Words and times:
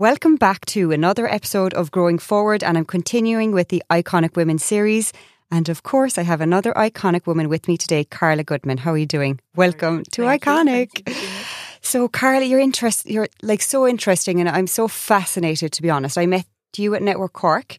Welcome 0.00 0.36
back 0.36 0.64
to 0.64 0.92
another 0.92 1.30
episode 1.30 1.74
of 1.74 1.90
Growing 1.90 2.18
Forward, 2.18 2.64
and 2.64 2.78
I'm 2.78 2.86
continuing 2.86 3.52
with 3.52 3.68
the 3.68 3.82
Iconic 3.90 4.34
Women 4.34 4.58
series. 4.58 5.12
And 5.50 5.68
of 5.68 5.82
course, 5.82 6.16
I 6.16 6.22
have 6.22 6.40
another 6.40 6.72
iconic 6.72 7.26
woman 7.26 7.50
with 7.50 7.68
me 7.68 7.76
today, 7.76 8.04
Karla 8.04 8.42
Goodman. 8.42 8.78
How 8.78 8.92
are 8.92 8.96
you 8.96 9.04
doing? 9.04 9.38
Welcome 9.56 10.04
to 10.12 10.22
Thank. 10.22 10.44
Iconic. 10.44 11.06
You. 11.06 11.14
So, 11.82 12.08
Karla, 12.08 12.46
you're 12.46 12.60
interest, 12.60 13.04
you're 13.04 13.28
like 13.42 13.60
so 13.60 13.86
interesting, 13.86 14.40
and 14.40 14.48
I'm 14.48 14.66
so 14.66 14.88
fascinated. 14.88 15.70
To 15.72 15.82
be 15.82 15.90
honest, 15.90 16.16
I 16.16 16.24
met 16.24 16.46
you 16.78 16.94
at 16.94 17.02
Network 17.02 17.34
Cork, 17.34 17.76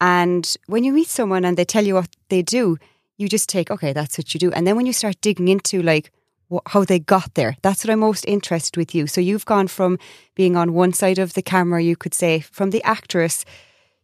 and 0.00 0.56
when 0.68 0.84
you 0.84 0.92
meet 0.94 1.08
someone 1.08 1.44
and 1.44 1.58
they 1.58 1.66
tell 1.66 1.84
you 1.84 1.96
what 1.96 2.08
they 2.30 2.40
do, 2.40 2.78
you 3.18 3.28
just 3.28 3.46
take, 3.46 3.70
okay, 3.70 3.92
that's 3.92 4.16
what 4.16 4.32
you 4.32 4.40
do, 4.40 4.50
and 4.52 4.66
then 4.66 4.74
when 4.74 4.86
you 4.86 4.94
start 4.94 5.20
digging 5.20 5.48
into 5.48 5.82
like 5.82 6.12
how 6.66 6.84
they 6.84 6.98
got 6.98 7.34
there, 7.34 7.56
that's 7.62 7.84
what 7.84 7.92
I'm 7.92 8.00
most 8.00 8.24
interested 8.26 8.76
with 8.76 8.94
you. 8.94 9.06
So 9.06 9.20
you've 9.20 9.44
gone 9.44 9.68
from 9.68 9.98
being 10.34 10.56
on 10.56 10.72
one 10.72 10.92
side 10.92 11.18
of 11.18 11.34
the 11.34 11.42
camera, 11.42 11.82
you 11.82 11.96
could 11.96 12.14
say, 12.14 12.40
from 12.40 12.70
the 12.70 12.82
actress 12.82 13.44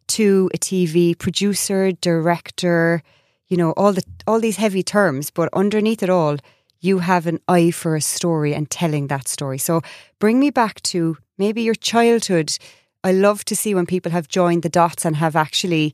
to 0.07 0.49
a 0.53 0.57
TV 0.57 1.17
producer, 1.17 1.91
director, 1.91 3.01
you 3.47 3.57
know, 3.57 3.71
all 3.71 3.93
the 3.93 4.03
all 4.27 4.39
these 4.39 4.57
heavy 4.57 4.83
terms, 4.83 5.31
but 5.31 5.49
underneath 5.53 6.03
it 6.03 6.09
all, 6.09 6.37
you 6.79 6.99
have 6.99 7.27
an 7.27 7.39
eye 7.47 7.71
for 7.71 7.95
a 7.95 8.01
story 8.01 8.53
and 8.53 8.69
telling 8.69 9.07
that 9.07 9.27
story. 9.27 9.57
So 9.57 9.81
bring 10.19 10.39
me 10.39 10.49
back 10.49 10.81
to 10.83 11.17
maybe 11.37 11.61
your 11.61 11.75
childhood. 11.75 12.57
I 13.03 13.11
love 13.11 13.45
to 13.45 13.55
see 13.55 13.75
when 13.75 13.85
people 13.85 14.11
have 14.11 14.27
joined 14.27 14.63
the 14.63 14.69
dots 14.69 15.05
and 15.05 15.15
have 15.15 15.35
actually 15.35 15.93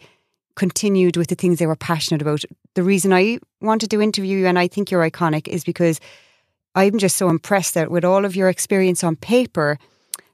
continued 0.56 1.18
with 1.18 1.28
the 1.28 1.36
things 1.36 1.60
they 1.60 1.68
were 1.68 1.76
passionate 1.76 2.22
about. 2.22 2.44
The 2.76 2.84
reason 2.84 3.14
I 3.14 3.40
wanted 3.62 3.90
to 3.92 4.02
interview 4.02 4.40
you 4.40 4.48
and 4.48 4.60
I 4.60 4.68
think 4.68 4.92
you're 4.92 5.10
iconic 5.10 5.48
is 5.48 5.64
because 5.64 6.00
I'm 6.74 6.98
just 6.98 7.18
so 7.18 7.30
impressed 7.30 7.74
that 7.74 7.92
with 7.92 8.06
all 8.06 8.24
of 8.24 8.36
your 8.36 8.50
experience 8.50 9.04
on 9.04 9.16
paper, 9.18 9.78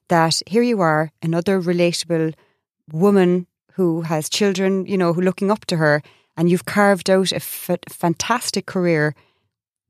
that 0.10 0.42
here 0.46 0.62
you 0.62 0.82
are, 0.82 1.12
another 1.22 1.60
relatable 1.60 2.34
woman 2.92 3.48
who 3.74 4.02
has 4.02 4.30
children, 4.30 4.86
you 4.86 4.98
know, 4.98 5.14
who 5.14 5.22
looking 5.22 5.52
up 5.52 5.66
to 5.66 5.78
her, 5.78 6.02
and 6.36 6.50
you've 6.50 6.66
carved 6.66 7.10
out 7.10 7.32
a 7.32 7.38
f- 7.38 7.80
fantastic 7.90 8.66
career 8.68 9.16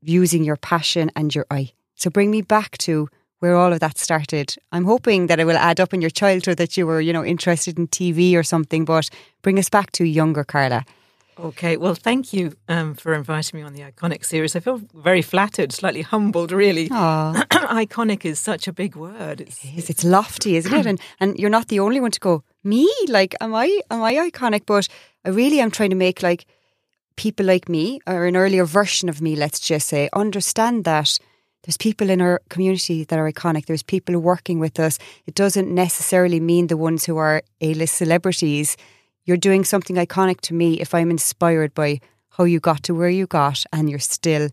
using 0.01 0.43
your 0.43 0.55
passion 0.55 1.11
and 1.15 1.35
your 1.35 1.45
eye. 1.51 1.71
So 1.95 2.09
bring 2.09 2.31
me 2.31 2.41
back 2.41 2.77
to 2.79 3.09
where 3.39 3.55
all 3.55 3.73
of 3.73 3.79
that 3.81 3.97
started. 3.97 4.55
I'm 4.71 4.85
hoping 4.85 5.27
that 5.27 5.39
it 5.39 5.45
will 5.45 5.57
add 5.57 5.79
up 5.79 5.93
in 5.93 6.01
your 6.01 6.09
childhood 6.09 6.57
that 6.57 6.77
you 6.77 6.87
were, 6.87 7.01
you 7.01 7.13
know, 7.13 7.25
interested 7.25 7.77
in 7.77 7.87
TV 7.87 8.35
or 8.35 8.43
something, 8.43 8.85
but 8.85 9.09
bring 9.41 9.59
us 9.59 9.69
back 9.69 9.91
to 9.93 10.05
younger 10.05 10.43
Karla. 10.43 10.85
Okay, 11.39 11.77
well, 11.77 11.93
thank 11.93 12.33
you 12.33 12.53
um, 12.67 12.95
for 12.95 13.13
inviting 13.13 13.59
me 13.59 13.63
on 13.63 13.73
the 13.73 13.81
Iconic 13.81 14.25
series. 14.25 14.55
I 14.55 14.59
feel 14.59 14.81
very 14.95 15.21
flattered, 15.21 15.71
slightly 15.71 16.01
humbled, 16.01 16.51
really. 16.51 16.87
Iconic 16.91 18.25
is 18.25 18.39
such 18.39 18.67
a 18.67 18.73
big 18.73 18.95
word. 18.95 19.41
It's, 19.41 19.63
It 19.63 19.77
is. 19.77 19.89
It's 19.89 20.03
lofty, 20.03 20.55
isn't 20.55 20.73
it? 20.73 20.85
And 20.87 20.99
and 21.19 21.37
you're 21.37 21.51
not 21.51 21.67
the 21.67 21.79
only 21.79 21.99
one 21.99 22.11
to 22.11 22.19
go, 22.19 22.43
me? 22.63 22.89
Like, 23.07 23.35
am 23.39 23.53
I 23.53 23.81
am 23.91 24.01
I 24.01 24.13
iconic? 24.29 24.65
But 24.65 24.87
I 25.25 25.29
really 25.29 25.59
am 25.59 25.69
trying 25.69 25.91
to 25.91 25.95
make 25.95 26.23
like 26.23 26.45
people 27.17 27.45
like 27.45 27.69
me 27.69 27.99
or 28.07 28.25
an 28.25 28.35
earlier 28.35 28.65
version 28.65 29.09
of 29.09 29.21
me, 29.21 29.35
let's 29.35 29.59
just 29.59 29.87
say, 29.87 30.09
understand 30.13 30.85
that 30.85 31.19
there's 31.63 31.77
people 31.77 32.09
in 32.09 32.21
our 32.21 32.41
community 32.49 33.03
that 33.03 33.19
are 33.19 33.29
iconic. 33.31 33.65
There's 33.65 33.83
people 33.83 34.17
working 34.19 34.59
with 34.59 34.79
us. 34.79 34.97
It 35.25 35.35
doesn't 35.35 35.69
necessarily 35.69 36.39
mean 36.39 36.67
the 36.67 36.77
ones 36.77 37.03
who 37.05 37.17
are 37.17 37.41
A-list 37.59 37.95
celebrities. 37.95 38.77
You're 39.27 39.37
doing 39.37 39.65
something 39.65 39.97
iconic 39.97 40.39
to 40.41 40.53
me 40.53 40.79
if 40.79 40.95
I'm 40.95 41.11
inspired 41.11 41.73
by 41.73 41.99
how 42.29 42.45
you 42.45 42.61
got 42.61 42.81
to 42.83 42.95
where 42.95 43.09
you 43.09 43.27
got 43.27 43.65
and 43.73 43.89
you're 43.89 43.99
still 43.99 44.49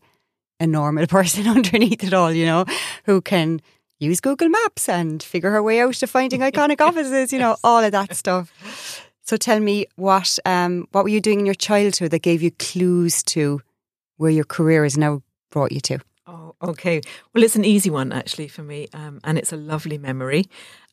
a 0.58 0.66
normal 0.66 1.06
person 1.18 1.46
underneath 1.46 2.02
it 2.02 2.12
all, 2.12 2.32
you 2.32 2.44
know, 2.44 2.64
who 3.04 3.20
can 3.20 3.60
use 4.00 4.20
Google 4.20 4.48
Maps 4.48 4.88
and 4.88 5.22
figure 5.22 5.50
her 5.52 5.62
way 5.62 5.80
out 5.80 5.94
to 5.94 6.08
finding 6.08 6.40
iconic 6.40 6.80
offices, 6.86 7.32
you 7.32 7.38
know, 7.38 7.56
all 7.62 7.84
of 7.84 7.92
that 7.92 8.16
stuff. 8.16 9.08
So 9.22 9.36
tell 9.36 9.60
me 9.60 9.86
what 9.94 10.38
um, 10.44 10.88
what 10.90 11.04
were 11.04 11.10
you 11.10 11.20
doing 11.20 11.40
in 11.40 11.46
your 11.46 11.54
childhood 11.54 12.10
that 12.10 12.22
gave 12.22 12.42
you 12.42 12.50
clues 12.50 13.22
to 13.24 13.62
where 14.16 14.30
your 14.30 14.44
career 14.44 14.82
has 14.82 14.98
now 14.98 15.22
brought 15.50 15.70
you 15.70 15.80
to? 15.82 16.00
oh, 16.26 16.54
okay. 16.62 17.00
Well, 17.32 17.44
it's 17.44 17.56
an 17.56 17.64
easy 17.64 17.90
one, 17.90 18.12
actually, 18.12 18.48
for 18.48 18.62
me, 18.62 18.88
um, 18.92 19.20
and 19.24 19.38
it's 19.38 19.52
a 19.52 19.56
lovely 19.56 19.98
memory. 19.98 20.46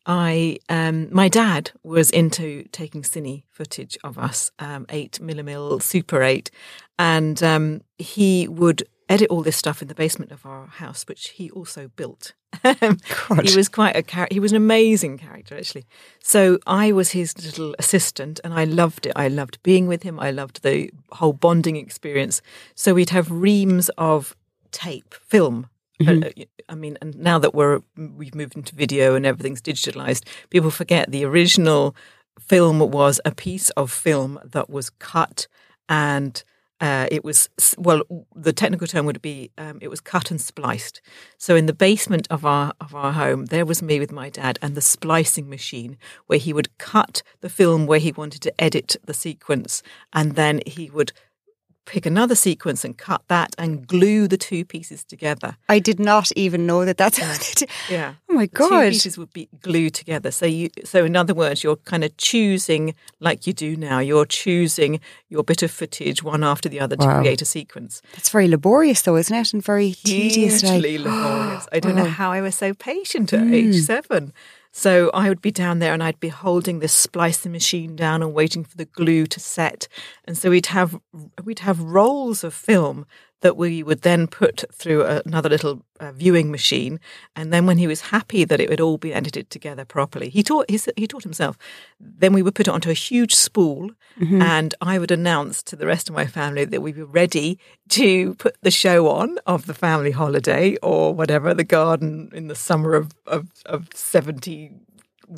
I, 0.06 0.57
um, 0.69 1.13
my 1.13 1.29
dad 1.29 1.72
was 1.84 2.09
into 2.09 2.63
taking 2.72 3.03
cine 3.03 3.44
footage 3.50 3.97
of 4.03 4.17
us, 4.17 4.51
um, 4.59 4.85
eight 4.89 5.19
millimil 5.22 5.81
Super 5.81 6.23
Eight, 6.23 6.50
and 6.97 7.41
um, 7.44 7.81
he 7.97 8.47
would 8.47 8.84
edit 9.09 9.29
all 9.29 9.41
this 9.41 9.57
stuff 9.57 9.81
in 9.81 9.88
the 9.90 9.95
basement 9.95 10.31
of 10.31 10.45
our 10.45 10.67
house, 10.67 11.03
which 11.07 11.29
he 11.29 11.51
also 11.51 11.90
built. 11.95 12.34
he 12.63 13.56
was 13.56 13.69
quite 13.69 13.95
a 13.95 14.01
char- 14.01 14.28
he 14.31 14.40
was 14.40 14.51
an 14.51 14.57
amazing 14.57 15.17
character 15.17 15.57
actually. 15.57 15.85
So 16.22 16.59
I 16.67 16.91
was 16.91 17.11
his 17.11 17.38
little 17.44 17.75
assistant, 17.78 18.40
and 18.44 18.53
I 18.53 18.63
loved 18.63 19.06
it. 19.06 19.13
I 19.16 19.28
loved 19.28 19.61
being 19.63 19.88
with 19.88 20.03
him. 20.03 20.19
I 20.19 20.31
loved 20.31 20.63
the 20.63 20.91
whole 21.11 21.34
bonding 21.34 21.75
experience. 21.75 22.41
So 22.75 22.94
we'd 22.94 23.11
have 23.11 23.31
reams 23.31 23.90
of 23.97 24.35
tape, 24.72 25.13
film. 25.13 25.69
Uh, 26.07 26.29
I 26.69 26.75
mean, 26.75 26.97
and 27.01 27.16
now 27.17 27.39
that 27.39 27.53
we're 27.53 27.81
we've 27.97 28.35
moved 28.35 28.56
into 28.56 28.75
video 28.75 29.16
and 29.16 29.25
everything's 29.25 29.62
digitalized, 29.62 30.23
people 30.50 30.72
forget 30.72 31.12
the 31.12 31.25
original 31.25 31.95
film 32.39 32.79
was 32.79 33.19
a 33.25 33.34
piece 33.34 33.69
of 33.72 33.91
film 33.91 34.40
that 34.44 34.69
was 34.69 34.90
cut 34.90 35.47
and 35.90 36.44
uh, 36.79 37.06
it 37.11 37.23
was 37.23 37.47
well 37.78 38.01
the 38.35 38.51
technical 38.51 38.88
term 38.88 39.06
would 39.06 39.22
be 39.22 39.51
um, 39.57 39.78
it 39.81 39.88
was 39.88 40.01
cut 40.01 40.31
and 40.31 40.41
spliced. 40.41 41.00
So 41.38 41.56
in 41.56 41.67
the 41.67 41.73
basement 41.73 42.28
of 42.31 42.44
our 42.44 42.73
of 42.81 42.95
our 42.95 43.11
home 43.11 43.45
there 43.45 43.66
was 43.66 43.84
me 43.84 44.00
with 44.00 44.11
my 44.11 44.29
dad 44.29 44.57
and 44.61 44.73
the 44.73 44.81
splicing 44.81 45.47
machine 45.47 45.97
where 46.25 46.40
he 46.40 46.53
would 46.53 46.75
cut 46.79 47.22
the 47.41 47.50
film 47.50 47.85
where 47.85 48.00
he 48.00 48.11
wanted 48.11 48.41
to 48.41 48.61
edit 48.61 48.95
the 49.06 49.13
sequence 49.13 49.84
and 50.11 50.34
then 50.34 50.61
he 50.66 50.90
would 50.90 51.13
pick 51.86 52.06
another 52.06 52.36
sequence 52.36 52.86
and 52.86 52.97
cut 52.97 53.22
that 53.28 53.56
and 53.58 53.88
glue 53.88 54.28
the 54.28 54.38
two 54.38 54.64
pieces 54.64 55.03
together 55.03 55.58
I 55.68 55.80
did 55.80 56.00
not 56.00 56.31
even 56.36 56.66
know 56.66 56.86
that 56.86 56.97
that's 56.97 57.18
how 57.18 57.31
they 57.34 57.53
do. 57.56 57.66
yeah 57.90 58.14
Oh 58.30 58.34
my 58.34 58.46
the 58.46 58.58
two 58.58 58.69
god! 58.69 58.92
pieces 58.92 59.18
would 59.18 59.34
be 59.34 59.50
glued 59.62 59.94
together. 59.94 60.31
So 60.31 60.46
you, 60.46 60.70
so 60.86 61.03
in 61.03 61.16
other 61.18 61.34
words, 61.34 61.64
you're 61.66 61.75
kind 61.75 62.03
of 62.06 62.16
choosing 62.16 62.96
like 63.20 63.46
you 63.46 63.52
do 63.52 63.75
now. 63.75 64.00
You're 64.00 64.25
choosing 64.25 65.02
your 65.28 65.44
bit 65.44 65.64
of 65.64 65.72
footage 65.72 66.24
one 66.24 66.41
after 66.44 66.70
the 66.70 66.80
other 66.80 66.96
to 66.96 67.20
create 67.20 67.41
a 67.41 67.46
sequence. 67.46 68.02
That's 68.16 68.30
very 68.30 68.47
laborious, 68.47 69.02
though, 69.02 69.18
isn't 69.18 69.36
it? 69.36 69.53
And 69.53 69.62
very 69.62 69.96
tedious. 70.06 70.64
like- 70.64 70.72
Hugely 70.81 70.97
laborious. 71.00 71.68
I 71.74 71.80
don't 71.81 71.96
know 71.96 72.03
Oh. 72.12 72.20
how 72.22 72.31
I 72.31 72.40
was 72.41 72.56
so 72.56 72.74
patient 72.74 73.34
at 73.34 73.41
age 73.53 73.75
mm. 73.75 73.81
seven. 73.81 74.31
So 74.72 75.12
I 75.14 75.28
would 75.28 75.42
be 75.42 75.52
down 75.52 75.80
there 75.80 75.94
and 75.94 76.02
I'd 76.02 76.20
be 76.20 76.30
holding 76.30 76.80
this 76.80 76.94
splicing 76.94 77.52
machine 77.52 77.96
down 77.96 78.24
and 78.24 78.34
waiting 78.34 78.64
for 78.64 78.78
the 78.78 78.86
glue 78.86 79.26
to 79.28 79.40
set. 79.40 79.88
And 80.26 80.38
so 80.38 80.50
we'd 80.50 80.68
have 80.68 81.00
we'd 81.44 81.59
have 81.59 81.82
rolls 81.82 82.44
of 82.44 82.54
film 82.54 83.06
that 83.41 83.57
we 83.57 83.84
would 83.84 84.02
then 84.02 84.28
put 84.28 84.63
through 84.72 85.03
another 85.03 85.50
little 85.50 85.84
uh, 86.00 86.12
viewing 86.12 86.52
machine. 86.52 87.00
And 87.35 87.52
then 87.52 87.66
when 87.66 87.78
he 87.78 87.88
was 87.88 88.02
happy 88.02 88.44
that 88.46 88.59
it 88.59 88.69
had 88.69 88.79
all 88.79 88.97
been 88.97 89.13
edited 89.13 89.50
together 89.50 89.85
properly, 89.85 90.29
he 90.29 90.44
taught 90.44 90.69
he, 90.69 90.79
he 90.96 91.07
taught 91.07 91.24
himself. 91.24 91.57
Then 92.00 92.34
we 92.34 92.41
would 92.41 92.56
put 92.56 92.68
it 92.68 92.74
onto 92.74 92.90
a 92.90 92.94
huge 92.94 93.35
spool, 93.35 93.91
and 94.41 94.74
I 94.81 95.00
would 95.00 95.12
announce 95.12 95.63
to 95.63 95.75
the 95.75 95.88
rest 95.88 96.09
of 96.09 96.16
my 96.16 96.25
family 96.25 96.66
that 96.66 96.81
we 96.81 96.94
were 96.94 97.06
ready 97.06 97.59
to 97.90 98.35
put 98.35 98.56
the 98.62 98.72
show 98.72 99.09
on 99.09 99.38
of 99.46 99.66
the 99.66 99.73
family 99.73 100.12
holiday 100.12 100.75
or 100.81 101.13
whatever, 101.13 101.53
the 101.53 101.63
garden 101.63 102.29
in 102.34 102.47
the 102.47 102.56
summer 102.56 102.94
of 102.94 103.12
of, 103.25 103.47
of 103.66 103.88
seventy 103.94 104.72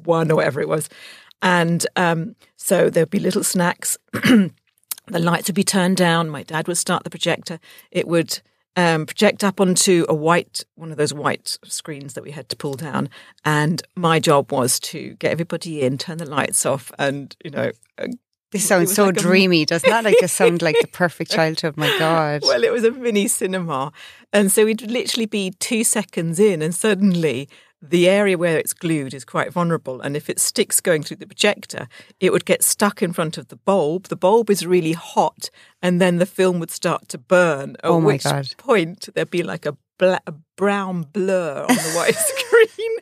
one 0.03 0.31
or 0.31 0.35
whatever 0.35 0.61
it 0.61 0.69
was. 0.69 0.89
And 1.41 1.85
um, 1.97 2.35
so 2.55 2.89
there'd 2.89 3.09
be 3.09 3.19
little 3.19 3.43
snacks. 3.43 3.97
the 5.07 5.19
lights 5.19 5.47
would 5.47 5.55
be 5.55 5.63
turned 5.63 5.97
down. 5.97 6.29
My 6.29 6.43
dad 6.43 6.67
would 6.67 6.77
start 6.77 7.03
the 7.03 7.09
projector. 7.09 7.59
It 7.91 8.07
would 8.07 8.39
um, 8.75 9.05
project 9.05 9.43
up 9.43 9.59
onto 9.61 10.05
a 10.09 10.13
white, 10.15 10.63
one 10.75 10.91
of 10.91 10.97
those 10.97 11.13
white 11.13 11.57
screens 11.65 12.13
that 12.13 12.23
we 12.23 12.31
had 12.31 12.49
to 12.49 12.55
pull 12.55 12.73
down. 12.73 13.09
And 13.45 13.83
my 13.95 14.19
job 14.19 14.51
was 14.51 14.79
to 14.81 15.15
get 15.19 15.31
everybody 15.31 15.81
in, 15.81 15.97
turn 15.97 16.17
the 16.17 16.25
lights 16.29 16.65
off, 16.65 16.91
and 16.97 17.35
you 17.43 17.51
know. 17.51 17.71
uh, 17.97 18.07
This 18.51 18.67
sounds 18.67 18.93
so 18.93 19.05
like 19.05 19.17
a- 19.17 19.19
dreamy, 19.19 19.65
doesn't 19.65 19.89
that? 19.89 20.03
Like 20.03 20.17
just 20.19 20.35
sound 20.35 20.61
like 20.61 20.77
the 20.81 20.87
perfect 20.87 21.31
childhood. 21.37 21.75
My 21.77 21.89
God. 21.99 22.41
Well, 22.43 22.63
it 22.63 22.71
was 22.71 22.83
a 22.83 22.91
mini 22.91 23.27
cinema. 23.27 23.91
And 24.31 24.51
so 24.51 24.65
we'd 24.65 24.81
literally 24.89 25.25
be 25.27 25.51
two 25.59 25.83
seconds 25.83 26.39
in, 26.39 26.61
and 26.63 26.73
suddenly 26.73 27.49
the 27.85 28.07
area 28.07 28.37
where 28.37 28.57
it's 28.57 28.73
glued 28.73 29.13
is 29.13 29.25
quite 29.25 29.51
vulnerable. 29.51 29.99
And 29.99 30.15
if 30.15 30.29
it 30.29 30.39
sticks 30.39 30.79
going 30.79 31.03
through 31.03 31.17
the 31.17 31.27
projector, 31.27 31.87
it 32.21 32.31
would 32.31 32.45
get 32.45 32.63
stuck 32.63 33.01
in 33.01 33.11
front 33.11 33.37
of 33.37 33.49
the 33.49 33.57
bulb. 33.57 34.07
The 34.07 34.15
bulb 34.15 34.49
is 34.49 34.65
really 34.65 34.93
hot, 34.93 35.49
and 35.81 35.99
then 35.99 36.17
the 36.17 36.25
film 36.25 36.59
would 36.59 36.71
start 36.71 37.09
to 37.09 37.17
burn. 37.17 37.71
At 37.83 37.89
Oh 37.91 37.99
my 37.99 38.05
which 38.13 38.23
God. 38.23 38.53
point 38.57 39.09
there'd 39.13 39.29
be 39.29 39.43
like 39.43 39.65
a, 39.65 39.75
bla- 39.97 40.21
a 40.25 40.33
brown 40.55 41.03
blur 41.13 41.65
on 41.69 41.75
the 41.75 41.93
white 41.95 42.15
screen. 42.15 42.97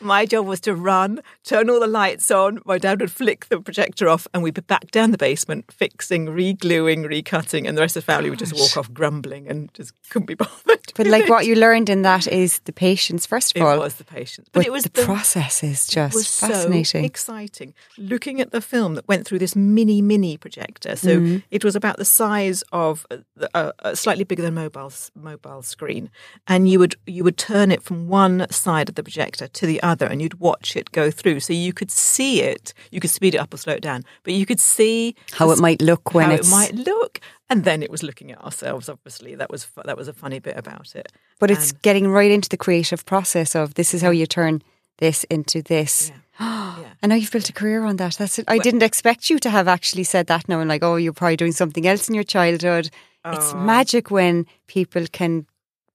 My 0.00 0.26
job 0.26 0.46
was 0.46 0.60
to 0.60 0.76
run, 0.76 1.22
turn 1.42 1.68
all 1.68 1.80
the 1.80 1.88
lights 1.88 2.30
on. 2.30 2.60
My 2.64 2.78
dad 2.78 3.00
would 3.00 3.10
flick 3.10 3.46
the 3.48 3.60
projector 3.60 4.08
off, 4.08 4.28
and 4.32 4.44
we'd 4.44 4.54
be 4.54 4.60
back 4.60 4.92
down 4.92 5.10
the 5.10 5.18
basement, 5.18 5.72
fixing, 5.72 6.26
re-gluing, 6.30 7.02
recutting, 7.02 7.66
and 7.66 7.76
the 7.76 7.80
rest 7.82 7.96
of 7.96 8.04
the 8.04 8.12
family 8.12 8.30
would 8.30 8.38
just 8.38 8.52
walk 8.54 8.76
off 8.76 8.92
grumbling 8.94 9.48
and 9.48 9.74
just 9.74 9.92
couldn't 10.10 10.26
be 10.26 10.34
bothered. 10.36 10.92
But 10.94 11.08
like 11.08 11.28
what 11.28 11.46
you 11.46 11.56
learned 11.56 11.88
in 11.90 12.02
that 12.02 12.28
is 12.28 12.60
the 12.60 12.72
patience, 12.72 13.26
first 13.26 13.56
of 13.56 13.60
it 13.60 13.64
all. 13.64 13.74
It 13.74 13.80
was 13.80 13.96
the 13.96 14.04
patience, 14.04 14.48
but, 14.52 14.60
but 14.60 14.66
it 14.66 14.72
was 14.72 14.84
the, 14.84 14.90
process 14.90 15.64
is 15.64 15.88
just 15.88 16.14
was 16.14 16.38
fascinating. 16.40 17.02
so 17.02 17.04
exciting. 17.04 17.74
Looking 17.98 18.40
at 18.40 18.52
the 18.52 18.60
film 18.60 18.94
that 18.94 19.08
went 19.08 19.26
through 19.26 19.40
this 19.40 19.56
mini 19.56 20.00
mini 20.00 20.36
projector, 20.36 20.94
so 20.94 21.08
Mm-hmm. 21.18 21.38
it 21.50 21.64
was 21.64 21.74
about 21.74 21.96
the 21.96 22.04
size 22.04 22.62
of 22.70 23.04
a, 23.10 23.18
a, 23.54 23.72
a 23.80 23.96
slightly 23.96 24.22
bigger 24.22 24.42
than 24.42 24.54
mobile 24.54 24.92
mobile 25.16 25.62
screen, 25.62 26.08
and 26.46 26.67
you 26.70 26.78
would 26.78 26.96
you 27.06 27.24
would 27.24 27.36
turn 27.36 27.70
it 27.70 27.82
from 27.82 28.08
one 28.08 28.46
side 28.50 28.88
of 28.88 28.94
the 28.94 29.02
projector 29.02 29.46
to 29.48 29.66
the 29.66 29.82
other, 29.82 30.06
and 30.06 30.20
you'd 30.22 30.40
watch 30.40 30.76
it 30.76 30.90
go 30.92 31.10
through, 31.10 31.40
so 31.40 31.52
you 31.52 31.72
could 31.72 31.90
see 31.90 32.42
it. 32.42 32.72
You 32.90 33.00
could 33.00 33.10
speed 33.10 33.34
it 33.34 33.38
up 33.38 33.52
or 33.54 33.56
slow 33.56 33.74
it 33.74 33.82
down, 33.82 34.04
but 34.24 34.34
you 34.34 34.46
could 34.46 34.60
see 34.60 35.14
How 35.32 35.50
it 35.50 35.58
might 35.58 35.80
look 35.82 36.14
when 36.14 36.30
it's 36.30 36.48
it 36.48 36.50
might 36.50 36.74
look, 36.74 37.20
and 37.50 37.64
then 37.64 37.82
it 37.82 37.90
was 37.90 38.02
looking 38.02 38.30
at 38.32 38.42
ourselves. 38.44 38.88
Obviously, 38.88 39.34
that 39.36 39.50
was 39.50 39.66
that 39.84 39.96
was 39.96 40.08
a 40.08 40.12
funny 40.12 40.38
bit 40.38 40.56
about 40.56 40.94
it. 40.94 41.10
But 41.38 41.50
it's 41.50 41.70
And- 41.72 41.82
getting 41.82 42.08
right 42.08 42.30
into 42.30 42.48
the 42.48 42.56
creative 42.56 43.04
process 43.04 43.54
of 43.54 43.74
this 43.74 43.94
is 43.94 44.02
how 44.02 44.10
you 44.10 44.26
turn 44.26 44.62
this 44.98 45.24
into 45.24 45.62
this. 45.62 46.10
yeah. 46.40 46.84
I 47.02 47.06
know 47.06 47.14
you've 47.14 47.30
built 47.30 47.48
a 47.48 47.52
career 47.52 47.84
on 47.84 47.96
that. 47.96 48.14
That's 48.18 48.38
it. 48.38 48.44
I 48.48 48.58
didn't 48.58 48.82
expect 48.82 49.30
you 49.30 49.38
to 49.38 49.50
have 49.50 49.68
actually 49.68 50.04
said 50.04 50.26
that 50.26 50.48
now 50.48 50.58
and 50.60 50.68
like, 50.68 50.82
oh, 50.82 50.96
you're 50.96 51.12
probably 51.12 51.36
doing 51.36 51.52
something 51.52 51.86
else 51.86 52.08
in 52.08 52.14
your 52.16 52.24
childhood. 52.24 52.90
It's 53.24 53.52
Oh. 53.52 53.58
magic 53.58 54.10
when 54.10 54.46
people 54.66 55.04
can 55.12 55.46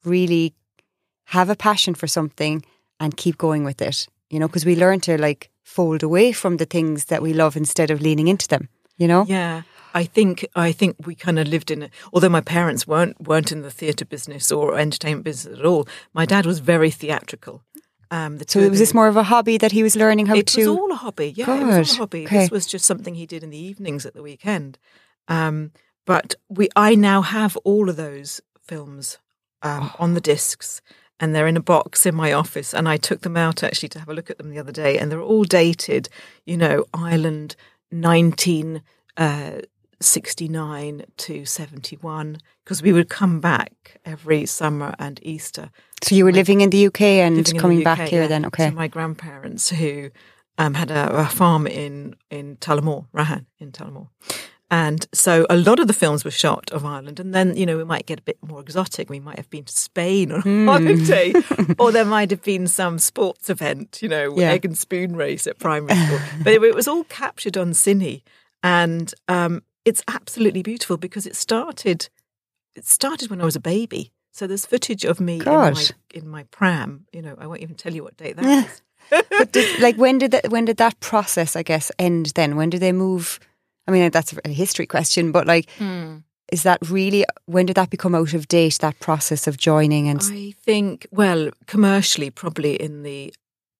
really 0.05 0.53
have 1.25 1.49
a 1.49 1.55
passion 1.55 1.93
for 1.95 2.07
something 2.07 2.63
and 2.99 3.17
keep 3.17 3.37
going 3.37 3.63
with 3.63 3.81
it, 3.81 4.07
you 4.29 4.39
know, 4.39 4.47
because 4.47 4.65
we 4.65 4.75
learn 4.75 4.99
to 5.01 5.17
like 5.17 5.49
fold 5.63 6.03
away 6.03 6.31
from 6.31 6.57
the 6.57 6.65
things 6.65 7.05
that 7.05 7.21
we 7.21 7.33
love 7.33 7.55
instead 7.57 7.89
of 7.91 8.01
leaning 8.01 8.27
into 8.27 8.47
them, 8.47 8.69
you 8.97 9.07
know? 9.07 9.25
Yeah, 9.27 9.61
I 9.93 10.03
think 10.05 10.45
I 10.55 10.71
think 10.71 10.95
we 11.05 11.15
kind 11.15 11.39
of 11.39 11.47
lived 11.47 11.71
in. 11.71 11.83
A, 11.83 11.89
although 12.11 12.29
my 12.29 12.41
parents 12.41 12.87
weren't 12.87 13.19
weren't 13.21 13.51
in 13.51 13.61
the 13.61 13.71
theatre 13.71 14.05
business 14.05 14.51
or 14.51 14.77
entertainment 14.77 15.23
business 15.25 15.59
at 15.59 15.65
all, 15.65 15.87
my 16.13 16.25
dad 16.25 16.45
was 16.45 16.59
very 16.59 16.91
theatrical. 16.91 17.61
Um, 18.11 18.37
the 18.37 18.45
So 18.47 18.69
was 18.69 18.79
this 18.79 18.93
more 18.93 19.07
of 19.07 19.17
a 19.17 19.23
hobby 19.23 19.57
that 19.57 19.71
he 19.71 19.81
was 19.83 19.95
learning 19.95 20.27
how 20.27 20.35
It 20.35 20.47
to? 20.47 20.61
It 20.61 20.67
was 20.67 20.77
all 20.77 20.91
a 20.91 20.95
hobby. 20.95 21.33
Yeah, 21.35 21.45
it 21.61 21.65
was 21.65 21.89
all 21.89 21.95
a 21.95 21.97
hobby. 21.99 22.25
okay. 22.25 22.39
This 22.39 22.51
was 22.51 22.65
just 22.67 22.85
something 22.85 23.15
he 23.15 23.25
did 23.25 23.43
in 23.43 23.49
the 23.49 23.57
evenings 23.57 24.05
at 24.05 24.13
the 24.13 24.21
weekend. 24.21 24.77
Um, 25.27 25.71
but 26.05 26.35
we, 26.49 26.69
I 26.75 26.95
now 26.95 27.21
have 27.21 27.57
all 27.63 27.89
of 27.89 27.95
those 27.95 28.41
films 28.61 29.17
um, 29.63 29.83
Oh. 29.83 29.95
on 30.03 30.13
the 30.13 30.21
discs, 30.21 30.81
and 31.23 31.33
they're 31.33 31.47
in 31.47 31.55
a 31.55 31.61
box 31.61 32.05
in 32.05 32.13
my 32.13 32.33
office. 32.33 32.73
And 32.73 32.89
I 32.89 32.97
took 32.97 33.21
them 33.21 33.37
out 33.37 33.63
actually 33.63 33.87
to 33.89 33.99
have 33.99 34.09
a 34.09 34.13
look 34.13 34.29
at 34.29 34.37
them 34.37 34.49
the 34.49 34.59
other 34.59 34.73
day, 34.73 34.97
and 34.97 35.09
they're 35.09 35.21
all 35.21 35.45
dated. 35.45 36.09
You 36.45 36.57
know, 36.57 36.83
Ireland, 36.93 37.55
1969 37.91 38.81
Uh, 39.15 41.05
to 41.15 41.45
71 41.45 42.37
because 42.63 42.81
we 42.81 42.91
would 42.91 43.07
come 43.07 43.39
back 43.39 44.01
every 44.03 44.45
summer 44.45 44.95
and 44.99 45.19
Easter 45.23 45.69
so 46.01 46.15
you 46.15 46.25
were 46.25 46.33
living 46.33 46.59
in 46.59 46.69
the 46.71 46.87
UK 46.87 47.01
and 47.01 47.37
living 47.37 47.51
in 47.51 47.55
the 47.55 47.61
coming 47.61 47.83
back 47.83 48.09
here 48.09 48.23
yeah, 48.23 48.27
then, 48.27 48.45
okay? 48.47 48.69
To 48.69 48.75
my 48.75 48.89
grandparents 48.89 49.69
who 49.69 50.09
um, 50.57 50.73
had 50.73 50.91
a, 50.91 51.19
a 51.19 51.25
farm 51.27 51.65
in 51.65 52.15
in 52.29 52.57
Tullamore, 52.57 53.05
Rahan 53.13 53.45
in 53.59 53.71
Tullamore. 53.71 54.09
And 54.81 55.05
so 55.13 55.45
a 55.51 55.55
lot 55.55 55.79
of 55.79 55.85
the 55.87 55.93
films 55.93 56.25
were 56.25 56.31
shot 56.31 56.71
of 56.71 56.83
Ireland. 56.83 57.19
And 57.19 57.31
then, 57.31 57.55
you 57.55 57.65
know, 57.67 57.77
we 57.77 57.83
might 57.83 58.07
get 58.07 58.17
a 58.19 58.23
bit 58.23 58.37
more 58.41 58.59
exotic. 58.59 59.07
We 59.07 59.19
might 59.19 59.37
have 59.37 59.49
been 59.51 59.65
to 59.65 59.71
Spain 59.71 60.31
on 60.31 60.41
Hmm. 60.41 60.67
holiday. 60.67 61.33
or 61.77 61.91
there 61.91 62.05
might 62.05 62.31
have 62.31 62.41
been 62.41 62.65
some 62.67 62.97
sports 62.97 63.51
event, 63.51 63.99
you 64.01 64.09
know, 64.09 64.35
Yeah. 64.39 64.49
egg 64.51 64.65
and 64.65 64.75
spoon 64.75 65.15
race 65.15 65.45
at 65.45 65.59
primary 65.59 65.95
school. 65.95 66.19
but 66.43 66.53
it, 66.53 66.63
it 66.63 66.73
was 66.73 66.87
all 66.87 67.03
captured 67.03 67.55
on 67.55 67.73
Cine. 67.73 68.23
And 68.63 69.13
um, 69.27 69.61
it's 69.85 70.01
absolutely 70.07 70.63
beautiful 70.63 70.97
because 70.97 71.27
it 71.27 71.35
started 71.35 72.09
it 72.75 72.87
started 72.87 73.29
when 73.29 73.39
I 73.41 73.45
was 73.45 73.55
a 73.55 73.59
baby. 73.59 74.11
So 74.31 74.47
there's 74.47 74.65
footage 74.65 75.05
of 75.05 75.19
me 75.19 75.37
in 75.37 75.45
my, 75.45 75.85
in 76.15 76.27
my 76.27 76.43
pram. 76.49 77.05
You 77.13 77.21
know, 77.21 77.35
I 77.37 77.45
won't 77.45 77.61
even 77.61 77.75
tell 77.75 77.93
you 77.93 78.03
what 78.03 78.17
date 78.17 78.37
that 78.37 78.65
is. 78.65 78.81
but 79.37 79.51
did, 79.51 79.79
like 79.85 79.97
when 79.97 80.17
did 80.17 80.31
that 80.31 80.49
when 80.49 80.65
did 80.65 80.77
that 80.77 80.99
process 80.99 81.55
I 81.55 81.61
guess 81.61 81.91
end 81.99 82.31
then 82.33 82.55
when 82.55 82.71
did 82.71 82.79
they 82.81 82.91
move 82.93 83.39
I 83.87 83.91
mean 83.91 84.11
that's 84.11 84.33
a 84.45 84.49
history 84.49 84.85
question 84.87 85.31
but 85.31 85.45
like 85.47 85.69
Hmm. 85.77 86.17
is 86.51 86.63
that 86.63 86.79
really 86.89 87.25
when 87.45 87.65
did 87.65 87.75
that 87.75 87.89
become 87.89 88.15
out 88.15 88.33
of 88.33 88.47
date 88.47 88.77
that 88.79 88.99
process 88.99 89.47
of 89.47 89.57
joining 89.57 90.07
and 90.09 90.21
I 90.23 90.53
think, 90.65 91.07
well, 91.11 91.51
commercially, 91.67 92.29
probably 92.29 92.75
in 92.75 93.03
the, 93.03 93.33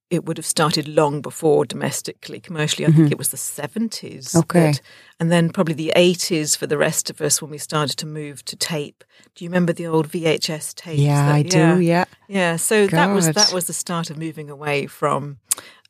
it 0.09 0.25
would 0.25 0.37
have 0.37 0.45
started 0.45 0.87
long 0.87 1.21
before 1.21 1.65
domestically. 1.65 2.39
Commercially, 2.39 2.85
I 2.87 2.91
think 2.91 3.11
it 3.11 3.17
was 3.17 3.29
the 3.29 3.37
70s. 3.37 4.25
Mm-hmm. 4.29 4.39
Okay. 4.39 4.71
that- 4.71 4.81
and 5.19 5.31
then 5.31 5.49
probably 5.49 5.73
the 5.75 5.93
80s 5.95 6.57
for 6.57 6.67
the 6.67 6.77
rest 6.77 7.09
of 7.09 7.21
us 7.21 7.41
when 7.41 7.51
we 7.51 7.57
started 7.57 7.97
to 7.97 8.05
move 8.05 8.43
to 8.45 8.55
tape. 8.55 9.03
Do 9.35 9.43
you 9.45 9.49
remember 9.49 9.73
the 9.73 9.87
old 9.87 10.07
VHS 10.09 10.73
tapes? 10.75 10.99
yeah 11.01 11.25
that- 11.27 11.35
I 11.35 11.41
do 11.43 11.79
yeah 11.81 12.05
Yeah, 12.27 12.57
so 12.57 12.87
that 12.87 13.13
was 13.13 13.25
that 13.31 13.53
was 13.53 13.65
the 13.65 13.73
start 13.73 14.09
of 14.09 14.17
moving 14.17 14.49
away 14.49 14.87
from 14.87 15.37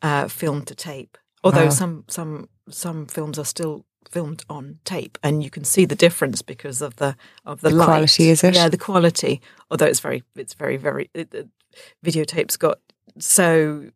uh, 0.02 0.28
film 0.28 0.64
to 0.66 0.76
tape. 0.76 1.18
Although 1.44 1.66
Wow. 1.66 1.80
some 1.82 2.04
some 2.08 2.48
some 2.70 3.06
films 3.08 3.38
are 3.40 3.46
still 3.46 3.86
filmed 4.10 4.44
on 4.50 4.80
tape, 4.86 5.18
and 5.24 5.44
you 5.44 5.50
can 5.50 5.64
see 5.64 5.86
the 5.86 5.96
difference 5.96 6.42
because 6.42 6.82
of 6.82 6.96
the 6.98 7.16
of 7.46 7.62
the, 7.62 7.70
The 7.70 7.76
light. 7.76 7.86
quality, 7.86 8.30
is 8.30 8.44
it? 8.44 8.56
Yeah, 8.56 8.70
the 8.70 8.78
quality. 8.78 9.42
Although 9.70 9.88
it's 9.88 10.00
very 10.02 10.24
it's 10.36 10.54
very 10.54 10.78
very 10.78 11.10
it, 11.14 11.32
the 11.32 11.48
videotapes 12.06 12.58
got 12.58 12.80
so 13.20 13.90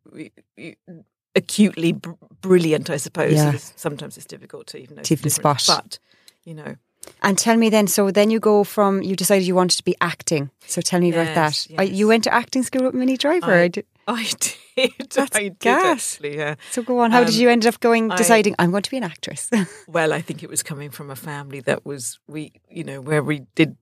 acutely 1.34 1.92
br- 1.92 2.12
brilliant. 2.40 2.90
I 2.90 2.96
suppose 2.96 3.32
Yeah. 3.34 3.48
It's- 3.48 3.72
sometimes 3.76 4.16
it's 4.16 4.26
difficult 4.26 4.66
to 4.68 4.78
even 4.78 4.96
know 4.96 5.02
To 5.02 5.14
even 5.14 5.30
spot. 5.30 5.64
But 5.66 5.98
you 6.44 6.54
know, 6.54 6.76
and 7.22 7.38
tell 7.38 7.56
me 7.56 7.70
then 7.70 7.86
so 7.86 8.10
then 8.10 8.30
you 8.30 8.40
go 8.40 8.64
from 8.64 9.02
you 9.02 9.14
decided 9.16 9.46
you 9.46 9.54
wanted 9.54 9.76
to 9.76 9.84
be 9.84 9.94
acting 10.00 10.50
so 10.66 10.80
tell 10.80 11.00
me 11.00 11.10
about 11.10 11.26
Yes, 11.26 11.66
that 11.66 11.78
Uh, 11.78 11.82
you 11.82 12.08
went 12.08 12.24
to 12.24 12.34
acting 12.34 12.62
school 12.64 12.84
with 12.84 12.94
Minnie 12.94 13.16
Driver 13.16 13.54
I- 13.64 13.82
I 14.08 14.12
I 14.12 14.24
did. 14.40 15.10
That's 15.10 15.36
I 15.36 15.42
did 15.42 15.58
gas. 15.58 16.14
actually. 16.14 16.36
Yeah. 16.36 16.54
so 16.70 16.82
go 16.82 16.98
on 17.00 17.10
how 17.10 17.24
did 17.24 17.34
Um, 17.34 17.40
you 17.40 17.48
end 17.50 17.66
up 17.66 17.78
going 17.80 18.10
I- 18.12 18.16
deciding 18.16 18.54
I'm 18.58 18.70
going 18.70 18.82
to 18.84 18.90
be 18.90 18.96
an 18.96 19.04
actress 19.04 19.50
Well, 19.88 20.12
I 20.12 20.20
think 20.22 20.42
it 20.42 20.48
was 20.50 20.62
coming 20.62 20.90
from 20.90 21.10
a 21.10 21.16
family 21.16 21.60
that 21.68 21.84
was 21.84 22.18
we, 22.26 22.52
you 22.70 22.84
know, 22.84 23.00
where 23.00 23.22
we 23.22 23.36
did 23.54 23.76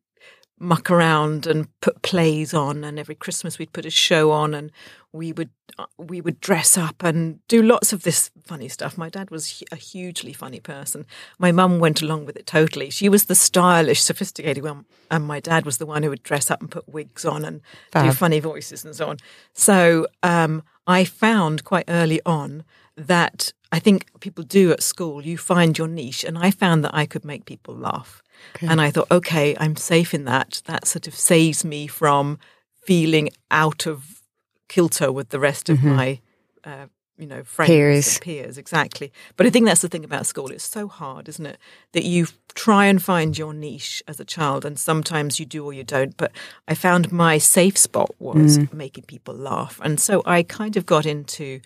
muck 0.58 0.90
around 0.90 1.46
and 1.46 1.68
put 1.80 2.02
plays 2.02 2.54
on, 2.54 2.84
and 2.84 2.98
every 2.98 3.14
Christmas 3.14 3.58
we'd 3.58 3.72
put 3.72 3.86
a 3.86 3.90
show 3.90 4.30
on, 4.30 4.54
and 4.54 4.72
we 5.12 5.32
would 5.32 5.50
uh, 5.78 5.86
we 5.98 6.20
would 6.20 6.40
dress 6.40 6.78
up 6.78 7.02
and 7.02 7.46
do 7.48 7.62
lots 7.62 7.92
of 7.92 8.02
this 8.02 8.30
funny 8.44 8.68
stuff. 8.68 8.96
My 8.96 9.08
dad 9.08 9.30
was 9.30 9.62
a 9.72 9.76
hugely 9.76 10.32
funny 10.32 10.60
person. 10.60 11.06
My 11.38 11.52
mum 11.52 11.78
went 11.78 12.02
along 12.02 12.26
with 12.26 12.36
it 12.36 12.46
totally. 12.46 12.90
She 12.90 13.08
was 13.08 13.24
the 13.24 13.34
stylish, 13.34 14.02
sophisticated 14.02 14.64
one, 14.64 14.84
and 15.10 15.26
my 15.26 15.40
dad 15.40 15.64
was 15.66 15.78
the 15.78 15.86
one 15.86 16.02
who 16.02 16.10
would 16.10 16.22
dress 16.22 16.50
up 16.50 16.60
and 16.60 16.70
put 16.70 16.88
wigs 16.88 17.24
on 17.24 17.44
and 17.44 17.60
do 17.92 18.12
funny 18.12 18.40
voices 18.40 18.84
and 18.84 18.94
so 18.94 19.08
on. 19.08 19.18
So 19.52 20.06
um, 20.22 20.62
I 20.86 21.04
found 21.04 21.64
quite 21.64 21.84
early 21.88 22.20
on 22.24 22.64
that 22.96 23.52
I 23.72 23.78
think 23.78 24.06
people 24.20 24.44
do 24.44 24.72
at 24.72 24.82
school. 24.82 25.22
You 25.22 25.36
find 25.36 25.76
your 25.76 25.88
niche, 25.88 26.24
and 26.24 26.38
I 26.38 26.50
found 26.50 26.84
that 26.84 26.94
I 26.94 27.04
could 27.06 27.24
make 27.24 27.44
people 27.44 27.74
laugh. 27.74 28.22
And 28.60 28.80
I 28.80 28.90
thought, 28.90 29.10
okay, 29.10 29.56
I'm 29.58 29.76
safe 29.76 30.14
in 30.14 30.24
that. 30.24 30.62
That 30.66 30.86
sort 30.86 31.06
of 31.06 31.14
saves 31.14 31.64
me 31.64 31.86
from 31.86 32.38
feeling 32.84 33.30
out 33.50 33.86
of 33.86 34.22
kilter 34.68 35.12
with 35.12 35.30
the 35.30 35.40
rest 35.40 35.68
of 35.68 35.82
my, 35.82 36.20
uh, 36.64 36.86
you 37.18 37.26
know, 37.26 37.42
friends 37.44 37.68
Peers. 37.68 38.14
and 38.14 38.22
peers. 38.22 38.58
Exactly. 38.58 39.12
But 39.36 39.46
I 39.46 39.50
think 39.50 39.66
that's 39.66 39.80
the 39.82 39.88
thing 39.88 40.04
about 40.04 40.26
school. 40.26 40.50
It's 40.50 40.64
so 40.64 40.88
hard, 40.88 41.28
isn't 41.28 41.46
it? 41.46 41.58
That 41.92 42.04
you 42.04 42.26
try 42.54 42.86
and 42.86 43.02
find 43.02 43.36
your 43.36 43.54
niche 43.54 44.02
as 44.08 44.20
a 44.20 44.24
child, 44.24 44.64
and 44.64 44.78
sometimes 44.78 45.38
you 45.38 45.46
do 45.46 45.64
or 45.64 45.72
you 45.72 45.84
don't. 45.84 46.16
But 46.16 46.32
I 46.68 46.74
found 46.74 47.12
my 47.12 47.38
safe 47.38 47.76
spot 47.76 48.10
was 48.18 48.58
making 48.72 49.04
people 49.04 49.34
laugh, 49.34 49.80
and 49.82 50.00
so 50.00 50.22
I 50.26 50.42
kind 50.42 50.76
of 50.76 50.86
got 50.86 51.06
into. 51.06 51.60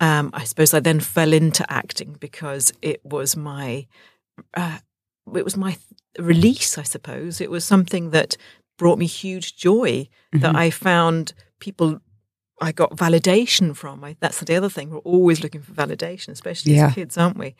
Um, 0.00 0.30
I 0.32 0.42
suppose 0.42 0.74
I 0.74 0.80
then 0.80 0.98
fell 0.98 1.32
into 1.32 1.64
acting 1.70 2.16
because 2.18 2.72
it 2.82 3.00
was 3.04 3.36
my 3.36 3.86
uh, 4.54 4.78
it 5.34 5.44
was 5.44 5.56
my 5.56 5.76
release, 6.18 6.78
I 6.78 6.82
suppose. 6.82 7.40
It 7.40 7.50
was 7.50 7.64
something 7.64 8.10
that 8.10 8.36
brought 8.78 8.98
me 8.98 9.06
huge 9.06 9.56
joy 9.56 10.08
that 10.32 10.56
I 10.56 10.70
found 10.70 11.34
people 11.60 12.00
I 12.60 12.72
got 12.72 12.96
validation 12.96 13.74
from. 13.76 14.04
I, 14.04 14.16
that's 14.20 14.40
the 14.40 14.54
other 14.54 14.68
thing. 14.68 14.90
We're 14.90 14.98
always 14.98 15.42
looking 15.42 15.62
for 15.62 15.72
validation, 15.72 16.28
especially 16.28 16.74
Yeah. 16.74 16.88
as 16.88 16.94
kids, 16.94 17.18
aren't 17.18 17.36
we? 17.38 17.54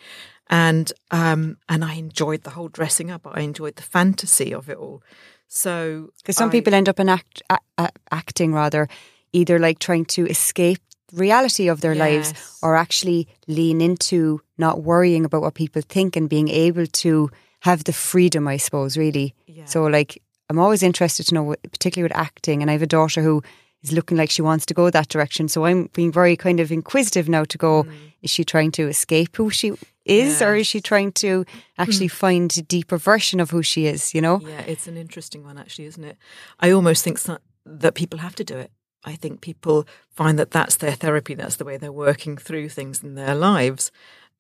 And 0.49 0.93
um, 1.11 1.57
and 1.69 1.85
I 1.85 1.95
enjoyed 1.95 2.43
the 2.43 2.51
whole 2.51 2.69
dressing 2.69 3.11
up. 3.11 3.27
I 3.27 3.41
enjoyed 3.41 3.77
the 3.77 3.83
fantasy 3.83 4.53
of 4.55 4.69
it 4.69 4.77
all. 4.77 5.03
So 5.49 6.11
Because 6.19 6.37
some 6.37 6.49
I- 6.49 6.53
people 6.53 6.75
end 6.75 6.89
up 6.89 7.01
in 7.01 7.09
act, 7.09 7.43
a, 7.51 7.59
a, 7.79 7.91
acting 8.11 8.53
rather, 8.55 8.89
either 9.33 9.59
like 9.59 9.79
trying 9.79 10.05
to 10.07 10.27
escape 10.27 10.79
reality 11.13 11.69
of 11.69 11.81
their 11.83 11.95
lives 11.95 12.33
or 12.63 12.75
actually 12.77 13.29
lean 13.47 13.81
into 13.81 14.41
not 14.57 14.83
worrying 14.83 15.25
about 15.27 15.43
what 15.43 15.55
people 15.55 15.83
think 15.87 16.17
and 16.17 16.29
being 16.29 16.49
able 16.49 16.87
to 16.87 17.29
have 17.63 17.85
the 17.85 17.93
freedom, 17.93 18.47
I 18.49 18.57
suppose, 18.59 18.97
really. 18.97 19.35
Yeah. 19.47 19.65
So, 19.67 19.85
like, 19.85 20.21
I'm 20.51 20.59
always 20.59 20.83
interested 20.83 21.27
to 21.29 21.35
know, 21.35 21.43
what- 21.45 21.63
particularly 21.71 22.05
with 22.11 22.17
acting, 22.17 22.61
and 22.61 22.71
I 22.71 22.75
have 22.75 22.83
a 22.83 22.87
daughter 22.99 23.23
who 23.23 23.43
is 23.83 23.93
looking 23.93 24.17
like 24.17 24.31
she 24.31 24.43
wants 24.43 24.65
to 24.67 24.75
go 24.75 24.91
that 24.91 25.09
direction. 25.09 25.49
So 25.49 25.65
I'm 25.65 25.89
being 25.93 26.13
very 26.13 26.37
kind 26.37 26.61
of 26.61 26.71
inquisitive 26.71 27.29
now 27.29 27.45
to 27.45 27.59
go, 27.59 27.87
is 28.23 28.31
she 28.31 28.45
trying 28.45 28.71
to 28.73 28.87
escape 28.89 29.37
who 29.37 29.51
she 29.51 29.73
is 30.05 30.41
or 30.43 30.55
is 30.55 30.67
she 30.69 30.81
trying 30.81 31.11
to 31.13 31.45
actually 31.79 32.09
find 32.09 32.57
a 32.59 32.63
deeper 32.63 32.97
version 32.97 33.41
of 33.41 33.51
who 33.51 33.63
she 33.63 33.87
is, 33.87 34.15
you 34.15 34.21
know? 34.21 34.41
Yeah, 34.41 34.61
it's 34.73 34.87
an 34.87 34.97
interesting 34.97 35.43
one, 35.45 35.59
actually, 35.59 35.87
isn't 35.87 36.05
it? 36.05 36.17
I 36.61 36.71
almost 36.71 37.03
think 37.05 37.19
so- 37.19 37.39
that 37.67 37.95
people 37.95 38.19
have 38.21 38.35
to 38.37 38.45
do 38.45 38.57
it. 38.57 38.71
I 39.05 39.17
think 39.17 39.41
people 39.41 39.85
find 40.11 40.39
that 40.39 40.51
that's 40.53 40.77
their 40.77 40.95
therapy, 40.97 41.35
that's 41.35 41.57
the 41.57 41.65
way 41.65 41.77
they're 41.77 41.91
working 42.09 42.37
through 42.37 42.69
things 42.69 43.03
in 43.03 43.15
their 43.17 43.35
lives. 43.35 43.91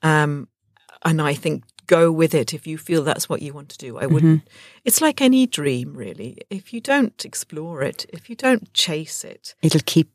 Um, 0.03 0.49
and 1.05 1.21
I 1.21 1.35
think 1.35 1.65
go 1.87 2.11
with 2.13 2.35
it 2.35 2.55
if 2.55 2.67
you 2.67 2.79
feel 2.79 3.03
that's 3.03 3.29
what 3.29 3.43
you 3.43 3.53
want 3.53 3.69
to 3.71 3.79
do. 3.79 3.99
I 3.99 4.03
mm-hmm. 4.05 4.15
wouldn't. 4.15 4.49
It's 4.85 5.01
like 5.01 5.21
any 5.21 5.47
dream, 5.47 5.95
really. 5.95 6.39
If 6.51 6.73
you 6.73 6.81
don't 6.81 7.25
explore 7.25 7.83
it, 7.83 8.07
if 8.13 8.29
you 8.31 8.37
don't 8.37 8.73
chase 8.73 9.25
it, 9.25 9.55
It'll 9.63 9.81
keep 9.85 10.11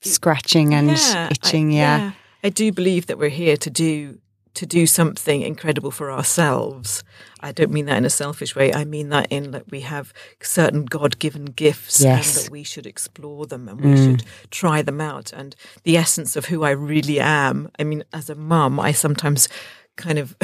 scratching 0.00 0.74
and 0.74 0.90
I- 0.90 1.28
itching. 1.30 1.70
yeah. 1.70 2.12
I 2.44 2.48
do 2.48 2.72
believe 2.72 3.06
that 3.06 3.18
we're 3.18 3.28
here 3.28 3.56
to 3.56 3.70
do 3.70 4.18
to 4.54 4.66
do 4.66 4.86
something 4.86 5.40
incredible 5.40 5.90
for 5.90 6.12
ourselves. 6.12 7.02
I 7.40 7.52
don't 7.52 7.70
mean 7.70 7.86
that 7.86 7.96
in 7.96 8.04
a 8.04 8.10
selfish 8.10 8.54
way. 8.54 8.70
I 8.72 8.84
mean 8.84 9.08
that 9.08 9.28
in 9.30 9.52
that 9.52 9.70
we 9.70 9.80
have 9.80 10.12
certain 10.42 10.84
God-given 10.84 11.46
gifts 11.46 12.02
Yes. 12.02 12.36
and 12.36 12.44
that 12.44 12.52
we 12.52 12.62
should 12.62 12.86
explore 12.86 13.46
them 13.46 13.66
and 13.66 13.80
we 13.80 13.92
mm. 13.92 14.04
should 14.04 14.26
try 14.50 14.82
them 14.82 15.00
out. 15.00 15.32
And 15.32 15.56
the 15.84 15.96
essence 15.96 16.36
of 16.36 16.46
who 16.46 16.64
I 16.64 16.70
really 16.70 17.18
am. 17.18 17.70
I 17.78 17.84
mean, 17.84 18.04
as 18.12 18.28
a 18.28 18.34
mum, 18.34 18.78
I 18.78 18.92
sometimes 18.92 19.48
kind 19.96 20.18
of 20.18 20.36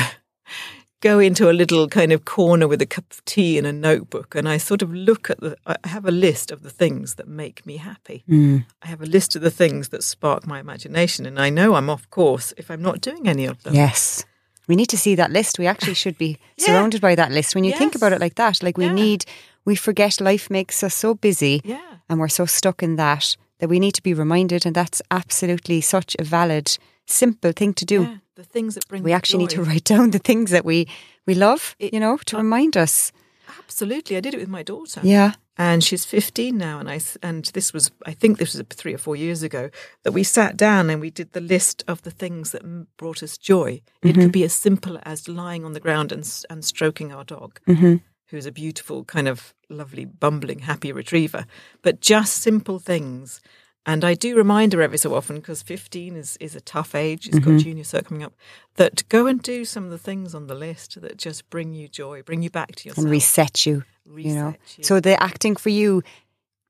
go 1.00 1.20
into 1.20 1.48
a 1.48 1.52
little 1.52 1.86
kind 1.88 2.12
of 2.12 2.24
corner 2.24 2.66
with 2.66 2.82
a 2.82 2.86
cup 2.86 3.04
of 3.12 3.24
tea 3.24 3.56
and 3.56 3.66
a 3.66 3.72
notebook 3.72 4.34
and 4.34 4.48
I 4.48 4.56
sort 4.58 4.82
of 4.82 4.92
look 4.92 5.30
at 5.30 5.38
the 5.40 5.56
I 5.64 5.76
have 5.84 6.04
a 6.04 6.10
list 6.10 6.50
of 6.50 6.62
the 6.62 6.70
things 6.70 7.14
that 7.14 7.28
make 7.28 7.64
me 7.64 7.76
happy. 7.76 8.24
Mm. 8.28 8.64
I 8.82 8.88
have 8.88 9.00
a 9.00 9.06
list 9.06 9.36
of 9.36 9.42
the 9.42 9.50
things 9.50 9.88
that 9.90 10.02
spark 10.02 10.46
my 10.46 10.58
imagination, 10.58 11.24
and 11.26 11.38
I 11.38 11.50
know 11.50 11.74
I'm 11.74 11.88
off 11.90 12.08
course 12.10 12.52
if 12.56 12.70
I'm 12.70 12.82
not 12.82 13.00
doing 13.00 13.28
any 13.28 13.46
of 13.46 13.62
them. 13.62 13.74
Yes. 13.74 14.24
We 14.66 14.76
need 14.76 14.88
to 14.90 14.98
see 14.98 15.14
that 15.14 15.30
list. 15.30 15.58
We 15.58 15.66
actually 15.68 15.94
should 15.94 16.18
be 16.18 16.36
Yeah. 16.56 16.66
surrounded 16.66 17.00
by 17.00 17.14
that 17.14 17.30
list. 17.32 17.54
When 17.54 17.64
you 17.64 17.72
think 17.78 17.94
about 17.94 18.12
it 18.12 18.20
like 18.20 18.34
that, 18.34 18.62
like 18.62 18.76
we 18.76 18.84
Yeah. 18.86 18.92
need, 18.94 19.24
we 19.64 19.76
forget 19.76 20.20
life 20.20 20.50
makes 20.50 20.82
us 20.82 20.94
so 20.94 21.14
busy 21.14 21.60
Yeah. 21.64 21.80
and 22.08 22.18
we're 22.18 22.28
so 22.28 22.44
stuck 22.46 22.82
in 22.82 22.96
that 22.96 23.36
that 23.60 23.68
we 23.70 23.78
need 23.80 23.94
to 23.94 24.02
be 24.02 24.14
reminded. 24.14 24.66
And 24.66 24.74
that's 24.74 25.00
absolutely 25.10 25.80
such 25.80 26.16
a 26.18 26.24
valid, 26.24 26.76
simple 27.06 27.52
thing 27.52 27.74
to 27.74 27.84
do. 27.84 28.18
The 28.38 28.44
things 28.44 28.74
that 28.74 28.86
bring 28.88 29.02
We 29.02 29.12
actually 29.12 29.38
need 29.42 29.50
to 29.50 29.64
write 29.64 29.82
down 29.82 30.10
the 30.12 30.20
things 30.20 30.50
that 30.52 30.64
we, 30.64 30.86
we 31.26 31.34
love, 31.34 31.74
It- 31.80 31.92
you 31.92 31.98
know, 31.98 32.16
to 32.26 32.36
remind 32.36 32.76
us. 32.76 33.10
Absolutely, 33.58 34.16
I 34.16 34.20
did 34.20 34.32
it 34.34 34.38
with 34.40 34.48
my 34.48 34.62
daughter. 34.62 35.00
Yeah. 35.02 35.32
and 35.56 35.82
she's 35.82 36.04
15 36.04 36.56
now 36.56 36.78
and 36.78 36.88
I 36.88 37.00
and 37.20 37.46
this 37.52 37.72
was 37.72 37.90
I 38.06 38.14
think 38.14 38.38
this 38.38 38.54
was 38.54 38.62
3 38.70 38.94
or 38.94 38.98
4 38.98 39.16
years 39.16 39.42
ago 39.42 39.70
that 40.04 40.12
we 40.14 40.22
sat 40.22 40.56
down 40.56 40.88
and 40.90 41.00
we 41.00 41.10
did 41.10 41.32
the 41.32 41.40
list 41.40 41.82
of 41.88 42.02
the 42.02 42.12
things 42.12 42.52
that 42.52 42.62
brought 42.96 43.22
us 43.24 43.36
joy 43.38 43.70
it 44.02 44.08
Mm-hmm. 44.08 44.20
could 44.20 44.32
be 44.32 44.44
as 44.44 44.52
simple 44.52 45.00
as 45.02 45.26
lying 45.28 45.64
on 45.64 45.72
the 45.72 45.80
ground 45.80 46.12
and 46.12 46.24
and 46.50 46.64
stroking 46.64 47.12
our 47.12 47.24
dog 47.24 47.58
Mm-hmm. 47.66 47.96
who's 48.30 48.46
a 48.46 48.52
beautiful 48.52 49.04
kind 49.04 49.26
of 49.28 49.52
lovely 49.68 50.04
bumbling 50.04 50.60
happy 50.60 50.92
retriever 50.92 51.44
but 51.82 52.00
just 52.00 52.32
simple 52.42 52.78
things 52.78 53.40
and 53.88 54.04
I 54.04 54.14
do 54.14 54.36
remind 54.36 54.72
her 54.74 54.82
every 54.82 54.98
so 54.98 55.14
often 55.14 55.36
because 55.36 55.62
15 55.62 56.14
is, 56.14 56.36
is 56.40 56.54
a 56.54 56.60
tough 56.60 56.94
age. 56.94 57.24
She's 57.24 57.34
Mm-hmm. 57.34 57.56
got 57.56 57.64
junior 57.64 57.84
cert 57.84 58.04
coming 58.04 58.22
up. 58.22 58.34
That 58.76 59.08
go 59.08 59.26
and 59.26 59.42
do 59.42 59.64
some 59.64 59.84
of 59.84 59.90
the 59.90 59.98
things 59.98 60.34
on 60.34 60.46
the 60.46 60.54
list 60.54 61.00
that 61.00 61.16
just 61.16 61.48
bring 61.50 61.72
you 61.74 61.88
joy, 61.88 62.22
bring 62.22 62.42
you 62.42 62.50
back 62.50 62.76
to 62.76 62.88
yourself. 62.88 63.04
And 63.04 63.10
reset 63.10 63.66
you, 63.66 63.82
you 64.16 64.34
know. 64.34 64.46
reset 64.46 64.78
you. 64.78 64.84
So 64.84 65.00
the 65.00 65.20
acting 65.22 65.56
for 65.56 65.70
you 65.70 66.02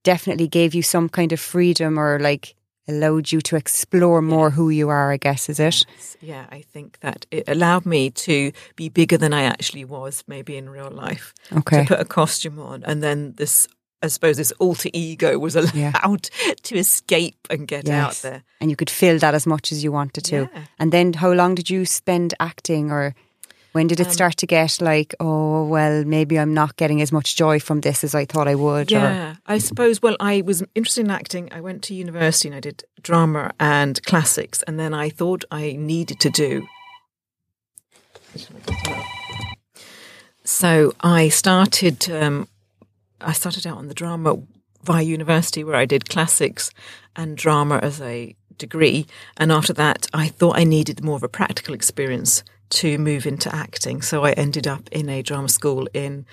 definitely 0.04 0.48
gave 0.48 0.74
you 0.74 0.82
some 0.82 1.08
kind 1.08 1.32
of 1.32 1.40
freedom 1.40 1.98
or 1.98 2.18
like 2.18 2.54
allowed 2.86 3.30
you 3.32 3.40
to 3.42 3.56
explore 3.56 4.22
more 4.22 4.50
who 4.50 4.70
you 4.70 4.88
are, 4.88 5.12
I 5.12 5.18
guess, 5.18 5.50
is 5.50 5.60
it? 5.60 5.84
Yeah, 6.22 6.46
I 6.50 6.62
think 6.62 6.98
that 7.00 7.26
it 7.30 7.44
allowed 7.46 7.84
me 7.84 8.10
to 8.10 8.50
be 8.76 8.88
bigger 8.88 9.18
than 9.18 9.34
I 9.34 9.42
actually 9.42 9.84
was, 9.84 10.24
maybe 10.26 10.56
in 10.56 10.70
real 10.70 10.90
life. 10.90 11.34
Okay. 11.52 11.82
To 11.82 11.88
put 11.88 12.00
a 12.00 12.06
costume 12.06 12.58
on, 12.58 12.82
and 12.84 13.02
then 13.02 13.34
this, 13.36 13.68
I 14.02 14.06
suppose, 14.08 14.36
this 14.36 14.52
alter 14.60 14.90
ego 14.92 15.38
was 15.38 15.56
allowed 15.56 15.74
Yeah. 15.74 15.92
to 16.62 16.76
escape 16.76 17.46
and 17.50 17.66
get 17.66 17.88
out 17.88 18.14
there. 18.22 18.42
And 18.60 18.70
you 18.70 18.76
could 18.76 18.90
feel 18.90 19.18
that 19.18 19.34
as 19.34 19.46
much 19.46 19.72
as 19.72 19.82
you 19.82 19.90
wanted 19.92 20.24
to. 20.26 20.48
Yeah. 20.52 20.64
And 20.78 20.92
then 20.92 21.14
how 21.14 21.32
long 21.32 21.54
did 21.56 21.68
you 21.68 21.84
spend 21.84 22.32
acting 22.38 22.92
or 22.92 23.14
when 23.72 23.86
did 23.88 24.00
it 24.00 24.06
Um, 24.06 24.12
start 24.12 24.36
to 24.38 24.46
get 24.46 24.80
like, 24.80 25.14
oh, 25.20 25.64
well, 25.66 26.04
maybe 26.04 26.38
I'm 26.38 26.54
not 26.54 26.76
getting 26.76 27.02
as 27.02 27.12
much 27.12 27.36
joy 27.36 27.60
from 27.60 27.80
this 27.80 28.02
as 28.04 28.14
I 28.14 28.24
thought 28.24 28.48
I 28.48 28.54
would? 28.54 28.90
Or, 28.92 28.98
Yeah, 28.98 29.34
I 29.46 29.58
suppose. 29.58 30.00
Well, 30.00 30.16
I 30.20 30.42
was 30.42 30.62
interested 30.74 31.04
in 31.04 31.10
acting. 31.10 31.52
I 31.52 31.60
went 31.60 31.82
to 31.84 31.94
university 31.94 32.48
and 32.48 32.56
I 32.56 32.60
did 32.60 32.84
drama 33.02 33.50
and 33.60 34.02
classics, 34.04 34.62
and 34.66 34.78
then 34.78 34.94
I 34.94 35.10
thought 35.10 35.44
I 35.50 35.76
needed 35.78 36.18
to 36.20 36.30
do. 36.30 36.66
So 40.44 40.94
I 41.00 41.28
started. 41.28 42.08
Um, 42.10 42.48
I 43.20 43.32
started 43.32 43.66
out 43.66 43.78
on 43.78 43.88
the 43.88 43.94
drama 43.94 44.36
via 44.82 45.02
university, 45.02 45.64
where 45.64 45.76
I 45.76 45.86
did 45.86 46.08
classics 46.08 46.70
and 47.16 47.36
drama 47.36 47.78
as 47.82 48.00
a 48.00 48.34
degree, 48.56 49.06
and 49.36 49.52
after 49.52 49.72
that, 49.74 50.06
I 50.12 50.28
thought 50.28 50.58
I 50.58 50.64
needed 50.64 51.02
more 51.02 51.16
of 51.16 51.22
a 51.22 51.28
practical 51.28 51.74
experience 51.74 52.42
to 52.70 52.98
move 52.98 53.26
into 53.26 53.54
acting. 53.54 54.02
So 54.02 54.24
I 54.24 54.32
ended 54.32 54.66
up 54.66 54.88
in 54.90 55.08
a 55.08 55.22
drama 55.22 55.48
school 55.48 55.88
in 55.94 56.26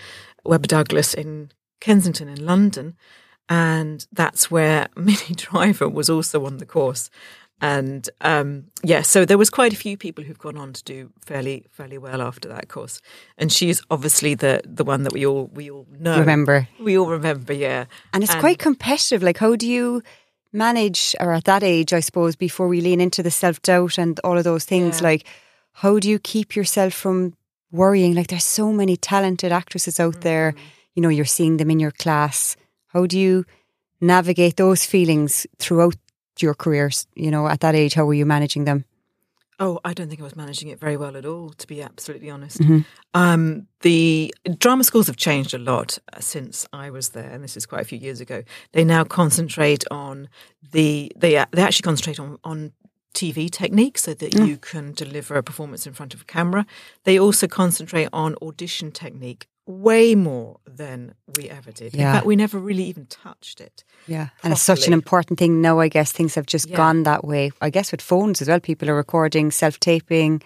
Webber 0.44 0.68
Douglas 0.68 1.14
in 1.14 1.52
Kensington 1.80 2.28
in 2.28 2.46
London. 2.46 2.96
And 3.48 4.06
that's 4.12 4.50
where 4.50 4.88
Minnie 4.96 5.36
Driver 5.36 5.88
was 5.88 6.10
also 6.10 6.46
on 6.46 6.58
the 6.58 6.66
course. 6.66 7.10
And 7.62 8.10
um, 8.22 8.66
yeah, 8.84 9.02
so 9.02 9.24
there 9.26 9.38
was 9.38 9.50
quite 9.50 9.72
a 9.74 9.78
few 9.78 9.98
people 9.98 10.24
who've 10.24 10.38
gone 10.38 10.58
on 10.58 10.74
to 10.74 10.84
do 10.84 11.12
fairly 11.26 11.66
fairly 11.72 11.98
well 11.98 12.22
after 12.22 12.50
that 12.50 12.68
course. 12.68 13.02
And 13.38 13.52
she's 13.52 13.82
obviously 13.90 14.36
the 14.36 14.62
the 14.66 14.84
one 14.84 15.04
that 15.04 15.14
we 15.14 15.26
all 15.26 15.50
we 15.54 15.72
all 15.72 15.88
know. 15.98 16.20
Remember. 16.20 16.68
We 16.80 16.98
all 16.98 17.10
remember, 17.10 17.54
yeah. 17.54 17.86
And 18.14 18.24
it's 18.24 18.36
quite 18.36 18.60
competitive. 18.60 19.24
Like, 19.24 19.38
how 19.38 19.56
do 19.56 19.68
you 19.68 20.04
manage, 20.52 21.16
or 21.20 21.34
at 21.34 21.46
that 21.46 21.64
age, 21.64 21.94
I 21.94 22.00
suppose, 22.02 22.36
before 22.36 22.68
we 22.68 22.82
lean 22.82 23.02
into 23.02 23.24
the 23.24 23.32
self 23.32 23.62
doubt 23.62 23.98
and 23.98 24.20
all 24.24 24.38
of 24.38 24.44
those 24.44 24.66
things, 24.66 25.00
Yeah. 25.02 25.08
like, 25.10 25.26
how 25.74 26.00
do 26.00 26.10
you 26.10 26.20
keep 26.20 26.56
yourself 26.56 26.94
from 26.94 27.34
worrying? 27.72 28.16
Like, 28.16 28.28
there's 28.28 28.44
so 28.46 28.72
many 28.72 28.98
talented 28.98 29.52
actresses 29.52 30.00
out 30.00 30.22
there. 30.22 30.52
Mm-hmm. 30.52 30.66
You 30.96 31.02
know, 31.02 31.10
you're 31.10 31.26
seeing 31.26 31.58
them 31.58 31.72
in 31.72 31.80
your 31.80 31.92
class. 31.92 32.56
How 32.88 33.06
do 33.06 33.20
you 33.20 33.46
navigate 34.00 34.56
those 34.58 34.86
feelings 34.86 35.46
throughout 35.58 35.96
your 36.42 36.54
careers? 36.54 37.08
You 37.16 37.32
know, 37.32 37.48
at 37.48 37.60
that 37.62 37.76
age, 37.76 37.94
how 37.94 38.06
were 38.06 38.14
you 38.14 38.26
managing 38.26 38.66
them? 38.66 38.86
Oh, 39.58 39.80
I 39.86 39.94
don't 39.94 40.10
think 40.10 40.20
I 40.20 40.24
was 40.26 40.36
managing 40.36 40.68
it 40.68 40.82
very 40.82 40.98
well 40.98 41.16
at 41.16 41.26
all, 41.26 41.50
to 41.52 41.66
be 41.68 41.82
absolutely 41.82 42.30
honest. 42.30 42.60
Mm-hmm. 42.60 42.80
Um, 43.14 43.68
the 43.82 44.34
drama 44.58 44.84
schools 44.84 45.08
have 45.08 45.16
changed 45.16 45.54
a 45.54 45.58
lot 45.58 45.98
uh, 46.12 46.20
since 46.20 46.68
I 46.74 46.90
was 46.90 47.10
there, 47.10 47.30
and 47.30 47.42
this 47.42 47.56
is 47.56 47.66
quite 47.66 47.82
a 47.82 47.86
few 47.86 47.98
years 47.98 48.20
ago. 48.20 48.44
They 48.74 48.84
now 48.84 49.06
concentrate 49.06 49.86
on 49.90 50.28
the 50.74 51.10
they 51.16 51.44
they 51.52 51.62
actually 51.62 51.84
concentrate 51.84 52.20
on 52.20 52.38
on 52.44 52.74
TV 53.14 53.50
technique 53.50 53.98
so 53.98 54.14
that 54.14 54.34
Mm. 54.34 54.46
you 54.46 54.58
can 54.58 54.92
deliver 54.92 55.36
a 55.38 55.42
performance 55.44 55.88
in 55.88 55.94
front 55.94 56.14
of 56.14 56.20
a 56.22 56.26
camera. 56.26 56.66
They 57.06 57.18
also 57.18 57.48
concentrate 57.48 58.10
on 58.12 58.36
audition 58.42 58.92
technique 58.92 59.48
way 59.68 60.14
more 60.16 60.58
than 60.68 61.14
we 61.38 61.50
ever 61.50 61.72
did. 61.72 61.94
Yeah. 61.94 62.10
In 62.10 62.14
fact, 62.16 62.26
we 62.28 62.36
never 62.36 62.60
really 62.60 62.84
even 62.84 63.08
touched 63.08 63.60
it. 63.62 63.84
Yeah. 64.08 64.30
And 64.44 64.54
it's 64.54 64.62
such 64.62 64.86
an 64.88 64.94
important 64.94 65.40
thing 65.40 65.62
now, 65.62 65.80
I 65.80 65.88
guess. 65.88 66.12
Things 66.12 66.36
have 66.36 66.46
just 66.46 66.70
Yeah. 66.70 66.78
gone 66.78 67.04
that 67.04 67.26
way. 67.26 67.52
I 67.62 67.70
guess 67.72 67.92
with 67.92 68.02
phones 68.02 68.42
as 68.42 68.48
well, 68.48 68.60
people 68.60 68.90
are 68.90 68.96
recording, 68.96 69.52
self 69.52 69.80
taping, 69.80 70.42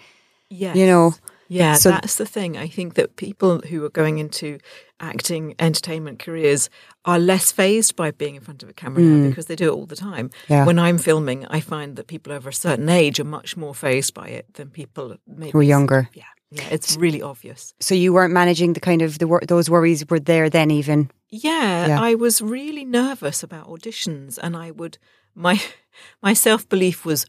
Yeah. 0.49 0.73
you 0.73 0.85
know. 0.85 1.15
Yeah, 1.51 1.73
So- 1.73 1.89
that's 1.89 2.15
the 2.15 2.27
thing. 2.27 2.55
I 2.57 2.67
think 2.67 2.93
that 2.93 3.15
people 3.15 3.59
who 3.69 3.83
are 3.83 3.89
going 3.89 4.19
into 4.19 4.59
acting, 4.99 5.55
entertainment 5.59 6.19
careers 6.19 6.69
are 7.05 7.17
less 7.17 7.51
phased 7.51 7.95
by 7.95 8.11
being 8.11 8.35
in 8.35 8.41
front 8.41 8.61
of 8.63 8.69
a 8.69 8.73
camera 8.73 9.01
now 9.01 9.29
because 9.29 9.47
they 9.47 9.55
do 9.55 9.65
it 9.69 9.73
all 9.73 9.87
the 9.87 9.95
time. 9.95 10.29
Mm. 10.29 10.33
Yeah. 10.49 10.65
When 10.65 10.77
I'm 10.77 10.97
filming, 10.99 11.45
I 11.47 11.59
find 11.59 11.95
that 11.95 12.05
people 12.07 12.31
over 12.33 12.49
a 12.49 12.53
certain 12.53 12.87
age 12.87 13.19
are 13.19 13.23
much 13.25 13.57
more 13.57 13.73
phased 13.73 14.13
by 14.13 14.27
it 14.27 14.45
than 14.53 14.69
people 14.69 15.15
maybe 15.27 15.51
Who 15.51 15.59
are 15.59 15.63
younger. 15.63 16.09
Yeah, 16.13 16.23
yeah, 16.51 16.67
it's 16.71 16.97
really 16.97 17.21
obvious. 17.21 17.73
So 17.79 17.93
you 17.95 18.13
weren't 18.13 18.33
managing 18.33 18.73
the 18.73 18.79
kind 18.79 19.01
of 19.01 19.19
the 19.19 19.27
wor- 19.27 19.43
those 19.47 19.69
worries 19.69 20.07
were 20.09 20.19
there 20.19 20.49
then 20.49 20.71
even. 20.71 21.11
Yeah, 21.29 21.87
Yeah. 21.87 22.01
I 22.01 22.15
was 22.15 22.41
really 22.41 22.85
nervous 22.85 23.43
about 23.43 23.67
auditions, 23.67 24.39
and 24.41 24.55
I 24.57 24.71
would 24.71 24.97
my 25.35 25.61
my 26.21 26.33
self 26.33 26.67
belief 26.67 27.05
was 27.05 27.25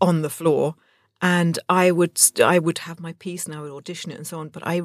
on 0.00 0.22
the 0.22 0.30
floor, 0.30 0.74
and 1.20 1.58
I 1.68 1.90
would 1.90 2.20
I 2.44 2.58
would 2.58 2.78
have 2.78 3.00
my 3.00 3.14
piece 3.14 3.46
and 3.46 3.54
I 3.54 3.60
would 3.60 3.72
audition 3.72 4.12
it 4.12 4.16
and 4.16 4.26
so 4.26 4.38
on. 4.38 4.48
But 4.50 4.66
I, 4.66 4.82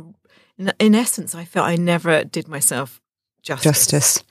in, 0.58 0.72
in 0.80 0.96
essence, 0.96 1.36
I 1.36 1.46
felt 1.46 1.68
I 1.68 1.76
never 1.76 2.24
did 2.24 2.48
myself 2.48 3.00
justice. 3.44 3.88
Justice. 3.88 4.24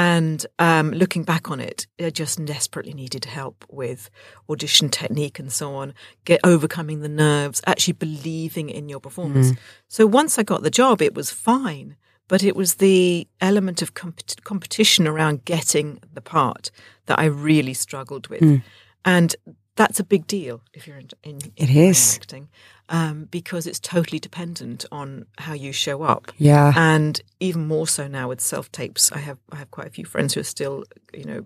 And 0.00 0.40
um, 0.58 0.86
looking 0.92 1.24
back 1.24 1.50
on 1.50 1.60
it, 1.60 1.86
I 1.98 2.10
just 2.10 2.44
desperately 2.44 2.94
needed 2.94 3.24
help 3.24 3.64
with 3.68 4.10
audition 4.48 4.88
technique 4.90 5.38
and 5.42 5.50
so 5.52 5.74
on, 5.80 5.92
get 6.24 6.40
overcoming 6.44 7.00
the 7.00 7.08
nerves, 7.08 7.60
actually 7.66 7.94
believing 7.94 8.68
in 8.70 8.88
your 8.88 9.00
performance. 9.00 9.48
So 9.88 10.06
once 10.06 10.38
I 10.38 10.44
got 10.44 10.62
the 10.62 10.70
job, 10.82 11.02
it 11.02 11.14
was 11.14 11.30
fine. 11.32 11.96
but 12.28 12.42
it 12.44 12.54
was 12.54 12.74
the 12.74 13.26
element 13.40 13.82
of 13.82 13.94
compet- 13.94 14.42
competition 14.44 15.06
around 15.08 15.44
getting 15.44 15.98
the 16.12 16.20
part 16.20 16.70
that 17.06 17.18
I 17.18 17.24
really 17.24 17.74
struggled 17.74 18.28
with. 18.28 18.42
Mm. 18.42 18.62
And 19.04 19.34
that's 19.76 19.98
a 20.00 20.04
big 20.04 20.26
deal 20.26 20.60
if 20.74 20.86
you're 20.86 20.98
in, 20.98 21.08
in, 21.24 21.36
It 21.56 21.70
in 21.70 21.76
is. 21.90 22.16
acting 22.20 22.48
um, 22.88 23.28
because 23.30 23.66
it's 23.66 23.78
totally 23.80 24.18
dependent 24.18 24.84
on 24.90 25.26
how 25.38 25.52
you 25.52 25.72
show 25.72 26.02
up. 26.02 26.32
Yeah. 26.38 26.72
And 26.76 27.20
even 27.40 27.66
more 27.66 27.86
so 27.86 28.08
now 28.08 28.28
with 28.28 28.40
self 28.40 28.70
tapes, 28.72 29.12
I 29.12 29.18
have 29.18 29.38
I 29.52 29.56
have 29.56 29.70
quite 29.70 29.86
a 29.86 29.90
few 29.90 30.04
friends 30.04 30.34
who 30.34 30.40
are 30.40 30.44
still, 30.44 30.84
you 31.12 31.24
know, 31.24 31.44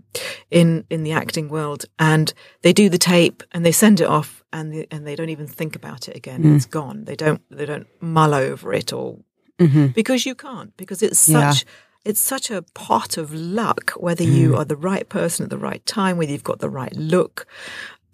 in 0.51 0.85
in 0.91 1.03
the 1.03 1.13
acting 1.13 1.49
world, 1.49 1.85
and 1.99 2.33
they 2.63 2.73
do 2.73 2.89
the 2.89 2.99
tape 2.99 3.43
and 3.53 3.65
they 3.65 3.73
send 3.73 4.01
it 4.01 4.07
off, 4.07 4.43
and 4.53 4.73
they, 4.73 4.87
and 4.91 5.07
they 5.07 5.17
don't 5.17 5.31
even 5.31 5.47
think 5.47 5.77
about 5.77 6.09
it 6.09 6.17
again. 6.17 6.43
Mm. 6.43 6.57
It's 6.57 6.67
gone. 6.67 7.05
They 7.05 7.17
don't 7.17 7.41
they 7.51 7.67
don't 7.67 7.87
mull 8.01 8.35
over 8.35 8.73
it 8.73 8.93
or 8.93 9.19
hmm 9.61 9.87
because 9.89 10.25
you 10.27 10.35
can't 10.35 10.77
because 10.77 11.03
it's 11.03 11.29
Yeah. 11.29 11.51
such 11.53 11.65
it's 12.05 12.21
such 12.21 12.51
a 12.51 12.63
pot 12.75 13.17
of 13.17 13.33
luck 13.33 13.93
whether 13.93 14.25
you 14.25 14.57
are 14.57 14.65
the 14.65 14.77
right 14.77 15.09
person 15.09 15.45
at 15.45 15.51
the 15.51 15.59
right 15.59 15.85
time 15.87 16.17
whether 16.17 16.33
you've 16.33 16.43
got 16.43 16.59
the 16.59 16.71
right 16.71 16.97
look 16.97 17.47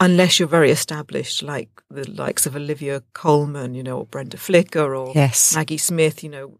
unless 0.01 0.39
you're 0.39 0.49
very 0.49 0.71
established 0.71 1.43
like 1.43 1.69
the 1.91 2.09
likes 2.11 2.47
of 2.47 2.57
Olivia 2.57 3.03
Colman, 3.15 3.75
you 3.75 3.83
know 3.83 3.99
or 3.99 4.07
Brenda 4.07 4.37
Fricker 4.37 4.99
or 4.99 5.13
Yes. 5.15 5.55
Maggie 5.55 5.79
Smith 5.79 6.23
you 6.23 6.31
know 6.31 6.59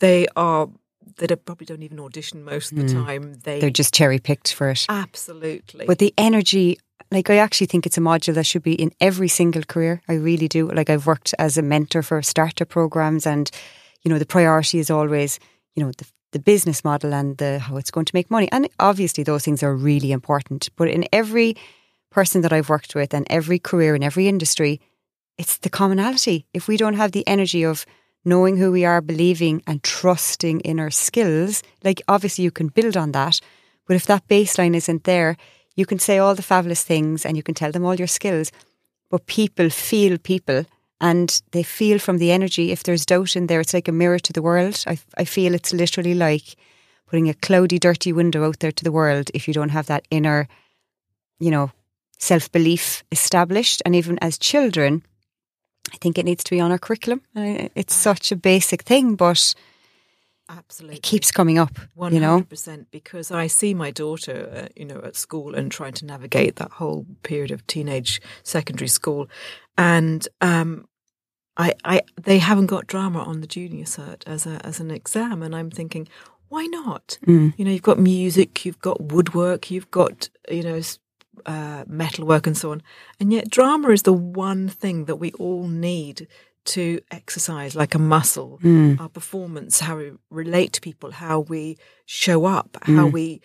they 0.00 0.26
are 0.36 0.68
they 1.16 1.26
don't, 1.26 1.44
probably 1.44 1.66
don't 1.66 1.82
even 1.82 2.00
audition 2.00 2.44
most 2.44 2.72
of 2.72 2.78
the 2.78 2.84
hmm. 2.92 3.04
time 3.04 3.34
they 3.44 3.60
They're 3.60 3.70
just 3.70 3.94
cherry 3.94 4.18
picked 4.18 4.52
for 4.52 4.70
it. 4.70 4.86
absolutely 4.88 5.86
But 5.86 5.98
the 5.98 6.14
energy, 6.16 6.78
like 7.10 7.30
I 7.30 7.36
actually 7.36 7.66
think 7.66 7.86
it's 7.86 7.98
a 7.98 8.02
module 8.02 8.34
that 8.34 8.46
should 8.46 8.62
be 8.62 8.74
in 8.74 8.92
every 9.00 9.28
single 9.28 9.62
career. 9.62 10.00
I 10.08 10.14
really 10.14 10.48
do. 10.48 10.70
Like 10.70 10.90
I've 10.90 11.06
worked 11.06 11.34
as 11.38 11.58
a 11.58 11.62
mentor 11.62 12.02
for 12.02 12.22
starter 12.22 12.64
programs, 12.64 13.26
and 13.26 13.50
you 14.02 14.10
know 14.10 14.18
the 14.18 14.26
priority 14.26 14.78
is 14.78 14.90
always, 14.90 15.38
you 15.74 15.82
know, 15.82 15.92
the 15.98 16.06
the 16.32 16.38
business 16.38 16.84
model 16.84 17.14
and 17.14 17.38
the 17.38 17.58
how 17.58 17.76
it's 17.76 17.90
going 17.90 18.04
to 18.04 18.14
make 18.14 18.30
money. 18.30 18.48
And 18.52 18.68
obviously 18.78 19.24
those 19.24 19.44
things 19.44 19.62
are 19.62 19.74
really 19.74 20.12
important. 20.12 20.68
But 20.76 20.88
in 20.88 21.06
every 21.12 21.56
person 22.18 22.42
that 22.42 22.52
I've 22.52 22.68
worked 22.68 22.96
with 22.96 23.14
and 23.14 23.24
every 23.30 23.60
career 23.60 23.94
in 23.94 24.02
every 24.02 24.26
industry, 24.26 24.80
it's 25.36 25.58
the 25.58 25.70
commonality. 25.70 26.46
If 26.52 26.66
we 26.66 26.76
don't 26.76 27.00
have 27.02 27.12
the 27.12 27.24
energy 27.28 27.62
of 27.62 27.86
knowing 28.24 28.56
who 28.56 28.72
we 28.72 28.84
are, 28.84 29.00
believing 29.00 29.62
and 29.68 29.80
trusting 29.84 30.58
in 30.62 30.80
our 30.80 30.90
skills, 30.90 31.62
like 31.84 32.02
obviously 32.08 32.42
you 32.42 32.50
can 32.50 32.74
build 32.78 32.96
on 32.96 33.12
that. 33.12 33.40
But 33.86 33.94
if 33.94 34.06
that 34.06 34.26
baseline 34.26 34.74
isn't 34.74 35.04
there, 35.04 35.36
you 35.76 35.86
can 35.86 36.00
say 36.00 36.18
all 36.18 36.34
the 36.34 36.42
fabulous 36.42 36.82
things 36.82 37.24
and 37.24 37.36
you 37.36 37.44
can 37.44 37.54
tell 37.54 37.70
them 37.70 37.84
all 37.84 37.94
your 37.94 38.08
skills, 38.08 38.50
but 39.10 39.26
people 39.26 39.70
feel 39.70 40.18
people 40.18 40.64
and 41.00 41.40
they 41.52 41.62
feel 41.62 42.00
from 42.00 42.18
the 42.18 42.32
energy. 42.32 42.72
If 42.72 42.82
there's 42.82 43.06
doubt 43.06 43.36
in 43.36 43.46
there, 43.46 43.60
it's 43.60 43.74
like 43.74 43.86
a 43.86 44.00
mirror 44.00 44.18
to 44.18 44.32
the 44.32 44.42
world. 44.42 44.82
I, 44.88 44.98
I 45.16 45.24
feel 45.24 45.54
it's 45.54 45.72
literally 45.72 46.14
like 46.14 46.56
putting 47.06 47.28
a 47.28 47.34
cloudy, 47.34 47.78
dirty 47.78 48.12
window 48.12 48.44
out 48.44 48.58
there 48.58 48.72
to 48.72 48.82
the 48.82 48.96
world 49.00 49.30
if 49.34 49.46
you 49.46 49.54
don't 49.54 49.76
have 49.76 49.86
that 49.86 50.04
inner, 50.10 50.48
you 51.38 51.52
know, 51.52 51.70
self 52.18 52.50
belief 52.52 53.04
established. 53.12 53.82
And 53.84 53.94
even 53.94 54.18
as 54.20 54.38
children, 54.38 55.02
I 55.92 55.96
think 55.96 56.18
it 56.18 56.24
needs 56.24 56.44
to 56.44 56.50
be 56.50 56.60
on 56.60 56.70
our 56.70 56.78
curriculum. 56.78 57.22
It's 57.34 57.94
such 57.94 58.32
a 58.32 58.36
basic 58.36 58.82
thing, 58.82 59.14
but 59.16 59.54
absolutely 60.48 60.96
it 60.96 61.02
keeps 61.02 61.30
coming 61.30 61.58
up, 61.58 61.78
One 61.94 62.14
you 62.14 62.20
know? 62.20 62.46
because 62.90 63.30
I 63.30 63.46
see 63.46 63.74
my 63.74 63.90
daughter, 63.90 64.50
uh, 64.54 64.68
you 64.76 64.84
know, 64.84 65.00
at 65.04 65.16
school 65.16 65.54
and 65.54 65.70
trying 65.70 65.94
to 65.94 66.06
navigate 66.06 66.56
that 66.56 66.72
whole 66.72 67.06
period 67.22 67.50
of 67.50 67.66
teenage 67.66 68.20
secondary 68.42 68.88
school, 68.88 69.28
and 69.76 70.26
um, 70.40 70.86
I, 71.56 71.74
I, 71.84 72.00
they 72.22 72.38
haven't 72.38 72.66
got 72.66 72.86
drama 72.86 73.20
on 73.20 73.40
the 73.40 73.46
junior 73.46 73.84
cert 73.84 74.22
as 74.26 74.46
a 74.46 74.64
as 74.64 74.80
an 74.80 74.90
exam, 74.90 75.42
and 75.42 75.54
I'm 75.54 75.70
thinking, 75.70 76.08
why 76.48 76.66
not? 76.66 77.18
Mm. 77.26 77.54
You 77.56 77.64
know, 77.64 77.70
you've 77.70 77.82
got 77.82 77.98
music, 77.98 78.64
you've 78.64 78.80
got 78.80 79.00
woodwork, 79.00 79.70
you've 79.70 79.90
got 79.90 80.30
you 80.50 80.62
know. 80.62 80.80
Uh, 81.46 81.84
metalwork 81.86 82.46
and 82.46 82.56
so 82.56 82.70
on, 82.72 82.82
and 83.20 83.32
yet 83.32 83.50
drama 83.50 83.90
is 83.90 84.02
the 84.02 84.12
one 84.12 84.68
thing 84.68 85.06
that 85.06 85.16
we 85.16 85.32
all 85.32 85.66
need 85.68 86.26
to 86.64 87.00
exercise 87.10 87.74
like 87.74 87.94
a 87.94 87.98
muscle 87.98 88.58
Mm. 88.62 89.00
our 89.00 89.08
performance, 89.08 89.80
how 89.80 89.96
we 89.96 90.12
relate 90.30 90.72
to 90.74 90.80
people, 90.80 91.10
how 91.12 91.40
we 91.40 91.76
show 92.04 92.44
up, 92.44 92.76
how 92.82 93.06
Mm. 93.08 93.12
we 93.12 93.40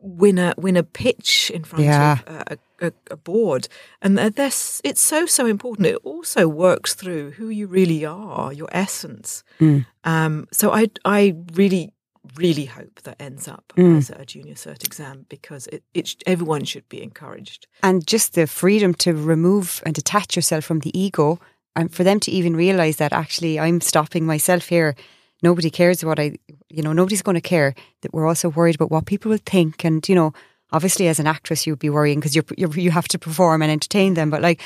win 0.00 0.38
a 0.38 0.54
win 0.56 0.76
a 0.76 0.82
pitch 0.82 1.50
in 1.54 1.64
front 1.64 1.84
Yeah. 1.84 2.18
of 2.26 2.58
a, 2.80 2.86
a, 2.86 2.92
a 3.10 3.16
board, 3.16 3.68
and 4.00 4.16
this 4.18 4.80
it's 4.84 5.00
so 5.00 5.26
so 5.26 5.46
important. 5.46 5.86
It 5.88 5.96
also 6.04 6.46
works 6.48 6.94
through 6.94 7.32
who 7.32 7.48
you 7.48 7.66
really 7.66 8.04
are, 8.04 8.52
your 8.52 8.68
essence. 8.72 9.42
Mm. 9.60 9.84
Um, 10.04 10.46
so 10.52 10.70
I 10.70 10.88
I 11.04 11.34
really 11.54 11.90
really 12.36 12.64
hope 12.66 13.02
that 13.02 13.16
ends 13.20 13.48
up 13.48 13.72
Mm. 13.76 13.98
as 13.98 14.10
a 14.10 14.24
junior 14.24 14.54
cert 14.54 14.84
exam 14.84 15.26
because 15.28 15.66
it, 15.68 15.82
it 15.94 16.08
sh- 16.08 16.16
everyone 16.26 16.64
should 16.64 16.88
be 16.88 17.02
encouraged. 17.02 17.66
and 17.82 18.06
just 18.06 18.34
the 18.34 18.46
freedom 18.46 18.94
to 18.94 19.12
remove 19.12 19.82
and 19.86 19.94
detach 19.94 20.36
yourself 20.36 20.64
from 20.64 20.80
the 20.80 20.90
ego 20.98 21.38
and 21.76 21.94
for 21.94 22.04
them 22.04 22.18
to 22.20 22.30
even 22.30 22.56
realize 22.56 22.96
that 22.96 23.12
actually 23.12 23.58
I'm 23.60 23.80
stopping 23.80 24.26
myself 24.26 24.68
here 24.68 24.94
nobody 25.42 25.70
cares 25.70 26.04
what 26.04 26.18
I 26.18 26.36
you 26.68 26.82
know 26.82 26.92
nobody's 26.92 27.22
going 27.22 27.40
to 27.42 27.48
care 27.48 27.74
that 28.02 28.12
we're 28.12 28.26
also 28.28 28.48
worried 28.48 28.74
about 28.74 28.90
what 28.90 29.06
people 29.06 29.30
will 29.30 29.38
think 29.44 29.84
and 29.84 30.06
you 30.08 30.14
know 30.14 30.32
obviously 30.72 31.08
as 31.08 31.20
an 31.20 31.26
actress 31.26 31.66
you'd 31.66 31.78
be 31.78 31.90
worrying 31.90 32.18
because 32.20 32.34
you're, 32.36 32.44
you're 32.56 32.74
you 32.78 32.90
have 32.90 33.08
to 33.08 33.18
perform 33.18 33.62
and 33.62 33.70
entertain 33.70 34.14
them 34.14 34.30
but 34.30 34.42
like 34.42 34.60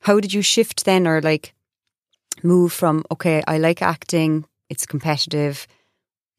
how 0.00 0.20
did 0.20 0.32
you 0.32 0.42
shift 0.42 0.84
then 0.84 1.06
or 1.06 1.20
like 1.20 1.52
move 2.42 2.72
from 2.72 3.04
okay 3.10 3.42
I 3.46 3.58
like 3.58 3.82
acting 3.82 4.44
it's 4.70 4.86
competitive 4.86 5.66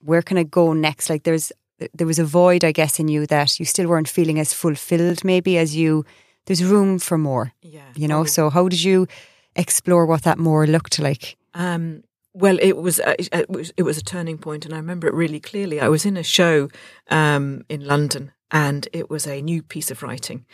where 0.06 0.22
can 0.22 0.38
I 0.38 0.44
go 0.44 0.74
next? 0.74 1.10
Like 1.10 1.24
there's 1.24 1.52
there 1.94 2.08
was 2.08 2.20
a 2.20 2.26
void 2.26 2.64
I 2.64 2.72
guess 2.72 3.00
in 3.00 3.08
you 3.10 3.28
that 3.28 3.60
you 3.60 3.66
still 3.66 3.88
weren't 3.88 4.08
feeling 4.08 4.40
as 4.40 4.54
fulfilled 4.54 5.24
maybe 5.24 5.58
as 5.58 5.76
you 5.76 6.06
there's 6.46 6.64
room 6.64 7.00
for 7.00 7.18
more 7.18 7.52
Yeah, 7.62 7.92
you 7.96 8.08
know? 8.08 8.24
so 8.26 8.50
how 8.50 8.70
did 8.70 8.84
you 8.84 9.08
explore 9.56 10.06
what 10.06 10.22
that 10.24 10.38
more 10.38 10.68
looked 10.68 11.00
like? 11.00 11.36
Um, 11.54 12.04
well, 12.34 12.58
it 12.62 12.74
was, 12.78 13.00
uh, 13.00 13.16
it, 13.18 13.50
was 13.50 13.72
it 13.78 13.84
was 13.84 13.98
a 13.98 14.04
turning 14.04 14.38
point, 14.38 14.66
and 14.66 14.74
I 14.74 14.78
remember 14.78 15.08
it 15.08 15.14
really 15.14 15.40
clearly. 15.40 15.80
I 15.80 15.88
was 15.88 16.06
in 16.06 16.18
a 16.18 16.24
show 16.24 16.70
um, 17.10 17.64
in 17.70 17.86
London, 17.86 18.32
and 18.52 18.88
it 18.92 19.10
was 19.10 19.26
a 19.26 19.42
new 19.42 19.64
piece 19.64 19.90
of 19.90 20.04
writing, 20.04 20.46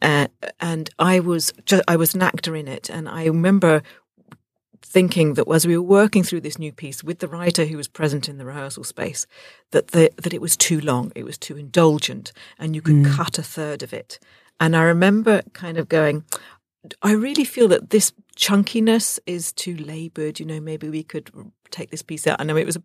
uh, 0.00 0.28
and 0.58 0.88
I 0.98 1.20
was 1.20 1.52
ju- 1.66 1.82
I 1.86 1.96
was 1.96 2.14
an 2.14 2.22
actor 2.22 2.56
in 2.56 2.68
it, 2.68 2.88
and 2.90 3.06
I 3.08 3.26
remember 3.26 3.82
thinking 4.86 5.34
that 5.34 5.48
as 5.48 5.66
we 5.66 5.76
were 5.76 5.82
working 5.82 6.22
through 6.22 6.40
this 6.40 6.58
new 6.58 6.72
piece 6.72 7.02
with 7.02 7.18
the 7.18 7.28
writer 7.28 7.64
who 7.66 7.76
was 7.76 7.88
present 7.88 8.28
in 8.28 8.38
the 8.38 8.44
rehearsal 8.44 8.84
space, 8.84 9.26
that 9.72 9.88
the, 9.88 10.10
that 10.16 10.32
it 10.32 10.40
was 10.40 10.56
too 10.56 10.80
long, 10.80 11.12
it 11.14 11.24
was 11.24 11.36
too 11.36 11.56
indulgent, 11.56 12.32
and 12.58 12.74
you 12.74 12.82
could 12.82 13.04
cut 13.04 13.38
a 13.38 13.42
third 13.42 13.82
of 13.82 13.92
it. 13.92 14.18
And 14.58 14.76
I 14.76 14.82
remember 14.82 15.42
kind 15.52 15.76
of 15.76 15.88
going, 15.88 16.24
I 17.02 17.12
really 17.12 17.44
feel 17.44 17.68
that 17.68 17.90
this 17.90 18.12
chunkiness 18.36 19.18
is 19.26 19.52
too 19.52 19.76
laboured. 19.76 20.40
You 20.40 20.46
know, 20.46 20.60
maybe 20.60 20.88
we 20.88 21.02
could 21.02 21.30
take 21.70 21.90
this 21.90 22.02
piece 22.02 22.26
out. 22.26 22.40
I 22.40 22.44
know 22.44 22.56
it 22.56 22.64
was, 22.64 22.76
a, 22.76 22.82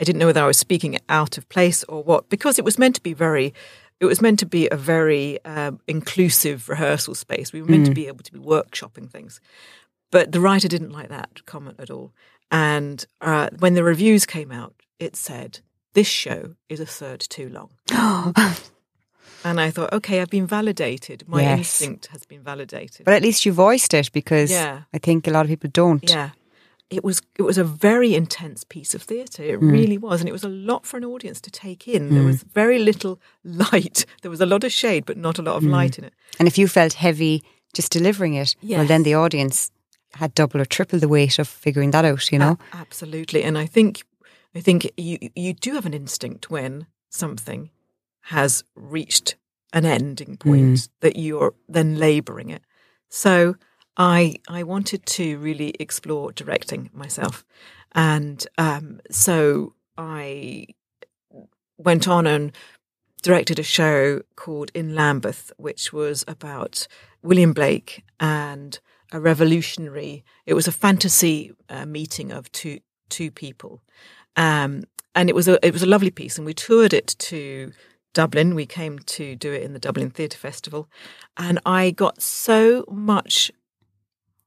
I 0.00 0.04
didn't 0.04 0.18
know 0.18 0.26
whether 0.26 0.42
I 0.42 0.46
was 0.46 0.58
speaking 0.58 0.98
out 1.08 1.38
of 1.38 1.48
place 1.48 1.84
or 1.84 2.02
what, 2.02 2.28
because 2.28 2.58
it 2.58 2.64
was 2.64 2.78
meant 2.78 2.96
to 2.96 3.02
be 3.02 3.14
very, 3.14 3.54
it 4.00 4.06
was 4.06 4.20
meant 4.20 4.40
to 4.40 4.46
be 4.46 4.68
a 4.70 4.76
very 4.76 5.42
um, 5.44 5.80
inclusive 5.86 6.68
rehearsal 6.68 7.14
space. 7.14 7.52
We 7.52 7.62
were 7.62 7.68
meant 7.68 7.86
to 7.86 7.94
be 7.94 8.08
able 8.08 8.24
to 8.24 8.32
be 8.32 8.38
workshopping 8.40 9.10
things. 9.10 9.40
But 10.10 10.32
the 10.32 10.40
writer 10.40 10.68
didn't 10.68 10.90
like 10.90 11.08
that 11.08 11.46
comment 11.46 11.76
at 11.78 11.90
all. 11.90 12.12
And 12.50 13.04
uh, 13.20 13.50
when 13.58 13.74
the 13.74 13.84
reviews 13.84 14.26
came 14.26 14.50
out, 14.50 14.74
it 14.98 15.16
said, 15.16 15.60
this 15.94 16.06
show 16.06 16.54
is 16.68 16.80
a 16.80 16.86
third 16.86 17.20
too 17.20 17.48
long. 17.48 17.70
And 19.42 19.58
I 19.58 19.70
thought, 19.70 19.92
okay, 19.94 20.20
I've 20.20 20.28
been 20.28 20.46
validated. 20.46 21.24
My 21.26 21.40
Yes. 21.42 21.58
instinct 21.58 22.08
has 22.08 22.26
been 22.26 22.42
validated. 22.42 23.06
but 23.06 23.14
at 23.14 23.22
least 23.22 23.46
you 23.46 23.52
voiced 23.52 23.94
it 23.94 24.12
because 24.12 24.50
Yeah. 24.50 24.82
I 24.92 24.98
think 24.98 25.26
a 25.26 25.30
lot 25.30 25.46
of 25.46 25.48
people 25.48 25.70
don't 25.72 26.08
Yeah. 26.08 26.30
It 26.90 27.04
was 27.04 27.22
it 27.38 27.42
was 27.42 27.56
a 27.56 27.64
very 27.64 28.14
intense 28.14 28.64
piece 28.64 28.94
of 28.96 29.02
theatre. 29.02 29.44
It 29.44 29.60
mm. 29.60 29.70
really 29.70 29.96
was, 29.96 30.20
and 30.20 30.28
it 30.28 30.32
was 30.32 30.42
a 30.42 30.48
lot 30.48 30.84
for 30.84 30.96
an 30.96 31.04
audience 31.04 31.40
to 31.42 31.50
take 31.50 31.86
in. 31.86 32.10
There 32.10 32.22
mm. 32.22 32.26
was 32.26 32.42
very 32.42 32.80
little 32.80 33.20
light. 33.44 34.04
There 34.22 34.30
was 34.30 34.40
a 34.40 34.46
lot 34.46 34.64
of 34.64 34.72
shade, 34.72 35.06
but 35.06 35.16
not 35.16 35.38
a 35.38 35.42
lot 35.42 35.56
of 35.56 35.62
mm. 35.62 35.70
light 35.70 35.98
in 35.98 36.04
it. 36.04 36.12
and 36.38 36.48
if 36.48 36.58
you 36.58 36.68
felt 36.68 36.94
heavy 36.94 37.42
just 37.72 37.92
delivering 37.92 38.34
it 38.34 38.56
well 38.62 38.84
then 38.84 39.04
the 39.04 39.14
audience 39.14 39.70
had 40.14 40.34
double 40.34 40.60
or 40.60 40.64
triple 40.64 40.98
the 40.98 41.08
weight 41.08 41.38
of 41.38 41.48
figuring 41.48 41.90
that 41.92 42.04
out 42.04 42.30
you 42.32 42.38
know 42.38 42.58
A- 42.72 42.76
absolutely. 42.76 43.42
And 43.42 43.56
I 43.56 43.66
think 43.66 44.02
I 44.54 44.60
think 44.60 44.90
you 44.96 45.18
you 45.34 45.54
do 45.54 45.74
have 45.74 45.86
an 45.86 45.94
instinct 45.94 46.50
when 46.50 46.86
something 47.08 47.70
has 48.22 48.64
reached 48.74 49.36
an 49.72 49.84
ending 49.84 50.36
point 50.36 50.88
that 51.00 51.16
you're 51.16 51.54
then 51.68 51.96
labouring 51.98 52.50
it. 52.50 52.62
So 53.08 53.56
I 53.96 54.36
I 54.48 54.62
wanted 54.62 55.06
to 55.06 55.38
really 55.38 55.74
explore 55.78 56.32
directing 56.32 56.90
myself, 56.92 57.44
and 57.92 58.44
um, 58.58 59.00
so 59.10 59.74
I 59.96 60.66
went 61.76 62.08
on 62.08 62.26
and 62.26 62.52
directed 63.22 63.58
a 63.58 63.62
show 63.62 64.22
called 64.36 64.70
In 64.74 64.94
Lambeth, 64.94 65.52
which 65.56 65.92
was 65.92 66.24
about 66.26 66.86
William 67.22 67.52
Blake 67.52 68.02
and 68.18 68.78
a 69.12 69.20
revolutionary. 69.20 70.24
It 70.46 70.54
was 70.54 70.68
a 70.68 70.72
fantasy 70.72 71.52
uh, 71.68 71.86
meeting 71.86 72.32
of 72.32 72.50
two 72.52 72.80
two 73.08 73.30
people, 73.30 73.80
Um, 74.36 74.84
and 75.14 75.28
it 75.28 75.34
was 75.34 75.48
a 75.48 75.64
it 75.66 75.72
was 75.72 75.82
a 75.82 75.86
lovely 75.86 76.10
piece, 76.10 76.38
and 76.38 76.46
we 76.46 76.54
toured 76.54 76.92
it 76.92 77.16
to 77.18 77.72
Dublin. 78.14 78.54
We 78.54 78.66
came 78.66 78.98
to 78.98 79.36
do 79.36 79.52
it 79.52 79.62
in 79.62 79.72
the 79.72 79.78
Dublin 79.78 80.10
Theatre 80.10 80.38
Festival, 80.38 80.88
and 81.36 81.58
I 81.66 81.90
got 81.90 82.22
so 82.22 82.84
much 82.88 83.50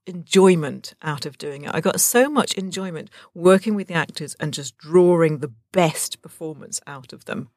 enjoyment 0.06 0.94
out 1.02 1.26
of 1.26 1.38
doing 1.38 1.64
it. 1.64 1.72
I 1.74 1.82
got 1.82 2.00
so 2.02 2.30
much 2.30 2.54
enjoyment 2.56 3.10
working 3.34 3.76
with 3.76 3.88
the 3.88 3.94
actors 3.94 4.36
and 4.40 4.54
just 4.54 4.78
drawing 4.78 5.40
the 5.40 5.54
best 5.72 6.22
performance 6.22 6.82
out 6.88 7.14
of 7.14 7.26
them. 7.26 7.50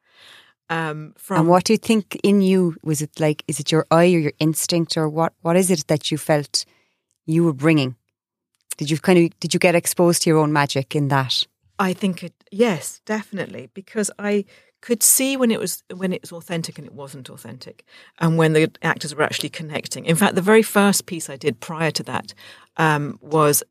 Um, 0.69 1.13
from 1.17 1.39
and 1.39 1.47
what 1.47 1.63
do 1.63 1.73
you 1.73 1.77
think 1.77 2.17
in 2.23 2.41
you 2.41 2.75
was 2.83 3.01
it 3.01 3.19
like? 3.19 3.43
Is 3.47 3.59
it 3.59 3.71
your 3.71 3.85
eye 3.89 4.13
or 4.13 4.19
your 4.19 4.33
instinct, 4.39 4.97
or 4.97 5.07
what? 5.07 5.33
What 5.41 5.55
is 5.55 5.71
it 5.71 5.87
that 5.87 6.11
you 6.11 6.17
felt 6.17 6.65
you 7.27 7.43
were 7.43 7.53
bringing? 7.53 7.95
Did 8.77 8.89
you 8.89 8.97
kind 8.97 9.19
of 9.19 9.39
did 9.39 9.53
you 9.53 9.59
get 9.59 9.75
exposed 9.75 10.23
to 10.23 10.29
your 10.29 10.39
own 10.39 10.51
magic 10.51 10.95
in 10.95 11.09
that? 11.09 11.45
I 11.79 11.93
think 11.93 12.23
it 12.23 12.33
yes, 12.51 13.01
definitely, 13.05 13.69
because 13.73 14.09
I 14.17 14.45
could 14.81 15.03
see 15.03 15.37
when 15.37 15.51
it 15.51 15.59
was 15.59 15.83
when 15.93 16.13
it 16.13 16.21
was 16.21 16.31
authentic 16.31 16.77
and 16.77 16.87
it 16.87 16.93
wasn't 16.93 17.29
authentic, 17.29 17.83
and 18.19 18.37
when 18.37 18.53
the 18.53 18.71
actors 18.81 19.13
were 19.13 19.23
actually 19.23 19.49
connecting. 19.49 20.05
In 20.05 20.15
fact, 20.15 20.35
the 20.35 20.41
very 20.41 20.63
first 20.63 21.05
piece 21.05 21.29
I 21.29 21.35
did 21.35 21.59
prior 21.59 21.91
to 21.91 22.03
that 22.03 22.33
um, 22.77 23.19
was 23.21 23.63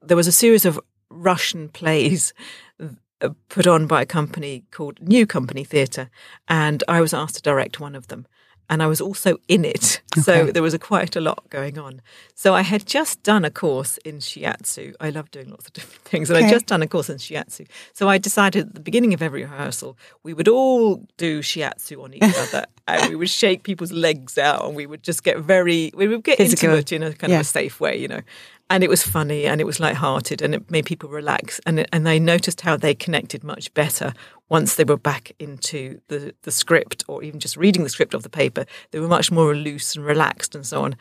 there 0.00 0.16
was 0.16 0.26
a 0.26 0.32
series 0.32 0.64
of 0.64 0.80
Russian 1.10 1.68
plays 1.68 2.32
uh, 2.80 3.30
put 3.48 3.66
on 3.66 3.86
by 3.86 4.02
a 4.02 4.06
company 4.06 4.64
called 4.70 5.00
New 5.00 5.26
Company 5.26 5.64
Theatre, 5.64 6.10
and 6.48 6.82
I 6.88 7.00
was 7.00 7.12
asked 7.12 7.36
to 7.36 7.42
direct 7.42 7.80
one 7.80 7.94
of 7.94 8.08
them 8.08 8.26
and 8.70 8.82
I 8.82 8.86
was 8.86 9.00
also 9.00 9.38
in 9.48 9.64
it. 9.64 10.00
Okay. 10.12 10.20
So 10.20 10.52
there 10.52 10.62
was 10.62 10.74
a, 10.74 10.78
quite 10.78 11.16
a 11.16 11.22
lot 11.22 11.48
going 11.48 11.78
on. 11.78 12.02
So 12.34 12.54
I 12.54 12.60
had 12.60 12.84
just 12.84 13.22
done 13.22 13.46
a 13.46 13.50
course 13.50 13.96
in 14.04 14.18
shiatsu. 14.18 14.94
I 15.00 15.08
love 15.08 15.30
doing 15.30 15.48
lots 15.48 15.66
of 15.66 15.72
different 15.78 16.02
things. 16.04 16.28
And 16.28 16.36
okay. 16.36 16.48
I'd 16.48 16.52
just 16.52 16.66
done 16.66 16.82
a 16.82 16.86
course 16.86 17.08
in 17.08 17.16
shiatsu. 17.16 17.66
So 17.94 18.10
I 18.10 18.18
decided 18.18 18.66
at 18.66 18.74
the 18.74 18.80
beginning 18.80 19.14
of 19.14 19.22
every 19.22 19.40
rehearsal, 19.40 19.96
we 20.22 20.34
would 20.34 20.48
all 20.48 20.96
do 21.16 21.40
shiatsu 21.40 22.04
on 22.04 22.12
each 22.12 22.22
other 22.22 22.66
and 22.86 23.08
we 23.08 23.16
would 23.16 23.30
shake 23.30 23.62
people's 23.62 23.90
legs 23.90 24.36
out 24.36 24.66
and 24.66 24.76
we 24.76 24.84
would 24.84 25.02
just 25.02 25.24
get 25.24 25.38
very, 25.38 25.90
we 25.94 26.08
would 26.08 26.24
get 26.24 26.36
Physical. 26.36 26.76
intimate 26.76 26.92
in 26.92 27.02
a 27.02 27.14
kind 27.14 27.30
yeah. 27.30 27.38
of 27.38 27.46
a 27.46 27.48
safe 27.48 27.80
way, 27.80 27.96
you 27.96 28.08
know 28.08 28.20
and 28.72 28.82
it 28.82 28.88
was 28.88 29.02
funny 29.02 29.44
and 29.44 29.60
it 29.60 29.64
was 29.64 29.80
light-hearted 29.80 30.40
and 30.40 30.54
it 30.54 30.70
made 30.70 30.86
people 30.86 31.10
relax 31.10 31.60
and 31.66 31.80
it, 31.80 31.88
and 31.92 32.06
they 32.06 32.18
noticed 32.18 32.62
how 32.62 32.74
they 32.74 32.94
connected 32.94 33.44
much 33.44 33.72
better 33.74 34.14
once 34.52 34.74
they 34.74 34.84
were 34.84 34.98
back 34.98 35.32
into 35.38 35.98
the 36.08 36.34
the 36.42 36.50
script 36.50 37.02
or 37.08 37.22
even 37.22 37.40
just 37.40 37.56
reading 37.56 37.84
the 37.84 37.88
script 37.88 38.12
of 38.12 38.22
the 38.22 38.28
paper 38.28 38.66
they 38.90 39.00
were 39.00 39.08
much 39.08 39.32
more 39.32 39.54
loose 39.54 39.96
and 39.96 40.04
relaxed 40.04 40.54
and 40.54 40.66
so 40.66 40.82
on. 40.82 40.94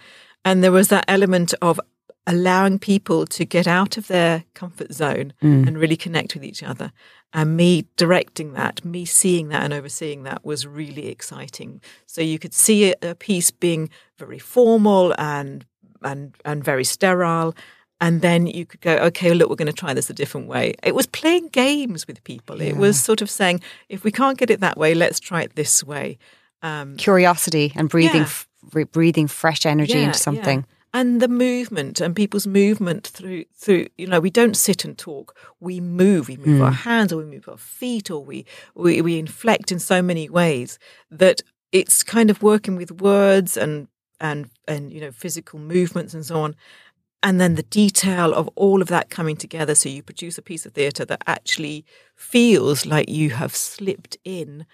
And 0.46 0.64
there 0.64 0.72
was 0.72 0.88
that 0.88 1.06
element 1.08 1.54
of 1.62 1.80
allowing 2.26 2.80
people 2.80 3.26
to 3.26 3.44
get 3.44 3.68
out 3.68 3.98
of 3.98 4.08
their 4.08 4.46
comfort 4.54 4.94
zone 4.94 5.34
mm. 5.44 5.68
and 5.68 5.78
really 5.78 5.98
connect 5.98 6.34
with 6.34 6.46
each 6.46 6.64
other. 6.64 6.92
And 7.34 7.58
me 7.58 7.86
directing 7.98 8.54
that 8.54 8.86
me 8.86 9.04
seeing 9.06 9.50
that 9.50 9.64
and 9.64 9.74
overseeing 9.74 10.24
that 10.24 10.46
was 10.46 10.66
really 10.66 11.08
exciting. 11.10 11.82
So 12.06 12.22
you 12.22 12.40
could 12.40 12.54
see 12.54 12.94
a 13.02 13.16
piece 13.16 13.52
being 13.52 13.90
very 14.18 14.40
formal 14.40 15.14
and 15.18 15.66
and 16.02 16.36
and 16.46 16.64
very 16.64 16.86
sterile 16.86 17.54
and 18.02 18.22
then 18.22 18.48
you 18.48 18.66
could 18.66 18.82
go 18.82 18.98
okay 18.98 19.34
look 19.34 19.50
we're 19.50 19.56
going 19.56 19.68
to 19.68 19.74
try 19.74 19.94
this 19.94 20.10
a 20.10 20.14
different 20.14 20.48
way. 20.48 20.74
It 20.84 20.96
was 20.96 21.06
playing 21.06 21.50
games 21.50 22.08
with 22.08 22.22
people. 22.26 22.62
Yeah. 22.62 22.70
it 22.70 22.78
was 22.78 23.00
sort 23.00 23.22
of 23.22 23.30
saying 23.30 23.62
if 23.88 24.04
we 24.04 24.12
can't 24.12 24.38
get 24.38 24.50
it 24.50 24.60
that 24.60 24.78
way 24.78 24.94
let's 24.94 25.20
try 25.20 25.44
it 25.44 25.56
this 25.56 25.84
way. 25.84 26.18
Um, 26.64 26.98
curiosity 26.98 27.72
and 27.76 27.90
breathing 27.90 28.22
yeah. 28.22 28.34
f- 28.76 28.92
breathing 28.92 29.28
fresh 29.28 29.66
energy 29.66 29.94
yeah, 29.94 30.08
into 30.08 30.20
something. 30.20 30.66
And 30.94 31.22
the 31.22 31.30
movement 31.30 32.02
and 32.02 32.14
people's 32.14 32.46
movement 32.46 33.08
through 33.08 33.46
through 33.56 33.88
you 33.98 34.08
know 34.08 34.20
we 34.20 34.30
don't 34.30 34.58
sit 34.58 34.84
and 34.84 34.98
talk. 34.98 35.38
We 35.60 35.80
move. 35.80 36.28
We 36.28 36.38
move 36.38 36.60
mm. 36.60 36.66
our 36.66 36.72
hands 36.72 37.14
or 37.14 37.18
we 37.18 37.26
move 37.26 37.48
our 37.48 37.58
feet 37.58 38.12
or 38.12 38.24
we, 38.24 38.46
we 38.76 39.02
we 39.02 39.18
inflect 39.18 39.72
in 39.72 39.80
so 39.80 40.02
many 40.02 40.28
ways 40.28 40.80
that 41.10 41.42
it's 41.72 42.04
kind 42.04 42.30
of 42.30 42.44
working 42.44 42.76
with 42.76 42.92
words 42.92 43.56
and 43.56 43.88
and 44.20 44.50
and 44.68 44.92
you 44.92 45.02
know 45.02 45.12
physical 45.12 45.60
movements 45.60 46.14
and 46.14 46.26
so 46.26 46.42
on 46.42 46.56
and 47.24 47.40
then 47.40 47.56
the 47.56 47.64
detail 47.64 48.34
of 48.34 48.50
all 48.56 48.82
of 48.82 48.88
that 48.88 49.10
coming 49.10 49.36
together 49.36 49.76
so 49.76 49.90
you 49.90 50.04
produce 50.04 50.38
a 50.38 50.42
piece 50.42 50.66
of 50.66 50.74
theatre 50.74 51.06
that 51.06 51.22
actually 51.28 51.86
feels 52.16 52.86
like 52.86 53.10
you 53.10 53.32
have 53.32 53.56
slipped 53.56 54.18
in 54.24 54.66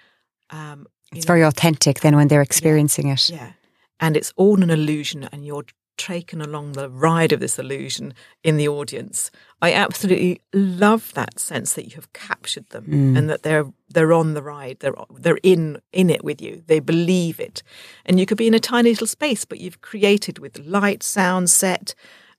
um, 0.49 0.87
it's 1.11 1.25
know, 1.25 1.33
very 1.33 1.41
authentic 1.43 2.01
then 2.01 2.15
when 2.15 2.27
they're 2.27 2.41
experiencing 2.41 3.07
yeah, 3.07 3.13
it 3.13 3.29
yeah 3.29 3.51
and 3.99 4.15
it's 4.15 4.33
all 4.35 4.61
an 4.61 4.69
illusion 4.69 5.27
and 5.31 5.45
you're 5.45 5.65
taken 5.97 6.41
along 6.41 6.73
the 6.73 6.89
ride 6.89 7.31
of 7.31 7.39
this 7.39 7.59
illusion 7.59 8.13
in 8.43 8.57
the 8.57 8.67
audience. 8.67 9.31
I 9.61 9.73
absolutely 9.73 10.41
love 10.53 11.11
that 11.15 11.39
sense 11.39 11.73
that 11.73 11.85
you 11.85 11.95
have 11.95 12.13
captured 12.13 12.69
them 12.69 12.85
mm. 12.85 13.17
and 13.17 13.29
that 13.29 13.43
they're 13.43 13.65
they're 13.89 14.13
on 14.13 14.33
the 14.33 14.43
ride. 14.43 14.77
They're 14.79 14.95
they're 15.09 15.39
in 15.43 15.81
in 15.91 16.09
it 16.09 16.23
with 16.23 16.41
you. 16.41 16.63
They 16.67 16.79
believe 16.79 17.39
it, 17.39 17.63
and 18.05 18.19
you 18.19 18.25
could 18.25 18.37
be 18.37 18.47
in 18.47 18.53
a 18.53 18.59
tiny 18.59 18.91
little 18.91 19.07
space, 19.07 19.43
but 19.43 19.59
you've 19.59 19.81
created 19.81 20.39
with 20.39 20.59
light, 20.59 21.03
sound, 21.03 21.49
set. 21.49 21.95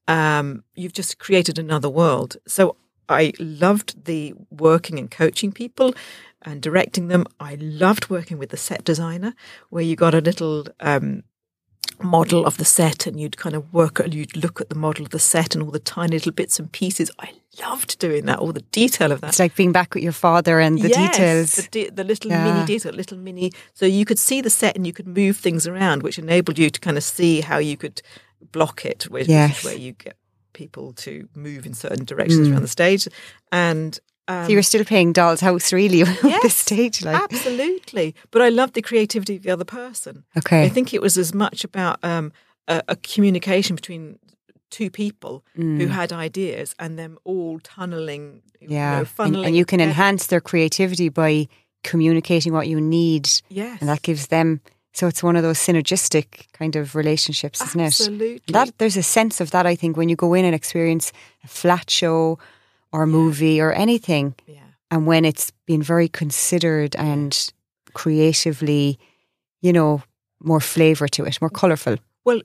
Um, 0.08 0.64
you've 0.74 0.94
just 0.94 1.18
created 1.18 1.58
another 1.58 1.88
world. 1.88 2.36
So 2.46 2.76
I 3.08 3.32
loved 3.38 4.04
the 4.06 4.34
working 4.50 4.98
and 4.98 5.10
coaching 5.10 5.52
people 5.52 5.94
and 6.42 6.60
directing 6.60 7.08
them. 7.08 7.26
I 7.38 7.56
loved 7.60 8.10
working 8.10 8.38
with 8.38 8.50
the 8.50 8.56
set 8.56 8.84
designer, 8.84 9.34
where 9.70 9.84
you 9.84 9.96
got 9.96 10.14
a 10.14 10.20
little 10.20 10.66
um, 10.80 11.22
model 12.00 12.46
of 12.46 12.56
the 12.58 12.64
set 12.64 13.06
and 13.06 13.18
you'd 13.18 13.36
kind 13.36 13.54
of 13.54 13.72
work 13.72 13.98
and 13.98 14.14
you'd 14.14 14.36
look 14.36 14.60
at 14.60 14.68
the 14.68 14.74
model 14.74 15.04
of 15.04 15.10
the 15.10 15.18
set 15.18 15.54
and 15.54 15.64
all 15.64 15.70
the 15.70 15.78
tiny 15.78 16.16
little 16.16 16.32
bits 16.32 16.58
and 16.58 16.70
pieces. 16.70 17.10
I 17.18 17.32
loved 17.60 17.98
doing 17.98 18.26
that, 18.26 18.38
all 18.38 18.52
the 18.52 18.60
detail 18.60 19.10
of 19.10 19.20
that. 19.20 19.28
It's 19.28 19.38
like 19.38 19.56
being 19.56 19.72
back 19.72 19.94
with 19.94 20.02
your 20.02 20.12
father 20.12 20.60
and 20.60 20.78
the 20.78 20.88
yes, 20.88 21.10
details. 21.10 21.54
The, 21.54 21.68
de- 21.70 21.90
the 21.90 22.04
little 22.04 22.30
yeah. 22.30 22.44
mini 22.44 22.66
detail, 22.66 22.92
little 22.92 23.18
mini. 23.18 23.52
So 23.74 23.84
you 23.86 24.04
could 24.04 24.18
see 24.18 24.40
the 24.40 24.50
set 24.50 24.76
and 24.76 24.86
you 24.86 24.92
could 24.92 25.08
move 25.08 25.36
things 25.36 25.66
around, 25.66 26.02
which 26.02 26.18
enabled 26.18 26.58
you 26.58 26.70
to 26.70 26.80
kind 26.80 26.96
of 26.96 27.02
see 27.02 27.40
how 27.40 27.58
you 27.58 27.76
could 27.76 28.00
block 28.53 28.85
it, 28.85 29.05
which 29.05 29.29
yes. 29.29 29.59
is 29.59 29.64
where 29.64 29.77
you 29.77 29.92
get 29.92 30.16
people 30.53 30.92
to 30.92 31.29
move 31.35 31.66
in 31.66 31.74
certain 31.74 32.05
directions 32.05 32.48
mm. 32.48 32.53
around 32.53 32.62
the 32.62 32.68
stage. 32.68 33.07
And 33.53 33.98
um, 34.29 34.44
so 34.44 34.51
you 34.51 34.57
were 34.57 34.62
still 34.62 34.85
playing 34.85 35.14
Doll's 35.14 35.40
House, 35.40 35.72
really, 35.72 36.03
on 36.03 36.14
yes, 36.22 36.42
the 36.42 36.51
stage, 36.51 37.03
like 37.03 37.16
absolutely. 37.16 38.14
But 38.31 38.42
I 38.42 38.51
loved 38.51 38.74
the 38.74 38.83
creativity 38.83 39.37
of 39.37 39.42
the 39.42 39.51
other 39.51 39.64
person. 39.64 40.24
Okay, 40.37 40.64
I 40.64 40.68
think 40.68 40.92
it 40.92 41.01
was 41.01 41.16
as 41.16 41.35
much 41.35 41.64
about 41.64 41.98
um, 42.05 42.33
a, 42.68 42.83
a, 42.88 42.96
communication 42.96 43.74
between 43.74 44.18
two 44.70 44.90
people 44.90 45.44
mm. 45.57 45.81
who 45.81 45.87
had 45.87 46.12
ideas 46.12 46.74
and 46.79 46.98
them 46.98 47.18
all 47.24 47.59
tunneling. 47.61 48.42
Yeah, 48.61 48.98
you 48.98 49.05
know, 49.05 49.24
and, 49.24 49.37
and, 49.46 49.57
you 49.57 49.64
can 49.64 49.79
together. 49.79 49.90
enhance 49.90 50.27
their 50.27 50.42
creativity 50.42 51.09
by 51.09 51.48
communicating 51.83 52.53
what 52.53 52.68
you 52.68 52.81
need. 52.83 53.31
Yes, 53.48 53.81
and 53.81 53.88
that 53.88 54.03
gives 54.03 54.27
them. 54.27 54.61
So 54.98 55.06
it's 55.06 55.22
one 55.22 55.37
of 55.37 55.44
those 55.44 55.58
synergistic 55.58 56.50
kind 56.52 56.74
of 56.74 56.96
relationships, 56.96 57.62
isn't 57.62 57.80
Absolutely. 57.80 58.26
it? 58.26 58.42
Absolutely. 58.48 58.52
That 58.52 58.78
there's 58.78 58.96
a 58.96 59.02
sense 59.04 59.40
of 59.40 59.52
that. 59.52 59.64
I 59.64 59.76
think 59.76 59.96
when 59.96 60.08
you 60.08 60.16
go 60.16 60.34
in 60.34 60.44
and 60.44 60.56
experience 60.56 61.12
a 61.44 61.46
flat 61.46 61.88
show 61.88 62.40
or 62.92 63.04
a 63.04 63.06
movie 63.06 63.61
or 63.61 63.72
anything. 63.72 64.34
Yeah. 64.48 64.58
And 64.90 65.06
when 65.06 65.24
it's 65.24 65.52
been 65.66 65.82
very 65.82 66.08
considered 66.08 66.96
and 66.96 67.52
creatively, 67.94 68.98
you 69.61 69.72
know, 69.72 70.02
more 70.40 70.61
flavour 70.61 71.06
to 71.06 71.24
it, 71.26 71.40
more 71.40 71.48
colourful. 71.48 71.98
Well, 72.24 72.40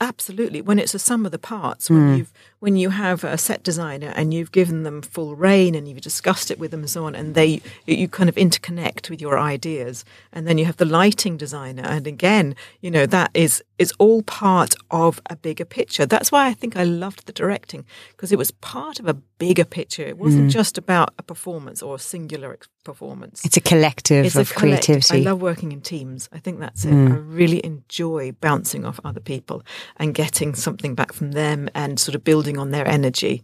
absolutely. 0.00 0.62
When 0.62 0.78
it's 0.78 0.94
a 0.94 1.00
sum 1.00 1.26
of 1.26 1.32
the 1.32 1.38
parts, 1.40 1.90
when 1.90 1.98
mm. 1.98 2.18
you've 2.18 2.32
when 2.62 2.76
you 2.76 2.90
have 2.90 3.24
a 3.24 3.36
set 3.36 3.64
designer 3.64 4.12
and 4.14 4.32
you've 4.32 4.52
given 4.52 4.84
them 4.84 5.02
full 5.02 5.34
reign 5.34 5.74
and 5.74 5.88
you've 5.88 6.00
discussed 6.00 6.48
it 6.48 6.60
with 6.60 6.70
them 6.70 6.82
and 6.82 6.90
so 6.90 7.04
on, 7.04 7.12
and 7.16 7.34
they 7.34 7.60
you 7.86 8.06
kind 8.06 8.28
of 8.28 8.36
interconnect 8.36 9.10
with 9.10 9.20
your 9.20 9.36
ideas, 9.36 10.04
and 10.32 10.46
then 10.46 10.58
you 10.58 10.64
have 10.64 10.76
the 10.76 10.84
lighting 10.84 11.36
designer, 11.36 11.82
and 11.84 12.06
again, 12.06 12.54
you 12.80 12.88
know 12.88 13.04
that 13.04 13.32
is 13.34 13.64
is 13.80 13.92
all 13.98 14.22
part 14.22 14.76
of 14.92 15.20
a 15.28 15.34
bigger 15.34 15.64
picture. 15.64 16.06
That's 16.06 16.30
why 16.30 16.46
I 16.46 16.54
think 16.54 16.76
I 16.76 16.84
loved 16.84 17.26
the 17.26 17.32
directing 17.32 17.84
because 18.12 18.30
it 18.30 18.38
was 18.38 18.52
part 18.52 19.00
of 19.00 19.08
a 19.08 19.14
bigger 19.14 19.64
picture. 19.64 20.04
It 20.04 20.16
wasn't 20.16 20.46
mm. 20.46 20.50
just 20.50 20.78
about 20.78 21.12
a 21.18 21.22
performance 21.24 21.82
or 21.82 21.96
a 21.96 21.98
singular 21.98 22.56
performance. 22.84 23.44
It's 23.44 23.56
a 23.56 23.60
collective 23.60 24.24
it's 24.24 24.36
of 24.36 24.50
a 24.50 24.54
creativity. 24.54 25.18
I 25.18 25.30
love 25.30 25.42
working 25.42 25.72
in 25.72 25.80
teams. 25.80 26.28
I 26.32 26.38
think 26.38 26.60
that's 26.60 26.84
it. 26.84 26.92
Mm. 26.92 27.12
I 27.12 27.16
really 27.16 27.64
enjoy 27.64 28.32
bouncing 28.40 28.84
off 28.84 29.00
other 29.04 29.20
people 29.20 29.64
and 29.96 30.14
getting 30.14 30.54
something 30.54 30.94
back 30.94 31.12
from 31.12 31.32
them 31.32 31.68
and 31.74 31.98
sort 31.98 32.14
of 32.14 32.22
building 32.22 32.51
on 32.58 32.70
their 32.70 32.86
energy. 32.86 33.42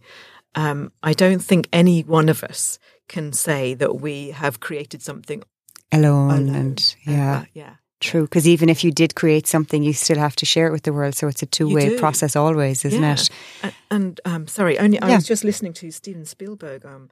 Um, 0.55 0.91
I 1.03 1.13
don't 1.13 1.39
think 1.39 1.67
any 1.71 2.01
one 2.01 2.29
of 2.29 2.43
us 2.43 2.79
can 3.07 3.33
say 3.33 3.73
that 3.75 4.01
we 4.01 4.31
have 4.31 4.59
created 4.59 5.01
something 5.01 5.43
alone, 5.91 6.31
alone. 6.31 6.55
and 6.55 6.95
yeah, 7.03 7.39
uh, 7.39 7.45
yeah. 7.53 7.73
True, 8.01 8.21
because 8.21 8.47
even 8.47 8.69
if 8.69 8.83
you 8.85 8.91
did 8.91 9.15
create 9.15 9.45
something, 9.45 9.83
you 9.83 9.91
still 9.91 10.17
have 10.17 10.35
to 10.37 10.45
share 10.45 10.67
it 10.67 10.71
with 10.71 10.83
the 10.83 10.93
world. 10.93 11.15
So 11.15 11.27
it's 11.27 11.41
a 11.41 11.45
two-way 11.45 11.97
process, 11.99 12.37
always, 12.37 12.85
isn't 12.85 13.01
yeah. 13.01 13.13
it? 13.13 13.29
And, 13.61 13.73
and 13.91 14.21
um, 14.23 14.47
sorry, 14.47 14.79
only 14.79 15.01
I 15.01 15.09
yeah. 15.09 15.15
was 15.15 15.27
just 15.27 15.43
listening 15.43 15.73
to 15.73 15.91
Steven 15.91 16.23
Spielberg 16.23 16.85
um, 16.85 17.09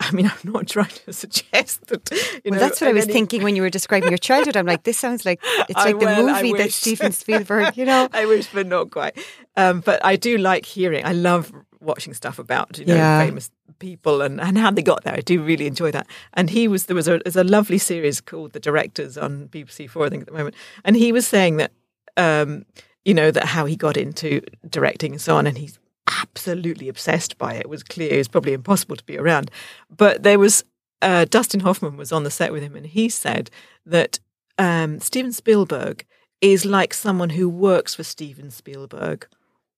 I 0.00 0.12
mean, 0.12 0.26
I'm 0.44 0.52
not 0.52 0.68
trying 0.68 0.88
to 1.06 1.12
suggest 1.12 1.86
that. 1.86 2.10
Well, 2.44 2.54
know, 2.54 2.58
that's 2.58 2.80
what 2.80 2.90
I 2.90 2.92
was 2.92 3.04
any- 3.04 3.12
thinking 3.12 3.42
when 3.42 3.56
you 3.56 3.62
were 3.62 3.70
describing 3.70 4.10
your 4.10 4.18
childhood. 4.18 4.56
I'm 4.56 4.66
like, 4.66 4.84
this 4.84 4.98
sounds 4.98 5.24
like 5.24 5.40
it's 5.68 5.76
I- 5.76 5.92
like 5.92 5.98
the 5.98 6.22
movie 6.22 6.52
that. 6.54 6.72
Steven 6.72 7.12
Spielberg, 7.12 7.76
you 7.76 7.84
know. 7.84 8.08
I 8.12 8.26
wish, 8.26 8.48
but 8.52 8.66
not 8.66 8.90
quite. 8.90 9.18
Um, 9.56 9.80
but 9.80 10.04
I 10.04 10.16
do 10.16 10.38
like 10.38 10.64
hearing. 10.64 11.04
I 11.04 11.12
love 11.12 11.52
watching 11.80 12.14
stuff 12.14 12.38
about 12.38 12.78
you 12.78 12.84
know 12.86 12.94
Yeah. 12.94 13.24
famous 13.26 13.50
people 13.78 14.22
and, 14.22 14.40
and 14.40 14.56
how 14.56 14.70
they 14.70 14.82
got 14.82 15.02
there. 15.04 15.14
I 15.14 15.20
do 15.20 15.42
really 15.42 15.66
enjoy 15.66 15.90
that. 15.90 16.06
And 16.34 16.48
he 16.50 16.68
was 16.68 16.86
there 16.86 16.94
was 16.96 17.08
a 17.08 17.18
there's 17.24 17.36
a 17.36 17.44
lovely 17.44 17.78
series 17.78 18.20
called 18.20 18.52
The 18.52 18.60
Directors 18.60 19.18
on 19.18 19.48
BBC 19.48 19.90
Four, 19.90 20.06
I 20.06 20.08
think, 20.10 20.22
at 20.22 20.26
the 20.28 20.32
moment. 20.32 20.54
And 20.84 20.96
he 20.96 21.12
was 21.12 21.26
saying 21.26 21.56
that 21.58 21.72
um, 22.16 22.64
you 23.04 23.14
know 23.14 23.30
that 23.30 23.44
how 23.46 23.66
he 23.66 23.76
got 23.76 23.96
into 23.96 24.40
directing 24.68 25.12
and 25.12 25.20
so 25.20 25.36
on, 25.36 25.46
and 25.46 25.58
he's 25.58 25.78
absolutely 26.20 26.88
obsessed 26.88 27.36
by 27.38 27.54
it. 27.54 27.60
It 27.60 27.68
was 27.68 27.82
clear 27.82 28.12
it 28.14 28.18
was 28.18 28.28
probably 28.28 28.52
impossible 28.52 28.96
to 28.96 29.04
be 29.04 29.18
around. 29.18 29.50
But 29.94 30.22
there 30.22 30.38
was 30.38 30.64
uh, 31.02 31.24
Dustin 31.26 31.60
Hoffman 31.60 31.96
was 31.96 32.12
on 32.12 32.22
the 32.24 32.30
set 32.30 32.52
with 32.52 32.62
him, 32.62 32.76
and 32.76 32.86
he 32.86 33.08
said 33.08 33.50
that 33.86 34.18
um, 34.58 35.00
Steven 35.00 35.32
Spielberg 35.32 36.04
is 36.40 36.64
like 36.64 36.92
someone 36.94 37.30
who 37.30 37.48
works 37.48 37.94
for 37.94 38.02
Steven 38.04 38.50
Spielberg 38.50 39.26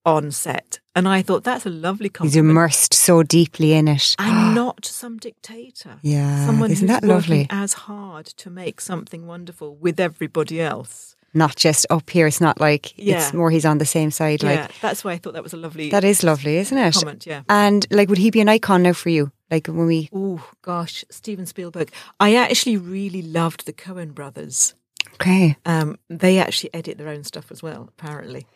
on 0.05 0.31
set. 0.31 0.81
And 0.95 1.09
I 1.09 1.23
thought 1.23 1.45
that's 1.45 1.67
a 1.67 1.71
lovely 1.71 2.09
comment. 2.09 2.33
He's 2.33 2.37
immersed 2.37 2.95
so 2.95 3.23
deeply 3.23 3.73
in 3.73 3.89
it. 3.89 4.15
and 4.19 4.55
not 4.63 4.85
some 4.85 5.19
dictator. 5.19 5.99
Yeah, 6.03 6.47
Someone 6.47 6.71
isn't 6.71 6.87
that 6.89 7.03
lovely? 7.05 7.47
as 7.51 7.73
hard 7.73 8.27
to 8.27 8.51
make 8.51 8.81
something 8.81 9.27
wonderful 9.27 9.75
with 9.77 9.99
everybody 10.01 10.61
else. 10.61 11.17
Not 11.37 11.57
just 11.57 11.85
up 11.91 12.11
here. 12.11 12.29
It's 12.29 12.41
not 12.41 12.61
like 12.61 12.93
Yeah. 12.97 13.17
it's 13.17 13.33
more 13.35 13.51
he's 13.51 13.65
on 13.65 13.79
the 13.79 13.85
same 13.87 14.13
side. 14.13 14.45
Like 14.45 14.57
yeah, 14.57 14.69
that's 14.81 15.03
why 15.03 15.13
I 15.13 15.19
thought 15.19 15.33
that 15.35 15.43
was 15.43 15.53
a 15.53 15.57
lovely 15.57 15.91
that 15.91 16.05
is 16.05 16.23
lovely, 16.23 16.59
isn't 16.59 16.79
it? 16.79 16.95
comment. 16.95 17.27
Yeah. 17.27 17.43
And 17.49 17.85
like, 17.91 18.09
would 18.09 18.19
he 18.19 18.31
be 18.31 18.41
an 18.41 18.49
icon 18.49 18.85
now 18.85 18.93
for 18.93 19.09
you? 19.09 19.33
Like 19.51 19.67
when 19.67 19.87
we 19.87 20.09
Oh 20.13 20.49
gosh, 20.63 21.05
Steven 21.11 21.45
Spielberg. 21.47 21.91
I 22.21 22.37
actually 22.37 22.77
really 22.77 23.21
loved 23.23 23.67
the 23.67 23.73
Coen 23.73 24.15
brothers. 24.15 24.75
okay, 25.15 25.57
Um, 25.67 25.99
they 26.09 26.39
actually 26.39 26.73
edit 26.73 26.99
their 26.99 27.09
own 27.09 27.25
stuff 27.25 27.51
as 27.51 27.63
well, 27.65 27.89
apparently, 27.99 28.47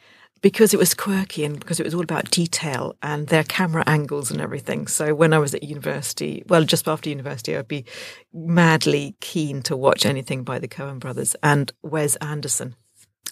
because 0.41 0.73
it 0.75 0.79
was 0.79 0.95
quirky 0.95 1.45
and 1.45 1.59
because 1.59 1.81
it 1.81 1.85
was 1.85 1.95
all 1.95 2.03
about 2.03 2.31
detail 2.31 2.95
and 3.03 3.27
their 3.29 3.45
camera 3.45 3.85
angles 3.87 4.31
and 4.31 4.41
everything. 4.41 4.87
So 4.87 5.15
when 5.15 5.33
I 5.33 5.39
was 5.39 5.55
at 5.55 5.63
university, 5.63 6.43
well, 6.49 6.65
just 6.65 6.89
after 6.89 7.09
university, 7.09 7.57
I'd 7.57 7.69
be 7.69 7.85
madly 8.33 9.17
keen 9.21 9.63
to 9.63 9.77
watch 9.77 10.07
anything 10.07 10.45
by 10.45 10.59
the 10.59 10.69
Coen 10.69 10.99
brothers 10.99 11.35
and 11.43 11.73
Wes 11.83 12.17
Anderson. 12.17 12.77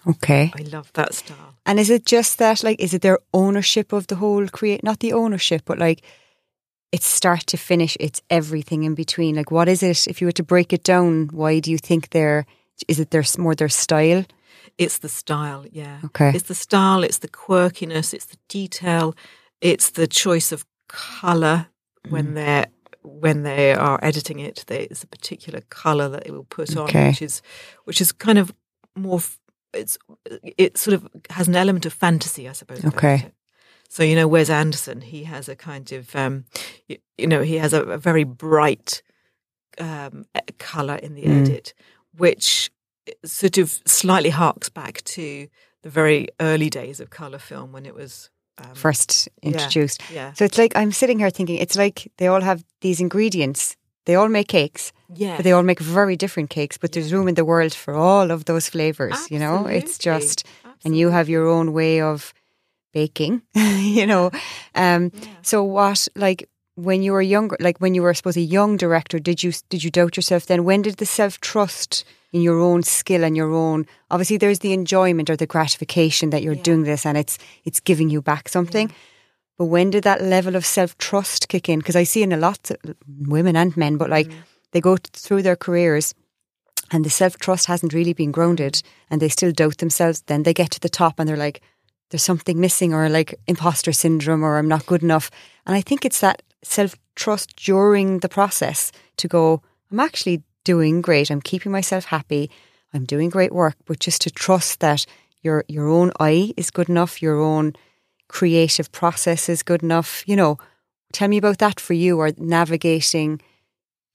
okay. 0.06 0.52
I 0.54 0.62
love 0.62 0.92
that 0.94 1.14
style. 1.14 1.54
And 1.64 1.78
is 1.78 1.90
it 1.90 2.04
just 2.04 2.38
that, 2.38 2.62
like, 2.62 2.80
is 2.80 2.94
it 2.94 3.02
their 3.02 3.18
ownership 3.32 3.92
of 3.92 4.06
the 4.06 4.16
whole 4.16 4.46
create? 4.48 4.82
Not 4.82 5.00
the 5.00 5.12
ownership, 5.12 5.62
but 5.64 5.78
like, 5.78 6.02
it's 6.92 7.06
start 7.06 7.40
to 7.48 7.56
finish. 7.56 7.96
It's 8.00 8.22
everything 8.30 8.84
in 8.84 8.94
between. 8.94 9.36
Like, 9.36 9.50
what 9.50 9.68
is 9.68 9.82
it? 9.82 10.06
If 10.06 10.20
you 10.20 10.26
were 10.26 10.32
to 10.32 10.42
break 10.42 10.72
it 10.72 10.84
down, 10.84 11.28
why 11.32 11.60
do 11.60 11.70
you 11.70 11.78
think 11.78 12.10
they're? 12.10 12.46
Is 12.88 13.00
it 13.00 13.10
their 13.10 13.24
more 13.38 13.54
their 13.54 13.68
style? 13.68 14.24
It's 14.78 14.98
the 14.98 15.08
style, 15.08 15.64
yeah. 15.70 16.00
Okay. 16.04 16.30
It's 16.34 16.48
the 16.48 16.54
style, 16.54 17.02
it's 17.02 17.18
the 17.18 17.28
quirkiness, 17.28 18.12
it's 18.12 18.26
the 18.26 18.36
detail, 18.48 19.14
it's 19.60 19.90
the 19.90 20.06
choice 20.06 20.52
of 20.52 20.64
color 20.88 21.66
Mm. 22.06 22.10
when 22.12 22.34
they're 22.34 22.66
when 23.02 23.42
they 23.42 23.72
are 23.72 23.98
editing 24.02 24.38
it. 24.40 24.64
There's 24.66 25.02
a 25.02 25.06
particular 25.06 25.60
color 25.70 26.08
that 26.08 26.26
it 26.26 26.32
will 26.32 26.44
put 26.44 26.76
on, 26.76 26.86
which 27.08 27.22
is 27.22 27.42
which 27.84 28.00
is 28.00 28.12
kind 28.12 28.38
of 28.38 28.52
more. 28.94 29.20
It's 29.72 29.98
it 30.58 30.76
sort 30.78 30.94
of 30.94 31.08
has 31.30 31.48
an 31.48 31.56
element 31.56 31.86
of 31.86 31.92
fantasy, 31.92 32.48
I 32.48 32.52
suppose. 32.52 32.84
Okay. 32.84 33.32
So 33.88 34.02
you 34.02 34.14
know, 34.16 34.28
Wes 34.28 34.50
Anderson, 34.50 35.00
he 35.00 35.24
has 35.24 35.48
a 35.48 35.56
kind 35.56 35.90
of 35.92 36.14
um, 36.14 36.44
you, 36.88 36.98
you 37.18 37.26
know, 37.26 37.42
he 37.42 37.56
has 37.58 37.72
a, 37.72 37.82
a 37.82 37.98
very 37.98 38.24
bright 38.24 39.02
um, 39.78 40.24
color 40.58 40.96
in 40.96 41.14
the 41.14 41.22
Mm. 41.24 41.42
edit, 41.42 41.74
which 42.16 42.70
sort 43.24 43.58
of 43.58 43.70
slightly 43.86 44.30
harks 44.30 44.68
back 44.68 45.02
to 45.04 45.48
the 45.82 45.90
very 45.90 46.28
early 46.40 46.70
days 46.70 47.00
of 47.00 47.10
color 47.10 47.38
film 47.38 47.72
when 47.72 47.86
it 47.86 47.94
was 47.94 48.30
um, 48.58 48.74
First 48.74 49.28
introduced. 49.42 50.00
Yeah, 50.10 50.32
So 50.32 50.44
it's 50.44 50.56
like 50.56 50.74
I'm 50.76 50.90
sitting 50.90 51.18
here 51.18 51.30
thinking 51.30 51.56
it's 51.56 51.76
like 51.76 52.10
they 52.16 52.26
all 52.26 52.40
have 52.40 52.64
these 52.80 53.00
ingredients. 53.00 53.76
They 54.06 54.14
all 54.14 54.28
make 54.28 54.48
cakes, 54.48 54.92
yeah. 55.14 55.36
but 55.36 55.44
they 55.44 55.52
all 55.52 55.62
make 55.64 55.80
very 55.80 56.16
different 56.16 56.48
cakes. 56.48 56.78
But 56.78 56.92
there's 56.92 57.12
room 57.12 57.28
in 57.28 57.34
the 57.34 57.44
world 57.44 57.74
for 57.74 57.94
all 57.94 58.30
of 58.30 58.44
those 58.44 58.68
flavors. 58.68 59.30
You 59.30 59.38
know, 59.40 59.66
it's 59.66 59.96
Absolutely. 59.98 60.20
just 60.26 60.46
and 60.84 60.96
you 60.96 61.10
have 61.10 61.28
your 61.28 61.46
own 61.48 61.72
way 61.72 62.00
of 62.00 62.32
baking. 62.92 63.42
you 63.54 64.06
know, 64.06 64.30
um, 64.74 65.10
Yeah. 65.12 65.28
so 65.42 65.62
what 65.64 66.08
like 66.14 66.48
when 66.76 67.02
you 67.02 67.12
were 67.12 67.22
younger, 67.22 67.56
like 67.58 67.78
when 67.78 67.94
you 67.94 68.02
were, 68.02 68.10
I 68.10 68.12
suppose, 68.12 68.36
a 68.36 68.42
young 68.42 68.76
director, 68.76 69.18
did 69.18 69.42
you 69.42 69.52
did 69.68 69.82
you 69.82 69.90
doubt 69.90 70.16
yourself 70.16 70.46
then? 70.46 70.64
When 70.64 70.82
did 70.82 70.98
the 70.98 71.06
self 71.06 71.40
trust 71.40 72.04
in 72.32 72.42
your 72.42 72.60
own 72.60 72.82
skill 72.82 73.24
and 73.24 73.36
your 73.36 73.52
own 73.52 73.86
obviously 74.10 74.36
there's 74.36 74.58
the 74.58 74.74
enjoyment 74.74 75.30
or 75.30 75.36
the 75.36 75.46
gratification 75.46 76.30
that 76.30 76.42
you're 76.42 76.54
Yeah. 76.54 76.62
doing 76.62 76.82
this 76.82 77.06
and 77.06 77.16
it's 77.16 77.38
it's 77.64 77.80
giving 77.80 78.10
you 78.10 78.20
back 78.22 78.48
something. 78.48 78.92
But 79.58 79.66
when 79.66 79.90
did 79.90 80.04
that 80.04 80.22
level 80.22 80.54
of 80.54 80.66
self 80.66 80.96
trust 80.98 81.48
kick 81.48 81.68
in? 81.68 81.78
Because 81.78 81.96
I 81.96 82.04
see 82.04 82.22
in 82.22 82.32
a 82.32 82.36
lot 82.36 82.70
of 82.70 82.94
women 83.06 83.56
and 83.56 83.74
men, 83.76 83.96
but 83.96 84.10
like 84.10 84.28
mm. 84.28 84.34
they 84.72 84.80
go 84.80 84.96
through 84.96 85.42
their 85.42 85.56
careers 85.56 86.14
and 86.92 87.04
the 87.04 87.10
self 87.10 87.38
trust 87.38 87.66
hasn't 87.66 87.94
really 87.94 88.12
been 88.12 88.32
grounded 88.32 88.82
and 89.10 89.22
they 89.22 89.30
still 89.30 89.52
doubt 89.52 89.78
themselves. 89.78 90.20
Then 90.26 90.42
they 90.42 90.52
get 90.52 90.70
to 90.72 90.80
the 90.80 90.90
top 90.90 91.18
and 91.18 91.26
they're 91.26 91.44
like, 91.46 91.62
there's 92.10 92.22
something 92.22 92.60
missing 92.60 92.92
or 92.92 93.08
like 93.08 93.34
imposter 93.46 93.92
syndrome 93.92 94.44
or 94.44 94.58
I'm 94.58 94.68
not 94.68 94.86
good 94.86 95.02
enough. 95.02 95.30
And 95.64 95.74
I 95.74 95.80
think 95.80 96.04
it's 96.04 96.20
that 96.20 96.42
self 96.66 96.94
trust 97.14 97.56
during 97.56 98.20
the 98.20 98.28
process 98.28 98.92
to 99.16 99.28
go, 99.28 99.62
I'm 99.90 100.00
actually 100.00 100.42
doing 100.64 101.00
great. 101.00 101.30
I'm 101.30 101.40
keeping 101.40 101.72
myself 101.72 102.06
happy. 102.06 102.50
I'm 102.92 103.04
doing 103.04 103.30
great 103.30 103.52
work, 103.52 103.76
but 103.86 103.98
just 104.00 104.20
to 104.22 104.30
trust 104.30 104.80
that 104.80 105.06
your 105.42 105.64
your 105.68 105.88
own 105.88 106.12
eye 106.20 106.52
is 106.56 106.70
good 106.70 106.88
enough, 106.88 107.22
your 107.22 107.40
own 107.40 107.74
creative 108.28 108.90
process 108.90 109.48
is 109.48 109.62
good 109.62 109.82
enough. 109.82 110.24
You 110.26 110.36
know, 110.36 110.56
tell 111.12 111.28
me 111.28 111.38
about 111.38 111.58
that 111.58 111.80
for 111.80 111.94
you 111.94 112.18
or 112.18 112.30
navigating 112.36 113.40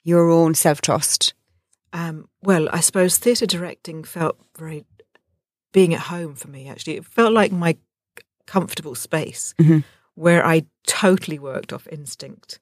your 0.03 0.29
own 0.29 0.53
self 0.55 0.81
trust. 0.81 1.33
Um, 1.93 2.27
well, 2.41 2.69
I 2.71 2.79
suppose 2.79 3.17
theatre 3.17 3.45
directing 3.45 4.03
felt 4.03 4.37
very 4.57 4.85
being 5.73 5.93
at 5.93 6.01
home 6.01 6.35
for 6.35 6.49
me. 6.49 6.67
Actually, 6.69 6.97
it 6.97 7.05
felt 7.05 7.33
like 7.33 7.51
my 7.51 7.75
comfortable 8.47 8.95
space 8.95 9.53
Mhm. 9.57 9.83
Where 10.15 10.45
I 10.45 10.65
totally 10.88 11.39
worked 11.39 11.74
off 11.74 11.88
instinct. 11.91 12.60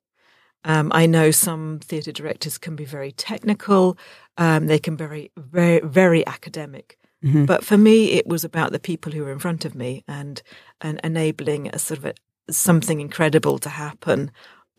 Um, 0.66 0.92
I 0.94 1.06
know 1.06 1.32
some 1.32 1.80
theatre 1.82 2.12
directors 2.12 2.58
can 2.58 2.76
be 2.76 2.86
very 2.86 3.12
technical. 3.14 3.98
Um, 4.38 4.68
they 4.68 4.80
can 4.80 4.96
be 4.96 5.06
very, 5.06 5.32
very, 5.38 5.80
very 5.80 6.26
academic. 6.28 6.98
Mhm. 7.24 7.46
But 7.46 7.64
for 7.66 7.78
me, 7.78 8.12
it 8.14 8.28
was 8.28 8.44
about 8.44 8.72
the 8.72 8.80
people 8.80 9.12
who 9.12 9.24
were 9.24 9.32
in 9.32 9.40
front 9.40 9.66
of 9.66 9.76
me 9.76 10.04
and 10.08 10.42
and 10.82 11.00
enabling 11.04 11.68
a 11.68 11.80
sort 11.80 11.98
of 11.98 12.06
a, 12.06 12.14
something 12.52 13.00
incredible 13.02 13.60
to 13.60 13.70
happen 13.70 14.32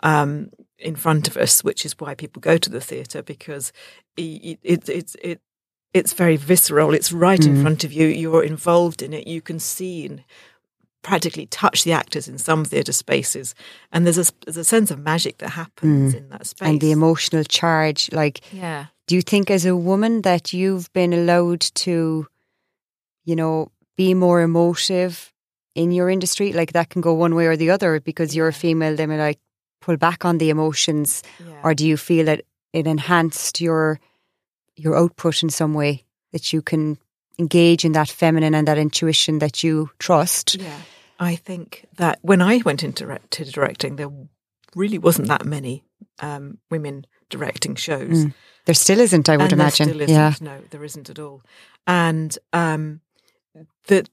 um, 0.03 0.51
in 0.79 0.97
front 0.97 1.29
of 1.29 1.37
us, 1.37 1.63
which 1.65 1.85
is 1.85 1.95
why 1.99 2.15
people 2.15 2.41
go 2.41 2.57
to 2.59 2.71
the 2.71 2.81
theatre 2.81 3.23
because 3.23 3.73
it, 4.17 4.59
it, 4.63 4.89
it's 4.89 5.17
it, 5.23 5.41
it's 5.93 6.13
very 6.15 6.37
visceral. 6.37 6.95
It's 6.95 7.13
right 7.13 7.45
in 7.45 7.57
Mm. 7.57 7.63
front 7.63 7.85
of 7.85 7.93
you. 7.93 8.07
You're 8.07 8.45
involved 8.45 9.03
in 9.03 9.13
it. 9.13 9.27
You 9.27 9.41
can 9.43 9.59
see 9.59 10.09
practically 11.03 11.47
touch 11.47 11.85
the 11.85 11.93
actors 11.93 12.29
in 12.29 12.39
some 12.39 12.65
theatre 12.65 12.93
spaces, 12.93 13.55
and 13.93 14.05
there's 14.05 14.19
a 14.19 14.33
there's 14.45 14.57
a 14.57 14.65
sense 14.65 14.91
of 14.91 14.99
magic 14.99 15.39
that 15.39 15.51
happens 15.51 16.15
in 16.15 16.29
that 16.29 16.47
space. 16.47 16.67
Mm. 16.67 16.71
And 16.71 16.81
the 16.81 16.93
emotional 16.93 17.45
charge, 17.45 18.13
like 18.13 18.41
yeah. 18.53 18.87
Do 19.07 19.17
you 19.17 19.23
think, 19.23 19.51
as 19.51 19.67
a 19.67 19.75
woman, 19.75 20.23
that 20.23 20.53
you've 20.53 20.93
been 20.93 21.13
allowed 21.13 21.63
to, 21.63 22.29
you 23.25 23.35
know, 23.35 23.73
be 23.97 24.15
more 24.15 24.41
emotive 24.41 25.33
in 25.75 25.91
your 25.91 26.09
industry? 26.09 26.53
Like 26.53 26.75
that 26.75 26.91
can 26.91 27.01
go 27.01 27.13
one 27.15 27.35
way 27.35 27.47
or 27.47 27.57
the 27.57 27.71
other 27.71 27.99
because 27.99 28.37
you're 28.37 28.47
a 28.47 28.53
female. 28.53 28.95
They 28.95 29.07
may 29.07 29.19
like 29.19 29.41
pull 29.81 29.97
back 29.97 30.25
on 30.25 30.39
the 30.39 30.51
emotions, 30.51 31.25
yeah. 31.41 31.61
or 31.65 31.75
do 31.75 31.85
you 31.87 31.97
feel 31.97 32.27
that 32.27 32.43
it 32.73 32.87
enhanced 32.87 33.61
your 33.61 33.99
your 34.77 34.97
output 34.97 35.43
in 35.43 35.51
some 35.51 35.75
way 35.75 36.05
that 36.33 36.53
you 36.53 36.63
can 36.63 36.97
engage 37.41 37.85
in 37.85 37.93
that 37.93 38.09
feminine 38.09 38.55
and 38.55 38.67
that 38.69 38.79
intuition 38.79 39.39
that 39.41 39.65
you 39.65 39.91
trust? 39.99 40.55
Yeah, 40.57 40.81
I 41.19 41.37
think 41.37 41.87
that 41.97 42.19
when 42.23 42.41
I 42.43 42.59
went 42.65 42.83
into 42.85 43.05
direct, 43.05 43.31
to 43.33 43.45
directing, 43.51 43.97
there 43.97 44.11
really 44.77 44.99
wasn't 44.99 45.29
that 45.29 45.45
many 45.45 45.83
um, 46.21 46.59
women 46.71 47.07
directing 47.31 47.75
shows. 47.77 48.25
Mm. 48.27 48.35
There 48.67 48.75
still 48.75 49.01
isn't, 49.01 49.29
I 49.29 49.37
would 49.37 49.51
And 49.53 49.61
there 49.61 49.67
imagine. 49.67 49.89
still 49.89 50.01
isn't. 50.03 50.15
yeah. 50.17 50.35
No, 50.41 50.61
there 50.71 50.85
isn't 50.85 51.11
at 51.11 51.19
all. 51.19 51.43
And 51.87 52.37
um, 52.53 53.01
that 53.87 54.09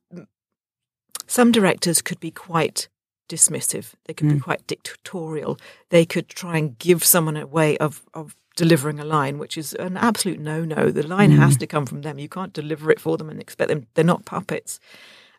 some 1.28 1.52
directors 1.52 2.02
could 2.02 2.20
be 2.20 2.32
quite 2.32 2.88
dismissive. 3.30 3.94
They 4.06 4.13
could 4.13 4.30
be 4.30 4.36
Mm. 4.36 4.42
quite 4.44 4.66
dictatorial. 4.68 5.58
They 5.90 6.06
could 6.06 6.30
try 6.30 6.58
and 6.58 6.78
give 6.80 7.04
someone 7.04 7.36
a 7.38 7.46
way 7.46 7.78
of, 7.78 8.02
of 8.13 8.36
delivering 8.58 9.00
a 9.00 9.06
line, 9.06 9.38
which 9.38 9.58
is 9.58 9.74
an 9.76 9.96
absolute 9.96 10.39
no 10.39 10.65
no. 10.65 10.91
The 10.91 11.08
line 11.15 11.32
Mm. 11.32 11.38
has 11.39 11.56
to 11.58 11.67
come 11.67 11.86
from 11.86 12.02
them. 12.02 12.20
You 12.20 12.28
can't 12.28 12.52
deliver 12.52 12.91
it 12.91 13.00
for 13.00 13.15
them 13.17 13.30
and 13.30 13.39
expect 13.39 13.70
them. 13.70 13.88
They're 13.93 14.04
not 14.13 14.26
puppets. 14.26 14.80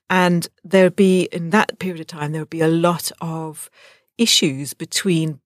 And 0.08 0.48
there'd 0.64 0.96
be, 0.96 1.28
in 1.32 1.50
that 1.50 1.78
period 1.78 2.00
of 2.00 2.06
time, 2.06 2.32
there 2.32 2.40
would 2.40 2.48
be 2.60 2.62
a 2.62 2.76
lot 2.88 3.12
of 3.20 3.68
issues 4.16 4.72
between 4.72 5.40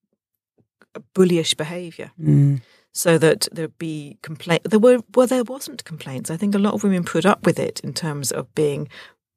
bullyish 1.14 1.56
behaviour. 1.56 2.12
Mm. 2.20 2.60
So 2.94 3.16
that 3.18 3.48
there'd 3.50 3.78
be 3.78 4.18
complaint. 4.22 4.64
There 4.64 4.78
were 4.78 5.00
well, 5.14 5.26
there 5.26 5.44
wasn't 5.44 5.84
complaints. 5.84 6.30
I 6.30 6.36
think 6.36 6.54
a 6.54 6.58
lot 6.58 6.74
of 6.74 6.84
women 6.84 7.04
put 7.04 7.24
up 7.24 7.46
with 7.46 7.58
it 7.58 7.80
in 7.80 7.94
terms 7.94 8.30
of 8.30 8.54
being 8.54 8.88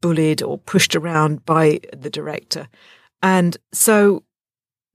bullied 0.01 0.43
or 0.43 0.57
pushed 0.57 0.93
around 0.93 1.45
by 1.45 1.79
the 1.95 2.09
director, 2.09 2.67
and 3.23 3.55
so 3.71 4.23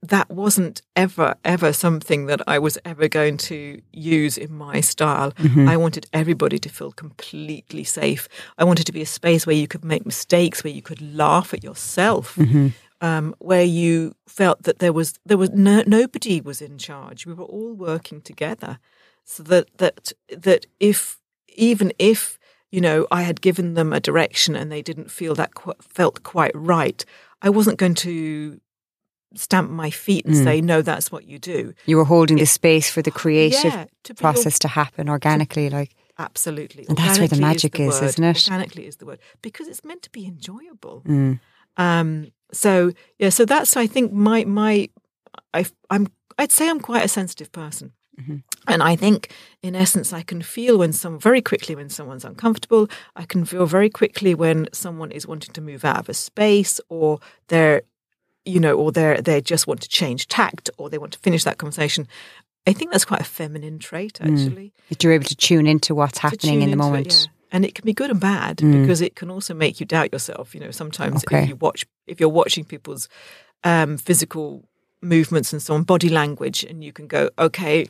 that 0.03 0.29
wasn't 0.31 0.81
ever 0.95 1.35
ever 1.45 1.71
something 1.73 2.25
that 2.25 2.41
I 2.47 2.57
was 2.59 2.77
ever 2.85 3.07
going 3.07 3.37
to 3.37 3.81
use 3.93 4.37
in 4.37 4.51
my 4.53 4.81
style. 4.81 5.31
Mm-hmm. 5.33 5.69
I 5.69 5.77
wanted 5.77 6.07
everybody 6.11 6.57
to 6.59 6.69
feel 6.69 6.91
completely 6.91 7.83
safe. 7.83 8.27
I 8.57 8.63
wanted 8.63 8.85
to 8.87 8.91
be 8.91 9.01
a 9.01 9.05
space 9.05 9.45
where 9.45 9.55
you 9.55 9.67
could 9.67 9.85
make 9.85 10.05
mistakes, 10.05 10.63
where 10.63 10.73
you 10.73 10.81
could 10.81 11.01
laugh 11.15 11.53
at 11.53 11.63
yourself, 11.63 12.35
Mm-hmm. 12.35 12.67
um, 13.01 13.35
where 13.39 13.63
you 13.63 14.15
felt 14.27 14.63
that 14.63 14.79
there 14.79 14.93
was 14.93 15.19
there 15.25 15.37
was 15.37 15.51
no, 15.51 15.83
nobody 15.85 16.41
was 16.41 16.61
in 16.61 16.77
charge. 16.77 17.25
We 17.25 17.33
were 17.33 17.45
all 17.45 17.73
working 17.73 18.21
together, 18.21 18.79
so 19.23 19.43
that 19.43 19.77
that 19.77 20.13
that 20.35 20.65
if 20.79 21.19
even 21.55 21.93
if 21.99 22.39
you 22.71 22.81
know 22.81 23.05
I 23.11 23.21
had 23.21 23.41
given 23.41 23.75
them 23.75 23.93
a 23.93 23.99
direction 23.99 24.55
and 24.55 24.71
they 24.71 24.81
didn't 24.81 25.11
feel 25.11 25.35
that 25.35 25.53
qu- 25.53 25.73
felt 25.79 26.23
quite 26.23 26.55
right, 26.55 27.05
I 27.41 27.49
wasn't 27.49 27.77
going 27.77 27.95
to 27.95 28.59
stamp 29.35 29.69
my 29.69 29.89
feet 29.89 30.25
and 30.25 30.35
Mm. 30.35 30.43
say 30.43 30.61
no, 30.61 30.81
that's 30.81 31.11
what 31.11 31.25
you 31.25 31.39
do. 31.39 31.73
You 31.85 31.97
were 31.97 32.03
holding 32.05 32.37
the 32.37 32.45
space 32.45 32.89
for 32.91 33.01
the 33.01 33.11
creative 33.11 33.63
Yeah, 33.73 33.85
to 34.03 34.13
process 34.13 34.59
to 34.59 34.67
happen 34.67 35.09
organically, 35.09 35.69
like 35.69 35.95
Absolutely. 36.19 36.85
And 36.87 36.97
that's 36.97 37.17
where 37.17 37.27
the 37.27 37.37
magic 37.37 37.73
the 37.73 37.83
is, 37.87 38.01
isn't 38.01 38.23
it? 38.23 38.47
Organically 38.47 38.85
is 38.85 38.97
the 38.97 39.05
word. 39.05 39.19
Because 39.41 39.67
it's 39.67 39.83
meant 39.83 40.01
to 40.03 40.09
be 40.11 40.25
enjoyable. 40.25 41.01
mm, 41.07 41.39
Um, 41.77 42.27
so 42.51 42.91
yeah, 43.17 43.29
so 43.29 43.45
that's 43.45 43.75
I 43.77 43.87
think 43.87 44.11
my 44.13 44.43
my 44.45 44.89
I 45.53 45.65
I'm 45.89 46.07
I'd 46.37 46.51
say 46.51 46.69
I'm 46.69 46.79
quite 46.79 47.03
a 47.05 47.07
sensitive 47.07 47.51
person. 47.51 47.93
Mhm. 48.19 48.43
And 48.67 48.83
I 48.83 48.95
think, 48.97 49.31
in 49.63 49.73
essence, 49.75 50.11
I 50.13 50.21
can 50.21 50.41
feel 50.41 50.77
when 50.77 50.93
some 50.93 51.17
very 51.19 51.41
quickly 51.41 51.75
when 51.75 51.89
someone's 51.89 52.25
uncomfortable. 52.25 52.87
I 53.15 53.23
can 53.25 53.45
feel 53.45 53.65
very 53.65 53.89
quickly 53.89 54.35
when 54.35 54.67
someone 54.73 55.11
is 55.11 55.25
wanting 55.25 55.53
to 55.53 55.61
move 55.61 55.83
out 55.85 55.97
of 55.99 56.09
a 56.09 56.13
space, 56.13 56.79
or 56.89 57.19
they're, 57.47 57.81
you 58.45 58.59
know, 58.59 58.73
or 58.75 58.91
they're 58.91 59.21
they 59.21 59.41
just 59.41 59.67
want 59.67 59.81
to 59.81 59.89
change 59.89 60.27
tact, 60.27 60.69
or 60.77 60.89
they 60.89 60.97
want 60.97 61.13
to 61.13 61.19
finish 61.19 61.43
that 61.43 61.57
conversation. 61.57 62.07
I 62.67 62.73
think 62.73 62.91
that's 62.91 63.05
quite 63.05 63.21
a 63.21 63.25
feminine 63.25 63.79
trait, 63.79 64.19
Mm. 64.21 64.33
actually 64.45 64.73
that 64.89 65.03
you're 65.03 65.13
able 65.13 65.25
to 65.25 65.35
tune 65.35 65.65
into 65.67 65.95
what's 65.95 66.19
happening 66.19 66.61
in 66.61 66.69
the 66.69 66.73
into 66.73 66.83
it, 66.85 66.87
moment. 66.89 67.27
yeah. 67.27 67.31
And 67.53 67.65
it 67.65 67.75
can 67.75 67.85
be 67.85 67.93
good 67.93 68.09
and 68.11 68.19
bad 68.19 68.57
Mm. 68.57 68.81
because 68.81 69.01
it 69.01 69.15
can 69.15 69.29
also 69.29 69.53
make 69.53 69.79
you 69.79 69.85
doubt 69.85 70.13
yourself. 70.13 70.53
You 70.55 70.61
know, 70.61 70.71
sometimes 70.71 71.23
Okay. 71.25 71.43
if 71.43 71.49
you 71.49 71.55
watch, 71.55 71.85
if 72.07 72.19
you're 72.19 72.29
watching 72.29 72.63
people's 72.63 73.09
um, 73.63 73.97
physical 73.97 74.63
movements 75.01 75.51
and 75.53 75.61
so 75.61 75.73
on, 75.75 75.83
body 75.83 76.09
language, 76.09 76.63
and 76.63 76.83
you 76.83 76.91
can 76.93 77.07
go, 77.07 77.29
okay, 77.37 77.87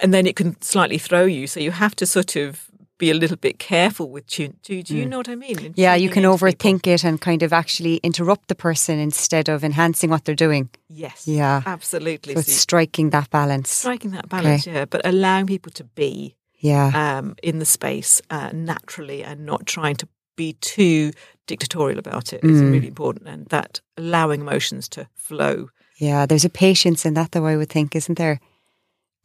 and 0.00 0.12
then 0.14 0.26
it 0.26 0.36
can 0.36 0.60
slightly 0.62 0.98
throw 0.98 1.24
you. 1.24 1.46
So 1.46 1.60
you 1.60 1.70
have 1.72 1.94
to 1.96 2.06
sort 2.06 2.36
of 2.36 2.69
be 3.00 3.10
a 3.10 3.14
little 3.14 3.36
bit 3.36 3.58
careful 3.58 4.10
with 4.14 4.26
tune. 4.26 4.56
Do, 4.62 4.82
do 4.82 4.96
you 4.96 5.06
know 5.06 5.16
what 5.18 5.28
I 5.28 5.34
mean? 5.34 5.56
Mm. 5.56 5.72
Yeah, 5.76 5.94
you 5.96 6.08
can 6.10 6.24
into 6.24 6.36
people. 6.46 6.48
overthink 6.48 6.86
it 6.86 7.02
and 7.04 7.20
kind 7.20 7.42
of 7.42 7.52
actually 7.52 7.96
interrupt 8.04 8.46
the 8.48 8.54
person 8.54 8.98
instead 8.98 9.48
of 9.48 9.64
enhancing 9.64 10.10
what 10.10 10.24
they're 10.24 10.34
doing. 10.46 10.70
Yes. 10.88 11.26
Yeah. 11.26 11.62
Absolutely. 11.66 12.34
So 12.34 12.40
it's 12.40 12.52
striking 12.52 13.10
that 13.10 13.28
balance. 13.30 13.68
striking 13.70 14.12
that 14.12 14.28
balance, 14.28 14.66
yeah, 14.66 14.84
but 14.84 15.00
allowing 15.04 15.46
people 15.46 15.72
to 15.72 15.84
be 15.84 16.36
Yeah. 16.60 16.92
um, 16.94 17.34
in 17.42 17.58
the 17.58 17.64
space 17.64 18.22
uh, 18.30 18.50
naturally 18.52 19.24
and 19.24 19.44
not 19.46 19.66
trying 19.66 19.96
to 19.96 20.06
be 20.36 20.52
too 20.60 21.12
dictatorial 21.46 21.98
about 21.98 22.32
it 22.32 22.44
is 22.44 22.60
Mm. 22.62 22.72
really 22.72 22.88
important. 22.88 23.28
And 23.28 23.46
that 23.48 23.80
allowing 23.96 24.40
emotions 24.42 24.88
to 24.90 25.08
flow. 25.14 25.68
Yeah, 25.98 26.26
there's 26.26 26.44
a 26.46 26.50
patience 26.50 27.04
in 27.08 27.14
that, 27.14 27.32
though. 27.32 27.46
I 27.46 27.56
would 27.56 27.68
think, 27.70 27.94
isn't 27.96 28.16
there? 28.18 28.38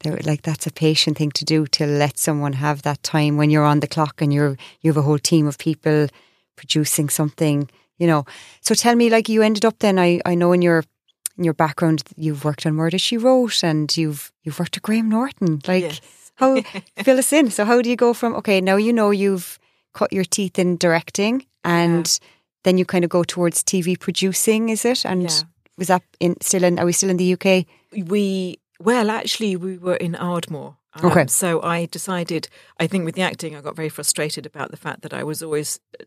There, 0.02 0.18
like 0.26 0.42
that's 0.44 0.68
a 0.68 0.72
patient 0.72 1.18
thing 1.18 1.32
to 1.32 1.46
do 1.46 1.66
to 1.68 1.86
let 1.86 2.18
someone 2.18 2.54
have 2.54 2.82
that 2.82 3.02
time 3.02 3.38
when 3.38 3.50
you're 3.50 3.64
on 3.64 3.80
the 3.80 3.88
clock 3.88 4.22
and 4.22 4.34
you're 4.34 4.58
you 4.82 4.90
have 4.92 4.98
a 4.98 5.02
whole 5.02 5.20
team 5.20 5.48
of 5.48 5.58
people 5.58 6.08
producing 6.56 7.10
something. 7.10 7.70
You 7.98 8.08
know. 8.08 8.26
So 8.62 8.76
tell 8.76 8.96
me, 8.96 9.10
like 9.10 9.30
you 9.30 9.42
ended 9.42 9.66
up 9.66 9.80
then. 9.80 9.98
I 10.00 10.20
I 10.26 10.36
know 10.36 10.52
in 10.54 10.62
your 10.62 10.84
in 11.38 11.44
your 11.44 11.54
background 11.54 12.04
you've 12.16 12.44
worked 12.46 12.66
on 12.66 12.74
Murder 12.76 12.98
She 12.98 13.18
Wrote 13.18 13.64
and 13.64 13.96
you've 13.98 14.32
you've 14.44 14.60
worked 14.60 14.76
with 14.76 14.84
Graham 14.84 15.10
Norton. 15.10 15.62
Like 15.68 15.84
Yes. 15.84 16.02
how 16.36 16.62
fill 17.04 17.18
us 17.20 17.34
in. 17.34 17.50
So 17.52 17.66
how 17.66 17.82
do 17.82 17.90
you 17.90 17.96
go 17.96 18.14
from 18.14 18.36
okay 18.36 18.62
now 18.62 18.76
you 18.78 18.94
know 18.94 19.12
you've 19.12 19.60
cut 19.94 20.12
your 20.14 20.26
teeth 20.26 20.60
in 20.60 20.78
directing 20.78 21.46
and 21.64 22.20
then 22.64 22.78
you 22.78 22.86
kind 22.86 23.04
of 23.06 23.10
go 23.10 23.24
towards 23.24 23.64
TV 23.64 23.98
producing, 24.00 24.70
is 24.70 24.84
it? 24.86 25.06
And 25.06 25.24
Yeah. 25.24 25.42
was 25.78 25.88
that 25.88 26.04
in 26.20 26.36
still 26.42 26.64
in? 26.64 26.80
Are 26.80 26.86
we 26.86 26.92
still 26.94 27.10
in 27.10 27.18
the 27.18 27.34
UK? 27.34 27.66
We, 28.10 28.58
well, 28.80 29.10
actually, 29.10 29.56
we 29.56 29.78
were 29.78 29.96
in 29.96 30.16
Ardmore. 30.16 30.78
Um, 30.94 31.12
Okay. 31.12 31.26
So 31.28 31.62
I 31.62 31.86
decided, 31.86 32.48
I 32.80 32.88
think 32.88 33.06
with 33.06 33.16
the 33.16 33.22
acting, 33.22 33.56
I 33.56 33.62
got 33.62 33.76
very 33.76 33.90
frustrated 33.90 34.46
about 34.46 34.72
the 34.72 34.78
fact 34.78 35.02
that 35.02 35.14
I 35.14 35.24
was 35.24 35.44
always 35.44 35.80
uh, 36.00 36.06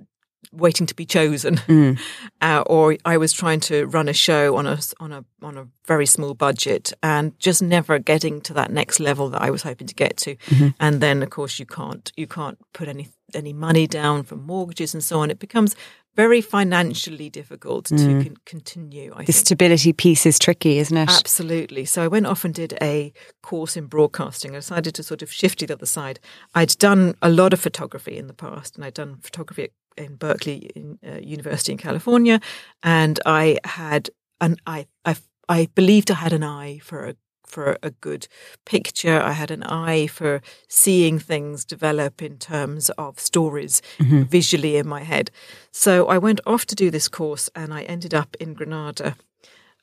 waiting 0.52 0.86
to 0.86 0.94
be 0.94 1.04
chosen. 1.04 1.56
Mm. 1.56 1.98
uh, 2.40 2.62
or 2.66 2.96
I 3.04 3.16
was 3.16 3.32
trying 3.32 3.60
to 3.60 3.86
run 3.86 4.08
a 4.08 4.14
show 4.14 4.56
on 4.56 4.66
a 4.66 4.78
on 5.00 5.12
a 5.12 5.24
on 5.42 5.56
a 5.58 5.66
very 5.86 6.06
small 6.06 6.34
budget 6.34 6.92
and 7.02 7.38
just 7.38 7.62
never 7.62 7.98
getting 7.98 8.40
to 8.42 8.54
that 8.54 8.70
next 8.70 9.00
level 9.00 9.28
that 9.30 9.42
I 9.42 9.50
was 9.50 9.62
hoping 9.62 9.86
to 9.88 9.94
get 9.94 10.16
to. 10.18 10.36
Mm-hmm. 10.36 10.68
And 10.80 11.00
then, 11.00 11.22
of 11.22 11.30
course, 11.30 11.58
you 11.58 11.66
can't 11.66 12.10
you 12.16 12.26
can't 12.26 12.58
put 12.72 12.88
any 12.88 13.08
any 13.34 13.52
money 13.52 13.86
down 13.86 14.22
for 14.22 14.36
mortgages 14.36 14.94
and 14.94 15.02
so 15.04 15.20
on. 15.20 15.30
It 15.30 15.38
becomes 15.38 15.74
very 16.16 16.40
financially 16.40 17.30
difficult 17.30 17.84
to 17.86 17.94
con- 17.96 18.36
continue. 18.44 19.12
I 19.12 19.22
Mm. 19.22 19.26
The 19.26 19.32
think. 19.32 19.46
stability 19.46 19.92
piece 19.92 20.26
is 20.26 20.38
tricky, 20.38 20.78
isn't 20.78 20.96
it? 20.96 21.08
Absolutely. 21.08 21.84
So 21.84 22.02
I 22.02 22.08
went 22.08 22.26
off 22.26 22.44
and 22.44 22.52
did 22.52 22.76
a 22.82 23.12
course 23.42 23.76
in 23.76 23.86
broadcasting. 23.86 24.52
I 24.52 24.58
decided 24.58 24.94
to 24.96 25.02
sort 25.02 25.22
of 25.22 25.30
shift 25.32 25.60
to 25.60 25.66
the 25.66 25.74
other 25.74 25.86
side. 25.86 26.18
I'd 26.54 26.76
done 26.78 27.14
a 27.22 27.28
lot 27.30 27.52
of 27.52 27.60
photography 27.60 28.16
in 28.16 28.26
the 28.26 28.34
past, 28.34 28.74
and 28.76 28.84
I'd 28.84 28.94
done 28.94 29.18
photography 29.22 29.68
in 29.96 30.16
Berkeley 30.16 30.70
in, 30.74 30.98
uh, 31.06 31.18
University 31.22 31.72
in 31.72 31.78
California, 31.78 32.40
and 32.82 33.20
I 33.24 33.58
had 33.64 34.10
an 34.40 34.56
I 34.66 34.86
I 35.04 35.16
I 35.48 35.68
believed 35.74 36.10
I 36.10 36.14
had 36.14 36.32
an 36.32 36.42
eye 36.42 36.80
for 36.82 37.06
a 37.06 37.14
for 37.48 37.78
a 37.82 37.90
good 37.90 38.28
picture. 38.64 39.20
I 39.20 39.32
had 39.32 39.50
an 39.50 39.62
eye 39.62 40.06
for 40.06 40.42
seeing 40.68 41.18
things 41.18 41.64
develop 41.64 42.22
in 42.22 42.38
terms 42.38 42.90
of 42.90 43.18
stories 43.18 43.82
visually 43.98 44.76
in 44.76 44.86
my 44.86 45.02
head. 45.02 45.30
So 45.72 46.06
I 46.08 46.18
went 46.18 46.40
off 46.46 46.66
to 46.66 46.74
do 46.74 46.90
this 46.90 47.08
course, 47.08 47.50
and 47.54 47.72
I 47.72 47.82
ended 47.82 48.14
up 48.14 48.36
in 48.38 48.54
Granada 48.54 49.16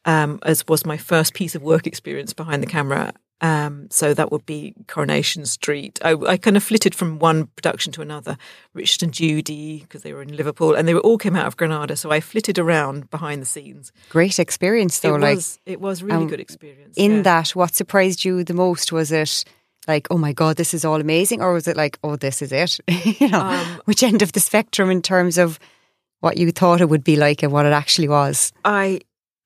um, 0.06 0.40
as 0.44 0.68
was 0.68 0.86
my 0.86 0.98
first 0.98 1.34
piece 1.34 1.56
of 1.56 1.64
work 1.64 1.86
experience 1.88 2.34
behind 2.34 2.64
the 2.64 2.68
camera. 2.68 3.12
Um, 3.42 3.88
so 3.92 4.14
that 4.14 4.32
would 4.32 4.46
be 4.46 4.74
Coronation 4.88 5.46
Street. 5.46 6.00
I, 6.04 6.14
I 6.14 6.38
kind 6.38 6.56
of 6.56 6.64
flitted 6.64 6.96
from 6.96 7.20
one 7.20 7.48
production 7.48 7.92
to 7.94 8.02
another. 8.02 8.38
Richard 8.74 9.04
and 9.04 9.14
Judy, 9.14 9.80
because 9.82 10.04
they 10.04 10.14
were 10.14 10.22
in 10.22 10.36
Liverpool, 10.36 10.74
and 10.74 10.88
they 10.88 10.94
were, 10.94 11.02
all 11.02 11.18
came 11.18 11.36
out 11.36 11.46
of 11.46 11.58
Granada. 11.58 11.96
So 11.96 12.12
I 12.12 12.22
flitted 12.22 12.58
around 12.58 13.10
behind 13.10 13.42
the 13.42 13.46
scenes. 13.46 13.92
Great 14.10 14.40
experience, 14.40 15.00
though. 15.00 15.16
it 15.16 15.22
like 15.22 15.36
was 15.36 15.60
it 15.66 15.82
was 15.82 16.02
really 16.02 16.24
um, 16.24 16.28
good 16.28 16.40
experience. 16.40 16.96
in 16.98 17.18
yeah. 17.18 17.22
that, 17.24 17.50
what 17.50 17.76
surprised 17.76 18.24
you 18.24 18.44
the 18.44 18.54
most 18.54 18.92
was 18.92 19.12
it 19.12 19.44
like, 19.88 20.08
oh 20.10 20.18
my 20.18 20.34
god, 20.34 20.56
this 20.56 20.74
is 20.74 20.86
all 20.86 21.02
amazing, 21.02 21.42
or 21.42 21.54
was 21.54 21.68
it 21.68 21.78
like, 21.78 22.00
oh, 22.04 22.16
this 22.16 22.42
is 22.42 22.52
it? 22.52 22.80
you 23.20 23.28
know, 23.30 23.42
Um, 23.42 23.82
which 23.86 24.02
end 24.02 24.22
of 24.22 24.32
the 24.32 24.40
spectrum 24.40 24.90
in 24.90 25.02
terms 25.02 25.38
of 25.38 25.60
what 26.22 26.38
you 26.38 26.52
thought 26.52 26.82
it 26.82 26.90
would 26.90 27.04
be 27.04 27.16
like 27.16 27.44
and 27.44 27.52
what 27.52 27.66
it 27.66 27.74
actually 27.74 28.08
was? 28.08 28.52
I, 28.64 29.02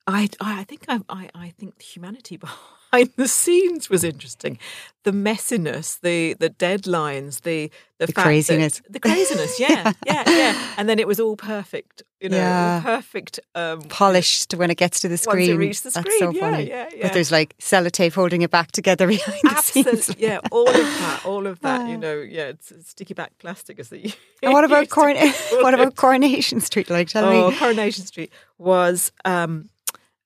I, 0.08 0.30
I 0.40 0.64
think 0.64 0.86
I, 0.88 1.00
I, 1.10 1.30
I 1.36 1.50
think 1.58 1.78
the 1.78 1.84
humanity 1.84 2.38
behind 2.46 2.79
the 2.92 3.28
scenes 3.28 3.90
was 3.90 4.04
interesting. 4.04 4.58
The 5.04 5.12
messiness, 5.12 6.00
the 6.02 6.34
the 6.40 6.50
deadlines, 6.50 7.42
the 7.42 7.72
the, 8.00 8.06
The 8.06 8.14
fact 8.14 8.16
that- 8.16 8.24
craziness. 8.24 8.82
the 8.90 9.00
craziness. 9.00 9.60
Yeah, 9.70 9.94
yeah, 10.06 10.24
yeah. 10.30 10.74
And 10.78 10.88
then 10.90 11.00
it 11.00 11.08
was 11.08 11.20
all 11.20 11.36
perfect. 11.36 12.04
You 12.20 12.30
know, 12.30 12.38
Yeah. 12.38 12.82
perfect. 12.84 13.40
Um, 13.56 13.82
Polished 13.84 14.54
when 14.56 14.70
it 14.70 14.78
gets 14.78 15.00
to 15.02 15.08
the 15.08 15.14
Once 15.14 15.22
screen. 15.22 15.58
reached 15.58 15.84
the 15.84 15.92
That's 15.92 16.20
so 16.20 16.32
yeah, 16.32 16.40
funny. 16.42 16.68
yeah, 16.68 16.90
yeah. 16.94 17.02
But 17.04 17.14
there's 17.14 17.32
like 17.32 17.58
sellotape 17.60 18.14
holding 18.14 18.42
it 18.42 18.52
back 18.52 18.72
together 18.74 19.08
behind 19.16 19.40
the 19.44 19.62
scenes. 19.62 20.16
Yeah. 20.18 20.40
All 20.52 20.68
of 20.68 20.76
that, 20.76 21.22
all 21.26 21.48
of 21.48 21.60
that. 21.62 21.88
You 21.90 21.98
know, 21.98 22.16
yeah. 22.20 22.48
It's 22.54 22.72
it's 22.72 22.90
sticky 22.90 23.14
back 23.14 23.32
plastic, 23.40 23.80
as 23.80 23.90
they. 23.90 24.14
And 24.44 24.52
what 24.54 24.66
about 24.66 24.90
Corn- 24.90 25.16
what 25.64 25.74
about 25.74 25.96
Coronation 25.96 26.60
Street? 26.60 26.90
Like, 26.90 27.08
tell 27.08 27.24
Oh, 27.26 27.52
me. 27.52 27.58
Coronation 27.58 28.06
Street 28.06 28.32
was 28.58 29.12
um, 29.24 29.70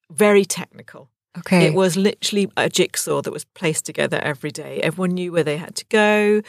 very 0.10 0.46
technical. 0.46 1.10
Okay. 1.38 1.66
It 1.66 1.74
was 1.74 1.98
literally 1.98 2.52
a 2.56 2.70
jigsaw 2.70 3.22
that 3.22 3.32
was 3.32 3.46
placed 3.46 3.86
together 3.86 4.20
every 4.22 4.52
day. 4.52 4.82
Everyone 4.82 5.12
knew 5.12 5.32
where 5.32 5.44
they 5.44 5.58
had 5.58 5.76
to 5.76 5.86
go. 5.86 6.42